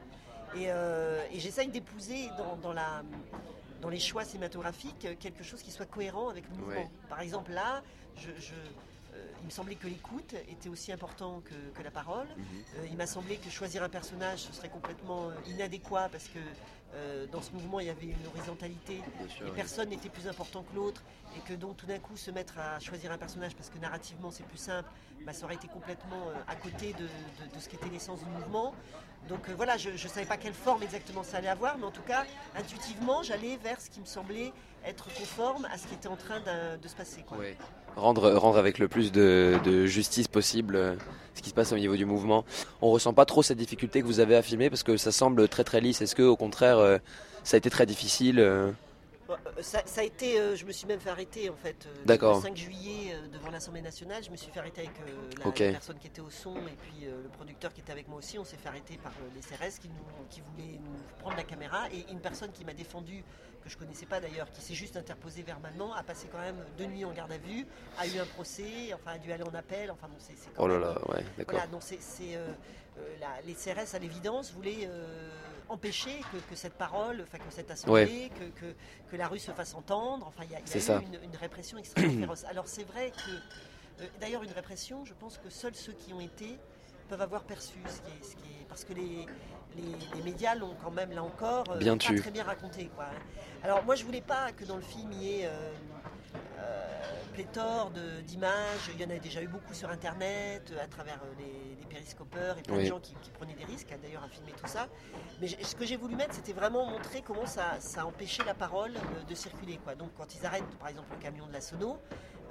Et, 0.56 0.66
euh, 0.68 1.24
et 1.32 1.40
j'essaye 1.40 1.68
d'épouser 1.70 2.30
dans, 2.38 2.56
dans 2.58 2.74
la, 2.74 3.04
dans 3.82 3.90
les 3.90 4.00
choix 4.00 4.24
cinématographiques 4.24 5.08
quelque 5.20 5.44
chose 5.44 5.62
qui 5.62 5.72
soit 5.72 5.86
cohérent 5.86 6.30
avec 6.30 6.44
le 6.50 6.56
mouvement. 6.58 6.74
Ouais. 6.76 6.90
Par 7.10 7.22
exemple, 7.22 7.52
là, 7.52 7.82
je, 8.18 8.30
je- 8.40 8.54
euh, 9.16 9.28
il 9.42 9.46
me 9.46 9.52
semblait 9.52 9.76
que 9.76 9.88
l'écoute 9.88 10.34
était 10.50 10.70
aussi 10.70 10.92
important 10.92 11.42
que, 11.46 11.54
que 11.78 11.84
la 11.84 11.92
parole. 11.92 12.28
Euh, 12.78 12.86
il 12.90 12.98
m'a 12.98 13.06
semblé 13.08 13.38
que 13.38 13.50
choisir 13.50 13.84
un 13.84 13.90
personnage, 13.90 14.40
ce 14.40 14.54
serait 14.54 14.70
complètement 14.70 15.32
inadéquat 15.48 16.10
parce 16.12 16.28
que 16.28 16.40
euh, 16.96 17.26
dans 17.32 17.42
ce 17.42 17.52
mouvement, 17.52 17.80
il 17.80 17.88
y 17.88 17.90
avait 17.90 18.06
une 18.06 18.28
horizontalité 18.28 19.02
sûr, 19.30 19.48
et 19.48 19.50
oui. 19.50 19.56
personne 19.56 19.90
n'était 19.90 20.10
plus 20.10 20.28
important 20.28 20.64
que 20.64 20.76
l'autre. 20.76 21.04
Et 21.36 21.40
que 21.42 21.54
donc 21.54 21.78
tout 21.78 21.88
d'un 21.88 21.98
coup, 21.98 22.16
se 22.16 22.30
mettre 22.30 22.60
à 22.60 22.80
choisir 22.80 23.12
un 23.12 23.18
personnage 23.18 23.56
parce 23.56 23.70
que 23.72 23.80
narrativement 23.80 24.30
c'est 24.30 24.46
plus 24.46 24.60
simple, 24.60 24.88
bah, 25.26 25.34
ça 25.34 25.46
aurait 25.46 25.56
été 25.56 25.68
complètement 25.68 26.30
euh, 26.30 26.52
à 26.52 26.56
côté 26.56 26.94
de, 26.94 27.04
de- 27.04 27.56
de 27.56 27.60
ce 27.60 27.70
qu'était 27.70 27.90
l'essence 27.90 28.20
du 28.20 28.26
mouvement. 28.26 28.74
Donc 29.30 29.48
euh, 29.48 29.54
voilà, 29.56 29.78
je 29.78 29.90
ne 29.92 29.98
savais 29.98 30.26
pas 30.26 30.38
quelle 30.38 30.54
forme 30.54 30.84
exactement 30.84 31.24
ça 31.24 31.38
allait 31.38 31.48
avoir, 31.48 31.78
mais 31.78 31.86
en 31.86 31.92
tout 31.92 32.02
cas, 32.02 32.26
intuitivement, 32.58 33.24
j'allais 33.24 33.58
vers 33.64 33.80
ce 33.80 33.90
qui 33.90 34.02
me 34.02 34.06
semblait 34.06 34.52
être 34.86 35.06
conforme 35.14 35.66
à 35.74 35.78
ce 35.78 35.88
qui 35.88 35.94
était 35.94 36.10
en 36.10 36.18
train 36.18 36.40
de 36.42 36.88
se 36.88 36.96
passer. 36.96 37.24
Rendre, 37.96 38.58
avec 38.58 38.80
le 38.80 38.88
plus 38.88 39.12
de, 39.14 39.86
justice 39.86 40.28
possible 40.28 40.76
euh, 40.76 40.96
ce 41.36 41.42
qui 41.42 41.50
se 41.52 41.56
passe 41.56 41.72
au 41.72 41.78
niveau 41.78 41.96
du 41.96 42.06
mouvement. 42.06 42.44
On 42.82 42.90
ressent 42.92 43.14
pas 43.14 43.26
trop 43.26 43.44
cette 43.44 43.58
difficulté 43.58 44.02
que 44.02 44.08
vous 44.08 44.20
avez 44.20 44.42
filmer 44.42 44.70
parce 44.70 44.84
que 44.84 44.98
ça 44.98 45.12
semble 45.14 45.48
très 45.48 45.64
très 45.64 45.80
lisse. 45.80 46.02
Est-ce 46.02 46.16
que 46.16 46.24
au 46.24 46.36
contraire 46.36 47.00
ça 47.44 47.56
a 47.56 47.58
été 47.60 47.70
très 47.70 47.86
difficile 47.86 48.40
ça, 49.62 49.82
ça 49.86 50.02
a 50.02 50.04
été, 50.04 50.40
euh, 50.40 50.56
je 50.56 50.66
me 50.66 50.72
suis 50.72 50.86
même 50.88 51.00
fait 51.00 51.10
arrêter 51.10 51.50
en 51.50 51.56
fait. 51.56 51.86
euh, 51.86 51.94
D'accord. 52.06 52.36
Le 52.38 52.42
5 52.42 52.56
juillet 52.58 53.14
euh, 53.14 53.28
devant 53.28 53.50
l'Assemblée 53.52 53.82
nationale, 53.82 54.24
je 54.24 54.30
me 54.30 54.36
suis 54.36 54.52
fait 54.52 54.60
arrêter 54.60 54.82
avec 54.82 54.94
euh, 55.02 55.30
la, 55.46 55.72
personne 55.72 55.98
qui 55.98 56.08
était 56.08 56.22
au 56.22 56.30
son 56.30 56.56
et 56.58 56.76
puis 56.82 57.06
euh, 57.06 57.22
le 57.24 57.30
producteur 57.30 57.74
qui 57.74 57.82
était 57.82 57.92
avec 57.92 58.08
moi 58.08 58.18
aussi. 58.18 58.38
On 58.38 58.44
s'est 58.44 58.58
fait 58.58 58.70
arrêter 58.70 58.98
par 58.98 59.12
euh, 59.14 59.30
les 59.36 59.42
CRS 59.42 59.80
qui, 59.80 59.88
nous, 59.90 60.26
qui 60.30 60.42
voulaient 60.42 60.80
nous 60.80 60.98
prendre 61.20 61.38
la 61.38 61.44
caméra 61.44 61.88
et 61.92 62.06
une 62.12 62.20
personne 62.20 62.52
qui 62.52 62.66
m'a 62.66 62.74
défendu, 62.74 63.24
que 63.64 63.70
je 63.70 63.78
connaissais 63.78 64.06
pas 64.06 64.20
d'ailleurs, 64.20 64.52
qui 64.52 64.62
s'est 64.62 64.74
juste 64.74 64.98
interposée 64.98 65.42
verbalement, 65.42 65.94
a 65.94 66.04
passé 66.04 66.28
quand 66.32 66.40
même 66.40 66.58
deux 66.78 66.86
nuits 66.86 67.06
en 67.06 67.14
garde 67.14 67.32
à 67.32 67.38
vue, 67.38 67.66
a 67.98 68.06
eu 68.08 68.20
un 68.20 68.26
procès, 68.26 68.94
enfin 68.94 69.12
a 69.14 69.18
dû 69.18 69.32
aller 69.32 69.44
en 69.44 69.54
appel. 69.54 69.90
Enfin 69.92 70.08
bon, 70.08 70.18
c'est 70.20 70.34
Oh 70.58 70.68
là 70.68 70.78
là, 70.80 70.98
ouais, 71.10 71.24
d'accord. 71.38 71.54
Voilà, 71.56 71.68
donc 71.68 71.82
c'est 71.84 72.02
c'est, 72.02 72.36
euh, 72.36 72.48
euh, 73.00 73.16
la- 73.22 73.42
les 73.46 73.54
CRS 73.54 73.96
à 73.96 74.00
l'évidence 74.00 74.52
voulaient 74.52 74.86
euh, 74.86 75.30
empêcher 75.70 76.20
que, 76.32 76.38
que 76.50 76.56
cette 76.56 76.74
parole, 76.74 77.22
enfin 77.24 77.38
que 77.38 77.52
cette 77.52 77.72
assemblée, 77.72 78.32
que, 78.40 78.46
que, 78.60 78.76
que 79.10 79.16
la 79.16 79.28
rue 79.28 79.40
se 79.40 79.52
fasse 79.52 79.74
entendre. 79.76 80.26
Enfin, 80.28 80.44
il 80.46 80.52
y 80.52 80.56
a, 80.56 80.60
y 80.60 80.64
eu. 81.02 81.06
Une, 81.06 81.24
une 81.30 81.36
répression 81.36 81.78
extrêmement 81.80 82.22
féroce. 82.22 82.44
Alors 82.46 82.68
c'est 82.68 82.84
vrai 82.84 83.12
que, 83.12 84.04
euh, 84.04 84.08
d'ailleurs, 84.20 84.44
une 84.44 84.52
répression, 84.52 85.06
je 85.06 85.14
pense 85.14 85.38
que 85.38 85.50
seuls 85.50 85.76
ceux 85.76 85.94
qui 85.94 86.14
ont 86.14 86.20
été 86.22 86.58
peuvent 87.10 87.22
avoir 87.22 87.44
perçu 87.44 87.78
ce 87.88 88.02
qui 88.02 88.12
est, 88.18 88.24
ce 88.24 88.36
qui 88.36 88.50
est- 88.50 88.66
parce 88.70 88.86
que 88.86 88.94
les, 88.94 89.26
les, 89.76 90.16
les 90.16 90.22
médias 90.24 90.56
l'ont 90.56 90.76
quand 90.84 90.90
même 90.92 91.12
là 91.12 91.22
encore 91.24 91.66
euh, 91.72 91.78
Bien 91.78 91.98
pas 91.98 92.06
tu. 92.08 92.16
très 92.22 92.32
bien 92.32 92.44
raconté 92.44 92.88
quoi. 92.96 93.06
hein. 93.06 93.20
Alors 93.62 93.84
moi 93.84 93.96
je 93.96 94.04
voulais 94.06 94.22
pas 94.22 94.52
que 94.54 94.64
dans 94.66 94.78
le 94.78 94.82
film 94.82 95.12
il 95.12 95.22
y 95.22 95.40
ait 95.42 95.46
euh, 95.46 95.72
pléthore 97.34 97.90
de- 97.92 98.22
d'images. 98.22 98.90
Il 98.94 99.02
y 99.02 99.06
en 99.06 99.10
a 99.10 99.18
déjà 99.18 99.42
eu 99.42 99.48
beaucoup 99.48 99.74
sur 99.74 99.90
Internet, 99.90 100.72
euh, 100.72 100.84
à 100.84 100.88
travers 100.88 101.20
euh, 101.24 101.34
les, 101.40 101.76
les 101.80 101.86
périscopeurs 101.88 102.58
et 102.60 102.62
plein 102.62 102.76
de 102.76 102.82
Oui. 102.82 102.86
gens 102.88 103.00
qui, 103.00 103.16
qui 103.24 103.32
prenaient 103.32 103.56
des 103.56 103.66
risques, 103.66 103.94
d'ailleurs, 104.02 104.24
à 104.24 104.30
filmer 104.30 104.52
tout 104.52 104.68
ça. 104.68 104.88
Mais 105.42 105.48
ce 105.48 105.76
que 105.76 105.86
j'ai 105.86 105.98
voulu 105.98 106.16
mettre, 106.16 106.36
c'était 106.36 106.54
vraiment 106.54 106.86
montrer 106.86 107.22
comment 107.24 107.48
ça, 107.48 107.80
ça 107.80 108.06
empêchait 108.06 108.44
la 108.46 108.54
parole 108.54 108.96
euh, 108.96 109.24
de 109.28 109.34
circuler. 109.36 109.78
Quoi. 109.84 109.96
Donc 109.96 110.12
quand 110.16 110.36
ils 110.36 110.46
arrêtent, 110.46 110.64
par 110.80 110.90
exemple, 110.90 111.08
le 111.12 111.18
camion 111.22 111.48
de 111.48 111.54
la 111.54 111.62
Sono, 111.62 111.98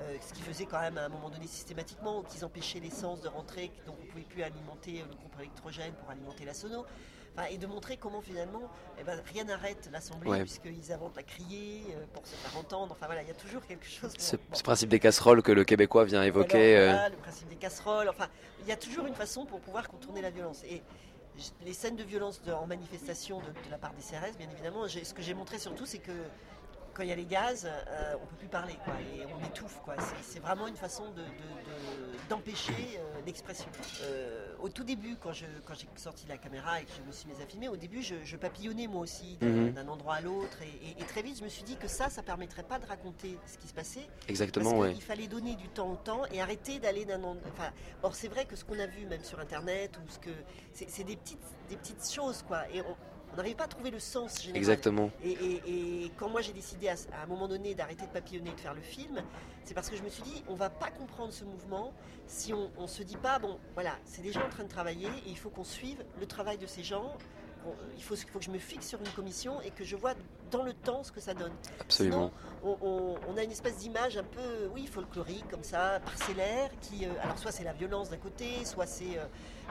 euh, 0.01 0.17
ce 0.21 0.33
qu'ils 0.35 0.43
faisaient 0.45 0.67
quand 0.67 0.81
même 0.81 0.99
à 0.99 1.05
un 1.05 1.09
moment 1.09 1.31
donné 1.31 1.47
systématiquement, 1.47 2.19
ou 2.19 2.23
qu'ils 2.25 2.45
empêchaient 2.45 2.81
l'essence 2.81 3.21
de 3.21 3.29
rentrer, 3.29 3.71
donc 3.87 3.95
on 4.01 4.05
ne 4.05 4.11
pouvait 4.11 4.23
plus 4.25 4.43
alimenter 4.43 5.01
euh, 5.01 5.05
le 5.09 5.15
groupe 5.15 5.39
électrogène 5.39 5.93
pour 5.95 6.11
alimenter 6.11 6.45
la 6.45 6.55
Sono. 6.55 6.85
Enfin, 7.35 7.49
et 7.51 7.57
de 7.57 7.67
montrer 7.67 7.97
comment 7.97 8.21
finalement 8.21 8.61
eh 9.01 9.05
ben, 9.05 9.19
rien 9.33 9.45
n'arrête 9.45 9.89
l'Assemblée 9.91 10.29
Ouais. 10.31 10.41
puisqu'ils 10.41 10.93
inventent 10.93 11.17
à 11.17 11.23
crier 11.23 11.83
euh, 11.97 12.05
pour 12.13 12.27
se 12.27 12.35
faire 12.37 12.59
entendre. 12.59 12.93
Enfin 12.93 13.07
voilà, 13.07 13.23
il 13.23 13.29
y 13.29 13.31
a 13.31 13.35
toujours 13.35 13.65
quelque 13.67 13.87
chose. 13.87 14.13
Ce, 14.19 14.37
bon, 14.37 14.43
ce 14.53 14.63
principe 14.63 14.91
des 14.91 15.01
casseroles 15.01 15.43
que 15.43 15.51
le 15.53 15.65
Québécois 15.65 16.05
vient 16.05 16.23
évoquer. 16.23 16.77
alors, 16.77 16.89
euh, 16.89 16.93
voilà, 16.93 17.09
le 17.09 17.17
principe 17.17 17.49
des 17.49 17.57
casseroles. 17.57 18.09
Enfin, 18.11 18.29
il 18.61 18.69
y 18.69 18.73
a 18.73 18.77
toujours 18.77 19.07
une 19.07 19.15
façon 19.15 19.47
pour 19.47 19.61
pouvoir 19.61 19.89
contourner 19.89 20.21
la 20.21 20.29
violence. 20.31 20.63
Et 20.65 20.83
les 21.65 21.73
scènes 21.73 21.97
de 21.97 22.05
violence 22.05 22.43
de- 22.43 22.53
en 22.53 22.67
manifestation 22.67 23.39
de, 23.41 23.47
de 23.47 23.71
la 23.71 23.79
part 23.79 23.95
des 23.95 24.03
CRS, 24.03 24.37
bien 24.37 24.49
évidemment, 24.51 24.87
ce 24.87 25.15
que 25.15 25.23
j'ai 25.23 25.33
montré 25.33 25.59
surtout, 25.59 25.87
c'est 25.87 25.99
que 26.01 26.13
quand 26.95 27.03
il 27.03 27.09
y 27.09 27.13
a 27.13 27.17
les 27.17 27.25
gaz, 27.25 27.67
euh, 27.67 28.15
on 28.23 28.27
peut 28.27 28.37
plus 28.37 28.49
parler, 28.49 28.75
quoi, 28.85 28.95
et 29.01 29.25
on 29.27 29.47
étouffe, 29.47 29.81
quoi. 29.85 29.95
C'est- 30.23 30.41
vraiment 30.41 30.67
une 30.67 30.77
façon 30.77 31.11
de- 31.11 31.23
de- 31.23 31.23
de- 31.23 32.29
d'empêcher 32.29 32.99
euh, 32.99 33.21
l'expression. 33.25 33.69
Euh, 34.03 34.53
au 34.61 34.69
tout 34.69 34.85
début, 34.85 35.17
quand 35.17 35.33
je- 35.33 35.45
quand 35.65 35.75
j'ai 35.75 35.87
sorti 35.97 36.27
la 36.29 36.37
caméra 36.37 36.81
et 36.81 36.85
que 36.85 36.91
je 36.97 37.03
me 37.07 37.13
suis 37.13 37.29
mise 37.29 37.41
à 37.41 37.47
filmer, 37.47 37.69
au 37.69 37.77
début, 37.77 38.03
je, 38.03 38.17
je 38.25 38.37
papillonnais 38.37 38.87
moi 38.89 39.03
aussi 39.03 39.37
d'un 39.41 39.83
Mhm. 39.85 39.89
endroit 39.89 40.15
à 40.17 40.21
l'autre, 40.21 40.59
et, 40.63 40.89
et- 40.89 41.01
et 41.03 41.05
très 41.05 41.23
vite, 41.23 41.39
je 41.39 41.45
me 41.45 41.49
suis 41.49 41.63
dit 41.63 41.77
que 41.77 41.89
ça, 41.89 42.11
ça 42.11 42.23
permettrait 42.23 42.63
pas 42.65 42.79
de 42.79 42.87
raconter 42.87 43.39
ce 43.47 43.57
qui 43.59 43.69
se 43.69 43.75
passait. 43.75 44.09
Exactement, 44.29 44.71
parce 44.71 44.83
ouais. 44.83 44.93
qu'il 44.95 45.03
fallait 45.03 45.29
donner 45.29 45.55
du 45.55 45.69
temps 45.69 45.91
au 45.91 45.97
temps 45.97 46.25
et 46.33 46.41
arrêter 46.43 46.79
d'aller 46.81 47.05
d'un 47.05 47.23
endroit. 47.23 47.51
Enfin, 47.53 47.71
or 48.03 48.15
c'est 48.15 48.29
vrai 48.29 48.45
que 48.45 48.57
ce 48.57 48.65
qu'on 48.65 48.79
a 48.79 48.87
vu 48.87 49.07
même 49.07 49.25
sur 49.25 49.39
Internet 49.41 49.97
ou 49.99 50.11
ce 50.11 50.19
que 50.19 50.31
c'est 50.73 50.91
c'est 50.91 51.05
des 51.05 51.17
petites, 51.17 51.39
des 51.69 51.77
petites 51.77 52.11
choses, 52.11 52.43
quoi, 52.43 52.69
et 52.71 52.81
on 52.83 52.97
on 53.33 53.37
n'arrive 53.37 53.57
pas 53.57 53.65
à 53.65 53.69
trouver 53.69 53.91
le 53.91 53.99
sens 53.99 54.41
général. 54.41 54.57
Exactement. 54.59 55.11
Et, 55.25 55.31
et- 55.33 56.05
et 56.05 56.13
quand 56.19 56.29
moi 56.29 56.41
j'ai 56.43 56.53
décidé 56.53 56.89
à, 56.89 56.93
à 57.19 57.23
un 57.23 57.27
moment 57.27 57.49
donné 57.49 57.75
d'arrêter 57.75 58.05
de 58.07 58.11
papillonner 58.13 58.51
et 58.51 58.55
de 58.55 58.61
faire 58.61 58.75
le 58.75 58.81
film, 58.83 59.23
c'est 59.65 59.75
parce 59.75 59.89
que 59.89 59.97
je 59.97 60.03
me 60.03 60.09
suis 60.09 60.23
dit, 60.23 60.43
on 60.49 60.55
va 60.55 60.71
pas 60.71 60.91
comprendre 60.91 61.33
ce 61.33 61.45
mouvement 61.45 61.93
si 62.27 62.53
on, 62.53 62.71
on 62.79 62.87
se 62.87 63.03
dit 63.03 63.17
pas, 63.17 63.39
bon, 63.39 63.59
voilà, 63.75 63.93
c'est 64.05 64.23
des 64.23 64.33
gens 64.33 64.45
en 64.45 64.49
train 64.51 64.65
de 64.65 64.69
travailler 64.69 65.09
et 65.27 65.31
il 65.31 65.39
faut 65.39 65.51
qu'on 65.51 65.65
suive 65.65 66.05
le 66.21 66.27
travail 66.27 66.59
de 66.59 66.67
ces 66.67 66.83
gens. 66.83 67.17
Il 67.97 68.03
faut, 68.03 68.15
il 68.15 68.29
faut 68.31 68.39
que 68.39 68.45
je 68.45 68.51
me 68.51 68.59
fixe 68.59 68.89
sur 68.89 68.99
une 69.01 69.09
commission 69.11 69.61
et 69.63 69.71
que 69.71 69.85
je 69.85 69.95
vois 69.97 70.15
dans 70.51 70.63
le 70.65 70.73
temps 70.73 71.03
ce 71.05 71.13
que 71.13 71.21
ça 71.21 71.35
donne. 71.35 71.53
Absolument. 71.81 72.31
Sinon, 72.63 72.77
on, 72.83 72.87
on- 72.87 73.15
on 73.33 73.37
a 73.37 73.43
une 73.43 73.53
espèce 73.53 73.77
d'image 73.79 74.17
un 74.17 74.25
peu, 74.25 74.69
oui, 74.75 74.87
folklorique, 74.87 75.49
comme 75.51 75.63
ça, 75.63 76.01
parcellaire, 76.05 76.71
qui, 76.81 77.05
euh, 77.07 77.11
alors 77.23 77.39
soit 77.39 77.53
c'est 77.53 77.65
la 77.65 77.73
violence 77.73 78.11
d'un 78.11 78.17
côté, 78.17 78.65
soit 78.65 78.87
c'est... 78.87 79.17
euh, 79.19 79.23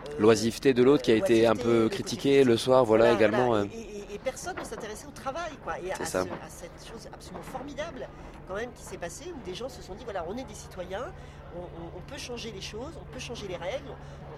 euh, 0.09 0.15
L'oisiveté 0.19 0.73
de 0.73 0.81
l'autre 0.83 1.03
qui 1.03 1.11
a 1.11 1.15
été 1.15 1.45
un 1.45 1.55
peu 1.55 1.89
critiquée 1.89 2.43
le 2.43 2.57
soir, 2.57 2.85
voilà, 2.85 3.11
également. 3.13 3.47
voilà, 3.47 3.63
euh. 3.63 3.67
Et, 3.73 3.79
et- 4.11 4.15
et 4.15 4.19
personne 4.19 4.57
ne 4.57 4.63
s'intéressait 4.63 5.07
au 5.07 5.11
travail, 5.11 5.51
quoi. 5.63 5.79
Et 5.79 5.91
à, 5.91 5.95
C'est 5.97 6.05
ce- 6.05 6.11
ça. 6.11 6.21
à 6.21 6.49
cette 6.49 6.87
chose 6.87 7.07
absolument 7.13 7.43
formidable, 7.43 8.07
quand 8.47 8.55
même, 8.55 8.71
qui 8.73 8.83
s'est 8.83 8.97
passée, 8.97 9.31
où 9.35 9.45
des 9.45 9.53
gens 9.53 9.69
se 9.69 9.81
sont 9.81 9.93
dit 9.95 10.03
voilà, 10.03 10.25
on 10.27 10.37
est 10.37 10.43
des 10.45 10.53
citoyens, 10.55 11.11
on, 11.55 11.59
on- 11.59 12.01
peut 12.01 12.17
changer 12.17 12.51
les 12.51 12.61
choses, 12.61 12.93
on 12.99 13.13
peut 13.13 13.19
changer 13.19 13.47
les 13.47 13.55
règles, 13.57 13.91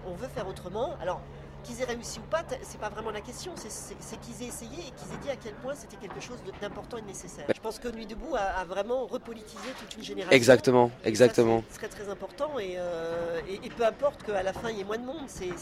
on 0.05 0.13
veut 0.15 0.27
faire 0.27 0.47
autrement. 0.47 0.95
Alors, 1.01 1.21
qu'ils 1.63 1.81
aient 1.81 1.85
réussi 1.85 2.19
ou 2.19 2.23
pas, 2.29 2.43
c'est 2.61 2.79
pas 2.79 2.89
vraiment 2.89 3.11
la 3.11 3.21
question, 3.21 3.53
c'est- 3.55 4.19
qu'ils 4.21 4.43
aient 4.43 4.47
essayé 4.49 4.79
et 4.87 4.91
qu'ils 4.91 5.13
aient 5.13 5.21
dit 5.23 5.29
à 5.29 5.35
quel 5.35 5.53
point 5.55 5.73
c'était 5.75 5.95
quelque 5.97 6.19
chose 6.21 6.37
d'important 6.61 6.97
et 6.97 7.01
de 7.01 7.07
nécessaire. 7.07 7.45
Je 7.53 7.59
pense 7.61 7.79
que 7.79 7.87
Nuit 7.87 8.05
debout 8.05 8.35
a, 8.35 8.41
a 8.41 8.65
vraiment 8.65 9.05
repolitisé 9.05 9.69
toute 9.79 9.95
une 9.95 10.03
génération. 10.03 10.35
Exactement, 10.35 10.91
exactement. 11.03 11.63
Ce 11.69 11.75
serait 11.75 11.87
très 11.87 12.09
important 12.09 12.59
et, 12.59 12.75
euh, 12.77 13.39
et- 13.47 13.65
et 13.65 13.69
peu 13.69 13.85
importe 13.85 14.23
qu'à 14.23 14.43
la 14.43 14.53
fin 14.53 14.69
il 14.69 14.77
y 14.77 14.81
ait 14.81 14.85
moins 14.85 14.97
de 14.97 15.05
monde, 15.05 15.27
c'est- 15.27 15.53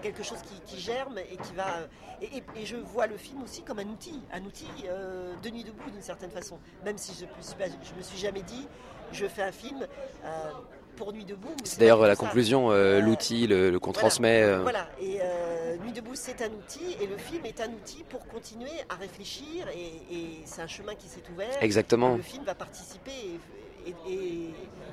quelque 0.00 0.22
chose 0.22 0.38
qui, 0.42 0.60
qui 0.64 0.80
germe 0.80 1.18
et 1.18 1.36
qui 1.36 1.52
va. 1.54 1.66
Et, 2.22 2.42
et- 2.56 2.66
je 2.66 2.76
vois 2.76 3.06
le 3.06 3.16
film 3.16 3.42
aussi 3.42 3.62
comme 3.62 3.78
un 3.80 3.86
outil, 3.88 4.20
un 4.32 4.42
outil 4.44 4.66
euh, 4.88 5.34
de 5.42 5.50
nuit 5.50 5.64
debout 5.64 5.90
d'une 5.90 6.02
certaine 6.02 6.30
façon. 6.30 6.58
Même 6.84 6.96
si 6.98 7.12
je 7.14 7.26
je 7.26 7.94
me 7.96 8.02
suis 8.02 8.18
jamais 8.18 8.42
dit, 8.42 8.66
je 9.12 9.26
fais 9.26 9.42
un 9.42 9.52
film 9.52 9.86
euh, 10.24 10.50
pour 11.00 11.14
Nuit 11.14 11.24
debout. 11.24 11.48
C'est 11.64 11.80
d'ailleurs 11.80 12.06
la 12.06 12.14
conclusion, 12.14 12.70
euh, 12.70 13.00
l'outil, 13.00 13.46
le, 13.46 13.70
le 13.70 13.78
qu'on 13.80 13.90
Voilà. 13.92 14.00
transmet. 14.08 14.42
euh. 14.42 14.60
Voilà, 14.60 14.86
et 15.00 15.16
euh, 15.22 15.78
Nuit 15.78 15.92
debout 15.92 16.14
c'est 16.14 16.42
un 16.42 16.50
outil 16.50 16.94
et 17.00 17.06
le 17.06 17.16
film 17.16 17.46
est 17.46 17.58
un 17.62 17.70
outil 17.78 18.04
pour 18.10 18.26
continuer 18.28 18.76
à 18.90 18.96
réfléchir 18.96 19.66
et, 19.74 20.14
et 20.14 20.26
c'est 20.44 20.60
un 20.60 20.66
chemin 20.66 20.94
qui 20.94 21.08
s'est 21.08 21.22
ouvert. 21.32 21.56
Exactement. 21.62 22.16
Le 22.16 22.22
film 22.22 22.44
va 22.44 22.54
participer 22.54 23.18
et, 23.86 23.92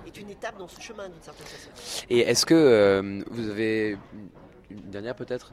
est 0.08 0.18
une 0.18 0.30
étape 0.30 0.58
dans 0.58 0.70
ce 0.70 0.80
chemin 0.80 1.10
d'une 1.10 1.22
certaine 1.22 1.46
façon. 1.48 1.70
Et 2.10 2.20
est-ce 2.20 2.46
que 2.46 2.56
euh, 2.56 3.22
vous 3.30 3.50
avez 3.50 3.98
une 4.72 4.90
dernière 4.90 5.16
peut-être? 5.16 5.52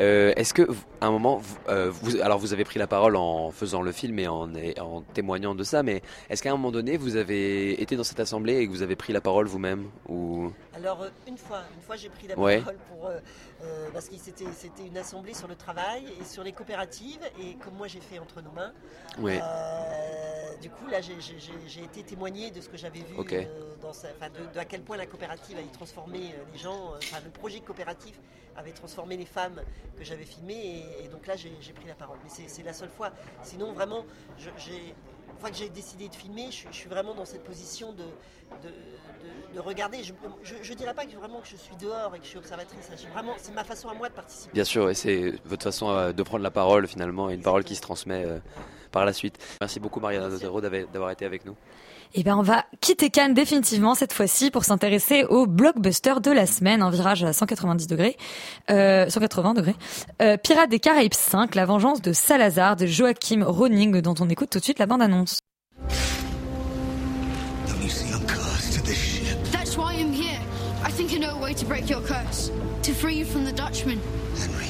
Euh, 0.00 0.32
Est-ce 0.36 0.54
que 0.54 0.66
un 1.00 1.10
moment, 1.10 1.42
euh, 1.68 1.92
alors 2.22 2.38
vous 2.38 2.52
avez 2.52 2.64
pris 2.64 2.78
la 2.78 2.86
parole 2.86 3.16
en 3.16 3.50
faisant 3.50 3.82
le 3.82 3.92
film 3.92 4.18
et 4.18 4.28
en, 4.28 4.48
en 4.80 5.02
témoignant 5.14 5.54
de 5.54 5.64
ça, 5.64 5.82
mais 5.82 6.02
est-ce 6.30 6.42
qu'à 6.42 6.50
un 6.50 6.56
moment 6.56 6.70
donné 6.70 6.96
vous 6.96 7.16
avez 7.16 7.80
été 7.82 7.96
dans 7.96 8.04
cette 8.04 8.20
assemblée 8.20 8.58
et 8.58 8.66
que 8.66 8.70
vous 8.72 8.82
avez 8.82 8.96
pris 8.96 9.12
la 9.12 9.20
parole 9.20 9.46
vous-même 9.46 9.84
ou 10.08 10.50
Alors 10.74 11.02
euh, 11.02 11.10
une 11.28 11.36
fois, 11.36 11.62
une 11.76 11.82
fois 11.82 11.96
j'ai 11.96 12.08
pris 12.08 12.26
la 12.26 12.38
Ouais. 12.38 12.60
parole 12.60 12.78
pour 12.88 13.06
euh, 13.06 13.18
euh, 13.62 13.88
parce 13.92 14.08
que 14.08 14.16
c'était 14.16 14.50
c'était 14.52 14.86
une 14.86 14.96
assemblée 14.96 15.34
sur 15.34 15.46
le 15.46 15.54
travail 15.54 16.04
et 16.20 16.24
sur 16.24 16.42
les 16.42 16.52
coopératives 16.52 17.20
et 17.38 17.54
comme 17.56 17.74
moi 17.74 17.88
j'ai 17.88 18.00
fait 18.00 18.18
entre 18.18 18.40
nos 18.40 18.50
mains. 18.52 18.72
Ouais. 19.18 19.38
euh, 19.42 20.56
du 20.62 20.70
coup 20.70 20.86
là 20.88 21.00
j'ai- 21.02 21.20
j'ai 21.20 21.38
j'ai- 21.38 21.52
j'ai 21.68 21.82
été 21.84 22.02
témoigné 22.02 22.50
de 22.50 22.60
ce 22.60 22.68
que 22.70 22.76
j'avais 22.78 23.00
vu 23.00 23.14
euh, 23.18 23.74
dans 23.82 23.92
sa- 23.92 24.08
de, 24.12 24.46
de 24.54 24.58
à 24.58 24.64
quel 24.64 24.82
point 24.82 24.96
la 24.96 25.06
coopérative 25.06 25.58
avait 25.58 25.66
transformé 25.68 26.34
les 26.52 26.58
gens, 26.58 26.94
enfin 26.96 27.18
le 27.22 27.30
projet 27.30 27.60
coopératif 27.60 28.18
avait 28.56 28.72
transformé 28.72 29.16
les 29.16 29.26
femmes 29.26 29.60
que 29.98 30.04
j'avais 30.04 30.24
filmées 30.24 30.84
et, 31.00 31.04
et 31.04 31.08
donc 31.08 31.26
là 31.26 31.36
j'ai 31.36 31.52
j'ai 31.60 31.72
pris 31.74 31.86
la 31.86 31.94
parole. 31.94 32.16
Mais 32.24 32.30
c'est- 32.30 32.48
c'est 32.48 32.62
la 32.62 32.72
seule 32.72 32.90
fois. 32.90 33.10
Sinon 33.42 33.72
vraiment 33.74 34.04
je- 34.38 34.48
j'ai 34.56 34.94
une 35.32 35.38
fois 35.38 35.50
que 35.50 35.56
j'ai 35.56 35.68
décidé 35.68 36.08
de 36.08 36.14
filmer, 36.14 36.46
je, 36.46 36.56
suis- 36.56 36.68
je 36.70 36.76
suis 36.76 36.88
vraiment 36.88 37.14
dans 37.14 37.24
cette 37.24 37.42
position 37.44 37.92
de, 37.92 38.04
de, 38.04 38.68
de- 39.22 39.56
de 39.56 39.60
regarder. 39.60 39.98
Je, 40.02 40.54
je 40.62 40.74
dirais 40.74 40.94
pas 40.94 41.04
que 41.04 41.14
vraiment 41.16 41.40
que 41.40 41.48
je 41.48 41.56
suis 41.56 41.76
dehors 41.80 42.14
et 42.14 42.18
que 42.18 42.24
je 42.24 42.30
suis 42.30 42.38
observatrice. 42.38 42.88
J'ai 43.00 43.08
Vraiment, 43.08 43.32
c'est 43.38 43.54
ma 43.54 43.64
façon 43.64 43.88
à 43.88 43.94
moi 43.94 44.08
de 44.08 44.14
participer. 44.14 44.50
Bien 44.54 44.64
sûr, 44.64 44.88
et 44.90 44.94
c'est 44.94 45.34
votre 45.44 45.62
façon 45.64 45.90
euh, 45.90 46.12
de 46.12 46.22
prendre 46.22 46.42
la 46.42 46.50
parole 46.50 46.86
finalement, 46.86 47.30
et 47.30 47.34
une 47.34 47.42
parole 47.42 47.64
qui 47.64 47.74
se 47.76 47.80
transmet 47.82 48.24
euh, 48.24 48.38
par 48.90 49.04
la 49.04 49.12
suite. 49.12 49.38
Merci 49.60 49.80
beaucoup 49.80 50.00
Mariana 50.00 50.28
Dotero 50.28 50.60
d'avoir 50.60 50.86
d'avoir 50.92 51.10
été 51.10 51.24
avec 51.24 51.44
nous. 51.44 51.54
Eh 52.14 52.22
ben, 52.24 52.36
on 52.36 52.42
va 52.42 52.66
quitter 52.82 53.08
Cannes 53.08 53.32
définitivement 53.32 53.94
cette 53.94 54.12
fois-ci 54.12 54.50
pour 54.50 54.64
s'intéresser 54.64 55.24
au 55.24 55.46
blockbuster 55.46 56.14
de 56.22 56.30
la 56.30 56.44
semaine, 56.46 56.82
un 56.82 56.90
virage 56.90 57.24
à 57.24 57.32
190 57.32 57.86
degrés, 57.86 58.18
euh, 58.70 59.08
180 59.08 59.54
degrés. 59.54 59.74
Euh, 60.20 60.36
Pirates 60.36 60.68
des 60.68 60.78
Caraïbes 60.78 61.14
5, 61.14 61.54
la 61.54 61.64
vengeance 61.64 62.02
de 62.02 62.12
Salazar 62.12 62.76
de 62.76 62.84
Joachim 62.84 63.42
Roning, 63.46 64.02
dont 64.02 64.14
on 64.20 64.28
écoute 64.28 64.50
tout 64.50 64.58
de 64.58 64.64
suite 64.64 64.78
la 64.78 64.84
bande-annonce. 64.86 65.38
Break 71.72 71.88
your 71.88 72.02
curse. 72.02 72.50
To 72.82 72.92
free 72.92 73.14
you 73.14 73.24
from 73.24 73.44
the 73.46 73.52
Dutchman. 73.52 73.98
Henry, 74.36 74.68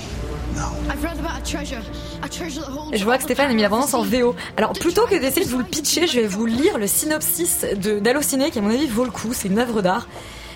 no. 0.55 0.68
I've 0.88 1.03
read 1.03 1.18
about 1.18 1.36
a 1.36 1.42
treasure. 1.42 1.82
A 2.22 2.28
treasure 2.28 2.61
that 2.61 2.70
holds 2.70 2.96
Je 2.96 3.05
vois 3.05 3.16
que 3.16 3.24
Stéphane 3.24 3.50
a 3.50 3.55
mis 3.55 3.62
la 3.62 3.72
en. 3.72 4.03
VO. 4.03 4.36
Alors 4.57 4.72
plutôt 4.72 5.07
que 5.07 5.16
d'essayer 5.18 5.44
de 5.44 5.50
vous 5.50 5.59
le 5.59 5.64
pitcher, 5.64 6.07
je 6.07 6.20
vais 6.20 6.26
vous 6.28 6.46
lire 6.46 6.78
le 6.78 6.86
synopsis 6.86 7.64
de 7.76 7.98
d'Allociné 7.98 8.53
qui 8.53 8.61
à 8.61 8.62
mon 8.62 8.70
avis 8.70 8.86
vaut 8.86 9.05
le 9.05 9.11
coup, 9.11 9.32
c'est 9.32 9.48
une 9.48 9.59
œuvre 9.59 9.82
d'art. 9.82 10.07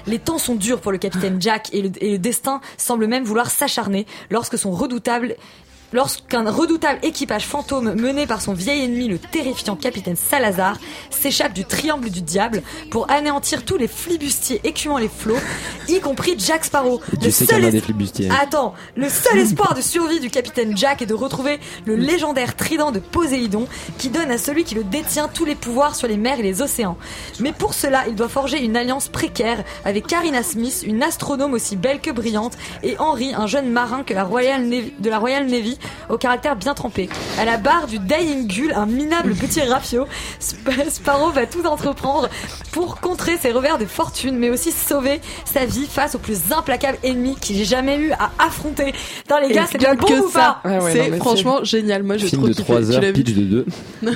Les 0.06 0.20
temps 0.20 0.38
sont 0.38 0.54
durs 0.54 0.80
pour 0.80 0.92
le 0.92 0.98
capitaine 0.98 1.42
Jack 1.42 1.70
et 1.72 1.82
le, 1.82 1.90
et 2.00 2.12
le 2.12 2.18
destin 2.18 2.60
semble 2.76 3.08
même 3.08 3.24
vouloir 3.24 3.50
s'acharner 3.50 4.06
lorsque 4.30 4.56
son 4.56 4.70
redoutable 4.70 5.34
Lorsqu'un 5.92 6.50
redoutable 6.50 6.98
équipage 7.02 7.46
fantôme 7.46 7.94
mené 7.94 8.26
par 8.26 8.40
son 8.40 8.52
vieil 8.54 8.82
ennemi, 8.84 9.06
le 9.08 9.18
terrifiant 9.18 9.76
capitaine 9.76 10.16
Salazar, 10.16 10.76
s'échappe 11.10 11.52
du 11.52 11.64
triangle 11.64 12.10
du 12.10 12.22
diable 12.22 12.62
pour 12.90 13.08
anéantir 13.10 13.64
tous 13.64 13.76
les 13.76 13.86
flibustiers 13.88 14.60
écumant 14.64 14.98
les 14.98 15.08
flots, 15.08 15.38
y 15.88 16.00
compris 16.00 16.34
Jack 16.38 16.64
Sparrow. 16.64 17.00
Tu 17.22 17.30
sais 17.30 17.46
qu'il 17.46 17.56
y 17.58 17.60
en 17.60 17.64
a 17.64 17.68
es- 17.68 17.70
des 17.70 17.80
flibustiers. 17.80 18.28
Attends, 18.42 18.74
le 18.96 19.08
seul 19.08 19.38
espoir 19.38 19.74
de 19.74 19.80
survie 19.80 20.18
du 20.20 20.28
capitaine 20.28 20.76
Jack 20.76 21.02
est 21.02 21.06
de 21.06 21.14
retrouver 21.14 21.60
le 21.84 21.94
légendaire 21.94 22.56
trident 22.56 22.90
de 22.90 22.98
Poséidon 22.98 23.66
qui 23.96 24.08
donne 24.08 24.30
à 24.32 24.38
celui 24.38 24.64
qui 24.64 24.74
le 24.74 24.82
détient 24.84 25.28
tous 25.28 25.44
les 25.44 25.54
pouvoirs 25.54 25.94
sur 25.94 26.08
les 26.08 26.16
mers 26.16 26.40
et 26.40 26.42
les 26.42 26.62
océans. 26.62 26.98
Mais 27.38 27.52
pour 27.52 27.74
cela, 27.74 28.08
il 28.08 28.16
doit 28.16 28.28
forger 28.28 28.58
une 28.62 28.76
alliance 28.76 29.08
précaire 29.08 29.62
avec 29.84 30.06
Karina 30.08 30.42
Smith, 30.42 30.82
une 30.84 31.02
astronome 31.02 31.52
aussi 31.54 31.76
belle 31.76 32.00
que 32.00 32.10
brillante, 32.10 32.54
et 32.82 32.96
Henry, 32.98 33.32
un 33.34 33.46
jeune 33.46 33.70
marin 33.70 34.02
que 34.02 34.14
la 34.14 34.24
Royal 34.24 34.62
Navy- 34.64 34.92
de 34.98 35.08
la 35.10 35.18
Royal 35.20 35.46
Navy 35.46 35.75
au 36.08 36.16
caractère 36.18 36.56
bien 36.56 36.74
trempé. 36.74 37.08
À 37.38 37.44
la 37.44 37.56
barre 37.56 37.86
du 37.86 37.98
Dying 37.98 38.46
Gull, 38.46 38.72
un 38.74 38.86
minable 38.86 39.34
petit 39.34 39.60
rafio, 39.62 40.06
Sp- 40.40 40.90
Sparrow 40.90 41.30
va 41.30 41.46
tout 41.46 41.64
entreprendre 41.66 42.28
pour 42.72 43.00
contrer 43.00 43.36
ses 43.38 43.52
revers 43.52 43.78
de 43.78 43.84
fortune, 43.86 44.36
mais 44.38 44.50
aussi 44.50 44.72
sauver 44.72 45.20
sa 45.44 45.64
vie 45.66 45.86
face 45.86 46.14
au 46.14 46.18
plus 46.18 46.52
implacable 46.56 46.98
ennemi 47.02 47.36
qu'il 47.40 47.60
ait 47.60 47.64
jamais 47.64 47.96
eu 47.98 48.12
à 48.12 48.30
affronter. 48.38 48.92
Dans 49.28 49.38
les 49.38 49.52
gars, 49.52 49.66
c'est 49.70 49.78
bien 49.78 49.94
bon 49.94 50.06
que 50.06 50.26
ou 50.26 50.30
ça. 50.30 50.60
pas 50.62 50.80
c'est 50.90 51.16
franchement 51.16 51.64
génial. 51.64 52.02
Moi, 52.02 52.16
j'ai 52.16 52.30
trop 52.30 52.46
de 52.48 52.52
kiffé. 52.52 52.62
3 52.64 52.80
Tu 52.82 52.92
heures, 52.92 53.12
pitch 53.12 53.32
de 53.34 53.42
2. 53.42 53.66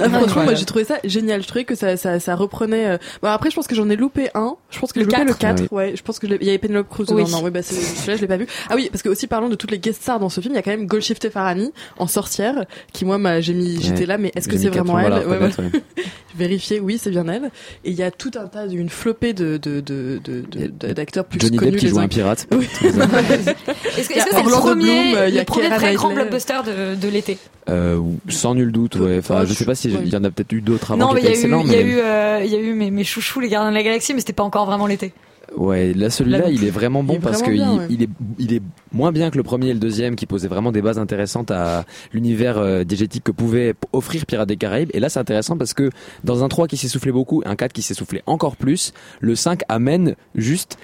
Ah, 0.00 0.08
franchement, 0.10 0.44
moi 0.44 0.54
j'ai 0.54 0.64
trouvé 0.64 0.84
ça 0.84 0.98
génial. 1.04 1.42
Je 1.42 1.48
trouvais 1.48 1.64
que 1.64 1.74
ça, 1.74 1.96
ça, 1.96 2.20
ça 2.20 2.34
reprenait. 2.34 2.86
euh, 2.86 2.98
Bon, 3.22 3.28
après, 3.28 3.50
je 3.50 3.54
pense 3.56 3.66
que 3.66 3.74
j'en 3.74 3.88
ai 3.90 3.96
loupé 3.96 4.28
un. 4.34 4.56
Je 4.70 4.78
pense 4.78 4.92
que 4.92 5.00
j'ai 5.00 5.06
Le 5.06 5.10
loupé 5.10 5.24
le 5.24 5.34
4. 5.34 5.38
4. 5.58 5.62
Ah 5.70 5.74
Ouais, 5.74 5.92
je 5.96 6.02
pense 6.02 6.18
que 6.18 6.26
il 6.26 6.44
y 6.44 6.48
avait 6.48 6.58
Penelope 6.58 6.88
Cruz. 6.88 7.06
Oui. 7.10 7.22
Non, 7.24 7.28
non, 7.28 7.40
oui, 7.44 7.50
bah 7.50 7.62
celui-là, 7.62 8.16
je 8.16 8.20
l'ai 8.20 8.26
pas 8.26 8.36
vu. 8.36 8.46
Ah 8.68 8.74
oui, 8.76 8.88
parce 8.90 9.02
que 9.02 9.08
aussi 9.08 9.26
parlons 9.26 9.48
de 9.48 9.54
toutes 9.54 9.70
les 9.70 9.78
guest 9.78 10.02
stars 10.02 10.20
dans 10.20 10.28
ce 10.28 10.40
film. 10.40 10.54
Il 10.54 10.56
y 10.56 10.58
a 10.58 10.62
quand 10.62 10.70
même 10.70 10.77
Golshifteh 10.86 11.30
Farahani 11.30 11.72
en 11.98 12.06
sorcière, 12.06 12.64
qui 12.92 13.04
moi, 13.04 13.18
m'a, 13.18 13.40
j'ai 13.40 13.54
mis, 13.54 13.80
j'étais 13.82 14.06
là, 14.06 14.18
mais 14.18 14.32
est-ce 14.34 14.48
que 14.48 14.56
c'est 14.56 14.68
vraiment 14.68 14.98
elle? 14.98 15.26
Ouais, 15.26 15.38
ouais. 15.38 15.50
Oui, 16.82 16.98
c'est 17.02 17.10
bien 17.10 17.26
elle. 17.26 17.50
Et 17.84 17.90
il 17.90 17.94
y 17.96 18.02
a 18.02 18.10
tout 18.12 18.30
un 18.36 18.46
tas 18.46 18.68
d'une 18.68 18.88
flopée 18.88 19.32
de, 19.32 19.56
de, 19.56 19.80
de, 19.80 20.20
de, 20.24 20.92
d'acteurs 20.92 21.24
plus 21.24 21.40
Johnny 21.40 21.56
connus 21.56 21.72
Depp 21.72 21.80
qui 21.80 21.88
joue 21.88 21.98
un 21.98 22.06
que- 22.06 22.14
pirate. 22.14 22.46
Oui. 22.52 22.68
Est-ce 22.82 24.08
que 24.08 24.14
est-ce 24.14 24.26
c'est 24.30 24.42
le 24.42 24.50
premier, 24.50 25.12
Bloom, 25.12 25.24
il 25.28 25.34
y 25.34 25.38
a 25.38 25.40
le 25.40 25.44
premier 25.44 25.68
vrai 25.68 25.94
grand 25.94 26.12
blockbuster 26.12 26.60
de, 26.64 26.94
de 26.94 27.08
l'été? 27.08 27.38
Euh, 27.68 28.00
sans 28.28 28.54
nul 28.54 28.70
doute, 28.72 28.96
ouais. 28.96 29.18
Enfin, 29.18 29.44
je 29.44 29.52
sais 29.52 29.64
pas 29.64 29.74
si 29.74 29.90
il 29.90 30.08
y 30.08 30.16
en 30.16 30.24
a 30.24 30.30
peut-être 30.30 30.52
eu 30.52 30.60
d'autres 30.60 30.92
avant 30.92 31.08
Non, 31.08 31.12
mais 31.14 31.20
il 31.20 31.24
y 31.24 31.28
a 31.28 31.30
eu, 31.30 31.34
excellents, 31.34 31.62
il 31.64 31.72
y 31.72 31.74
a 31.74 31.78
mais 31.78 31.90
eu, 31.90 31.98
euh, 31.98 32.40
il 32.44 32.52
y 32.52 32.56
a 32.56 32.60
eu 32.60 32.72
mes, 32.72 32.90
mes 32.90 33.04
chouchous, 33.04 33.40
les 33.40 33.48
gardiens 33.48 33.70
de 33.70 33.76
la 33.76 33.82
galaxie, 33.82 34.14
mais 34.14 34.20
c'était 34.20 34.32
pas 34.32 34.44
encore 34.44 34.66
vraiment 34.66 34.86
l'été. 34.86 35.12
Ouais, 35.56 35.94
là 35.94 36.10
celui-là, 36.10 36.50
il 36.50 36.64
est 36.64 36.70
vraiment 36.70 37.02
bon 37.02 37.14
est 37.14 37.18
parce 37.18 37.42
bien, 37.42 37.72
il, 37.72 37.78
ouais. 37.78 37.86
il 37.90 38.02
est 38.02 38.08
il 38.38 38.52
est 38.52 38.62
moins 38.92 39.12
bien 39.12 39.30
que 39.30 39.36
le 39.36 39.42
premier 39.42 39.68
et 39.68 39.72
le 39.72 39.78
deuxième 39.78 40.14
qui 40.14 40.26
posaient 40.26 40.48
vraiment 40.48 40.72
des 40.72 40.82
bases 40.82 40.98
intéressantes 40.98 41.50
à 41.50 41.84
l'univers 42.12 42.58
euh, 42.58 42.84
diégétique 42.84 43.24
que 43.24 43.32
pouvait 43.32 43.74
offrir 43.92 44.26
Pirates 44.26 44.48
des 44.48 44.56
Caraïbes. 44.56 44.90
Et 44.94 45.00
là, 45.00 45.08
c'est 45.08 45.20
intéressant 45.20 45.56
parce 45.56 45.74
que 45.74 45.90
dans 46.24 46.44
un 46.44 46.48
3 46.48 46.68
qui 46.68 46.76
s'essoufflait 46.76 47.12
beaucoup, 47.12 47.42
un 47.46 47.56
4 47.56 47.72
qui 47.72 47.82
s'essoufflait 47.82 48.22
encore 48.26 48.56
plus, 48.56 48.92
le 49.20 49.34
5 49.34 49.62
amène 49.68 50.14
juste 50.34 50.78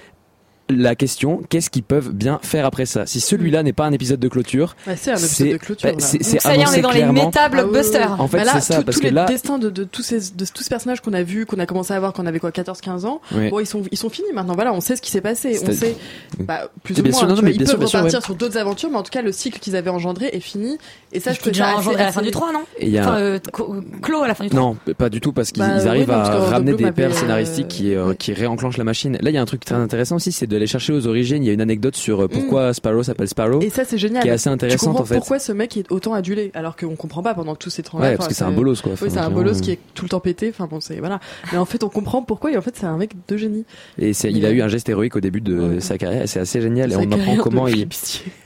la 0.69 0.95
question 0.95 1.41
qu'est-ce 1.49 1.69
qu'ils 1.69 1.83
peuvent 1.83 2.11
bien 2.11 2.39
faire 2.41 2.65
après 2.65 2.85
ça 2.87 3.05
si 3.05 3.19
celui-là 3.19 3.61
n'est 3.61 3.71
pas 3.73 3.85
un 3.85 3.91
épisode 3.91 4.19
de 4.19 4.27
clôture 4.27 4.75
c'est 4.95 5.11
un 5.11 5.15
épisode 5.17 5.49
de 5.51 5.57
clôture, 5.57 5.89
bah, 5.91 5.95
c'est 5.99 6.23
c'est 6.23 6.39
ça 6.41 6.55
y 6.55 6.61
est, 6.61 6.67
on 6.67 6.71
est 6.71 6.81
dans 6.81 6.91
les 6.91 7.05
méta 7.05 7.49
blockbusters. 7.49 8.19
En 8.19 8.27
fait, 8.27 8.37
Bah 8.43 8.51
c'est 8.55 8.61
ça, 8.61 8.77
tout- 8.79 8.83
parce 8.83 8.97
tous 8.97 9.01
que 9.03 9.07
les 9.07 9.13
là- 9.13 9.25
destins 9.25 9.59
de, 9.59 9.69
de 9.69 9.83
tous 9.83 10.01
ces 10.01 10.31
de 10.35 10.45
tous 10.45 10.63
ces 10.63 10.69
personnages 10.69 11.01
qu'on 11.01 11.13
a 11.13 11.21
vus, 11.23 11.45
qu'on 11.45 11.59
a 11.59 11.65
commencé 11.67 11.93
à 11.93 11.99
voir, 11.99 12.13
qu'on 12.13 12.25
avait 12.25 12.39
quoi 12.39 12.49
14-15 12.51 13.05
ans, 13.05 13.21
bon 13.31 13.59
ils 13.59 13.67
sont 13.67 13.83
ils 13.91 13.97
sont 13.97 14.09
finis 14.09 14.27
maintenant. 14.33 14.55
Voilà, 14.55 14.73
on 14.73 14.81
sait 14.81 14.95
ce 14.95 15.01
qui 15.01 15.11
s'est 15.11 15.21
passé, 15.21 15.59
on 15.67 15.71
sait 15.71 15.95
bah, 16.39 16.69
plus 16.83 16.97
Et 16.97 17.01
ou 17.01 17.03
moins. 17.05 17.13
sûr, 17.13 17.27
non, 17.27 17.35
tu 17.35 17.41
mais 17.43 17.51
vois, 17.51 17.55
ils 17.55 17.57
bien 17.63 17.67
peuvent 17.67 17.77
bien 17.79 17.87
repartir 17.99 18.19
ouais. 18.19 18.25
sur 18.25 18.35
d'autres 18.35 18.57
aventures, 18.57 18.89
mais 18.89 18.97
en 18.97 19.03
tout 19.03 19.11
cas 19.11 19.21
le 19.21 19.31
cycle 19.31 19.59
qu'ils 19.59 19.75
avaient 19.75 19.89
engendré 19.91 20.29
est 20.33 20.39
fini. 20.39 20.77
Et 21.11 21.19
ça, 21.19 21.31
je 21.31 21.39
trouve 21.39 21.51
déjà 21.53 21.75
engendré 21.77 22.01
à 22.01 22.05
la 22.07 22.11
fin 22.11 22.21
du 22.21 22.31
3, 22.31 22.51
non 22.51 22.63
Et 22.79 22.87
il 22.87 22.91
y 22.91 22.97
a- 22.97 23.03
Enfin, 23.03 23.17
euh, 23.17 23.39
co- 23.53 23.75
clos 24.01 24.23
à 24.23 24.27
la 24.27 24.35
fin 24.35 24.43
du 24.45 24.49
3. 24.49 24.59
Non, 24.61 24.75
pas 24.97 25.09
du 25.09 25.21
tout, 25.21 25.31
parce 25.31 25.51
qu'ils 25.51 25.63
Bah, 25.63 25.77
arrivent 25.87 26.11
à 26.11 26.23
ramener 26.23 26.73
des 26.73 26.91
perles 26.91 27.11
euh, 27.11 27.15
scénaristiques 27.15 27.67
qui, 27.67 27.93
euh, 27.95 28.13
qui 28.15 28.33
réenclenchent 28.33 28.77
la 28.77 28.83
machine. 28.83 29.17
Là, 29.21 29.29
il 29.29 29.33
y 29.33 29.37
a 29.37 29.41
un 29.41 29.45
truc 29.45 29.63
très 29.63 29.75
intéressant 29.75 30.15
aussi, 30.17 30.31
c'est 30.31 30.47
d'aller 30.55 30.67
chercher 30.67 30.93
aux 30.93 31.07
origines. 31.07 31.43
Il 31.43 31.47
y 31.47 31.49
a 31.49 31.53
une 31.53 31.61
anecdote 31.61 31.95
sur 31.95 32.21
euh, 32.21 32.27
pourquoi 32.27 32.73
Sparrow 32.73 33.03
s'appelle 33.03 33.27
Sparrow. 33.27 33.59
Mm. 33.59 33.63
Et 33.63 33.69
ça, 33.69 33.85
c'est 33.85 33.97
génial. 33.97 34.23
Qui 34.23 34.29
est 34.29 34.31
assez 34.31 34.49
intéressante, 34.49 34.99
en 34.99 35.05
fait. 35.05 35.15
pourquoi 35.15 35.39
ce 35.39 35.51
mec 35.51 35.77
est 35.77 35.91
autant 35.91 36.13
adulé, 36.13 36.51
alors 36.53 36.75
qu'on 36.75 36.95
comprend 36.95 37.21
pas 37.21 37.33
pendant 37.33 37.55
tous 37.55 37.69
ces 37.69 37.83
temps 37.83 37.99
Ouais, 37.99 38.15
parce 38.15 38.29
que 38.29 38.33
c'est 38.33 38.43
un 38.43 38.51
bolos, 38.51 38.81
quoi. 38.81 38.93
Oui, 39.01 39.09
c'est 39.09 39.19
un 39.19 39.29
bolos 39.29 39.61
qui 39.61 39.71
est 39.71 39.79
tout 39.93 40.05
le 40.05 40.09
temps 40.09 40.19
pété. 40.19 40.49
Enfin 40.49 40.67
bon, 40.67 40.79
c'est 40.79 40.99
voilà. 40.99 41.19
Mais 41.51 41.57
en 41.57 41.65
fait, 41.65 41.83
on 41.83 41.89
comprend 41.89 42.21
pourquoi. 42.21 42.51
Et 42.51 42.57
en 42.57 42.61
fait, 42.61 42.75
c'est 42.75 42.85
un 42.85 42.97
mec 42.97 43.11
de 43.27 43.37
génie. 43.37 43.65
Et 43.97 44.13
c'est, 44.13 44.31
il 44.31 44.45
a 44.45 44.51
eu 44.51 44.61
un 44.61 44.67
geste 44.67 44.89
héroïque 44.89 45.15
au 45.15 45.21
début 45.21 45.41
de 45.41 45.79
sa 45.79 45.97
carrière, 45.97 46.27
c'est 46.27 46.39
assez 46.39 46.61
génial. 46.61 46.91
Et 46.91 46.95
Sa 46.95 47.01
on 47.01 47.11
apprend 47.11 47.35
comment 47.37 47.67
il. 47.67 47.87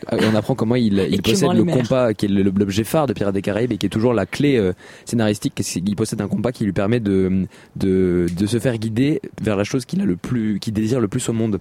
Ah, 0.07 0.17
on 0.31 0.35
apprend 0.35 0.55
comment 0.55 0.75
il, 0.75 1.07
il 1.11 1.21
possède 1.21 1.53
le 1.53 1.63
compas, 1.63 2.13
qui 2.13 2.25
est 2.25 2.29
l'objet 2.29 2.83
phare 2.83 3.07
de 3.07 3.13
Pirates 3.13 3.33
des 3.33 3.41
Caraïbes, 3.41 3.71
et 3.71 3.77
qui 3.77 3.85
est 3.85 3.89
toujours 3.89 4.13
la 4.13 4.25
clé 4.25 4.57
euh, 4.57 4.73
scénaristique. 5.05 5.53
qu'il 5.55 5.95
possède 5.95 6.21
un 6.21 6.27
compas 6.27 6.51
qui 6.51 6.65
lui 6.65 6.73
permet 6.73 6.99
de, 6.99 7.45
de, 7.75 8.27
de 8.35 8.45
se 8.47 8.59
faire 8.59 8.77
guider 8.77 9.21
vers 9.41 9.55
la 9.55 9.63
chose 9.63 9.85
qu'il 9.85 10.01
a 10.01 10.05
le 10.05 10.15
plus, 10.15 10.59
qui 10.59 10.71
désire 10.71 10.99
le 10.99 11.07
plus 11.07 11.27
au 11.29 11.33
monde. 11.33 11.59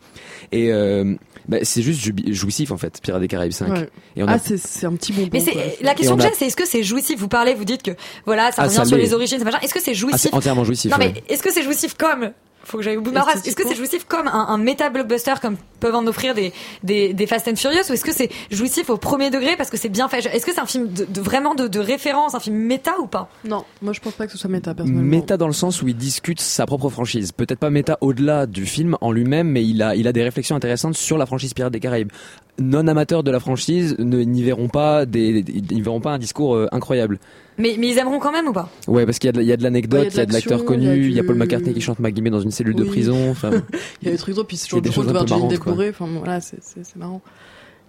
Et 0.53 0.73
euh, 0.73 1.15
bah, 1.49 1.59
c'est 1.63 1.83
juste 1.83 2.01
jouissif 2.33 2.71
en 2.71 2.77
fait, 2.79 3.01
Pirates 3.03 3.21
des 3.21 3.29
Caraïbes 3.29 3.53
5. 3.53 3.69
Ouais. 3.73 3.89
Et 4.17 4.23
on 4.23 4.29
a- 4.29 4.35
Ah, 4.35 4.39
c'est 4.39 4.59
c'est 4.59 4.87
un 4.87 4.93
petit 4.95 5.13
bonbon. 5.13 5.29
Mais 5.33 5.41
quoi. 5.43 5.63
la 5.83 5.95
question 5.95 6.17
que 6.17 6.23
a- 6.23 6.29
j'ai, 6.29 6.35
c'est 6.35 6.47
est-ce 6.47 6.57
que 6.57 6.67
c'est 6.67 6.83
jouissif? 6.83 7.19
Vous 7.19 7.29
parlez, 7.29 7.55
vous 7.55 7.65
dites 7.65 7.83
que 7.83 7.93
voilà, 8.27 8.53
ça 8.53 8.63
Ah, 8.63 8.65
revient 8.65 8.77
ça 8.77 8.85
sur 8.85 8.97
les 8.97 9.15
origines. 9.15 9.43
Est-ce 9.63 9.75
que 9.75 9.81
c'est 9.81 9.91
Ah, 9.91 9.95
jouissif? 9.95 10.21
c'est 10.21 10.35
entièrement 10.35 10.65
jouissif. 10.65 10.91
Non 10.93 10.99
ouais. 10.99 11.13
mais 11.15 11.23
est-ce 11.33 11.43
que 11.43 11.53
c'est 11.53 11.63
jouissif 11.63 11.95
comme 11.95 12.33
faut 12.69 12.79
que 12.79 12.83
j'aille 12.85 12.97
au 12.97 13.01
bout 13.01 13.11
de 13.11 13.15
ma 13.15 13.23
phrase. 13.23 13.47
Est-ce 13.47 13.57
que 13.57 13.67
c'est 13.67 13.75
jouissif 13.75 14.05
comme 14.05 14.29
un, 14.29 14.47
un 14.49 14.59
méta 14.59 14.91
blockbuster 14.91 15.35
comme 15.41 15.57
peuvent 15.81 15.95
en 15.95 16.07
offrir 16.07 16.35
des, 16.35 16.53
des, 16.83 17.13
des 17.15 17.27
Fast 17.27 17.49
and 17.49 17.57
Furious 17.57 17.89
ou 17.89 17.93
est-ce 17.95 18.05
que 18.05 18.13
c'est 18.13 18.29
jouissif 18.51 18.91
au 18.91 18.97
premier 18.97 19.31
degré 19.31 19.57
parce 19.57 19.71
que 19.71 19.77
c'est 19.77 19.89
bien 19.89 20.09
fait? 20.09 20.25
Est-ce 20.27 20.45
que 20.45 20.53
c'est 20.53 20.61
un 20.61 20.67
film 20.67 20.93
de, 20.93 21.05
de- 21.05 21.21
vraiment 21.21 21.55
de, 21.55 21.67
de 21.69 21.79
référence, 21.81 22.35
un 22.35 22.41
film 22.41 22.57
méta 22.57 22.93
ou 23.01 23.07
pas? 23.07 23.31
Non, 23.45 23.65
moi 23.83 23.93
je 23.93 24.01
pense 24.01 24.13
pas 24.15 24.27
que 24.27 24.33
ce 24.33 24.39
soit 24.39 24.51
méta 24.51 24.75
personnellement. 24.75 25.03
Méta 25.09 25.37
dans 25.37 25.47
le 25.47 25.53
sens 25.53 25.83
où 25.83 25.89
il 25.89 25.97
discute 25.97 26.41
sa 26.41 26.67
propre 26.67 26.89
franchise. 26.91 27.33
Peut-être 27.33 27.59
pas 27.59 27.71
méta 27.71 27.97
au-delà 28.01 28.47
du 28.47 28.67
film 28.67 28.97
en 29.01 29.13
lui-même, 29.13 29.49
mais 29.49 29.65
il 29.65 29.83
a, 29.83 29.95
il 29.95 30.07
a 30.07 30.13
des 30.13 30.23
réflexions 30.23 30.57
intéressantes 30.57 30.97
sur 30.97 31.17
la 31.19 31.27
franchise 31.27 31.55
Pirates 31.55 31.73
des 31.73 31.81
Caraïbes. 31.81 32.13
Non 32.61 32.87
amateurs 32.89 33.23
de 33.23 33.31
la 33.31 33.41
franchise 33.41 33.95
ne- 33.99 34.23
n'y 34.23 34.43
verront 34.43 34.69
pas 34.69 35.07
des, 35.07 35.45
ils 35.49 35.65
n'y 35.77 35.81
verront 35.81 36.01
pas 36.01 36.11
un 36.13 36.19
discours 36.19 36.55
euh, 36.57 36.67
incroyable. 36.73 37.19
Mais, 37.59 37.77
mais 37.79 37.89
ils 37.89 37.99
aimeront 37.99 38.19
quand 38.19 38.33
même 38.33 38.49
ou 38.49 38.53
pas? 38.53 38.71
Ouais, 38.87 39.05
parce 39.05 39.19
qu'il 39.19 39.29
y 39.29 39.31
a 39.31 39.33
de, 39.33 39.43
il 39.43 39.47
y 39.47 39.53
a 39.53 39.57
de 39.57 39.63
l'anecdote, 39.63 40.01
Ouais, 40.01 40.09
il 40.09 40.17
y 40.17 40.21
a 40.21 40.27
de 40.27 40.33
l'acteur 40.33 40.59
il 40.61 40.63
y 40.63 40.67
connu, 40.67 41.07
il 41.07 41.13
y 41.13 41.21
a 41.21 41.25
Paul 41.25 41.37
McCartney 41.37 41.75
qui 41.75 41.81
chante 41.81 41.99
McGuinness 41.99 42.33
dans 42.33 42.41
une 42.41 42.51
cellule 42.51 42.75
de 42.75 42.85
prison. 42.85 43.35
Il 44.03 44.07
y 44.07 44.09
a 44.09 44.13
des 44.13 44.19
trucs 44.19 44.35
drôles, 44.35 44.47
puis 44.47 44.57
c'est 44.57 44.67
toujours 44.67 44.83
des 44.83 44.91
drôle 44.91 45.05
choses 45.05 45.13
de 45.13 45.19
un 45.19 45.25
voir. 45.25 45.89
Enfin 45.91 46.07
voilà, 46.19 46.41
c'est 46.41 46.59
c'est 46.63 46.97
marrant. 46.97 47.21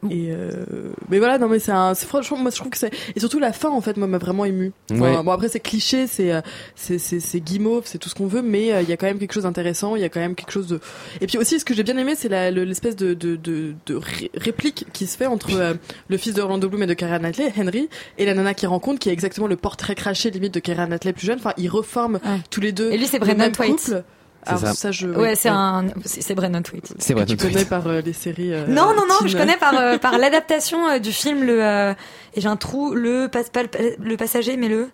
Et 0.10 0.30
euh... 0.32 0.64
mais 1.10 1.20
voilà, 1.20 1.38
non 1.38 1.48
mais 1.50 1.60
c'est 1.60 1.72
un, 1.74 1.94
franchement, 1.94 2.38
moi 2.38 2.52
je 2.52 2.56
trouve 2.58 2.70
que 2.72 2.78
c'est 2.78 2.92
et 3.16 3.20
surtout 3.20 3.40
la 3.40 3.52
fin 3.52 3.70
en 3.70 3.82
fait, 3.82 3.98
moi 3.98 4.08
m'a 4.08 4.18
vraiment 4.18 4.46
ému. 4.46 4.72
Enfin, 4.92 5.02
Ouais. 5.18 5.24
Bon 5.24 5.32
après 5.32 5.50
c'est 5.50 5.60
cliché, 5.60 6.08
c'est 6.08 6.32
euh, 6.32 6.42
c'est 6.76 7.00
c'est 7.00 7.40
guimauve, 7.42 7.84
c'est 7.86 7.98
tout 7.98 8.08
ce 8.10 8.16
qu'on 8.16 8.28
veut, 8.28 8.42
mais 8.42 8.72
euh, 8.74 8.82
il 8.82 8.90
y 8.90 8.94
a 8.94 8.98
quand 8.98 9.08
même 9.08 9.20
quelque 9.20 9.34
chose 9.34 9.44
d'intéressant, 9.44 9.96
il 9.96 10.02
y 10.02 10.06
a 10.06 10.10
quand 10.10 10.20
même 10.22 10.36
quelque 10.36 10.52
chose 10.52 10.68
de. 10.68 10.80
Et 11.22 11.28
puis 11.28 11.38
aussi 11.38 11.60
ce 11.60 11.66
que 11.66 11.74
j'ai 11.74 11.84
bien 11.84 11.98
aimé, 11.98 12.14
c'est 12.16 12.30
l'espèce 12.52 12.96
de 12.96 13.14
de 13.14 13.36
de, 13.36 13.74
de 13.86 13.96
ré- 13.96 14.32
réplique 14.36 14.86
qui 14.94 15.06
se 15.06 15.18
fait 15.18 15.26
entre 15.26 15.54
euh, 15.60 15.74
le 16.08 16.18
fils 16.18 16.34
de 16.34 16.42
Orlando 16.42 16.70
Bloom 16.70 16.84
et 16.84 16.88
de 16.88 16.94
Keira 16.94 17.20
Knightley, 17.20 17.52
Henry, 17.58 17.90
et 18.18 18.26
la 18.26 18.34
nana 18.34 18.54
qui 18.54 18.68
rencontre, 18.68 19.00
qui 19.00 19.10
est 19.10 19.14
exactement 19.14 19.48
le 19.48 19.56
portrait 19.58 19.96
craché 19.96 20.30
limite 20.32 20.54
de 20.54 20.60
Keira 20.60 20.86
Knightley 20.88 21.14
plus 21.14 21.26
jeune. 21.28 21.40
Enfin, 21.40 21.54
ils 21.58 21.70
reforment 21.70 22.20
tous 22.50 22.62
les 22.62 22.72
deux. 22.72 22.92
Et 22.92 22.98
lui, 22.98 23.06
c'est 23.08 23.20
Brendan 23.20 23.52
couple. 23.92 24.04
C'est 24.44 24.50
Alors 24.50 24.62
ça. 24.62 24.74
ça, 24.74 24.92
je 24.92 25.08
Ouais, 25.08 25.36
c'est 25.36 25.50
un, 25.50 25.86
c'est 26.06 26.34
Brendan 26.34 26.64
Thwaites. 26.64 26.94
c'est 26.98 27.14
vrai. 27.14 27.26
tu 27.26 27.36
tout 27.36 27.48
de 27.48 27.52
connais 27.52 27.66
par 27.66 27.86
euh, 27.88 28.02
les 28.02 28.14
séries. 28.14 28.54
euh, 28.54 28.68
Non, 28.68 28.94
non, 28.96 29.04
non, 29.08 29.28
je 29.28 29.36
connais 29.38 29.58
par, 29.58 29.74
euh, 29.78 29.98
par 30.02 30.18
l'adaptation 30.18 30.88
euh, 30.88 31.00
du 31.00 31.12
film, 31.12 31.44
le, 31.44 31.64
euh, 31.64 31.94
et 32.36 32.42
j'ai 32.42 32.48
un 32.48 32.56
trou, 32.56 32.94
le, 32.96 33.28
pas, 33.28 33.44
pas 33.44 33.64
le, 33.64 33.70
le 34.00 34.18
passager, 34.18 34.56
mais 34.58 34.70
le, 34.70 34.90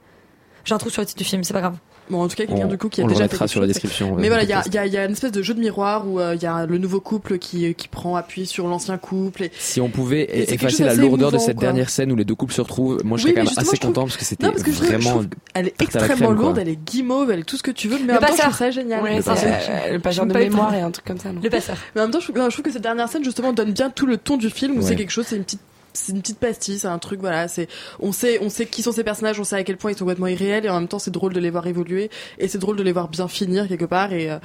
j'ai 0.64 0.74
un 0.74 0.78
trou 0.80 0.90
sur 0.90 1.02
le 1.02 1.06
titre 1.06 1.20
du 1.20 1.26
film, 1.26 1.44
c'est 1.44 1.54
pas 1.54 1.62
grave. 1.62 1.78
Bon, 2.10 2.22
en 2.22 2.28
tout 2.28 2.36
cas, 2.36 2.46
quelqu'un 2.46 2.68
du 2.68 2.78
coup 2.78 2.88
qui 2.90 3.02
a 3.02 3.04
on 3.04 3.08
déjà 3.08 3.28
fait 3.28 3.48
sur 3.48 3.60
la 3.62 3.66
quelque 3.68 3.74
chose. 3.82 3.84
description. 3.90 4.16
Mais 4.16 4.26
euh, 4.26 4.30
voilà, 4.30 4.44
il 4.44 4.50
y 4.50 4.54
a, 4.54 4.58
podcast. 4.58 4.68
il 4.74 4.76
y, 4.76 4.78
a, 4.78 4.86
il 4.86 4.94
y 4.94 4.98
a 4.98 5.06
une 5.06 5.14
espèce 5.14 5.32
de 5.32 5.42
jeu 5.42 5.54
de 5.56 5.60
miroir 5.60 6.08
où 6.08 6.20
euh, 6.20 6.36
il 6.36 6.42
y 6.44 6.46
a 6.46 6.66
le 6.68 6.78
nouveau 6.78 7.00
couple 7.00 7.40
qui, 7.40 7.74
qui 7.74 7.88
prend 7.88 8.16
appui 8.16 8.46
sur 8.46 8.68
l'ancien 8.68 8.98
couple. 8.98 9.44
Et... 9.46 9.52
Si 9.58 9.82
on 9.82 9.90
pouvait 9.90 10.22
Et 10.22 10.54
effacer 10.54 10.84
la 10.84 10.94
lourdeur 10.94 11.32
de 11.32 11.38
cette 11.40 11.56
quoi. 11.58 11.66
dernière 11.66 11.90
scène 11.90 12.12
où 12.12 12.16
les 12.16 12.26
deux 12.26 12.36
couples 12.36 12.54
se 12.54 12.62
retrouvent, 12.62 13.02
moi 13.04 13.18
je 13.18 13.24
Oui, 13.26 13.32
serais 13.32 13.42
quand 13.46 13.50
même 13.52 13.58
assez 13.58 13.76
je 13.76 13.80
trouve- 13.82 13.90
content 13.94 14.04
parce 14.04 14.18
que 14.18 14.26
c'était 14.26 14.46
je 14.56 14.64
je 14.72 14.84
vraiment. 14.84 15.10
trouve 15.10 15.28
elle 15.56 15.68
est 15.68 15.82
extrêmement 15.82 16.16
crème, 16.16 16.34
lourde, 16.34 16.58
elle 16.60 16.70
est 16.70 16.76
guimauve, 16.86 17.32
elle 17.32 17.40
est 17.40 17.44
tout 17.44 17.58
ce 17.58 17.64
que 17.64 17.72
tu 17.72 17.88
veux, 17.88 17.98
mais 17.98 18.14
Le 18.14 18.18
en 18.18 18.22
même 18.22 18.22
temps, 18.22 18.26
je 18.28 18.32
passeur. 18.34 18.46
trouve 18.46 18.58
ça 18.60 18.72
génial. 18.72 19.02
Ouais, 19.04 19.16
Le 19.16 19.22
c'est 19.24 19.30
passeur. 19.32 19.56
euh, 19.70 19.94
le 19.94 20.00
passeur 20.00 20.26
de 20.28 20.34
mémoire 20.34 20.74
et 20.76 20.82
un 20.82 20.92
truc 20.92 21.06
comme 21.06 21.18
ça. 21.18 21.32
non 21.32 21.42
Le 21.44 21.50
passeur. 21.50 21.78
Mais 21.96 22.02
en 22.02 22.04
même 22.06 22.12
temps, 22.12 22.20
je 22.20 22.32
trouve, 22.32 22.50
je 22.52 22.62
que 22.62 22.72
cette 22.72 22.82
dernière 22.84 23.10
scène, 23.10 23.24
justement, 23.24 23.52
donne 23.54 23.72
bien 23.72 23.90
tout 23.90 24.06
le 24.06 24.18
ton 24.18 24.38
du 24.38 24.50
film 24.50 24.78
où 24.78 24.82
c'est 24.82 24.96
quelque 24.96 25.10
chose, 25.12 25.26
c'est 25.28 25.38
une 25.38 25.44
petite 25.44 25.62
c'est 25.96 26.12
une 26.12 26.22
petite 26.22 26.40
pastille, 26.40 26.80
c'est 26.80 26.88
un 26.88 27.00
truc 27.00 27.20
voilà, 27.20 27.48
c'est 27.48 27.68
on 28.00 28.12
sait 28.12 28.40
on 28.42 28.50
sait 28.50 28.66
qui 28.66 28.82
sont 28.82 28.92
ces 28.92 29.04
personnages, 29.04 29.40
on 29.40 29.44
sait 29.44 29.56
à 29.56 29.64
quel 29.64 29.78
point 29.78 29.92
ils 29.92 29.98
sont 29.98 30.06
complètement 30.06 30.28
irréels 30.28 30.66
et 30.66 30.70
en 30.70 30.80
même 30.80 30.88
temps 30.88 31.00
c'est 31.00 31.12
drôle 31.12 31.34
de 31.34 31.40
les 31.40 31.50
voir 31.50 31.66
évoluer 31.68 32.10
et 32.38 32.48
c'est 32.48 32.58
drôle 32.58 32.76
de 32.76 32.84
les 32.84 32.92
voir 32.92 33.08
bien 33.08 33.28
finir 33.28 33.68
quelque 33.68 33.86
part 33.86 34.14
et 34.14 34.30
euh, 34.30 34.38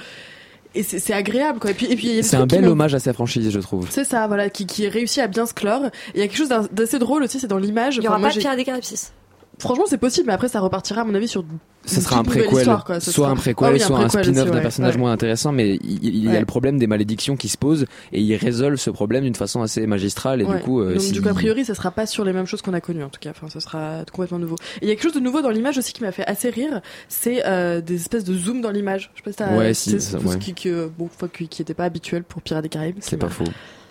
et 0.74 0.82
c'est 0.82 1.00
c'est 1.00 1.12
agréable 1.12 1.58
quoi. 1.58 1.70
Et 1.72 1.74
puis 1.74 1.86
et 1.86 1.96
puis 1.96 2.22
C'est 2.22 2.36
un 2.36 2.46
bel 2.46 2.66
hommage 2.66 2.94
à 2.94 3.00
sa 3.00 3.12
franchise, 3.12 3.50
je 3.50 3.58
trouve. 3.60 3.88
C'est 3.90 4.04
ça, 4.04 4.26
voilà, 4.28 4.50
qui, 4.50 4.66
qui 4.66 4.88
réussit 4.88 5.18
à 5.18 5.26
bien 5.26 5.46
se 5.46 5.54
clore. 5.54 5.86
Et 5.86 5.90
il 6.14 6.20
y 6.20 6.22
a 6.22 6.28
quelque 6.28 6.36
chose 6.38 6.68
d'assez 6.70 6.98
drôle 6.98 7.24
aussi, 7.24 7.40
c'est 7.40 7.48
dans 7.48 7.58
l'image. 7.58 7.96
Il 7.96 8.04
y 8.04 8.06
aura 8.06 8.16
Enfin, 8.16 8.20
moi, 8.20 8.28
pas 8.28 8.34
de 8.36 8.40
Pirates 8.40 8.80
des 8.80 8.86
6. 8.86 9.12
Franchement, 9.60 9.84
c'est 9.86 9.98
possible, 9.98 10.26
mais 10.26 10.32
après, 10.32 10.48
ça 10.48 10.60
repartira, 10.60 11.02
à 11.02 11.04
mon 11.04 11.14
avis, 11.14 11.28
sur. 11.28 11.42
Une 11.42 11.88
sera 12.02 12.18
un 12.18 12.24
préquel, 12.24 12.48
quoi. 12.48 13.00
Soit 13.00 13.00
sera- 13.00 13.30
un 13.30 13.36
préquel, 13.36 13.68
Ah 13.68 13.72
oui, 13.72 13.80
soit 13.80 13.98
un 13.98 14.08
spin-off 14.08 14.50
d'un 14.50 14.56
ouais, 14.56 14.60
personnage 14.62 14.94
ouais. 14.94 15.00
moins 15.00 15.12
intéressant, 15.12 15.50
mais 15.52 15.76
il, 15.76 16.04
il 16.04 16.24
y 16.24 16.36
a 16.36 16.40
le 16.40 16.44
problème 16.46 16.78
des 16.78 16.86
malédictions 16.86 17.36
qui 17.36 17.48
se 17.48 17.56
posent 17.56 17.86
et 18.12 18.20
il 18.20 18.34
résolve 18.36 18.76
ce 18.76 18.90
problème 18.90 19.24
d'une 19.24 19.34
façon 19.34 19.62
assez 19.62 19.86
magistrale 19.86 20.42
et 20.42 20.44
du 20.44 20.56
coup, 20.58 20.80
euh, 20.82 20.92
Donc, 20.92 21.00
si- 21.02 21.12
du 21.12 21.22
coup, 21.22 21.28
a 21.28 21.34
priori, 21.34 21.64
ça 21.64 21.74
sera 21.74 21.90
pas 21.90 22.04
sur 22.06 22.24
les 22.24 22.32
mêmes 22.34 22.44
choses 22.46 22.60
qu'on 22.60 22.74
a 22.74 22.80
connues, 22.82 23.02
en 23.04 23.08
tout 23.08 23.20
cas. 23.20 23.30
Enfin, 23.30 23.48
ce 23.48 23.60
sera 23.60 24.04
complètement 24.12 24.38
nouveau. 24.38 24.56
Et 24.82 24.86
il 24.86 24.88
y 24.88 24.90
a 24.90 24.94
quelque 24.94 25.04
chose 25.04 25.14
de 25.14 25.20
nouveau 25.20 25.40
dans 25.40 25.48
l'image 25.50 25.78
aussi 25.78 25.92
qui 25.94 26.02
m'a 26.02 26.12
fait 26.12 26.26
assez 26.26 26.50
rire. 26.50 26.80
C'est 27.08 27.46
euh, 27.46 27.80
des 27.80 27.94
espèces 27.96 28.24
de 28.24 28.34
zoom 28.34 28.60
dans 28.60 28.70
l'image. 28.70 29.10
Je 29.14 29.20
sais 29.20 29.24
pas 29.24 29.30
si 29.32 29.36
t'as. 29.38 29.56
Ouais, 29.56 29.72
si, 29.74 29.90
c'est- 29.92 30.00
ça, 30.00 30.18
ce 30.24 30.36
qui, 30.36 30.52
qui, 30.52 30.68
euh, 30.68 30.88
bon, 30.98 31.08
qui, 31.32 31.48
qui 31.48 31.62
était 31.62 31.74
pas 31.74 31.84
habituel 31.84 32.24
pour 32.24 32.42
Pirates 32.42 32.62
des 32.62 32.68
Caraïbes. 32.68 32.96
c'est 33.00 33.16
pas 33.16 33.28
faux. 33.30 33.44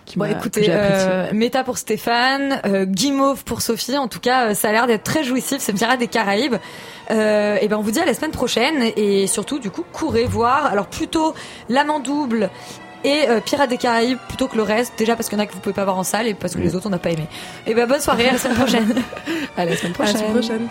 Qui 0.06 0.18
Bon, 0.18 0.24
écoutez, 0.24 0.66
euh, 0.68 1.30
méta 1.32 1.62
pour 1.62 1.78
Stéphane, 1.78 2.60
euh, 2.64 2.84
guimauve 2.84 3.44
pour 3.44 3.62
Sophie. 3.62 3.96
En 3.96 4.08
tout 4.08 4.20
cas, 4.20 4.48
euh, 4.50 4.54
ça 4.54 4.68
a 4.70 4.72
l'air 4.72 4.86
d'être 4.86 5.04
très 5.04 5.22
jouissif. 5.24 5.58
C'est 5.60 5.72
Pirates 5.72 6.00
des 6.00 6.08
Caraïbes. 6.08 6.56
Euh, 7.10 7.58
et 7.60 7.68
ben, 7.68 7.76
on 7.76 7.80
vous 7.82 7.90
dit 7.92 8.00
à 8.00 8.04
la 8.06 8.14
semaine 8.14 8.30
prochaine. 8.32 8.90
Et 8.96 9.26
surtout, 9.26 9.58
du 9.58 9.70
coup, 9.70 9.84
courez 9.92 10.24
voir. 10.24 10.66
Alors, 10.66 10.86
plutôt 10.86 11.34
l'amant 11.68 12.00
double 12.00 12.50
et 13.04 13.28
euh, 13.28 13.40
Pirates 13.40 13.70
des 13.70 13.78
Caraïbes 13.78 14.18
plutôt 14.28 14.48
que 14.48 14.56
le 14.56 14.62
reste. 14.62 14.94
Déjà 14.98 15.16
parce 15.16 15.28
qu'il 15.28 15.38
y 15.38 15.40
en 15.40 15.44
a 15.44 15.46
que 15.46 15.52
vous 15.52 15.60
pouvez 15.60 15.74
pas 15.74 15.84
voir 15.84 15.96
en 15.96 16.04
salle 16.04 16.26
et 16.26 16.34
parce 16.34 16.54
que 16.54 16.60
les 16.60 16.74
autres 16.74 16.86
on 16.86 16.90
n'a 16.90 16.98
pas 16.98 17.10
aimé. 17.10 17.26
Et 17.66 17.74
ben, 17.74 17.86
bonne 17.88 18.00
soirée. 18.00 18.28
À 18.28 18.32
la 18.32 18.38
semaine 18.38 18.56
prochaine. 18.56 18.94
À 19.56 19.64
la 19.64 19.76
semaine 19.76 19.92
À 19.98 20.04
la 20.04 20.12
prochaine. 20.12 20.16
semaine 20.16 20.32
prochaine. 20.32 20.68